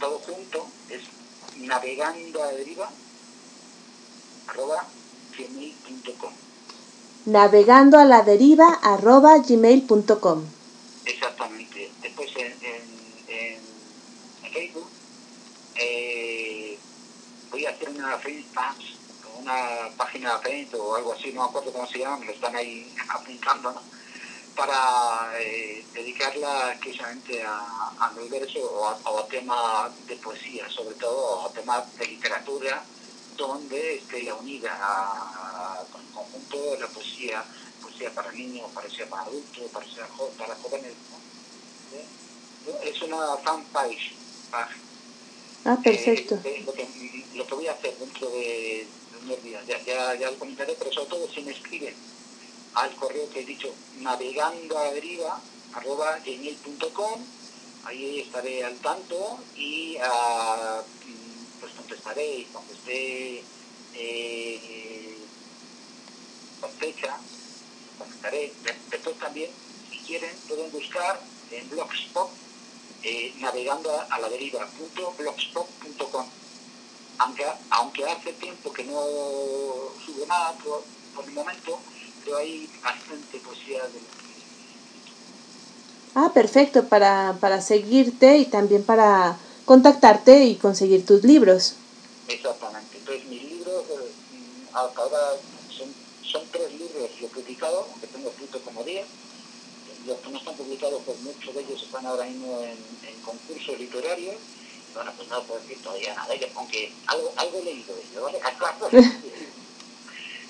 todo 0.00 0.18
junto, 0.20 0.66
es 0.88 1.02
navegando 1.66 2.42
a 2.42 2.46
deriva, 2.52 2.88
arroba 4.48 4.86
gmail.com. 5.36 6.32
Navegando 7.26 7.98
a 7.98 8.06
la 8.06 8.22
deriva 8.22 8.68
arroba 8.82 9.36
gmail.com. 9.36 10.55
Exactamente. 11.06 11.90
Después 12.02 12.30
en, 12.36 12.52
en, 12.62 12.82
en- 13.28 13.76
Facebook 14.52 14.88
eh, 15.74 16.78
voy 17.50 17.66
a 17.66 17.70
hacer 17.70 17.90
una 17.90 18.16
Facebook, 18.18 18.64
una 19.40 19.88
página 19.96 20.38
de 20.38 20.42
Facebook 20.50 20.80
o 20.80 20.96
algo 20.96 21.12
así, 21.12 21.32
no 21.32 21.42
me 21.42 21.48
acuerdo 21.48 21.72
cómo 21.72 21.86
se 21.86 21.98
llama, 21.98 22.24
lo 22.24 22.32
están 22.32 22.56
ahí 22.56 22.90
apuntando, 23.08 23.72
¿no? 23.72 23.82
para 24.54 25.32
eh, 25.38 25.84
dedicarla 25.92 26.72
exclusivamente 26.72 27.42
a, 27.44 27.92
a 28.00 28.10
mi 28.16 28.26
verso 28.28 28.58
o 28.60 28.86
a, 28.88 28.98
o 29.10 29.18
a 29.18 29.26
temas 29.28 29.92
de 30.06 30.16
poesía, 30.16 30.66
sobre 30.70 30.94
todo 30.94 31.46
a 31.46 31.52
temas 31.52 31.94
de 31.98 32.06
literatura, 32.06 32.82
donde 33.36 33.96
esté 33.96 34.32
unida 34.32 34.72
a- 34.80 35.84
con 35.92 36.00
el 36.00 36.10
conjunto 36.12 36.56
de 36.72 36.78
la 36.78 36.86
poesía, 36.88 37.44
poesía 37.96 38.14
para 38.14 38.30
niños, 38.32 38.70
poesía 38.72 39.08
para 39.08 39.22
adultos, 39.22 39.70
poesía 39.72 40.06
jo- 40.16 40.30
para 40.38 40.54
jóvenes. 40.56 40.92
¿no? 42.66 42.78
Es 42.82 43.02
una 43.02 43.36
fanpage. 43.38 44.12
page. 44.50 44.74
Ah, 45.64 45.78
perfecto. 45.82 46.34
Eh, 46.44 46.56
eh, 46.58 46.62
lo, 46.66 46.72
que, 46.74 46.86
lo 47.34 47.46
que 47.46 47.54
voy 47.54 47.66
a 47.68 47.72
hacer 47.72 47.96
dentro 47.98 48.28
de, 48.30 48.86
unos 49.22 49.42
días, 49.42 49.66
ya, 49.66 49.82
ya, 49.84 50.14
ya 50.14 50.30
lo 50.30 50.38
comentaré, 50.38 50.74
pero 50.78 50.92
sobre 50.92 51.08
todo 51.10 51.28
si 51.32 51.40
me 51.42 51.52
escriben 51.52 51.94
al 52.74 52.94
correo 52.96 53.28
que 53.30 53.40
he 53.40 53.44
dicho, 53.44 53.72
navegando 54.00 54.78
a 54.78 54.84
la 54.84 54.92
deriva, 54.92 55.40
arroba 55.72 56.18
gmail.com, 56.18 57.20
ahí 57.84 58.20
estaré 58.20 58.62
al 58.64 58.76
tanto 58.76 59.38
y 59.56 59.96
ah, 60.02 60.82
mm, 61.06 61.60
pues 61.60 61.72
contestaré 61.72 62.38
y 62.40 62.44
cuando 62.52 62.72
esté 62.74 63.42
eh, 63.94 65.16
con 66.60 66.70
fecha, 66.72 67.18
contestaré. 67.98 68.52
De- 68.62 68.74
Después 68.90 69.18
también, 69.18 69.50
si 69.90 69.98
quieren, 69.98 70.30
pueden 70.48 70.70
buscar 70.72 71.20
en 71.50 71.68
Blogspot 71.70 72.30
eh, 73.02 73.34
navegando 73.38 73.90
a, 73.90 74.02
a 74.04 74.18
la 74.20 74.28
deriva 74.28 74.66
blogspot.com 75.18 76.26
aunque, 77.18 77.44
aunque 77.70 78.04
hace 78.04 78.32
tiempo 78.34 78.72
que 78.72 78.84
no 78.84 78.92
subo 80.04 80.26
nada 80.28 80.52
por, 80.62 80.82
por 81.14 81.24
el 81.24 81.30
momento, 81.32 81.78
pero 82.24 82.36
hay 82.38 82.68
bastante 82.82 83.38
poesía 83.38 83.82
de 83.84 84.00
Ah, 86.14 86.30
perfecto, 86.32 86.88
para, 86.88 87.36
para 87.40 87.60
seguirte 87.60 88.38
y 88.38 88.46
también 88.46 88.82
para 88.84 89.38
contactarte 89.66 90.44
y 90.44 90.56
conseguir 90.56 91.04
tus 91.04 91.24
libros. 91.24 91.74
Exactamente. 92.28 92.96
Entonces 92.98 93.24
mis 93.26 93.42
libros, 93.44 93.82
eh, 93.90 94.10
mm, 94.32 94.76
hasta 94.76 95.00
ahora 95.02 95.18
son, 96.30 96.42
tres 96.50 96.72
libros 96.72 97.10
los 97.20 97.30
publicados, 97.30 97.86
aunque 97.90 98.06
tengo 98.08 98.28
escrito 98.30 98.60
como 98.62 98.82
10. 98.84 99.06
Los 100.06 100.18
que 100.20 100.30
no 100.30 100.38
están 100.38 100.54
publicados, 100.54 101.02
pues 101.04 101.18
muchos 101.20 101.54
de 101.54 101.60
ellos 101.62 101.82
están 101.82 102.06
ahora 102.06 102.24
mismo 102.24 102.60
en, 102.60 102.78
en 103.08 103.20
concursos 103.24 103.78
literarios. 103.78 104.36
Y 104.36 104.94
Bueno, 104.94 105.12
pues 105.16 105.28
no 105.28 105.42
puedo 105.42 105.60
decir 105.60 105.78
todavía 105.82 106.14
nada 106.14 106.32
de 106.34 106.50
aunque 106.54 106.92
algo, 107.06 107.32
algo 107.36 107.58
he 107.58 107.64
leído 107.64 107.94
de 107.94 108.02
ellos, 108.02 108.22
¿vale? 108.22 108.40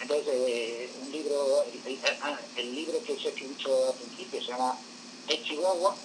Entonces, 0.02 0.34
eh, 0.36 0.90
un 1.02 1.10
libro, 1.10 1.64
el, 1.64 1.92
el- 1.92 2.00
ah, 2.22 2.38
el 2.56 2.74
libro 2.74 3.02
que 3.02 3.14
os 3.14 3.24
he 3.24 3.30
dicho 3.32 3.88
al 3.88 3.94
principio 3.94 4.40
se 4.40 4.48
llama 4.48 4.78
El 5.26 5.42
Chihuahua, 5.42 5.96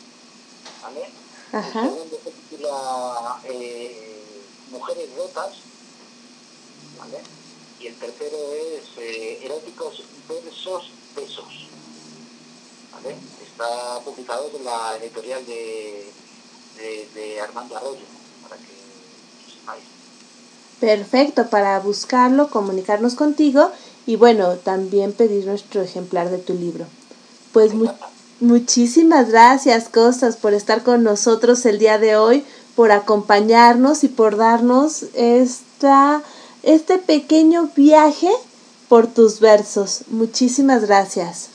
¿vale? 0.82 1.10
Ajá. 1.52 1.68
El 1.84 1.90
segundo 1.90 2.20
se 2.24 2.32
titula 2.32 3.40
eh, 3.44 4.24
Mujeres 4.72 5.10
rotas, 5.18 5.52
¿vale? 6.98 7.22
Y 7.82 7.88
el 7.88 7.96
tercero 7.96 8.38
es 8.54 8.98
eh, 9.02 9.40
Eróticos 9.44 10.04
versos 10.30 10.84
besos, 11.16 11.68
¿vale? 12.94 13.16
Está 13.44 14.00
publicado 14.06 14.50
en 14.56 14.66
la 14.66 14.98
editorial 15.02 15.46
de, 15.46 16.12
de, 16.78 17.10
de 17.16 17.42
Armando 17.42 17.76
Arroyo, 17.78 18.06
para 18.44 18.56
que 18.58 18.68
lo 19.46 19.52
sepáis. 19.54 19.84
Perfecto, 20.80 21.50
para 21.50 21.80
buscarlo, 21.80 22.50
comunicarnos 22.50 23.16
contigo 23.16 23.72
y 24.06 24.16
bueno, 24.16 24.56
también 24.58 25.14
pedir 25.14 25.46
nuestro 25.46 25.82
ejemplar 25.82 26.30
de 26.30 26.38
tu 26.38 26.54
libro. 26.54 26.86
Pues 27.54 27.74
mu- 27.74 27.90
muchísimas 28.40 29.30
gracias, 29.30 29.90
Costas, 29.90 30.38
por 30.38 30.54
estar 30.54 30.84
con 30.84 31.04
nosotros 31.04 31.66
el 31.66 31.80
día 31.80 31.98
de 31.98 32.16
hoy, 32.16 32.44
por 32.76 32.92
acompañarnos 32.92 34.04
y 34.04 34.08
por 34.08 34.38
darnos 34.38 35.04
esta, 35.14 36.24
este 36.64 36.98
pequeño 36.98 37.70
viaje 37.76 38.30
por 38.90 39.08
tus 39.08 39.40
versos. 39.40 40.02
Muchísimas 40.08 40.86
gracias. 40.86 41.50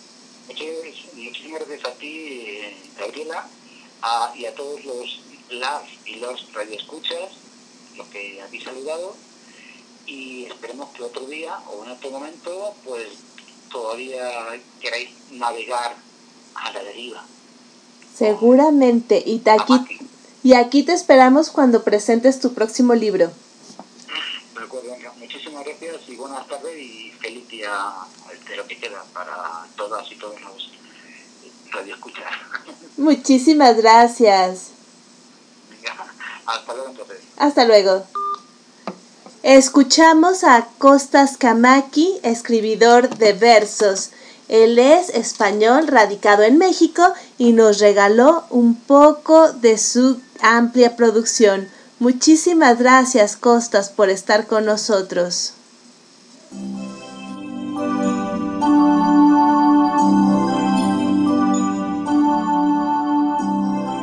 Muchísimas 1.15 1.67
gracias 1.67 1.85
a 1.93 1.99
ti, 1.99 2.59
Gabriela, 2.99 3.47
a- 4.03 4.33
y 4.37 4.47
a 4.47 4.55
todos 4.55 4.85
los 4.85 5.21
las 5.51 5.83
y 6.07 6.17
los 6.17 6.53
radioescuchas, 6.53 7.31
los 7.97 8.07
que 8.09 8.41
habéis 8.43 8.65
saludado, 8.65 9.15
y 10.07 10.45
esperemos 10.47 10.91
que 10.91 11.05
otro 11.05 11.25
día 11.27 11.57
o 11.71 11.85
en 11.85 11.93
otro 11.93 12.11
momento, 12.11 12.75
pues 12.85 13.07
todavía 13.71 14.29
queráis 14.81 15.11
navegar 15.31 15.95
a 16.55 16.73
la 16.73 16.83
deriva. 16.83 17.25
Seguramente. 18.17 19.23
Y, 19.25 19.39
te 19.39 19.51
aquí, 19.51 19.75
y 20.43 20.55
aquí 20.55 20.83
te 20.83 20.93
esperamos 20.95 21.51
cuando 21.51 21.85
presentes 21.85 22.41
tu 22.41 22.55
próximo 22.55 22.95
libro. 22.95 23.31
De 24.57 24.65
acuerdo, 24.65 24.91
venga, 24.91 25.13
muchísimas 25.19 25.65
gracias 25.65 26.09
y 26.09 26.17
buenas 26.17 26.47
tardes 26.49 26.79
y 26.79 27.13
feliz 27.21 27.47
día 27.49 27.71
de 28.49 28.57
lo 28.57 28.67
que 28.67 28.79
queda 28.79 29.05
para 29.13 29.67
todas 29.77 30.11
y 30.11 30.15
todos 30.17 30.41
los 30.41 30.71
radioescuchas. 31.71 32.25
Muchísimas 32.97 33.77
gracias. 33.77 34.71
Hasta 36.47 36.73
luego 36.75 36.89
entonces. 36.89 37.19
Hasta 37.37 37.65
luego. 37.67 38.07
Escuchamos 39.43 40.43
a 40.43 40.67
Costas 40.79 41.37
Kamaki, 41.37 42.19
escribidor 42.23 43.11
de 43.17 43.35
versos. 43.35 44.11
Él 44.49 44.79
es 44.79 45.11
español, 45.11 45.87
radicado 45.87 46.45
en 46.45 46.57
México 46.57 47.03
y 47.37 47.53
nos 47.53 47.79
regaló 47.79 48.45
un 48.49 48.75
poco 48.75 49.53
de 49.53 49.77
su 49.77 50.21
amplia 50.41 50.97
producción. 50.97 51.69
Muchísimas 51.99 52.79
gracias, 52.79 53.37
Costas, 53.39 53.89
por 53.89 54.11
estar 54.11 54.47
con 54.47 54.67
nosotros. 54.67 55.55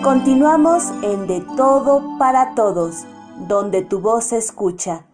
Continuamos 0.03 0.85
en 1.03 1.27
De 1.27 1.41
Todo 1.55 2.17
para 2.17 2.55
Todos, 2.55 3.05
donde 3.47 3.83
tu 3.83 3.99
voz 3.99 4.25
se 4.25 4.37
escucha. 4.37 5.05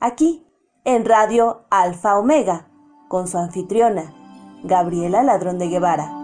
Aquí, 0.00 0.46
en 0.84 1.04
Radio 1.04 1.66
Alfa 1.70 2.18
Omega, 2.18 2.66
con 3.08 3.28
su 3.28 3.36
anfitriona, 3.36 4.12
Gabriela 4.64 5.22
Ladrón 5.22 5.58
de 5.58 5.68
Guevara. 5.68 6.21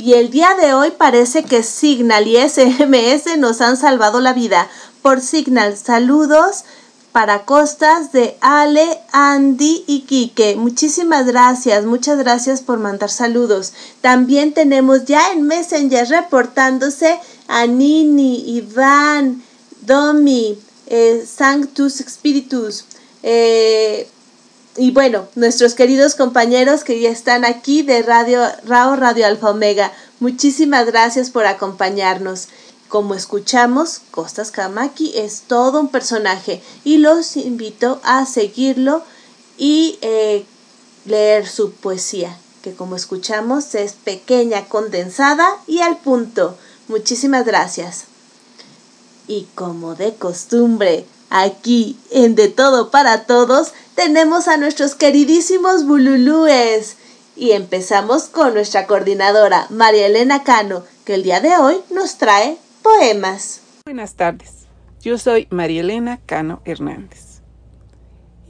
Y 0.00 0.14
el 0.14 0.30
día 0.30 0.54
de 0.58 0.72
hoy 0.72 0.92
parece 0.92 1.42
que 1.44 1.62
Signal 1.62 2.26
y 2.26 2.38
SMS 2.38 3.36
nos 3.36 3.60
han 3.60 3.76
salvado 3.76 4.20
la 4.20 4.32
vida. 4.32 4.66
Por 5.02 5.20
Signal, 5.20 5.76
saludos 5.76 6.64
para 7.12 7.44
costas 7.44 8.10
de 8.10 8.34
Ale, 8.40 8.98
Andy 9.12 9.84
y 9.86 10.00
Quique. 10.06 10.56
Muchísimas 10.56 11.26
gracias, 11.26 11.84
muchas 11.84 12.16
gracias 12.16 12.62
por 12.62 12.78
mandar 12.78 13.10
saludos. 13.10 13.74
También 14.00 14.54
tenemos 14.54 15.04
ya 15.04 15.32
en 15.32 15.42
Messenger 15.42 16.08
reportándose 16.08 17.20
a 17.46 17.66
Nini, 17.66 18.56
Iván, 18.56 19.42
Domi, 19.82 20.58
eh, 20.86 21.26
Sanctus 21.30 21.96
Spiritus. 21.98 22.86
eh, 23.22 24.08
y 24.80 24.92
bueno, 24.92 25.28
nuestros 25.34 25.74
queridos 25.74 26.14
compañeros 26.14 26.84
que 26.84 26.98
ya 26.98 27.10
están 27.10 27.44
aquí 27.44 27.82
de 27.82 28.00
Radio 28.00 28.40
Rao 28.64 28.96
Radio 28.96 29.26
Alfa 29.26 29.50
Omega, 29.50 29.92
muchísimas 30.20 30.86
gracias 30.86 31.28
por 31.28 31.44
acompañarnos. 31.44 32.48
Como 32.88 33.14
escuchamos, 33.14 34.00
Costas 34.10 34.50
Kamaki 34.50 35.12
es 35.18 35.42
todo 35.42 35.80
un 35.80 35.88
personaje 35.88 36.62
y 36.82 36.96
los 36.96 37.36
invito 37.36 38.00
a 38.04 38.24
seguirlo 38.24 39.02
y 39.58 39.98
eh, 40.00 40.46
leer 41.04 41.46
su 41.46 41.72
poesía, 41.72 42.34
que 42.62 42.72
como 42.72 42.96
escuchamos 42.96 43.74
es 43.74 43.92
pequeña, 43.92 44.64
condensada 44.64 45.58
y 45.66 45.80
al 45.80 45.98
punto. 45.98 46.56
Muchísimas 46.88 47.44
gracias. 47.44 48.04
Y 49.28 49.46
como 49.54 49.94
de 49.94 50.14
costumbre, 50.14 51.04
aquí 51.30 51.98
en 52.10 52.34
De 52.34 52.48
Todo 52.48 52.90
para 52.90 53.24
Todos 53.24 53.72
tenemos 53.94 54.48
a 54.48 54.56
nuestros 54.56 54.94
queridísimos 54.94 55.86
bululúes. 55.86 56.96
Y 57.36 57.52
empezamos 57.52 58.24
con 58.24 58.52
nuestra 58.52 58.86
coordinadora, 58.86 59.66
María 59.70 60.06
Elena 60.06 60.42
Cano, 60.44 60.84
que 61.06 61.14
el 61.14 61.22
día 61.22 61.40
de 61.40 61.56
hoy 61.56 61.80
nos 61.90 62.18
trae 62.18 62.58
poemas. 62.82 63.62
Buenas 63.86 64.14
tardes, 64.14 64.66
yo 65.00 65.16
soy 65.16 65.48
María 65.50 65.80
Elena 65.80 66.20
Cano 66.26 66.60
Hernández 66.66 67.30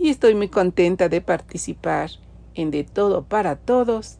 y 0.01 0.09
estoy 0.09 0.35
muy 0.35 0.48
contenta 0.48 1.11
de 1.11 1.20
participar 1.20 2.11
en 2.55 2.70
De 2.70 2.85
Todo 2.85 3.24
para 3.24 3.57
Todos, 3.57 4.16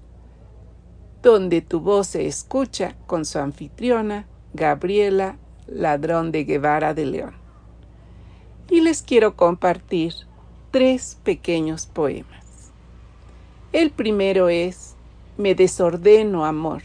donde 1.23 1.63
tu 1.63 1.81
voz 1.81 2.09
se 2.09 2.27
escucha 2.27 2.97
con 3.07 3.25
su 3.25 3.39
anfitriona 3.39 4.27
Gabriela 4.53 5.39
Ladrón 5.67 6.33
de 6.33 6.45
Guevara 6.45 6.93
de 6.93 7.07
León. 7.07 7.40
Y 8.71 8.81
les 8.81 9.03
quiero 9.03 9.35
compartir 9.35 10.15
tres 10.71 11.19
pequeños 11.25 11.87
poemas. 11.87 12.71
El 13.73 13.91
primero 13.91 14.49
es 14.49 14.95
Me 15.37 15.55
desordeno, 15.55 16.45
amor, 16.45 16.83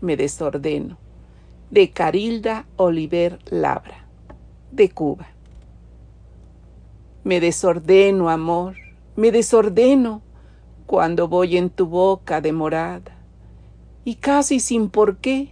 me 0.00 0.16
desordeno 0.16 0.96
de 1.74 1.90
Carilda 1.90 2.66
Oliver 2.76 3.40
Labra, 3.50 4.06
de 4.70 4.90
Cuba. 4.90 5.26
Me 7.24 7.40
desordeno, 7.40 8.30
amor, 8.30 8.76
me 9.16 9.32
desordeno 9.32 10.22
cuando 10.86 11.26
voy 11.26 11.56
en 11.56 11.68
tu 11.68 11.86
boca 11.86 12.40
demorada, 12.40 13.16
y 14.04 14.14
casi 14.14 14.60
sin 14.60 14.88
por 14.88 15.16
qué, 15.16 15.50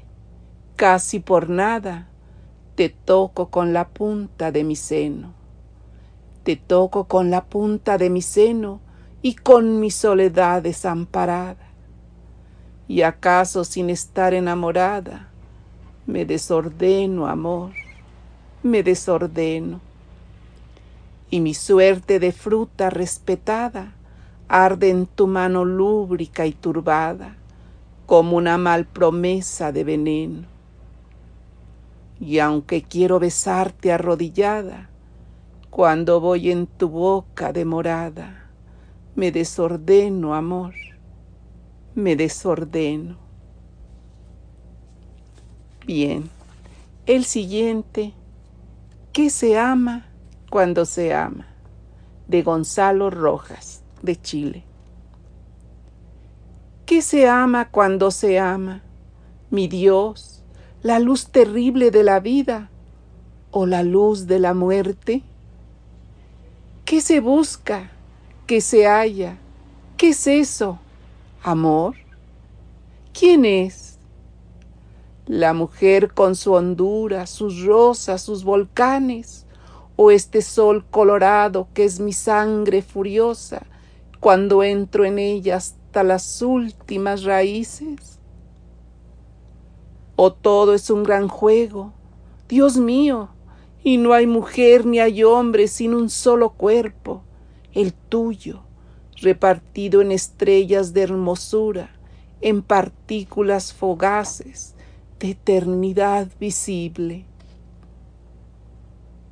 casi 0.76 1.18
por 1.18 1.48
nada, 1.48 2.08
te 2.76 2.88
toco 2.88 3.48
con 3.48 3.72
la 3.72 3.88
punta 3.88 4.52
de 4.52 4.62
mi 4.62 4.76
seno. 4.76 5.41
Te 6.44 6.56
toco 6.56 7.04
con 7.04 7.30
la 7.30 7.44
punta 7.44 7.98
de 7.98 8.10
mi 8.10 8.22
seno 8.22 8.80
y 9.22 9.34
con 9.34 9.78
mi 9.78 9.90
soledad 9.90 10.62
desamparada. 10.62 11.68
Y 12.88 13.02
acaso 13.02 13.64
sin 13.64 13.90
estar 13.90 14.34
enamorada, 14.34 15.28
me 16.06 16.24
desordeno, 16.24 17.28
amor, 17.28 17.70
me 18.62 18.82
desordeno. 18.82 19.80
Y 21.30 21.40
mi 21.40 21.54
suerte 21.54 22.18
de 22.18 22.32
fruta 22.32 22.90
respetada 22.90 23.94
arde 24.48 24.90
en 24.90 25.06
tu 25.06 25.26
mano 25.26 25.64
lúbrica 25.64 26.44
y 26.44 26.52
turbada, 26.52 27.36
como 28.04 28.36
una 28.36 28.58
mal 28.58 28.84
promesa 28.84 29.72
de 29.72 29.84
veneno. 29.84 30.42
Y 32.20 32.38
aunque 32.38 32.82
quiero 32.82 33.18
besarte 33.18 33.92
arrodillada, 33.92 34.90
cuando 35.72 36.20
voy 36.20 36.50
en 36.50 36.66
tu 36.66 36.90
boca 36.90 37.50
demorada, 37.50 38.50
me 39.16 39.32
desordeno, 39.32 40.34
amor, 40.34 40.74
me 41.94 42.14
desordeno. 42.14 43.16
Bien, 45.86 46.28
el 47.06 47.24
siguiente, 47.24 48.12
¿qué 49.14 49.30
se 49.30 49.58
ama 49.58 50.10
cuando 50.50 50.84
se 50.84 51.14
ama? 51.14 51.46
De 52.28 52.42
Gonzalo 52.42 53.08
Rojas, 53.08 53.82
de 54.02 54.20
Chile. 54.20 54.64
¿Qué 56.84 57.00
se 57.00 57.30
ama 57.30 57.70
cuando 57.70 58.10
se 58.10 58.38
ama? 58.38 58.82
Mi 59.48 59.68
Dios, 59.68 60.44
la 60.82 60.98
luz 60.98 61.28
terrible 61.28 61.90
de 61.90 62.04
la 62.04 62.20
vida 62.20 62.68
o 63.50 63.64
la 63.64 63.82
luz 63.82 64.26
de 64.26 64.38
la 64.38 64.52
muerte? 64.52 65.22
¿Qué 66.84 67.00
se 67.00 67.20
busca? 67.20 67.90
¿Qué 68.46 68.60
se 68.60 68.86
halla? 68.86 69.38
¿Qué 69.96 70.10
es 70.10 70.26
eso? 70.26 70.78
¿Amor? 71.42 71.94
¿Quién 73.18 73.44
es? 73.44 73.98
La 75.26 75.54
mujer 75.54 76.12
con 76.12 76.34
su 76.34 76.52
hondura, 76.52 77.26
sus 77.26 77.62
rosas, 77.64 78.22
sus 78.22 78.44
volcanes, 78.44 79.46
o 79.96 80.10
este 80.10 80.42
sol 80.42 80.84
colorado 80.90 81.68
que 81.74 81.84
es 81.84 82.00
mi 82.00 82.12
sangre 82.12 82.82
furiosa 82.82 83.66
cuando 84.20 84.62
entro 84.62 85.04
en 85.04 85.18
ella 85.18 85.56
hasta 85.56 86.02
las 86.02 86.42
últimas 86.42 87.24
raíces. 87.24 88.18
O 90.16 90.32
todo 90.32 90.74
es 90.74 90.90
un 90.90 91.02
gran 91.02 91.28
juego, 91.28 91.92
Dios 92.48 92.76
mío, 92.76 93.30
y 93.84 93.96
no 93.96 94.12
hay 94.12 94.26
mujer 94.26 94.86
ni 94.86 95.00
hay 95.00 95.24
hombre 95.24 95.68
sin 95.68 95.94
un 95.94 96.08
solo 96.08 96.50
cuerpo, 96.50 97.22
el 97.72 97.92
tuyo, 97.92 98.62
repartido 99.20 100.00
en 100.00 100.12
estrellas 100.12 100.92
de 100.92 101.02
hermosura, 101.02 101.90
en 102.40 102.62
partículas 102.62 103.72
fogaces 103.72 104.74
de 105.18 105.30
eternidad 105.30 106.28
visible. 106.38 107.24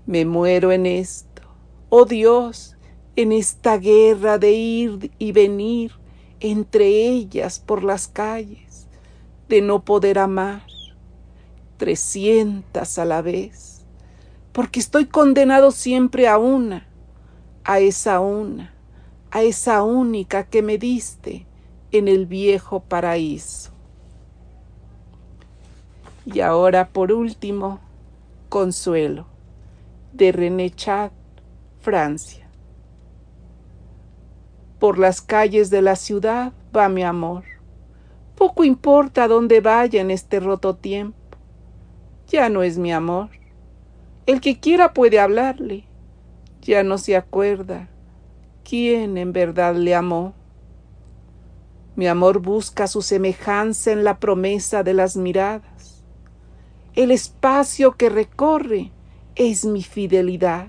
Me 0.06 0.24
muero 0.24 0.72
en 0.72 0.86
esto, 0.86 1.42
oh 1.88 2.04
Dios, 2.04 2.76
en 3.16 3.32
esta 3.32 3.76
guerra 3.76 4.38
de 4.38 4.52
ir 4.52 5.10
y 5.18 5.32
venir 5.32 5.92
entre 6.40 6.86
ellas 6.86 7.58
por 7.58 7.84
las 7.84 8.08
calles, 8.08 8.88
de 9.48 9.60
no 9.60 9.84
poder 9.84 10.18
amar, 10.18 10.62
trescientas 11.76 12.98
a 12.98 13.04
la 13.04 13.20
vez, 13.20 13.69
porque 14.52 14.80
estoy 14.80 15.06
condenado 15.06 15.70
siempre 15.70 16.28
a 16.28 16.38
una, 16.38 16.86
a 17.64 17.78
esa 17.78 18.20
una, 18.20 18.74
a 19.30 19.42
esa 19.42 19.82
única 19.82 20.44
que 20.44 20.62
me 20.62 20.78
diste 20.78 21.46
en 21.92 22.08
el 22.08 22.26
viejo 22.26 22.80
paraíso. 22.80 23.70
Y 26.26 26.40
ahora, 26.40 26.88
por 26.88 27.12
último, 27.12 27.80
consuelo, 28.48 29.26
de 30.12 30.32
René 30.32 30.70
Chat, 30.70 31.12
Francia. 31.80 32.48
Por 34.78 34.98
las 34.98 35.20
calles 35.20 35.70
de 35.70 35.82
la 35.82 35.96
ciudad 35.96 36.52
va 36.74 36.88
mi 36.88 37.02
amor. 37.02 37.44
Poco 38.36 38.64
importa 38.64 39.28
dónde 39.28 39.60
vaya 39.60 40.00
en 40.00 40.10
este 40.10 40.40
roto 40.40 40.74
tiempo. 40.74 41.18
Ya 42.28 42.48
no 42.48 42.62
es 42.62 42.78
mi 42.78 42.92
amor. 42.92 43.39
El 44.30 44.40
que 44.40 44.60
quiera 44.60 44.94
puede 44.94 45.18
hablarle. 45.18 45.86
Ya 46.62 46.84
no 46.84 46.98
se 46.98 47.16
acuerda 47.16 47.88
quién 48.62 49.18
en 49.18 49.32
verdad 49.32 49.74
le 49.74 49.92
amó. 49.92 50.34
Mi 51.96 52.06
amor 52.06 52.38
busca 52.38 52.86
su 52.86 53.02
semejanza 53.02 53.90
en 53.90 54.04
la 54.04 54.20
promesa 54.20 54.84
de 54.84 54.94
las 54.94 55.16
miradas. 55.16 56.04
El 56.94 57.10
espacio 57.10 57.96
que 57.96 58.08
recorre 58.08 58.92
es 59.34 59.64
mi 59.64 59.82
fidelidad. 59.82 60.68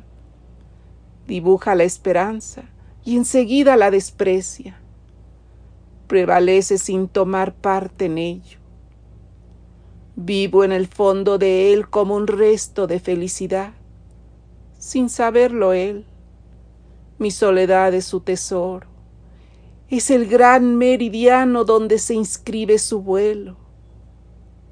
Dibuja 1.28 1.76
la 1.76 1.84
esperanza 1.84 2.64
y 3.06 3.16
enseguida 3.16 3.78
la 3.78 3.92
desprecia. 3.92 4.82
Prevalece 6.08 6.80
sin 6.80 7.08
tomar 7.08 7.54
parte 7.54 8.06
en 8.06 8.18
ello. 8.18 8.61
Vivo 10.16 10.66
en 10.66 10.74
el 10.74 10.88
fondo 10.88 11.38
de 11.38 11.72
él 11.72 11.90
como 11.90 12.16
un 12.16 12.28
resto 12.28 12.86
de 12.86 13.00
felicidad, 13.00 13.72
sin 14.78 15.10
saberlo 15.10 15.72
él. 15.72 16.06
Mi 17.18 17.32
soledad 17.32 17.94
es 17.94 18.06
su 18.06 18.20
tesoro. 18.20 18.88
Es 19.88 20.12
el 20.12 20.28
gran 20.28 20.76
meridiano 20.76 21.64
donde 21.64 21.98
se 21.98 22.14
inscribe 22.14 22.78
su 22.78 23.02
vuelo. 23.02 23.58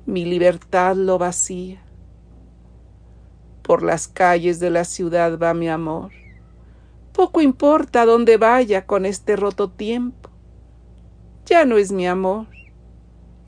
Mi 0.05 0.25
libertad 0.25 0.95
lo 0.95 1.17
vacía. 1.17 1.81
Por 3.61 3.81
las 3.83 4.07
calles 4.07 4.59
de 4.59 4.71
la 4.71 4.83
ciudad 4.83 5.37
va 5.37 5.53
mi 5.53 5.69
amor. 5.69 6.11
Poco 7.13 7.39
importa 7.41 8.05
dónde 8.05 8.37
vaya 8.37 8.85
con 8.85 9.05
este 9.05 9.35
roto 9.35 9.69
tiempo. 9.69 10.29
Ya 11.45 11.65
no 11.65 11.77
es 11.77 11.91
mi 11.91 12.07
amor. 12.07 12.47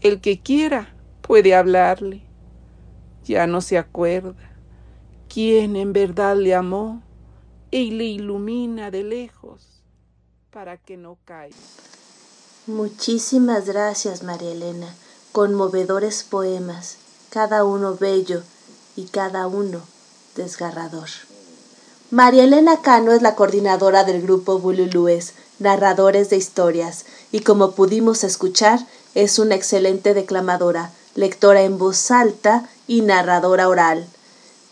El 0.02 0.22
que 0.22 0.40
quiera 0.40 0.94
puede 1.32 1.56
hablarle. 1.56 2.24
Ya 3.24 3.48
no 3.48 3.62
se 3.62 3.78
acuerda 3.78 4.36
quién 5.34 5.78
en 5.78 5.94
verdad 5.94 6.36
le 6.36 6.54
amó 6.54 7.02
y 7.72 7.92
le 7.92 8.04
ilumina 8.04 8.92
de 8.92 9.04
lejos 9.04 9.82
para 10.52 10.76
que 10.76 10.98
no 10.98 11.18
caiga. 11.24 11.56
Muchísimas 12.68 13.66
gracias, 13.66 14.24
María 14.24 14.52
Elena. 14.52 14.94
Conmovedores 15.32 16.24
poemas, 16.24 16.98
cada 17.30 17.64
uno 17.64 17.96
bello 17.96 18.44
y 18.98 19.06
cada 19.06 19.48
uno 19.48 19.80
desgarrador. 20.36 21.08
María 22.10 22.44
Elena 22.44 22.82
Cano 22.82 23.14
es 23.14 23.22
la 23.22 23.36
coordinadora 23.36 24.04
del 24.04 24.22
grupo 24.22 24.60
Bululúes, 24.60 25.32
narradores 25.60 26.30
de 26.30 26.36
historias, 26.36 27.06
y 27.32 27.40
como 27.40 27.72
pudimos 27.72 28.26
escuchar, 28.26 28.82
es 29.16 29.40
una 29.40 29.56
excelente 29.56 30.14
declamadora, 30.14 30.92
lectora 31.16 31.62
en 31.62 31.78
voz 31.78 32.12
alta 32.12 32.70
y 32.88 33.02
narradora 33.02 33.68
oral. 33.68 34.08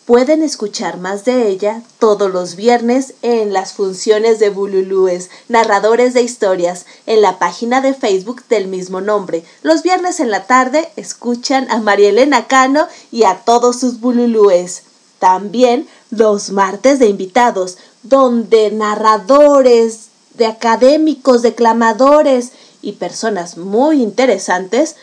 Pueden 0.09 0.41
escuchar 0.41 0.97
más 0.97 1.23
de 1.23 1.49
ella 1.49 1.83
todos 1.99 2.31
los 2.31 2.55
viernes 2.55 3.13
en 3.21 3.53
las 3.53 3.73
funciones 3.73 4.39
de 4.39 4.49
Bululúes, 4.49 5.29
narradores 5.49 6.15
de 6.15 6.23
historias, 6.23 6.87
en 7.05 7.21
la 7.21 7.37
página 7.37 7.79
de 7.81 7.93
Facebook 7.93 8.43
del 8.49 8.67
mismo 8.67 9.01
nombre. 9.01 9.43
Los 9.61 9.83
viernes 9.83 10.19
en 10.19 10.31
la 10.31 10.47
tarde 10.47 10.89
escuchan 10.95 11.69
a 11.69 11.77
María 11.77 12.09
Elena 12.09 12.47
Cano 12.47 12.87
y 13.11 13.25
a 13.25 13.41
todos 13.45 13.79
sus 13.79 13.99
Bululúes. 13.99 14.81
También 15.19 15.87
los 16.09 16.49
martes 16.49 16.97
de 16.97 17.05
invitados, 17.05 17.77
donde 18.01 18.71
narradores, 18.71 20.07
de 20.33 20.47
académicos, 20.47 21.43
declamadores 21.43 22.51
y 22.81 22.93
personas 22.93 23.57
muy 23.57 24.01
interesantes 24.01 24.95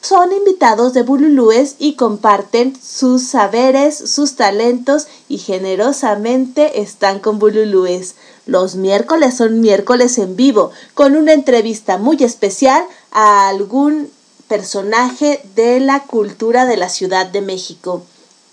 son 0.00 0.32
invitados 0.32 0.92
de 0.92 1.02
Bululúes 1.02 1.76
y 1.78 1.94
comparten 1.94 2.78
sus 2.80 3.22
saberes, 3.22 3.96
sus 3.96 4.36
talentos 4.36 5.08
y 5.28 5.38
generosamente 5.38 6.80
están 6.80 7.18
con 7.18 7.38
Bululúes. 7.38 8.14
Los 8.46 8.76
miércoles 8.76 9.36
son 9.36 9.60
miércoles 9.60 10.18
en 10.18 10.36
vivo, 10.36 10.70
con 10.94 11.16
una 11.16 11.32
entrevista 11.32 11.98
muy 11.98 12.22
especial 12.22 12.84
a 13.10 13.48
algún 13.48 14.10
personaje 14.46 15.40
de 15.56 15.80
la 15.80 16.00
cultura 16.00 16.64
de 16.64 16.76
la 16.76 16.88
Ciudad 16.88 17.26
de 17.26 17.40
México. 17.40 18.02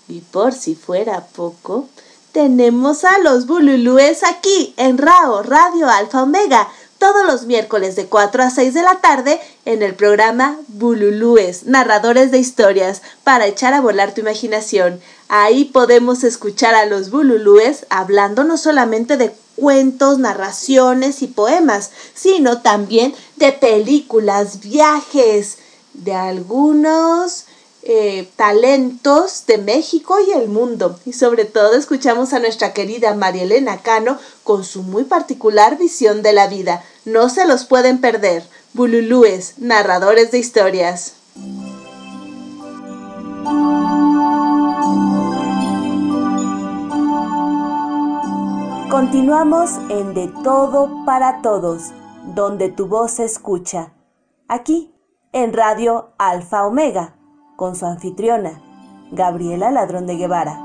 Y 0.08 0.20
por 0.20 0.52
si 0.52 0.74
fuera 0.74 1.26
poco, 1.26 1.86
tenemos 2.32 3.04
a 3.04 3.18
los 3.18 3.46
Bululúes 3.46 4.22
aquí 4.24 4.74
en 4.76 4.98
RAO, 4.98 5.42
Radio 5.42 5.88
Alfa 5.88 6.22
Omega, 6.22 6.68
todos 7.00 7.26
los 7.26 7.46
miércoles 7.46 7.96
de 7.96 8.06
4 8.06 8.42
a 8.42 8.50
6 8.50 8.74
de 8.74 8.82
la 8.82 9.00
tarde 9.00 9.40
en 9.64 9.82
el 9.82 9.94
programa 9.94 10.58
Bululúes, 10.68 11.64
narradores 11.64 12.30
de 12.30 12.38
historias, 12.38 13.00
para 13.24 13.46
echar 13.46 13.72
a 13.72 13.80
volar 13.80 14.12
tu 14.12 14.20
imaginación. 14.20 15.00
Ahí 15.28 15.64
podemos 15.64 16.22
escuchar 16.24 16.74
a 16.74 16.84
los 16.84 17.10
Bululúes 17.10 17.86
hablando 17.88 18.44
no 18.44 18.58
solamente 18.58 19.16
de 19.16 19.34
cuentos, 19.56 20.18
narraciones 20.18 21.22
y 21.22 21.26
poemas, 21.26 21.90
sino 22.14 22.60
también 22.60 23.14
de 23.36 23.52
películas, 23.52 24.60
viajes, 24.60 25.56
de 25.94 26.14
algunos 26.14 27.46
eh, 27.82 28.28
talentos 28.36 29.46
de 29.46 29.58
México 29.58 30.16
y 30.20 30.32
el 30.32 30.48
mundo. 30.48 30.98
Y 31.06 31.14
sobre 31.14 31.44
todo 31.44 31.74
escuchamos 31.74 32.32
a 32.32 32.38
nuestra 32.38 32.74
querida 32.74 33.14
María 33.14 33.44
Elena 33.44 33.78
Cano 33.78 34.18
con 34.44 34.64
su 34.64 34.82
muy 34.82 35.04
particular 35.04 35.78
visión 35.78 36.22
de 36.22 36.32
la 36.32 36.46
vida. 36.46 36.84
No 37.04 37.28
se 37.30 37.46
los 37.46 37.64
pueden 37.64 38.00
perder. 38.00 38.44
Bululúes, 38.74 39.54
narradores 39.58 40.30
de 40.30 40.38
historias. 40.38 41.14
Continuamos 48.90 49.70
en 49.88 50.14
De 50.14 50.30
Todo 50.44 51.04
para 51.06 51.40
Todos, 51.42 51.92
donde 52.34 52.68
tu 52.68 52.86
voz 52.86 53.12
se 53.12 53.24
escucha. 53.24 53.94
Aquí, 54.48 54.92
en 55.32 55.52
Radio 55.52 56.12
Alfa 56.18 56.66
Omega 56.66 57.14
con 57.60 57.76
su 57.76 57.84
anfitriona, 57.84 58.58
Gabriela 59.10 59.70
Ladrón 59.70 60.06
de 60.06 60.16
Guevara. 60.16 60.58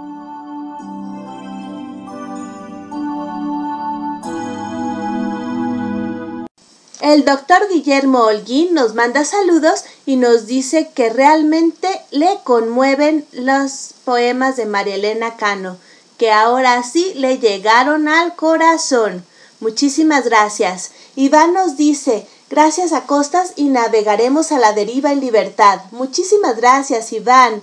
El 7.01 7.25
doctor 7.25 7.67
Guillermo 7.69 8.19
Holguín 8.19 8.73
nos 8.73 8.95
manda 8.95 9.25
saludos 9.25 9.83
y 10.05 10.15
nos 10.15 10.45
dice 10.45 10.89
que 10.95 11.09
realmente 11.09 11.89
le 12.11 12.29
conmueven 12.45 13.25
los 13.33 13.93
poemas 14.05 14.55
de 14.55 14.65
María 14.65 14.95
Elena 14.95 15.35
Cano, 15.35 15.75
que 16.17 16.31
ahora 16.31 16.81
sí 16.83 17.11
le 17.15 17.39
llegaron 17.39 18.07
al 18.07 18.37
corazón. 18.37 19.25
Muchísimas 19.59 20.23
gracias. 20.23 20.91
Iván 21.17 21.53
nos 21.53 21.75
dice, 21.75 22.25
gracias 22.55 22.93
a 22.93 23.05
Costas 23.05 23.51
y 23.57 23.65
navegaremos 23.65 24.53
a 24.53 24.59
la 24.59 24.71
deriva 24.71 25.11
en 25.11 25.19
libertad. 25.19 25.81
Muchísimas 25.91 26.55
gracias, 26.55 27.11
Iván. 27.11 27.61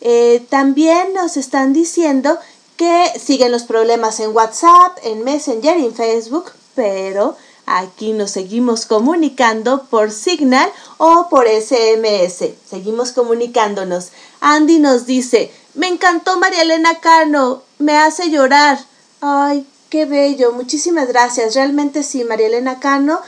Eh, 0.00 0.42
también 0.48 1.12
nos 1.12 1.36
están 1.36 1.74
diciendo 1.74 2.38
que 2.78 3.12
siguen 3.22 3.52
los 3.52 3.64
problemas 3.64 4.18
en 4.18 4.34
WhatsApp, 4.34 4.96
en 5.02 5.24
Messenger 5.24 5.76
y 5.78 5.84
en 5.84 5.94
Facebook, 5.94 6.52
pero 6.74 7.36
aquí 7.66 8.14
nos 8.14 8.30
seguimos 8.30 8.86
comunicando 8.86 9.84
por 9.90 10.10
Signal 10.10 10.72
o 10.96 11.28
por 11.28 11.46
SMS. 11.46 12.54
Seguimos 12.66 13.12
comunicándonos. 13.12 14.08
Andy 14.40 14.78
nos 14.78 15.04
dice, 15.04 15.52
me 15.74 15.88
encantó 15.88 16.38
María 16.38 16.62
Elena 16.62 16.98
Cano, 17.00 17.62
me 17.78 17.98
hace 17.98 18.30
llorar. 18.30 18.78
Ay, 19.20 19.66
qué 19.90 20.06
bello, 20.06 20.52
muchísimas 20.52 21.08
gracias. 21.08 21.54
Realmente 21.54 22.02
sí, 22.02 22.24
María 22.24 22.46
Elena 22.46 22.80
Cano 22.80 23.20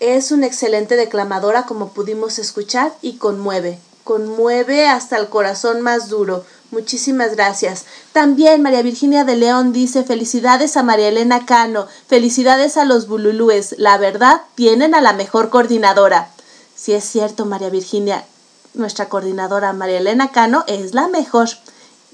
es 0.00 0.30
una 0.30 0.46
excelente 0.46 0.96
declamadora 0.96 1.64
como 1.66 1.88
pudimos 1.88 2.38
escuchar 2.38 2.92
y 3.02 3.16
conmueve, 3.16 3.78
conmueve 4.04 4.86
hasta 4.86 5.16
el 5.16 5.28
corazón 5.28 5.80
más 5.80 6.08
duro. 6.08 6.44
Muchísimas 6.70 7.34
gracias. 7.34 7.86
También 8.12 8.62
María 8.62 8.82
Virginia 8.82 9.24
de 9.24 9.36
León 9.36 9.72
dice 9.72 10.04
felicidades 10.04 10.76
a 10.76 10.82
María 10.82 11.08
Elena 11.08 11.46
Cano, 11.46 11.86
felicidades 12.06 12.76
a 12.76 12.84
los 12.84 13.08
bululúes. 13.08 13.74
La 13.78 13.96
verdad, 13.96 14.42
tienen 14.54 14.94
a 14.94 15.00
la 15.00 15.14
mejor 15.14 15.48
coordinadora. 15.48 16.30
Si 16.76 16.92
es 16.92 17.04
cierto, 17.04 17.46
María 17.46 17.70
Virginia, 17.70 18.24
nuestra 18.74 19.08
coordinadora 19.08 19.72
María 19.72 19.98
Elena 19.98 20.30
Cano 20.30 20.64
es 20.66 20.94
la 20.94 21.08
mejor. 21.08 21.48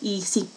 Y 0.01 0.23
sí, 0.23 0.49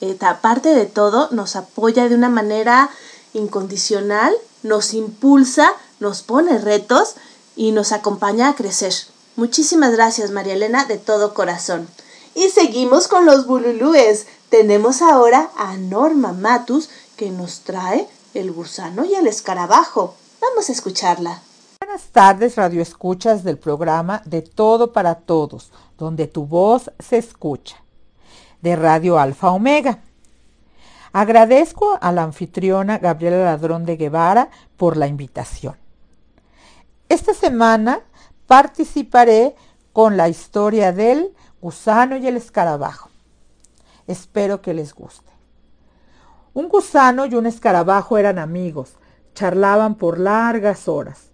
eh, 0.00 0.16
aparte 0.20 0.74
de 0.74 0.86
todo, 0.86 1.28
nos 1.30 1.56
apoya 1.56 2.08
de 2.08 2.14
una 2.14 2.28
manera 2.28 2.90
incondicional, 3.32 4.34
nos 4.62 4.94
impulsa, 4.94 5.70
nos 6.00 6.22
pone 6.22 6.58
retos 6.58 7.14
y 7.56 7.72
nos 7.72 7.92
acompaña 7.92 8.48
a 8.48 8.54
crecer. 8.54 8.94
Muchísimas 9.36 9.92
gracias, 9.92 10.30
María 10.30 10.54
Elena, 10.54 10.84
de 10.84 10.98
todo 10.98 11.34
corazón. 11.34 11.88
Y 12.34 12.48
seguimos 12.50 13.08
con 13.08 13.26
los 13.26 13.46
bululúes. 13.46 14.26
Tenemos 14.48 15.02
ahora 15.02 15.50
a 15.56 15.76
Norma 15.76 16.32
Matus 16.32 16.88
que 17.16 17.30
nos 17.30 17.60
trae 17.60 18.08
el 18.34 18.52
gusano 18.52 19.04
y 19.04 19.14
el 19.14 19.26
escarabajo. 19.26 20.14
Vamos 20.40 20.68
a 20.68 20.72
escucharla. 20.72 21.42
Buenas 21.80 22.04
tardes, 22.12 22.56
radioescuchas 22.56 23.44
del 23.44 23.58
programa 23.58 24.22
De 24.24 24.42
Todo 24.42 24.92
para 24.92 25.14
Todos, 25.14 25.70
donde 25.98 26.26
tu 26.26 26.46
voz 26.46 26.90
se 26.98 27.18
escucha, 27.18 27.76
de 28.62 28.74
Radio 28.74 29.18
Alfa 29.18 29.50
Omega. 29.50 30.00
Agradezco 31.12 31.98
a 32.00 32.10
la 32.10 32.24
anfitriona 32.24 32.98
Gabriela 32.98 33.44
Ladrón 33.44 33.84
de 33.84 33.96
Guevara 33.96 34.50
por 34.76 34.96
la 34.96 35.06
invitación. 35.06 35.83
Esta 37.08 37.34
semana 37.34 38.00
participaré 38.46 39.54
con 39.92 40.16
la 40.16 40.28
historia 40.28 40.92
del 40.92 41.34
gusano 41.60 42.16
y 42.16 42.26
el 42.26 42.36
escarabajo. 42.36 43.10
Espero 44.06 44.62
que 44.62 44.74
les 44.74 44.94
guste. 44.94 45.30
Un 46.54 46.68
gusano 46.68 47.26
y 47.26 47.34
un 47.34 47.46
escarabajo 47.46 48.16
eran 48.16 48.38
amigos, 48.38 48.94
charlaban 49.34 49.96
por 49.96 50.18
largas 50.18 50.88
horas. 50.88 51.30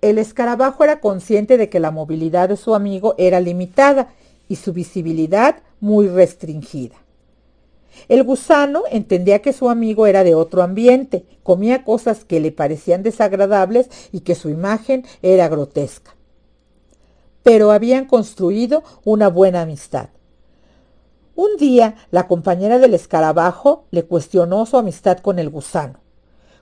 El 0.00 0.18
escarabajo 0.18 0.84
era 0.84 1.00
consciente 1.00 1.58
de 1.58 1.68
que 1.68 1.80
la 1.80 1.90
movilidad 1.90 2.48
de 2.48 2.56
su 2.56 2.74
amigo 2.74 3.14
era 3.18 3.40
limitada 3.40 4.08
y 4.48 4.56
su 4.56 4.72
visibilidad 4.72 5.56
muy 5.80 6.08
restringida. 6.08 6.96
El 8.08 8.22
gusano 8.22 8.82
entendía 8.90 9.40
que 9.40 9.52
su 9.52 9.70
amigo 9.70 10.06
era 10.06 10.24
de 10.24 10.34
otro 10.34 10.62
ambiente, 10.62 11.24
comía 11.42 11.84
cosas 11.84 12.24
que 12.24 12.40
le 12.40 12.52
parecían 12.52 13.02
desagradables 13.02 13.88
y 14.12 14.20
que 14.20 14.34
su 14.34 14.48
imagen 14.48 15.04
era 15.22 15.48
grotesca 15.48 16.14
pero 17.42 17.72
habían 17.72 18.06
construido 18.06 18.82
una 19.04 19.28
buena 19.28 19.62
amistad. 19.62 20.08
Un 21.34 21.56
día 21.56 21.96
la 22.10 22.28
compañera 22.28 22.78
del 22.78 22.94
escarabajo 22.94 23.86
le 23.90 24.04
cuestionó 24.04 24.66
su 24.66 24.76
amistad 24.76 25.18
con 25.18 25.38
el 25.38 25.50
gusano. 25.50 26.00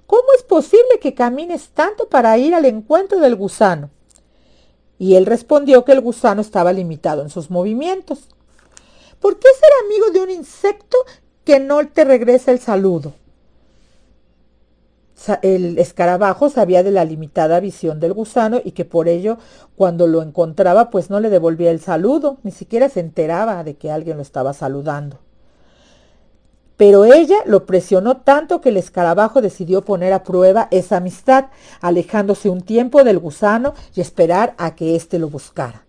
¿Cómo 0.07 0.25
es 0.37 0.43
posible 0.43 0.99
que 1.01 1.15
camines 1.15 1.71
tanto 1.71 2.09
para 2.09 2.37
ir 2.39 2.55
al 2.55 2.65
encuentro 2.65 3.21
del 3.21 3.37
gusano? 3.37 3.91
Y 4.99 5.17
él 5.17 5.27
respondió 5.27 5.85
que 5.85 5.93
el 5.93 6.01
gusano 6.01 6.41
estaba 6.41 6.73
limitado 6.73 7.23
en 7.23 7.31
sus 7.31 7.51
movimientos. 7.51 8.29
¿Por 9.21 9.39
qué 9.39 9.49
ser 9.59 9.71
amigo 9.85 10.11
de 10.13 10.21
un 10.21 10.31
insecto 10.31 10.97
que 11.45 11.61
no 11.61 11.87
te 11.89 12.05
regresa 12.05 12.53
el 12.53 12.59
saludo? 12.59 13.15
el 15.43 15.79
escarabajo 15.79 16.49
sabía 16.49 16.83
de 16.83 16.91
la 16.91 17.05
limitada 17.05 17.61
visión 17.61 18.01
del 18.01 18.15
gusano 18.15 18.61
y 18.65 18.73
que 18.73 18.87
por 18.87 19.07
ello 19.07 19.37
cuando 19.77 20.07
lo 20.07 20.23
encontraba 20.23 20.91
pues 20.91 21.11
no 21.11 21.21
le 21.21 21.29
devolvía 21.29 21.71
el 21.71 21.81
saludo, 21.81 22.39
ni 22.43 22.51
siquiera 22.51 22.89
se 22.89 23.01
enteraba 23.01 23.63
de 23.63 23.75
que 23.75 23.91
alguien 23.91 24.17
lo 24.17 24.23
estaba 24.23 24.55
saludando. 24.55 25.19
Pero 26.79 27.05
ella 27.05 27.37
lo 27.45 27.67
presionó 27.67 28.17
tanto 28.17 28.63
que 28.63 28.71
el 28.71 28.79
escarabajo 28.79 29.43
decidió 29.43 29.83
poner 29.83 30.15
a 30.15 30.23
prueba 30.23 30.69
esa 30.71 30.97
amistad, 30.97 31.47
alejándose 31.83 32.49
un 32.49 32.63
tiempo 32.63 33.05
del 33.05 33.19
gusano 33.19 33.75
y 33.95 34.01
esperar 34.01 34.55
a 34.57 34.75
que 34.75 34.97
éste 34.97 35.19
lo 35.19 35.29
buscara. 35.29 35.85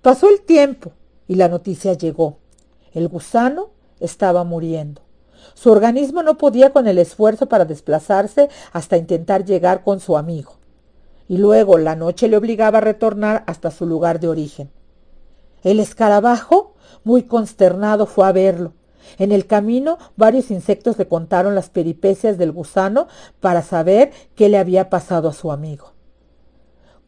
Pasó 0.00 0.30
el 0.30 0.40
tiempo 0.40 0.92
y 1.28 1.34
la 1.34 1.48
noticia 1.48 1.92
llegó. 1.92 2.38
El 2.94 3.08
gusano 3.08 3.68
estaba 4.00 4.44
muriendo. 4.44 5.02
Su 5.54 5.70
organismo 5.70 6.22
no 6.22 6.36
podía 6.38 6.70
con 6.70 6.86
el 6.86 6.98
esfuerzo 6.98 7.46
para 7.46 7.64
desplazarse 7.64 8.48
hasta 8.72 8.96
intentar 8.96 9.44
llegar 9.44 9.82
con 9.84 10.00
su 10.00 10.16
amigo. 10.16 10.56
Y 11.28 11.38
luego 11.38 11.78
la 11.78 11.96
noche 11.96 12.28
le 12.28 12.36
obligaba 12.36 12.78
a 12.78 12.82
retornar 12.82 13.44
hasta 13.46 13.70
su 13.70 13.86
lugar 13.86 14.20
de 14.20 14.28
origen. 14.28 14.70
El 15.62 15.80
escarabajo, 15.80 16.74
muy 17.04 17.22
consternado, 17.22 18.06
fue 18.06 18.26
a 18.26 18.32
verlo. 18.32 18.74
En 19.18 19.32
el 19.32 19.46
camino 19.46 19.98
varios 20.16 20.50
insectos 20.50 20.98
le 20.98 21.08
contaron 21.08 21.54
las 21.54 21.70
peripecias 21.70 22.38
del 22.38 22.52
gusano 22.52 23.08
para 23.40 23.62
saber 23.62 24.12
qué 24.34 24.48
le 24.48 24.58
había 24.58 24.90
pasado 24.90 25.28
a 25.28 25.32
su 25.32 25.52
amigo 25.52 25.95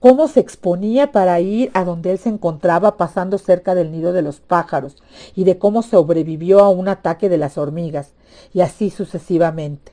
cómo 0.01 0.29
se 0.29 0.41
exponía 0.41 1.13
para 1.13 1.41
ir 1.41 1.71
a 1.75 1.85
donde 1.85 2.13
él 2.13 2.19
se 2.19 2.29
encontraba 2.29 2.97
pasando 2.97 3.39
cerca 3.39 3.75
del 3.75 3.91
nido 3.91 4.13
de 4.13 4.23
los 4.23 4.41
pájaros, 4.41 4.97
y 5.35 5.45
de 5.45 5.59
cómo 5.59 5.83
sobrevivió 5.83 6.61
a 6.61 6.69
un 6.69 6.89
ataque 6.89 7.29
de 7.29 7.39
las 7.39 7.59
hormigas, 7.59 8.13
y 8.53 8.61
así 8.61 8.91
sucesivamente. 8.91 9.93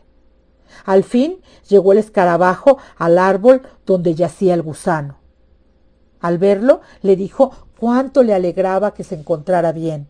Al 0.85 1.03
fin 1.03 1.39
llegó 1.69 1.93
el 1.93 1.99
escarabajo 1.99 2.77
al 2.97 3.17
árbol 3.17 3.61
donde 3.85 4.15
yacía 4.15 4.53
el 4.53 4.61
gusano. 4.61 5.17
Al 6.19 6.37
verlo, 6.37 6.81
le 7.01 7.15
dijo 7.15 7.51
cuánto 7.79 8.23
le 8.23 8.33
alegraba 8.33 8.93
que 8.93 9.03
se 9.03 9.15
encontrara 9.15 9.71
bien. 9.71 10.07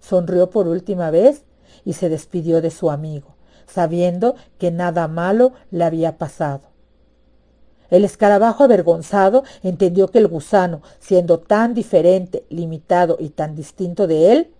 Sonrió 0.00 0.50
por 0.50 0.68
última 0.68 1.10
vez 1.10 1.44
y 1.84 1.94
se 1.94 2.08
despidió 2.08 2.60
de 2.60 2.70
su 2.70 2.90
amigo, 2.90 3.36
sabiendo 3.66 4.34
que 4.58 4.70
nada 4.70 5.08
malo 5.08 5.52
le 5.70 5.84
había 5.84 6.18
pasado. 6.18 6.65
El 7.90 8.04
escarabajo 8.04 8.64
avergonzado 8.64 9.44
entendió 9.62 10.08
que 10.08 10.18
el 10.18 10.28
gusano, 10.28 10.82
siendo 10.98 11.38
tan 11.38 11.74
diferente, 11.74 12.44
limitado 12.48 13.16
y 13.20 13.30
tan 13.30 13.54
distinto 13.54 14.06
de 14.06 14.32
él, 14.32 14.50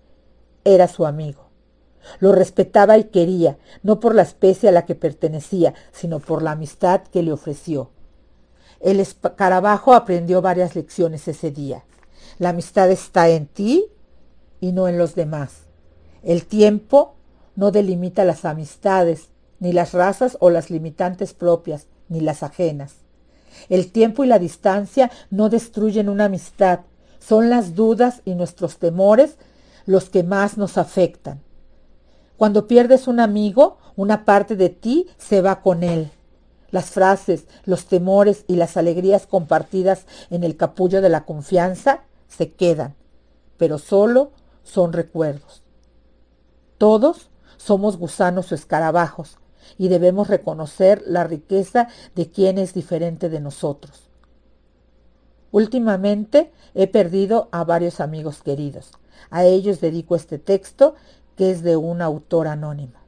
era 0.65 0.89
su 0.89 1.07
amigo. 1.07 1.47
Lo 2.21 2.33
respetaba 2.33 2.99
y 2.99 3.05
quería, 3.05 3.59
no 3.83 4.01
por 4.01 4.15
la 4.15 4.23
especie 4.23 4.69
a 4.69 4.73
la 4.73 4.87
que 4.87 4.95
pertenecía, 4.95 5.75
sino 5.93 6.21
por 6.21 6.43
la 6.43 6.53
amistad 6.53 7.03
que 7.03 7.23
le 7.23 7.33
ofreció. 7.33 7.91
El 8.81 9.01
escarabajo 9.01 9.95
aprendió 9.95 10.43
varias 10.43 10.77
lecciones 10.77 11.27
ese 11.29 11.51
día. 11.51 11.85
La 12.39 12.51
amistad 12.51 12.91
está 12.91 13.29
en 13.29 13.47
ti 13.47 13.87
y 14.61 14.73
no 14.73 14.89
en 14.89 14.99
los 14.99 15.15
demás. 15.15 15.63
El 16.23 16.47
tiempo 16.47 17.15
no 17.55 17.71
delimita 17.71 18.25
las 18.25 18.45
amistades, 18.45 19.31
ni 19.59 19.73
las 19.73 19.93
razas 19.93 20.37
o 20.41 20.51
las 20.51 20.71
limitantes 20.71 21.33
propias, 21.33 21.87
ni 22.09 22.21
las 22.21 22.43
ajenas. 22.43 23.06
El 23.69 23.93
tiempo 23.93 24.25
y 24.25 24.27
la 24.27 24.39
distancia 24.39 25.11
no 25.31 25.49
destruyen 25.49 26.09
una 26.09 26.27
amistad, 26.27 26.81
son 27.19 27.51
las 27.51 27.75
dudas 27.75 28.23
y 28.25 28.35
nuestros 28.35 28.79
temores 28.79 29.37
los 29.85 30.11
que 30.11 30.23
más 30.23 30.57
nos 30.59 30.79
afectan. 30.79 31.41
Cuando 32.37 32.67
pierdes 32.67 33.09
un 33.09 33.21
amigo, 33.21 33.79
una 33.97 34.25
parte 34.25 34.57
de 34.57 34.69
ti 34.69 35.09
se 35.17 35.41
va 35.41 35.63
con 35.63 35.83
él. 35.83 36.11
Las 36.71 36.91
frases, 36.91 37.47
los 37.65 37.87
temores 37.87 38.45
y 38.47 38.57
las 38.57 38.77
alegrías 38.77 39.27
compartidas 39.27 40.05
en 40.31 40.45
el 40.45 40.57
capullo 40.57 41.01
de 41.01 41.09
la 41.09 41.25
confianza 41.25 42.03
se 42.29 42.53
quedan, 42.53 42.95
pero 43.57 43.79
solo 43.79 44.33
son 44.63 44.93
recuerdos. 44.93 45.63
Todos 46.77 47.31
somos 47.57 47.97
gusanos 47.97 48.53
o 48.53 48.55
escarabajos, 48.55 49.39
y 49.79 49.89
debemos 49.89 50.29
reconocer 50.29 51.03
la 51.07 51.25
riqueza 51.25 51.89
de 52.15 52.31
quien 52.31 52.59
es 52.59 52.75
diferente 52.75 53.29
de 53.29 53.41
nosotros. 53.41 54.09
Últimamente 55.53 56.53
he 56.75 56.87
perdido 56.87 57.49
a 57.53 57.65
varios 57.65 58.01
amigos 58.01 58.43
queridos. 58.43 58.91
A 59.31 59.45
ellos 59.45 59.81
dedico 59.81 60.17
este 60.17 60.39
texto 60.39 60.95
que 61.37 61.51
es 61.51 61.63
de 61.63 61.77
un 61.77 62.03
autor 62.03 62.49
anónimo. 62.49 62.99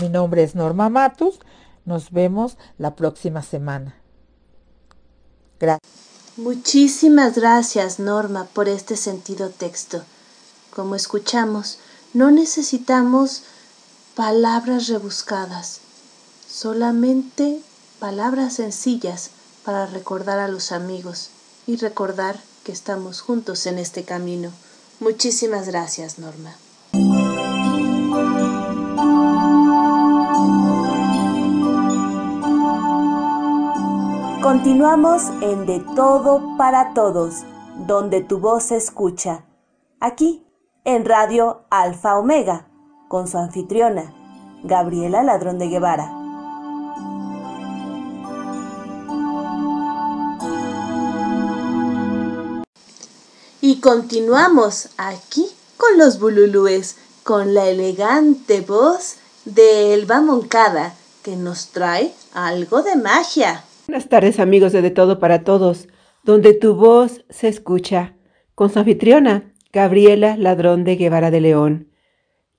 Mi 0.00 0.08
nombre 0.08 0.42
es 0.42 0.54
Norma 0.54 0.88
Matus. 0.88 1.38
Nos 1.84 2.10
vemos 2.10 2.58
la 2.78 2.96
próxima 2.96 3.42
semana. 3.42 3.96
Gracias. 5.58 5.80
Muchísimas 6.36 7.34
gracias, 7.36 7.98
Norma, 7.98 8.46
por 8.52 8.68
este 8.68 8.96
sentido 8.96 9.48
texto. 9.48 10.02
Como 10.74 10.94
escuchamos, 10.94 11.78
no 12.12 12.30
necesitamos 12.30 13.44
palabras 14.16 14.88
rebuscadas, 14.88 15.82
solamente 16.48 17.60
palabras 17.98 18.54
sencillas 18.54 19.30
para 19.62 19.84
recordar 19.84 20.38
a 20.38 20.48
los 20.48 20.72
amigos 20.72 21.28
y 21.66 21.76
recordar 21.76 22.40
que 22.64 22.72
estamos 22.72 23.20
juntos 23.20 23.66
en 23.66 23.78
este 23.78 24.04
camino. 24.04 24.50
Muchísimas 25.00 25.68
gracias, 25.68 26.18
Norma. 26.18 26.56
Continuamos 34.42 35.24
en 35.42 35.66
De 35.66 35.84
Todo 35.94 36.56
para 36.56 36.94
Todos, 36.94 37.42
donde 37.86 38.22
tu 38.22 38.38
voz 38.38 38.62
se 38.62 38.76
escucha. 38.76 39.44
Aquí, 40.00 40.42
en 40.84 41.04
Radio 41.04 41.66
Alfa 41.68 42.16
Omega, 42.16 42.66
con 43.08 43.28
su 43.28 43.38
anfitriona, 43.38 44.12
Gabriela 44.62 45.22
Ladrón 45.22 45.58
de 45.58 45.68
Guevara. 45.68 46.12
Y 53.60 53.80
continuamos 53.80 54.90
aquí 54.96 55.46
con 55.76 55.98
los 55.98 56.20
bululúes, 56.20 56.96
con 57.22 57.54
la 57.54 57.68
elegante 57.68 58.60
voz 58.60 59.16
de 59.44 59.94
Elba 59.94 60.20
Moncada, 60.20 60.94
que 61.22 61.36
nos 61.36 61.68
trae 61.68 62.12
algo 62.32 62.82
de 62.82 62.96
magia. 62.96 63.64
Buenas 63.88 64.08
tardes 64.08 64.38
amigos 64.38 64.72
de 64.72 64.82
De 64.82 64.90
Todo 64.90 65.18
para 65.18 65.42
Todos, 65.42 65.88
donde 66.22 66.54
tu 66.54 66.74
voz 66.74 67.24
se 67.30 67.48
escucha, 67.48 68.14
con 68.54 68.70
su 68.70 68.78
anfitriona, 68.78 69.52
Gabriela 69.72 70.36
Ladrón 70.36 70.84
de 70.84 70.96
Guevara 70.96 71.30
de 71.30 71.40
León. 71.40 71.88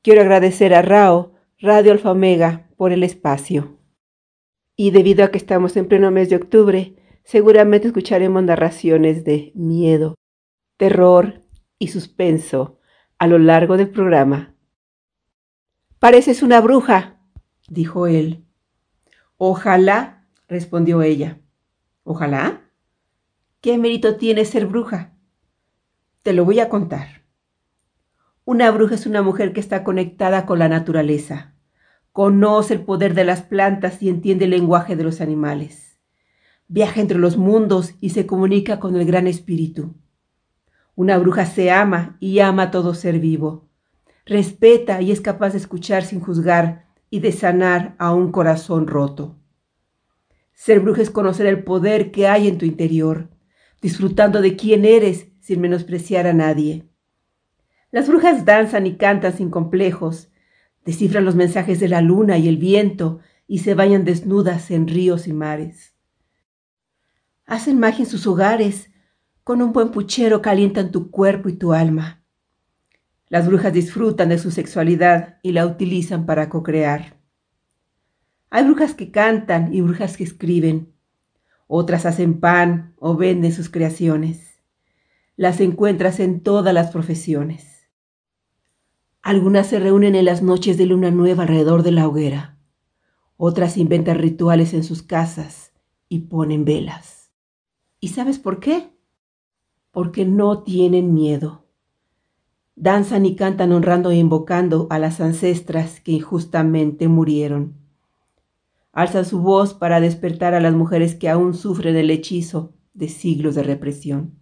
Quiero 0.01 0.21
agradecer 0.21 0.73
a 0.73 0.81
Rao, 0.81 1.33
Radio 1.59 1.91
Alfa 1.91 2.11
Omega, 2.11 2.69
por 2.77 2.91
el 2.91 3.03
espacio. 3.03 3.77
Y 4.75 4.91
debido 4.91 5.25
a 5.25 5.31
que 5.31 5.37
estamos 5.37 5.75
en 5.75 5.87
pleno 5.87 6.11
mes 6.11 6.29
de 6.29 6.35
octubre, 6.35 6.95
seguramente 7.23 7.87
escucharemos 7.87 8.43
narraciones 8.43 9.23
de 9.23 9.51
miedo, 9.55 10.15
terror 10.77 11.41
y 11.79 11.87
suspenso 11.87 12.79
a 13.17 13.27
lo 13.27 13.39
largo 13.39 13.77
del 13.77 13.89
programa. 13.89 14.55
Pareces 15.99 16.43
una 16.43 16.61
bruja, 16.61 17.19
dijo 17.67 18.05
él. 18.07 18.45
Ojalá 19.37 20.27
respondió 20.47 21.01
ella. 21.01 21.39
Ojalá. 22.03 22.71
¿Qué 23.61 23.77
mérito 23.77 24.17
tiene 24.17 24.45
ser 24.45 24.67
bruja? 24.67 25.13
Te 26.21 26.33
lo 26.33 26.45
voy 26.45 26.59
a 26.59 26.69
contar. 26.69 27.16
Una 28.49 28.71
bruja 28.71 28.95
es 28.95 29.05
una 29.05 29.21
mujer 29.23 29.51
que 29.51 29.59
está 29.59 29.83
conectada 29.83 30.45
con 30.45 30.57
la 30.57 30.69
naturaleza, 30.69 31.53
conoce 32.13 32.75
el 32.75 32.85
poder 32.85 33.13
de 33.13 33.25
las 33.25 33.41
plantas 33.41 34.01
y 34.01 34.07
entiende 34.07 34.45
el 34.45 34.51
lenguaje 34.51 34.95
de 34.95 35.03
los 35.03 35.19
animales. 35.19 35.99
Viaja 36.69 37.01
entre 37.01 37.17
los 37.17 37.35
mundos 37.35 37.95
y 37.99 38.11
se 38.11 38.25
comunica 38.25 38.79
con 38.79 38.95
el 38.95 39.05
gran 39.05 39.27
espíritu. 39.27 39.95
Una 40.95 41.17
bruja 41.17 41.45
se 41.45 41.71
ama 41.71 42.15
y 42.21 42.39
ama 42.39 42.63
a 42.63 42.71
todo 42.71 42.93
ser 42.93 43.19
vivo. 43.19 43.67
Respeta 44.25 45.01
y 45.01 45.11
es 45.11 45.19
capaz 45.19 45.49
de 45.49 45.57
escuchar 45.57 46.05
sin 46.05 46.21
juzgar 46.21 46.85
y 47.09 47.19
de 47.19 47.33
sanar 47.33 47.97
a 47.99 48.13
un 48.13 48.31
corazón 48.31 48.87
roto. 48.87 49.35
Ser 50.53 50.79
bruja 50.79 51.01
es 51.01 51.09
conocer 51.09 51.47
el 51.47 51.65
poder 51.65 52.11
que 52.11 52.29
hay 52.29 52.47
en 52.47 52.57
tu 52.57 52.63
interior, 52.63 53.27
disfrutando 53.81 54.39
de 54.39 54.55
quién 54.55 54.85
eres 54.85 55.27
sin 55.41 55.59
menospreciar 55.59 56.27
a 56.27 56.33
nadie. 56.33 56.87
Las 57.91 58.07
brujas 58.09 58.43
danzan 58.43 58.85
y 58.85 58.97
cantan 58.97 59.35
sin 59.35 59.49
complejos, 59.49 60.29
descifran 60.85 61.23
los 61.23 61.35
mensajes 61.35 61.79
de 61.79 61.87
la 61.87 62.01
luna 62.01 62.37
y 62.37 62.47
el 62.47 62.57
viento 62.57 63.19
y 63.47 63.59
se 63.59 63.75
bañan 63.75 64.03
desnudas 64.03 64.71
en 64.71 64.87
ríos 64.87 65.27
y 65.27 65.33
mares. 65.33 65.93
Hacen 67.45 67.79
magia 67.79 68.03
en 68.03 68.09
sus 68.09 68.27
hogares, 68.27 68.89
con 69.45 69.61
un 69.61 69.71
buen 69.71 69.91
puchero 69.91 70.41
calientan 70.41 70.91
tu 70.91 71.09
cuerpo 71.11 71.47
y 71.47 71.53
tu 71.53 71.71
alma. 71.71 72.21
Las 73.29 73.47
brujas 73.47 73.71
disfrutan 73.71 74.29
de 74.29 74.37
su 74.37 74.51
sexualidad 74.51 75.39
y 75.41 75.53
la 75.53 75.65
utilizan 75.65 76.25
para 76.25 76.49
cocrear. 76.49 77.17
Hay 78.49 78.65
brujas 78.65 78.93
que 78.93 79.11
cantan 79.11 79.73
y 79.73 79.79
brujas 79.81 80.17
que 80.17 80.25
escriben. 80.25 80.93
Otras 81.67 82.05
hacen 82.05 82.41
pan 82.41 82.93
o 82.97 83.15
venden 83.15 83.53
sus 83.53 83.69
creaciones. 83.69 84.59
Las 85.37 85.61
encuentras 85.61 86.19
en 86.19 86.41
todas 86.41 86.73
las 86.73 86.91
profesiones. 86.91 87.76
Algunas 89.27 89.67
se 89.67 89.77
reúnen 89.77 90.15
en 90.15 90.23
las 90.23 90.41
noches 90.41 90.77
de 90.77 90.85
luna 90.85 91.11
nueva 91.11 91.43
alrededor 91.43 91.83
de 91.83 91.91
la 91.91 92.07
hoguera. 92.07 92.57
Otras 93.35 93.75
inventan 93.75 94.19
rituales 94.19 94.73
en 94.73 94.85
sus 94.85 95.03
casas 95.03 95.73
y 96.07 96.19
ponen 96.19 96.63
velas. 96.63 97.29
¿Y 97.99 98.07
sabes 98.07 98.39
por 98.39 98.61
qué? 98.61 98.89
Porque 99.91 100.23
no 100.23 100.63
tienen 100.63 101.13
miedo. 101.13 101.65
Danzan 102.77 103.25
y 103.25 103.35
cantan 103.35 103.73
honrando 103.73 104.11
e 104.11 104.15
invocando 104.15 104.87
a 104.91 104.97
las 104.97 105.19
ancestras 105.19 105.99
que 105.99 106.13
injustamente 106.13 107.09
murieron 107.09 107.75
alza 108.93 109.25
su 109.25 109.41
voz 109.41 109.73
para 109.73 109.99
despertar 109.99 110.53
a 110.53 110.61
las 110.61 110.73
mujeres 110.73 111.15
que 111.15 111.27
aún 111.27 111.53
sufren 111.53 111.97
el 111.97 112.11
hechizo 112.11 112.75
de 112.93 113.09
siglos 113.09 113.55
de 113.55 113.63
represión. 113.63 114.39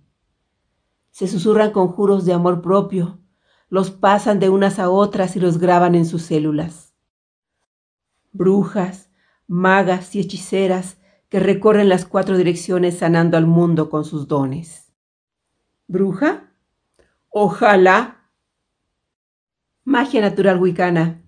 Se 1.09 1.27
susurran 1.27 1.71
conjuros 1.71 2.23
de 2.23 2.33
amor 2.33 2.61
propio, 2.61 3.24
los 3.75 3.91
pasan 3.91 4.39
de 4.39 4.49
unas 4.49 4.79
a 4.79 4.89
otras 4.89 5.35
y 5.35 5.41
los 5.41 5.57
graban 5.57 5.95
en 5.95 6.05
sus 6.05 6.21
células. 6.21 6.93
Brujas, 8.31 9.09
magas 9.47 10.15
y 10.15 10.21
hechiceras 10.21 10.95
que 11.27 11.41
recorren 11.41 11.89
las 11.89 12.05
cuatro 12.05 12.37
direcciones 12.37 12.99
sanando 12.99 13.35
al 13.35 13.47
mundo 13.47 13.89
con 13.89 14.05
sus 14.05 14.29
dones. 14.29 14.93
¿Bruja? 15.87 16.53
Ojalá. 17.27 18.29
Magia 19.83 20.21
natural 20.21 20.57
wicana. 20.57 21.21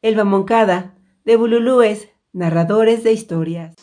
Elba 0.00 0.22
Moncada, 0.22 0.94
de 1.24 1.34
Bululúes, 1.34 2.10
narradores 2.32 3.02
de 3.02 3.12
historias. 3.12 3.74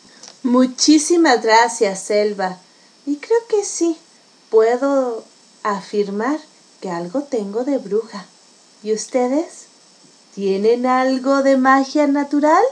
Muchísimas 0.42 1.42
gracias, 1.42 2.04
Selva. 2.04 2.56
Y 3.04 3.16
creo 3.16 3.40
que 3.50 3.62
sí, 3.62 3.98
puedo 4.48 5.22
afirmar 5.62 6.38
que 6.86 6.92
algo 6.92 7.22
tengo 7.22 7.64
de 7.64 7.78
bruja. 7.78 8.26
¿Y 8.80 8.92
ustedes? 8.92 9.66
¿Tienen 10.36 10.86
algo 10.86 11.42
de 11.42 11.56
magia 11.56 12.06
natural? 12.06 12.62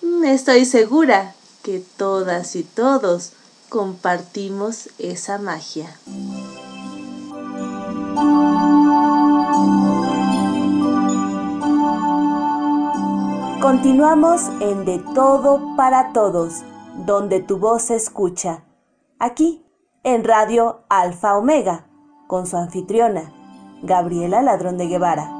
Mm, 0.00 0.22
estoy 0.26 0.64
segura 0.64 1.34
que 1.64 1.82
todas 1.96 2.54
y 2.54 2.62
todos 2.62 3.32
compartimos 3.68 4.90
esa 5.00 5.38
magia. 5.38 5.98
Continuamos 13.60 14.42
en 14.60 14.84
De 14.84 15.02
Todo 15.16 15.74
para 15.76 16.12
Todos, 16.12 16.62
donde 17.04 17.40
tu 17.40 17.58
voz 17.58 17.82
se 17.82 17.96
escucha. 17.96 18.62
Aquí, 19.18 19.64
en 20.04 20.22
Radio 20.22 20.84
Alfa 20.88 21.36
Omega, 21.36 21.86
con 22.26 22.46
su 22.46 22.56
anfitriona, 22.56 23.32
Gabriela 23.82 24.42
Ladrón 24.42 24.78
de 24.78 24.86
Guevara. 24.86 25.30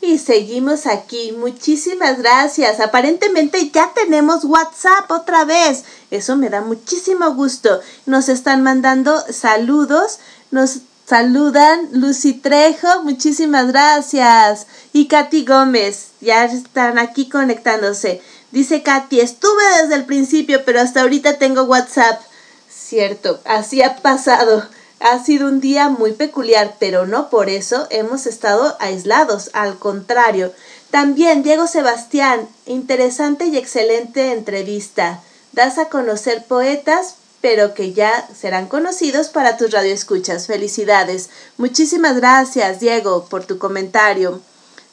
Y 0.00 0.18
seguimos 0.18 0.86
aquí. 0.86 1.32
Muchísimas 1.36 2.18
gracias. 2.18 2.78
Aparentemente 2.78 3.70
ya 3.70 3.92
tenemos 3.92 4.44
WhatsApp 4.44 5.10
otra 5.10 5.44
vez. 5.44 5.84
Eso 6.12 6.36
me 6.36 6.48
da 6.48 6.60
muchísimo 6.60 7.34
gusto. 7.34 7.80
Nos 8.06 8.28
están 8.28 8.62
mandando 8.62 9.18
saludos. 9.32 10.20
Nos 10.52 10.82
Saludan 11.06 11.88
Lucy 11.92 12.32
Trejo, 12.32 13.04
muchísimas 13.04 13.68
gracias. 13.68 14.66
Y 14.92 15.06
Katy 15.06 15.44
Gómez, 15.44 16.08
ya 16.20 16.46
están 16.46 16.98
aquí 16.98 17.28
conectándose. 17.28 18.20
Dice 18.52 18.82
Katy, 18.82 19.20
estuve 19.20 19.62
desde 19.82 19.96
el 19.96 20.04
principio, 20.04 20.64
pero 20.64 20.80
hasta 20.80 21.02
ahorita 21.02 21.38
tengo 21.38 21.64
WhatsApp. 21.64 22.20
Cierto, 22.68 23.40
así 23.44 23.82
ha 23.82 23.96
pasado. 23.96 24.66
Ha 25.00 25.22
sido 25.22 25.48
un 25.48 25.60
día 25.60 25.88
muy 25.88 26.12
peculiar, 26.12 26.76
pero 26.78 27.04
no 27.06 27.28
por 27.28 27.50
eso 27.50 27.86
hemos 27.90 28.26
estado 28.26 28.76
aislados, 28.80 29.50
al 29.52 29.78
contrario. 29.78 30.52
También 30.90 31.42
Diego 31.42 31.66
Sebastián, 31.66 32.48
interesante 32.64 33.46
y 33.46 33.58
excelente 33.58 34.32
entrevista. 34.32 35.20
Das 35.52 35.78
a 35.78 35.88
conocer 35.88 36.44
poetas, 36.44 37.16
pero 37.40 37.74
que 37.74 37.92
ya 37.92 38.28
serán 38.34 38.66
conocidos 38.66 39.28
para 39.28 39.56
tus 39.56 39.70
radioescuchas. 39.70 40.46
Felicidades. 40.46 41.28
Muchísimas 41.58 42.16
gracias, 42.16 42.80
Diego, 42.80 43.26
por 43.26 43.44
tu 43.44 43.58
comentario. 43.58 44.40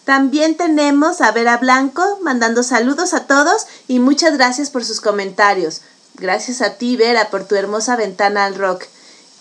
También 0.06 0.58
tenemos 0.58 1.22
a 1.22 1.32
Vera 1.32 1.58
Blanco 1.58 2.02
mandando 2.22 2.62
saludos 2.64 3.14
a 3.14 3.26
todos 3.26 3.68
y 3.88 4.00
muchas 4.00 4.38
gracias 4.38 4.70
por 4.70 4.84
sus 4.84 5.00
comentarios. 5.00 5.82
Gracias 6.16 6.62
a 6.62 6.76
ti, 6.76 6.98
Vera, 6.98 7.30
por 7.30 7.46
tu 7.46 7.56
hermosa 7.56 7.96
ventana 7.96 8.44
al 8.46 8.56
rock. 8.56 8.84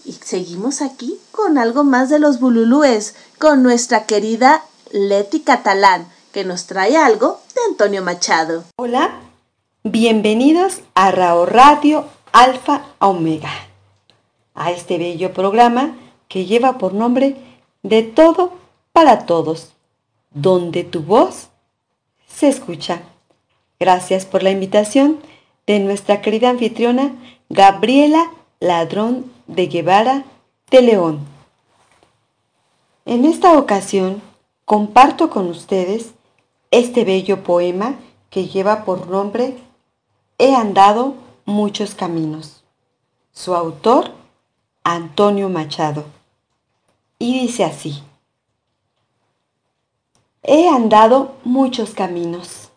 Y 0.04 0.12
seguimos 0.12 0.80
aquí 0.80 1.18
con 1.32 1.58
algo 1.58 1.82
más 1.82 2.10
de 2.10 2.20
los 2.20 2.38
bululúes, 2.38 3.14
con 3.38 3.62
nuestra 3.62 4.04
querida 4.04 4.62
Leti 4.92 5.40
Catalán, 5.40 6.06
que 6.32 6.44
nos 6.44 6.66
trae 6.66 6.96
algo 6.96 7.40
de 7.54 7.60
Antonio 7.68 8.02
Machado. 8.02 8.64
Hola, 8.76 9.20
bienvenidos 9.82 10.80
a 10.94 11.10
Rao 11.10 11.44
Radio 11.44 12.06
Alfa 12.30 12.86
Omega, 13.00 13.50
a 14.54 14.70
este 14.70 14.96
bello 14.96 15.34
programa 15.34 15.96
que 16.28 16.46
lleva 16.46 16.78
por 16.78 16.94
nombre 16.94 17.36
De 17.82 18.02
todo 18.02 18.52
para 18.92 19.26
todos, 19.26 19.72
donde 20.34 20.84
tu 20.84 21.02
voz 21.02 21.48
se 22.26 22.48
escucha. 22.48 23.02
Gracias 23.78 24.26
por 24.26 24.42
la 24.42 24.50
invitación 24.50 25.18
de 25.66 25.80
nuestra 25.80 26.20
querida 26.20 26.50
anfitriona 26.50 27.12
Gabriela 27.48 28.30
Ladrón 28.60 29.30
de 29.46 29.66
Guevara 29.66 30.24
de 30.70 30.82
León. 30.82 31.20
En 33.04 33.24
esta 33.24 33.58
ocasión 33.58 34.22
comparto 34.64 35.30
con 35.30 35.48
ustedes 35.48 36.12
este 36.70 37.04
bello 37.04 37.42
poema 37.42 37.96
que 38.30 38.46
lleva 38.46 38.84
por 38.84 39.08
nombre 39.08 39.56
He 40.38 40.56
andado 40.56 41.14
muchos 41.44 41.94
caminos. 41.94 42.64
Su 43.32 43.54
autor, 43.54 44.10
Antonio 44.82 45.48
Machado. 45.48 46.04
Y 47.20 47.38
dice 47.38 47.64
así. 47.64 48.02
He 50.42 50.68
andado 50.68 51.36
muchos 51.44 51.94
caminos. 51.94 52.70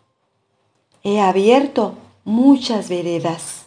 He 1.02 1.20
abierto 1.20 1.94
muchas 2.24 2.88
veredas. 2.88 3.66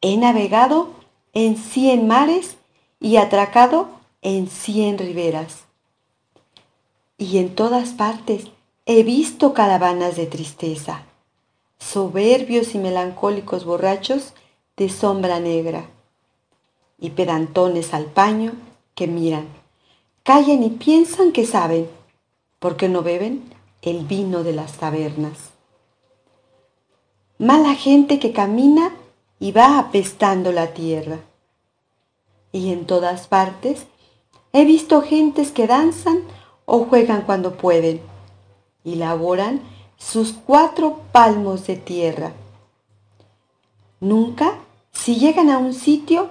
He 0.00 0.16
navegado 0.16 0.90
en 1.32 1.56
cien 1.56 2.06
mares 2.06 2.56
y 3.00 3.16
atracado 3.16 3.88
en 4.22 4.48
cien 4.48 4.98
riberas. 4.98 5.64
Y 7.18 7.38
en 7.38 7.54
todas 7.54 7.90
partes 7.90 8.48
he 8.86 9.02
visto 9.02 9.54
caravanas 9.54 10.16
de 10.16 10.26
tristeza 10.26 11.04
soberbios 11.82 12.74
y 12.74 12.78
melancólicos 12.78 13.64
borrachos 13.64 14.34
de 14.76 14.88
sombra 14.88 15.40
negra, 15.40 15.90
y 16.98 17.10
pedantones 17.10 17.92
al 17.92 18.06
paño 18.06 18.52
que 18.94 19.08
miran, 19.08 19.48
callan 20.22 20.62
y 20.62 20.70
piensan 20.70 21.32
que 21.32 21.44
saben, 21.44 21.88
porque 22.62 22.88
no 22.88 23.02
beben 23.02 23.42
el 23.82 24.06
vino 24.06 24.44
de 24.44 24.52
las 24.52 24.74
tabernas. 24.74 25.50
Mala 27.36 27.74
gente 27.74 28.20
que 28.20 28.32
camina 28.32 28.92
y 29.40 29.50
va 29.50 29.80
apestando 29.80 30.52
la 30.52 30.72
tierra. 30.72 31.18
Y 32.52 32.72
en 32.72 32.86
todas 32.86 33.26
partes 33.26 33.86
he 34.52 34.64
visto 34.64 35.02
gentes 35.02 35.50
que 35.50 35.66
danzan 35.66 36.20
o 36.64 36.84
juegan 36.84 37.22
cuando 37.22 37.56
pueden 37.56 38.00
y 38.84 38.94
laboran 38.94 39.60
sus 39.96 40.32
cuatro 40.32 41.00
palmos 41.10 41.66
de 41.66 41.74
tierra. 41.74 42.32
Nunca, 43.98 44.60
si 44.92 45.16
llegan 45.16 45.50
a 45.50 45.58
un 45.58 45.74
sitio, 45.74 46.30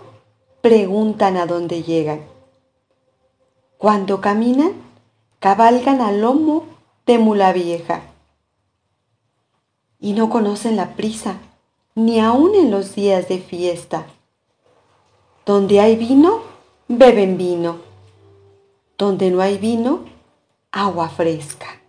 preguntan 0.61 1.35
a 1.35 1.45
dónde 1.45 1.83
llegan. 1.83 2.21
Cuando 3.77 4.21
caminan, 4.21 4.90
cabalgan 5.41 6.01
al 6.01 6.21
lomo 6.21 6.65
de 7.07 7.17
mula 7.17 7.51
vieja. 7.51 8.03
Y 9.99 10.13
no 10.13 10.29
conocen 10.29 10.75
la 10.75 10.95
prisa, 10.95 11.39
ni 11.95 12.19
aun 12.19 12.53
en 12.53 12.69
los 12.69 12.93
días 12.93 13.27
de 13.27 13.39
fiesta. 13.39 14.05
Donde 15.43 15.79
hay 15.79 15.95
vino, 15.95 16.43
beben 16.87 17.39
vino. 17.39 17.77
Donde 18.99 19.31
no 19.31 19.41
hay 19.41 19.57
vino, 19.57 20.05
agua 20.71 21.09
fresca. 21.09 21.81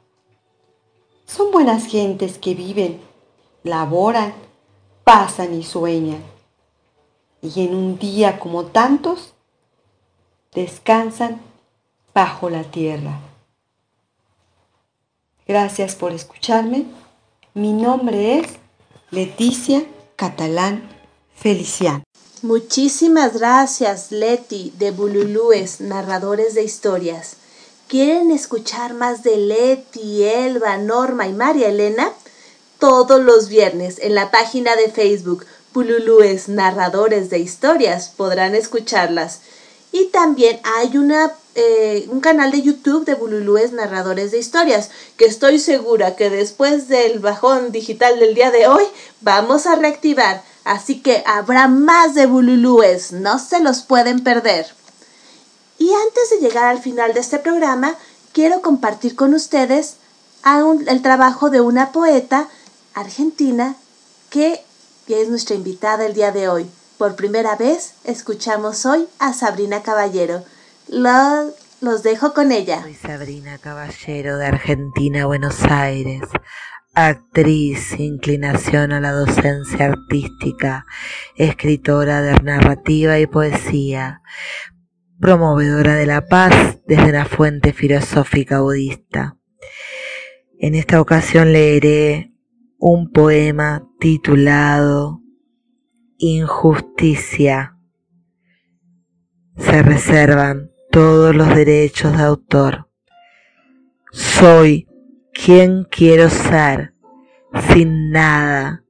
Son 1.27 1.53
buenas 1.53 1.85
gentes 1.85 2.39
que 2.39 2.55
viven, 2.55 3.03
laboran, 3.65 4.33
pasan 5.05 5.53
y 5.53 5.63
sueñan. 5.63 6.23
Y 7.43 7.67
en 7.67 7.75
un 7.75 7.99
día 7.99 8.39
como 8.39 8.65
tantos, 8.65 9.35
descansan 10.55 11.43
bajo 12.15 12.49
la 12.49 12.65
tierra. 12.65 13.21
Gracias 15.47 15.95
por 15.95 16.13
escucharme. 16.13 16.87
Mi 17.55 17.73
nombre 17.73 18.39
es 18.39 18.47
Leticia 19.11 19.85
Catalán 20.17 20.89
Feliciano. 21.35 22.03
Muchísimas 22.43 23.39
gracias, 23.39 24.11
Leti, 24.11 24.73
de 24.79 24.91
Bululúes, 24.91 25.81
narradores 25.81 26.55
de 26.55 26.65
historias. 26.65 27.37
¿Quieren 27.89 28.31
escuchar 28.31 28.95
más 28.95 29.23
de 29.23 29.37
Leti, 29.37 30.25
Elba, 30.25 30.79
Norma 30.79 31.27
y 31.27 31.33
María 31.33 31.69
Elena? 31.69 32.11
Todos 32.79 33.21
los 33.21 33.49
viernes 33.49 33.99
en 34.01 34.15
la 34.15 34.31
página 34.31 34.75
de 34.77 34.91
Facebook 34.91 35.47
Pululúes 35.73 36.49
Narradores 36.49 37.31
de 37.31 37.39
Historias 37.39 38.09
podrán 38.09 38.55
escucharlas. 38.55 39.41
Y 39.93 40.07
también 40.07 40.61
hay 40.65 40.97
una, 40.97 41.33
eh, 41.55 42.07
un 42.11 42.21
canal 42.21 42.51
de 42.51 42.63
YouTube 42.63 43.05
de 43.05 43.15
Bululúes 43.15 43.73
Narradores 43.73 44.31
de 44.31 44.39
Historias, 44.39 44.91
que 45.17 45.27
estoy 45.27 45.59
segura 45.59 46.17
que 46.17 46.31
después 46.31 46.89
del 46.89 47.19
bajón 47.19 47.73
digital 47.73 48.19
del 48.19 48.35
día 48.35 48.51
de 48.51 48.67
hoy 48.67 48.85
vamos 49.21 49.67
a 49.67 49.77
reactivar. 49.77 50.43
Así 50.65 51.01
que 51.01 51.23
habrá 51.27 51.69
más 51.69 52.15
de 52.15 52.27
Bululúes, 52.27 53.13
no 53.13 53.39
se 53.39 53.61
los 53.61 53.83
pueden 53.83 54.23
perder. 54.23 54.67
Y 55.79 55.93
antes 55.93 56.31
de 56.31 56.39
llegar 56.39 56.65
al 56.67 56.81
final 56.81 57.13
de 57.13 57.21
este 57.21 57.39
programa, 57.39 57.97
quiero 58.33 58.63
compartir 58.63 59.17
con 59.17 59.35
ustedes 59.35 59.97
el 60.87 61.03
trabajo 61.03 61.51
de 61.51 61.61
una 61.61 61.93
poeta 61.93 62.49
argentina 62.95 63.77
que, 64.31 64.65
es 65.09 65.29
nuestra 65.29 65.55
invitada 65.55 66.07
el 66.07 66.15
día 66.15 66.33
de 66.33 66.49
hoy. 66.49 66.71
Por 66.97 67.17
primera 67.17 67.55
vez 67.57 67.93
escuchamos 68.05 68.87
hoy 68.87 69.07
a 69.19 69.35
Sabrina 69.35 69.83
Caballero. 69.83 70.43
Los 70.89 72.03
dejo 72.03 72.35
con 72.35 72.53
ella. 72.53 72.83
Soy 72.83 72.95
Sabrina 72.95 73.59
Caballero 73.59 74.39
de 74.39 74.47
Argentina, 74.47 75.27
Buenos 75.27 75.63
Aires 75.65 76.23
actriz, 76.95 77.99
inclinación 77.99 78.93
a 78.93 79.01
la 79.01 79.13
docencia 79.13 79.87
artística, 79.87 80.85
escritora 81.37 82.21
de 82.21 82.35
narrativa 82.43 83.19
y 83.19 83.27
poesía, 83.27 84.21
promovedora 85.19 85.95
de 85.95 86.07
la 86.07 86.27
paz 86.27 86.81
desde 86.87 87.13
la 87.13 87.25
fuente 87.25 87.73
filosófica 87.73 88.61
budista. 88.61 89.39
En 90.59 90.75
esta 90.75 91.01
ocasión 91.01 91.53
leeré 91.53 92.33
un 92.79 93.11
poema 93.11 93.89
titulado 93.99 95.21
Injusticia. 96.19 97.79
Se 99.57 99.83
reservan 99.83 100.72
todos 100.93 101.35
los 101.35 101.49
derechos 101.55 102.15
de 102.19 102.23
autor. 102.23 102.87
Soy 104.13 104.87
quien 105.33 105.85
quiero 105.85 106.29
ser 106.29 106.93
sin 107.71 108.11
nada 108.11 108.85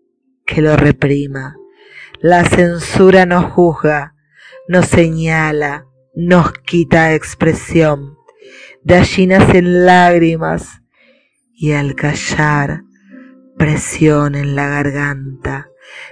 que 0.45 0.61
lo 0.63 0.77
reprima. 0.77 1.57
La 2.21 2.45
censura 2.45 3.25
no 3.25 3.43
juzga, 3.43 4.17
no 4.67 4.83
señala, 4.83 5.87
nos 6.13 6.53
quita 6.53 7.15
expresión. 7.15 8.19
De 8.83 8.97
allí 8.97 9.29
nacen 9.29 9.87
lágrimas 9.87 10.83
y 11.55 11.71
al 11.71 11.95
callar 11.95 12.83
presión 13.57 14.35
en 14.35 14.57
la 14.57 14.67
garganta. 14.67 15.69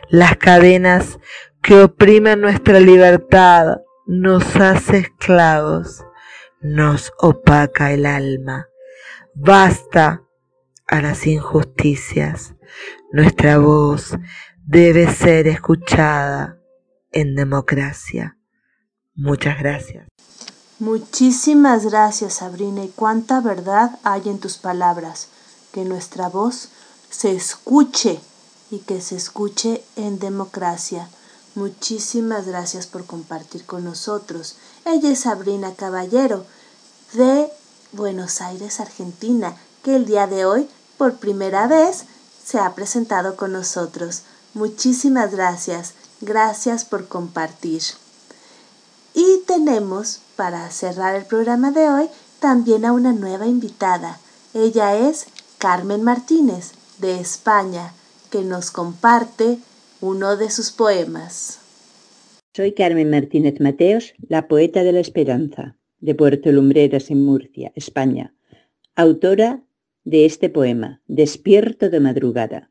Las 0.08 0.36
cadenas 0.36 1.18
que 1.60 1.82
oprimen 1.82 2.40
nuestra 2.40 2.78
libertad 2.78 3.78
nos 4.10 4.56
hace 4.56 4.98
esclavos, 4.98 6.04
nos 6.60 7.12
opaca 7.20 7.92
el 7.92 8.06
alma. 8.06 8.66
Basta 9.34 10.24
a 10.88 11.00
las 11.00 11.28
injusticias. 11.28 12.56
Nuestra 13.12 13.58
voz 13.58 14.16
debe 14.66 15.08
ser 15.14 15.46
escuchada 15.46 16.58
en 17.12 17.36
democracia. 17.36 18.36
Muchas 19.14 19.60
gracias. 19.60 20.08
Muchísimas 20.80 21.86
gracias, 21.86 22.34
Sabrina, 22.34 22.82
y 22.82 22.88
cuánta 22.88 23.40
verdad 23.40 24.00
hay 24.02 24.22
en 24.28 24.40
tus 24.40 24.58
palabras. 24.58 25.28
Que 25.72 25.84
nuestra 25.84 26.28
voz 26.28 26.70
se 27.10 27.30
escuche 27.30 28.18
y 28.72 28.80
que 28.80 29.00
se 29.02 29.14
escuche 29.14 29.84
en 29.94 30.18
democracia. 30.18 31.08
Muchísimas 31.54 32.46
gracias 32.46 32.86
por 32.86 33.06
compartir 33.06 33.64
con 33.66 33.84
nosotros. 33.84 34.56
Ella 34.84 35.10
es 35.10 35.20
Sabrina 35.20 35.74
Caballero 35.74 36.46
de 37.12 37.50
Buenos 37.92 38.40
Aires, 38.40 38.78
Argentina, 38.78 39.56
que 39.82 39.96
el 39.96 40.06
día 40.06 40.28
de 40.28 40.44
hoy, 40.44 40.68
por 40.96 41.16
primera 41.16 41.66
vez, 41.66 42.04
se 42.44 42.58
ha 42.60 42.72
presentado 42.74 43.34
con 43.34 43.52
nosotros. 43.52 44.22
Muchísimas 44.54 45.32
gracias. 45.32 45.94
Gracias 46.20 46.84
por 46.84 47.08
compartir. 47.08 47.82
Y 49.14 49.42
tenemos, 49.46 50.20
para 50.36 50.70
cerrar 50.70 51.16
el 51.16 51.24
programa 51.24 51.72
de 51.72 51.90
hoy, 51.90 52.10
también 52.38 52.84
a 52.84 52.92
una 52.92 53.12
nueva 53.12 53.46
invitada. 53.46 54.20
Ella 54.54 54.94
es 54.96 55.26
Carmen 55.58 56.04
Martínez, 56.04 56.72
de 56.98 57.18
España, 57.18 57.92
que 58.30 58.42
nos 58.42 58.70
comparte 58.70 59.58
uno 60.00 60.36
de 60.36 60.48
sus 60.48 60.70
poemas. 60.70 61.60
Soy 62.54 62.72
Carmen 62.72 63.10
Martínez 63.10 63.60
Mateos, 63.60 64.14
la 64.28 64.48
poeta 64.48 64.82
de 64.82 64.92
la 64.92 65.00
esperanza, 65.00 65.76
de 66.00 66.14
Puerto 66.14 66.50
Lumbreras 66.52 67.10
en 67.10 67.24
Murcia, 67.24 67.70
España, 67.74 68.34
autora 68.94 69.62
de 70.04 70.24
este 70.24 70.48
poema, 70.48 71.02
Despierto 71.06 71.90
de 71.90 72.00
madrugada. 72.00 72.70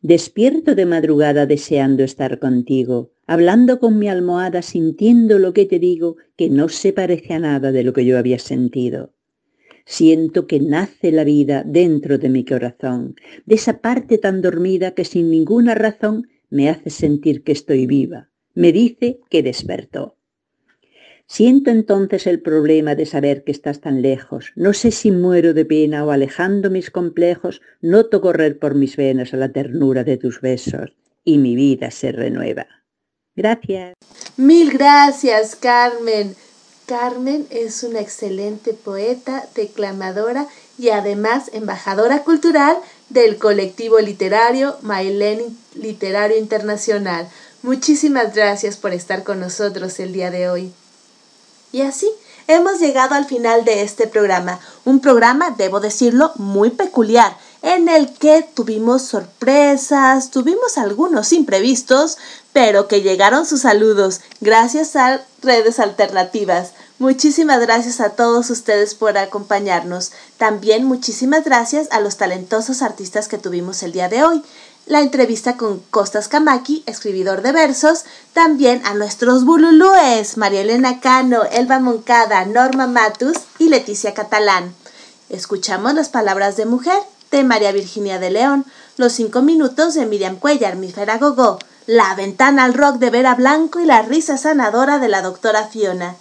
Despierto 0.00 0.74
de 0.74 0.86
madrugada 0.86 1.46
deseando 1.46 2.02
estar 2.02 2.40
contigo, 2.40 3.12
hablando 3.28 3.78
con 3.78 4.00
mi 4.00 4.08
almohada, 4.08 4.62
sintiendo 4.62 5.38
lo 5.38 5.52
que 5.52 5.66
te 5.66 5.78
digo, 5.78 6.16
que 6.36 6.50
no 6.50 6.68
se 6.68 6.92
parece 6.92 7.34
a 7.34 7.38
nada 7.38 7.70
de 7.70 7.84
lo 7.84 7.92
que 7.92 8.04
yo 8.04 8.18
había 8.18 8.40
sentido. 8.40 9.14
Siento 9.84 10.46
que 10.46 10.60
nace 10.60 11.12
la 11.12 11.24
vida 11.24 11.64
dentro 11.66 12.18
de 12.18 12.28
mi 12.28 12.44
corazón, 12.44 13.16
de 13.46 13.54
esa 13.54 13.78
parte 13.78 14.18
tan 14.18 14.40
dormida 14.40 14.92
que 14.92 15.04
sin 15.04 15.30
ninguna 15.30 15.74
razón 15.74 16.28
me 16.50 16.68
hace 16.68 16.90
sentir 16.90 17.42
que 17.42 17.52
estoy 17.52 17.86
viva. 17.86 18.28
Me 18.54 18.72
dice 18.72 19.20
que 19.30 19.42
despertó. 19.42 20.16
Siento 21.26 21.70
entonces 21.70 22.26
el 22.26 22.42
problema 22.42 22.94
de 22.94 23.06
saber 23.06 23.42
que 23.44 23.52
estás 23.52 23.80
tan 23.80 24.02
lejos. 24.02 24.52
No 24.54 24.74
sé 24.74 24.90
si 24.90 25.10
muero 25.10 25.54
de 25.54 25.64
pena 25.64 26.04
o 26.04 26.10
alejando 26.10 26.68
mis 26.68 26.90
complejos, 26.90 27.62
noto 27.80 28.20
correr 28.20 28.58
por 28.58 28.74
mis 28.74 28.96
venas 28.96 29.32
a 29.32 29.38
la 29.38 29.50
ternura 29.50 30.04
de 30.04 30.18
tus 30.18 30.40
besos 30.40 30.94
y 31.24 31.38
mi 31.38 31.54
vida 31.56 31.90
se 31.90 32.12
renueva. 32.12 32.66
Gracias. 33.34 33.94
Mil 34.36 34.70
gracias, 34.70 35.56
Carmen. 35.56 36.34
Carmen 36.92 37.46
es 37.48 37.84
una 37.84 38.00
excelente 38.00 38.74
poeta, 38.74 39.46
declamadora 39.54 40.46
y 40.78 40.90
además 40.90 41.44
embajadora 41.54 42.22
cultural 42.22 42.76
del 43.08 43.38
colectivo 43.38 43.98
literario 43.98 44.76
Mailén 44.82 45.56
Literario 45.74 46.36
Internacional. 46.36 47.26
Muchísimas 47.62 48.34
gracias 48.34 48.76
por 48.76 48.92
estar 48.92 49.22
con 49.22 49.40
nosotros 49.40 49.98
el 50.00 50.12
día 50.12 50.30
de 50.30 50.50
hoy. 50.50 50.70
Y 51.72 51.80
así 51.80 52.10
hemos 52.46 52.78
llegado 52.78 53.14
al 53.14 53.24
final 53.24 53.64
de 53.64 53.80
este 53.80 54.06
programa, 54.06 54.60
un 54.84 55.00
programa, 55.00 55.54
debo 55.56 55.80
decirlo, 55.80 56.32
muy 56.36 56.68
peculiar, 56.68 57.34
en 57.62 57.88
el 57.88 58.12
que 58.12 58.46
tuvimos 58.54 59.00
sorpresas, 59.00 60.30
tuvimos 60.30 60.76
algunos 60.76 61.32
imprevistos, 61.32 62.18
pero 62.52 62.86
que 62.86 63.00
llegaron 63.00 63.46
sus 63.46 63.62
saludos 63.62 64.20
gracias 64.42 64.94
a 64.94 65.22
redes 65.42 65.78
alternativas. 65.78 66.72
Muchísimas 67.02 67.58
gracias 67.58 68.00
a 68.00 68.10
todos 68.10 68.48
ustedes 68.50 68.94
por 68.94 69.18
acompañarnos. 69.18 70.12
También 70.36 70.84
muchísimas 70.84 71.42
gracias 71.42 71.88
a 71.90 71.98
los 71.98 72.16
talentosos 72.16 72.80
artistas 72.80 73.26
que 73.26 73.38
tuvimos 73.38 73.82
el 73.82 73.90
día 73.90 74.08
de 74.08 74.22
hoy. 74.22 74.40
La 74.86 75.00
entrevista 75.00 75.56
con 75.56 75.80
Costas 75.90 76.28
Kamaki, 76.28 76.84
escribidor 76.86 77.42
de 77.42 77.50
versos, 77.50 78.04
también 78.34 78.82
a 78.86 78.94
nuestros 78.94 79.44
bululúes, 79.44 80.36
María 80.36 80.60
Elena 80.60 81.00
Cano, 81.00 81.42
Elba 81.50 81.80
Moncada, 81.80 82.44
Norma 82.44 82.86
Matus 82.86 83.36
y 83.58 83.68
Leticia 83.68 84.14
Catalán. 84.14 84.72
Escuchamos 85.28 85.94
las 85.94 86.08
palabras 86.08 86.56
de 86.56 86.66
mujer 86.66 87.02
de 87.32 87.42
María 87.42 87.72
Virginia 87.72 88.20
de 88.20 88.30
León, 88.30 88.64
los 88.96 89.12
cinco 89.12 89.42
minutos 89.42 89.94
de 89.94 90.06
Miriam 90.06 90.36
Cuellar, 90.36 90.76
mi 90.76 90.94
Gogó, 91.18 91.58
la 91.86 92.14
ventana 92.14 92.62
al 92.62 92.74
rock 92.74 92.98
de 92.98 93.10
Vera 93.10 93.34
Blanco 93.34 93.80
y 93.80 93.86
la 93.86 94.02
risa 94.02 94.38
sanadora 94.38 95.00
de 95.00 95.08
la 95.08 95.20
doctora 95.20 95.66
Fiona. 95.66 96.14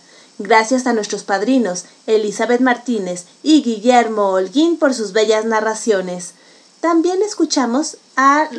Gracias 0.43 0.87
a 0.87 0.93
nuestros 0.93 1.23
padrinos, 1.23 1.85
Elizabeth 2.07 2.61
Martínez 2.61 3.25
y 3.43 3.61
Guillermo 3.61 4.29
Holguín 4.29 4.77
por 4.77 4.95
sus 4.95 5.13
bellas 5.13 5.45
narraciones. 5.45 6.31
También 6.79 7.21
escuchamos 7.21 7.97
a, 8.15 8.49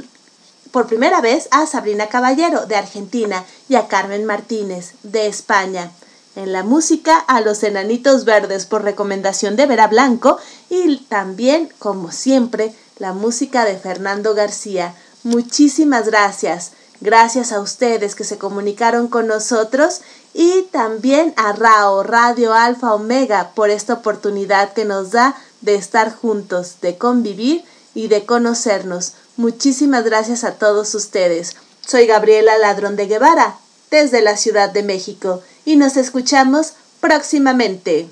por 0.70 0.86
primera 0.86 1.20
vez 1.20 1.48
a 1.50 1.66
Sabrina 1.66 2.06
Caballero 2.06 2.66
de 2.66 2.76
Argentina 2.76 3.44
y 3.68 3.74
a 3.74 3.88
Carmen 3.88 4.24
Martínez 4.26 4.92
de 5.02 5.26
España. 5.26 5.90
En 6.36 6.52
la 6.52 6.62
música 6.62 7.18
a 7.18 7.40
los 7.40 7.64
Enanitos 7.64 8.24
Verdes 8.24 8.64
por 8.64 8.84
recomendación 8.84 9.56
de 9.56 9.66
Vera 9.66 9.88
Blanco 9.88 10.38
y 10.70 10.98
también, 11.08 11.72
como 11.80 12.12
siempre, 12.12 12.72
la 12.98 13.12
música 13.12 13.64
de 13.64 13.76
Fernando 13.76 14.34
García. 14.34 14.94
Muchísimas 15.24 16.06
gracias. 16.06 16.72
Gracias 17.00 17.50
a 17.50 17.60
ustedes 17.60 18.14
que 18.14 18.22
se 18.22 18.38
comunicaron 18.38 19.08
con 19.08 19.26
nosotros 19.26 20.02
y 20.34 20.62
también 20.70 21.34
a 21.36 21.52
RAO, 21.52 22.02
Radio 22.02 22.54
Alfa 22.54 22.94
Omega, 22.94 23.52
por 23.54 23.70
esta 23.70 23.94
oportunidad 23.94 24.72
que 24.72 24.84
nos 24.84 25.10
da 25.10 25.36
de 25.60 25.74
estar 25.74 26.14
juntos, 26.14 26.76
de 26.80 26.96
convivir 26.96 27.64
y 27.94 28.08
de 28.08 28.24
conocernos. 28.24 29.12
Muchísimas 29.36 30.04
gracias 30.04 30.44
a 30.44 30.54
todos 30.54 30.94
ustedes. 30.94 31.56
Soy 31.86 32.06
Gabriela 32.06 32.56
Ladrón 32.58 32.96
de 32.96 33.06
Guevara, 33.06 33.56
desde 33.90 34.22
la 34.22 34.36
Ciudad 34.36 34.70
de 34.70 34.82
México, 34.82 35.42
y 35.64 35.76
nos 35.76 35.96
escuchamos 35.96 36.74
próximamente. 37.00 38.08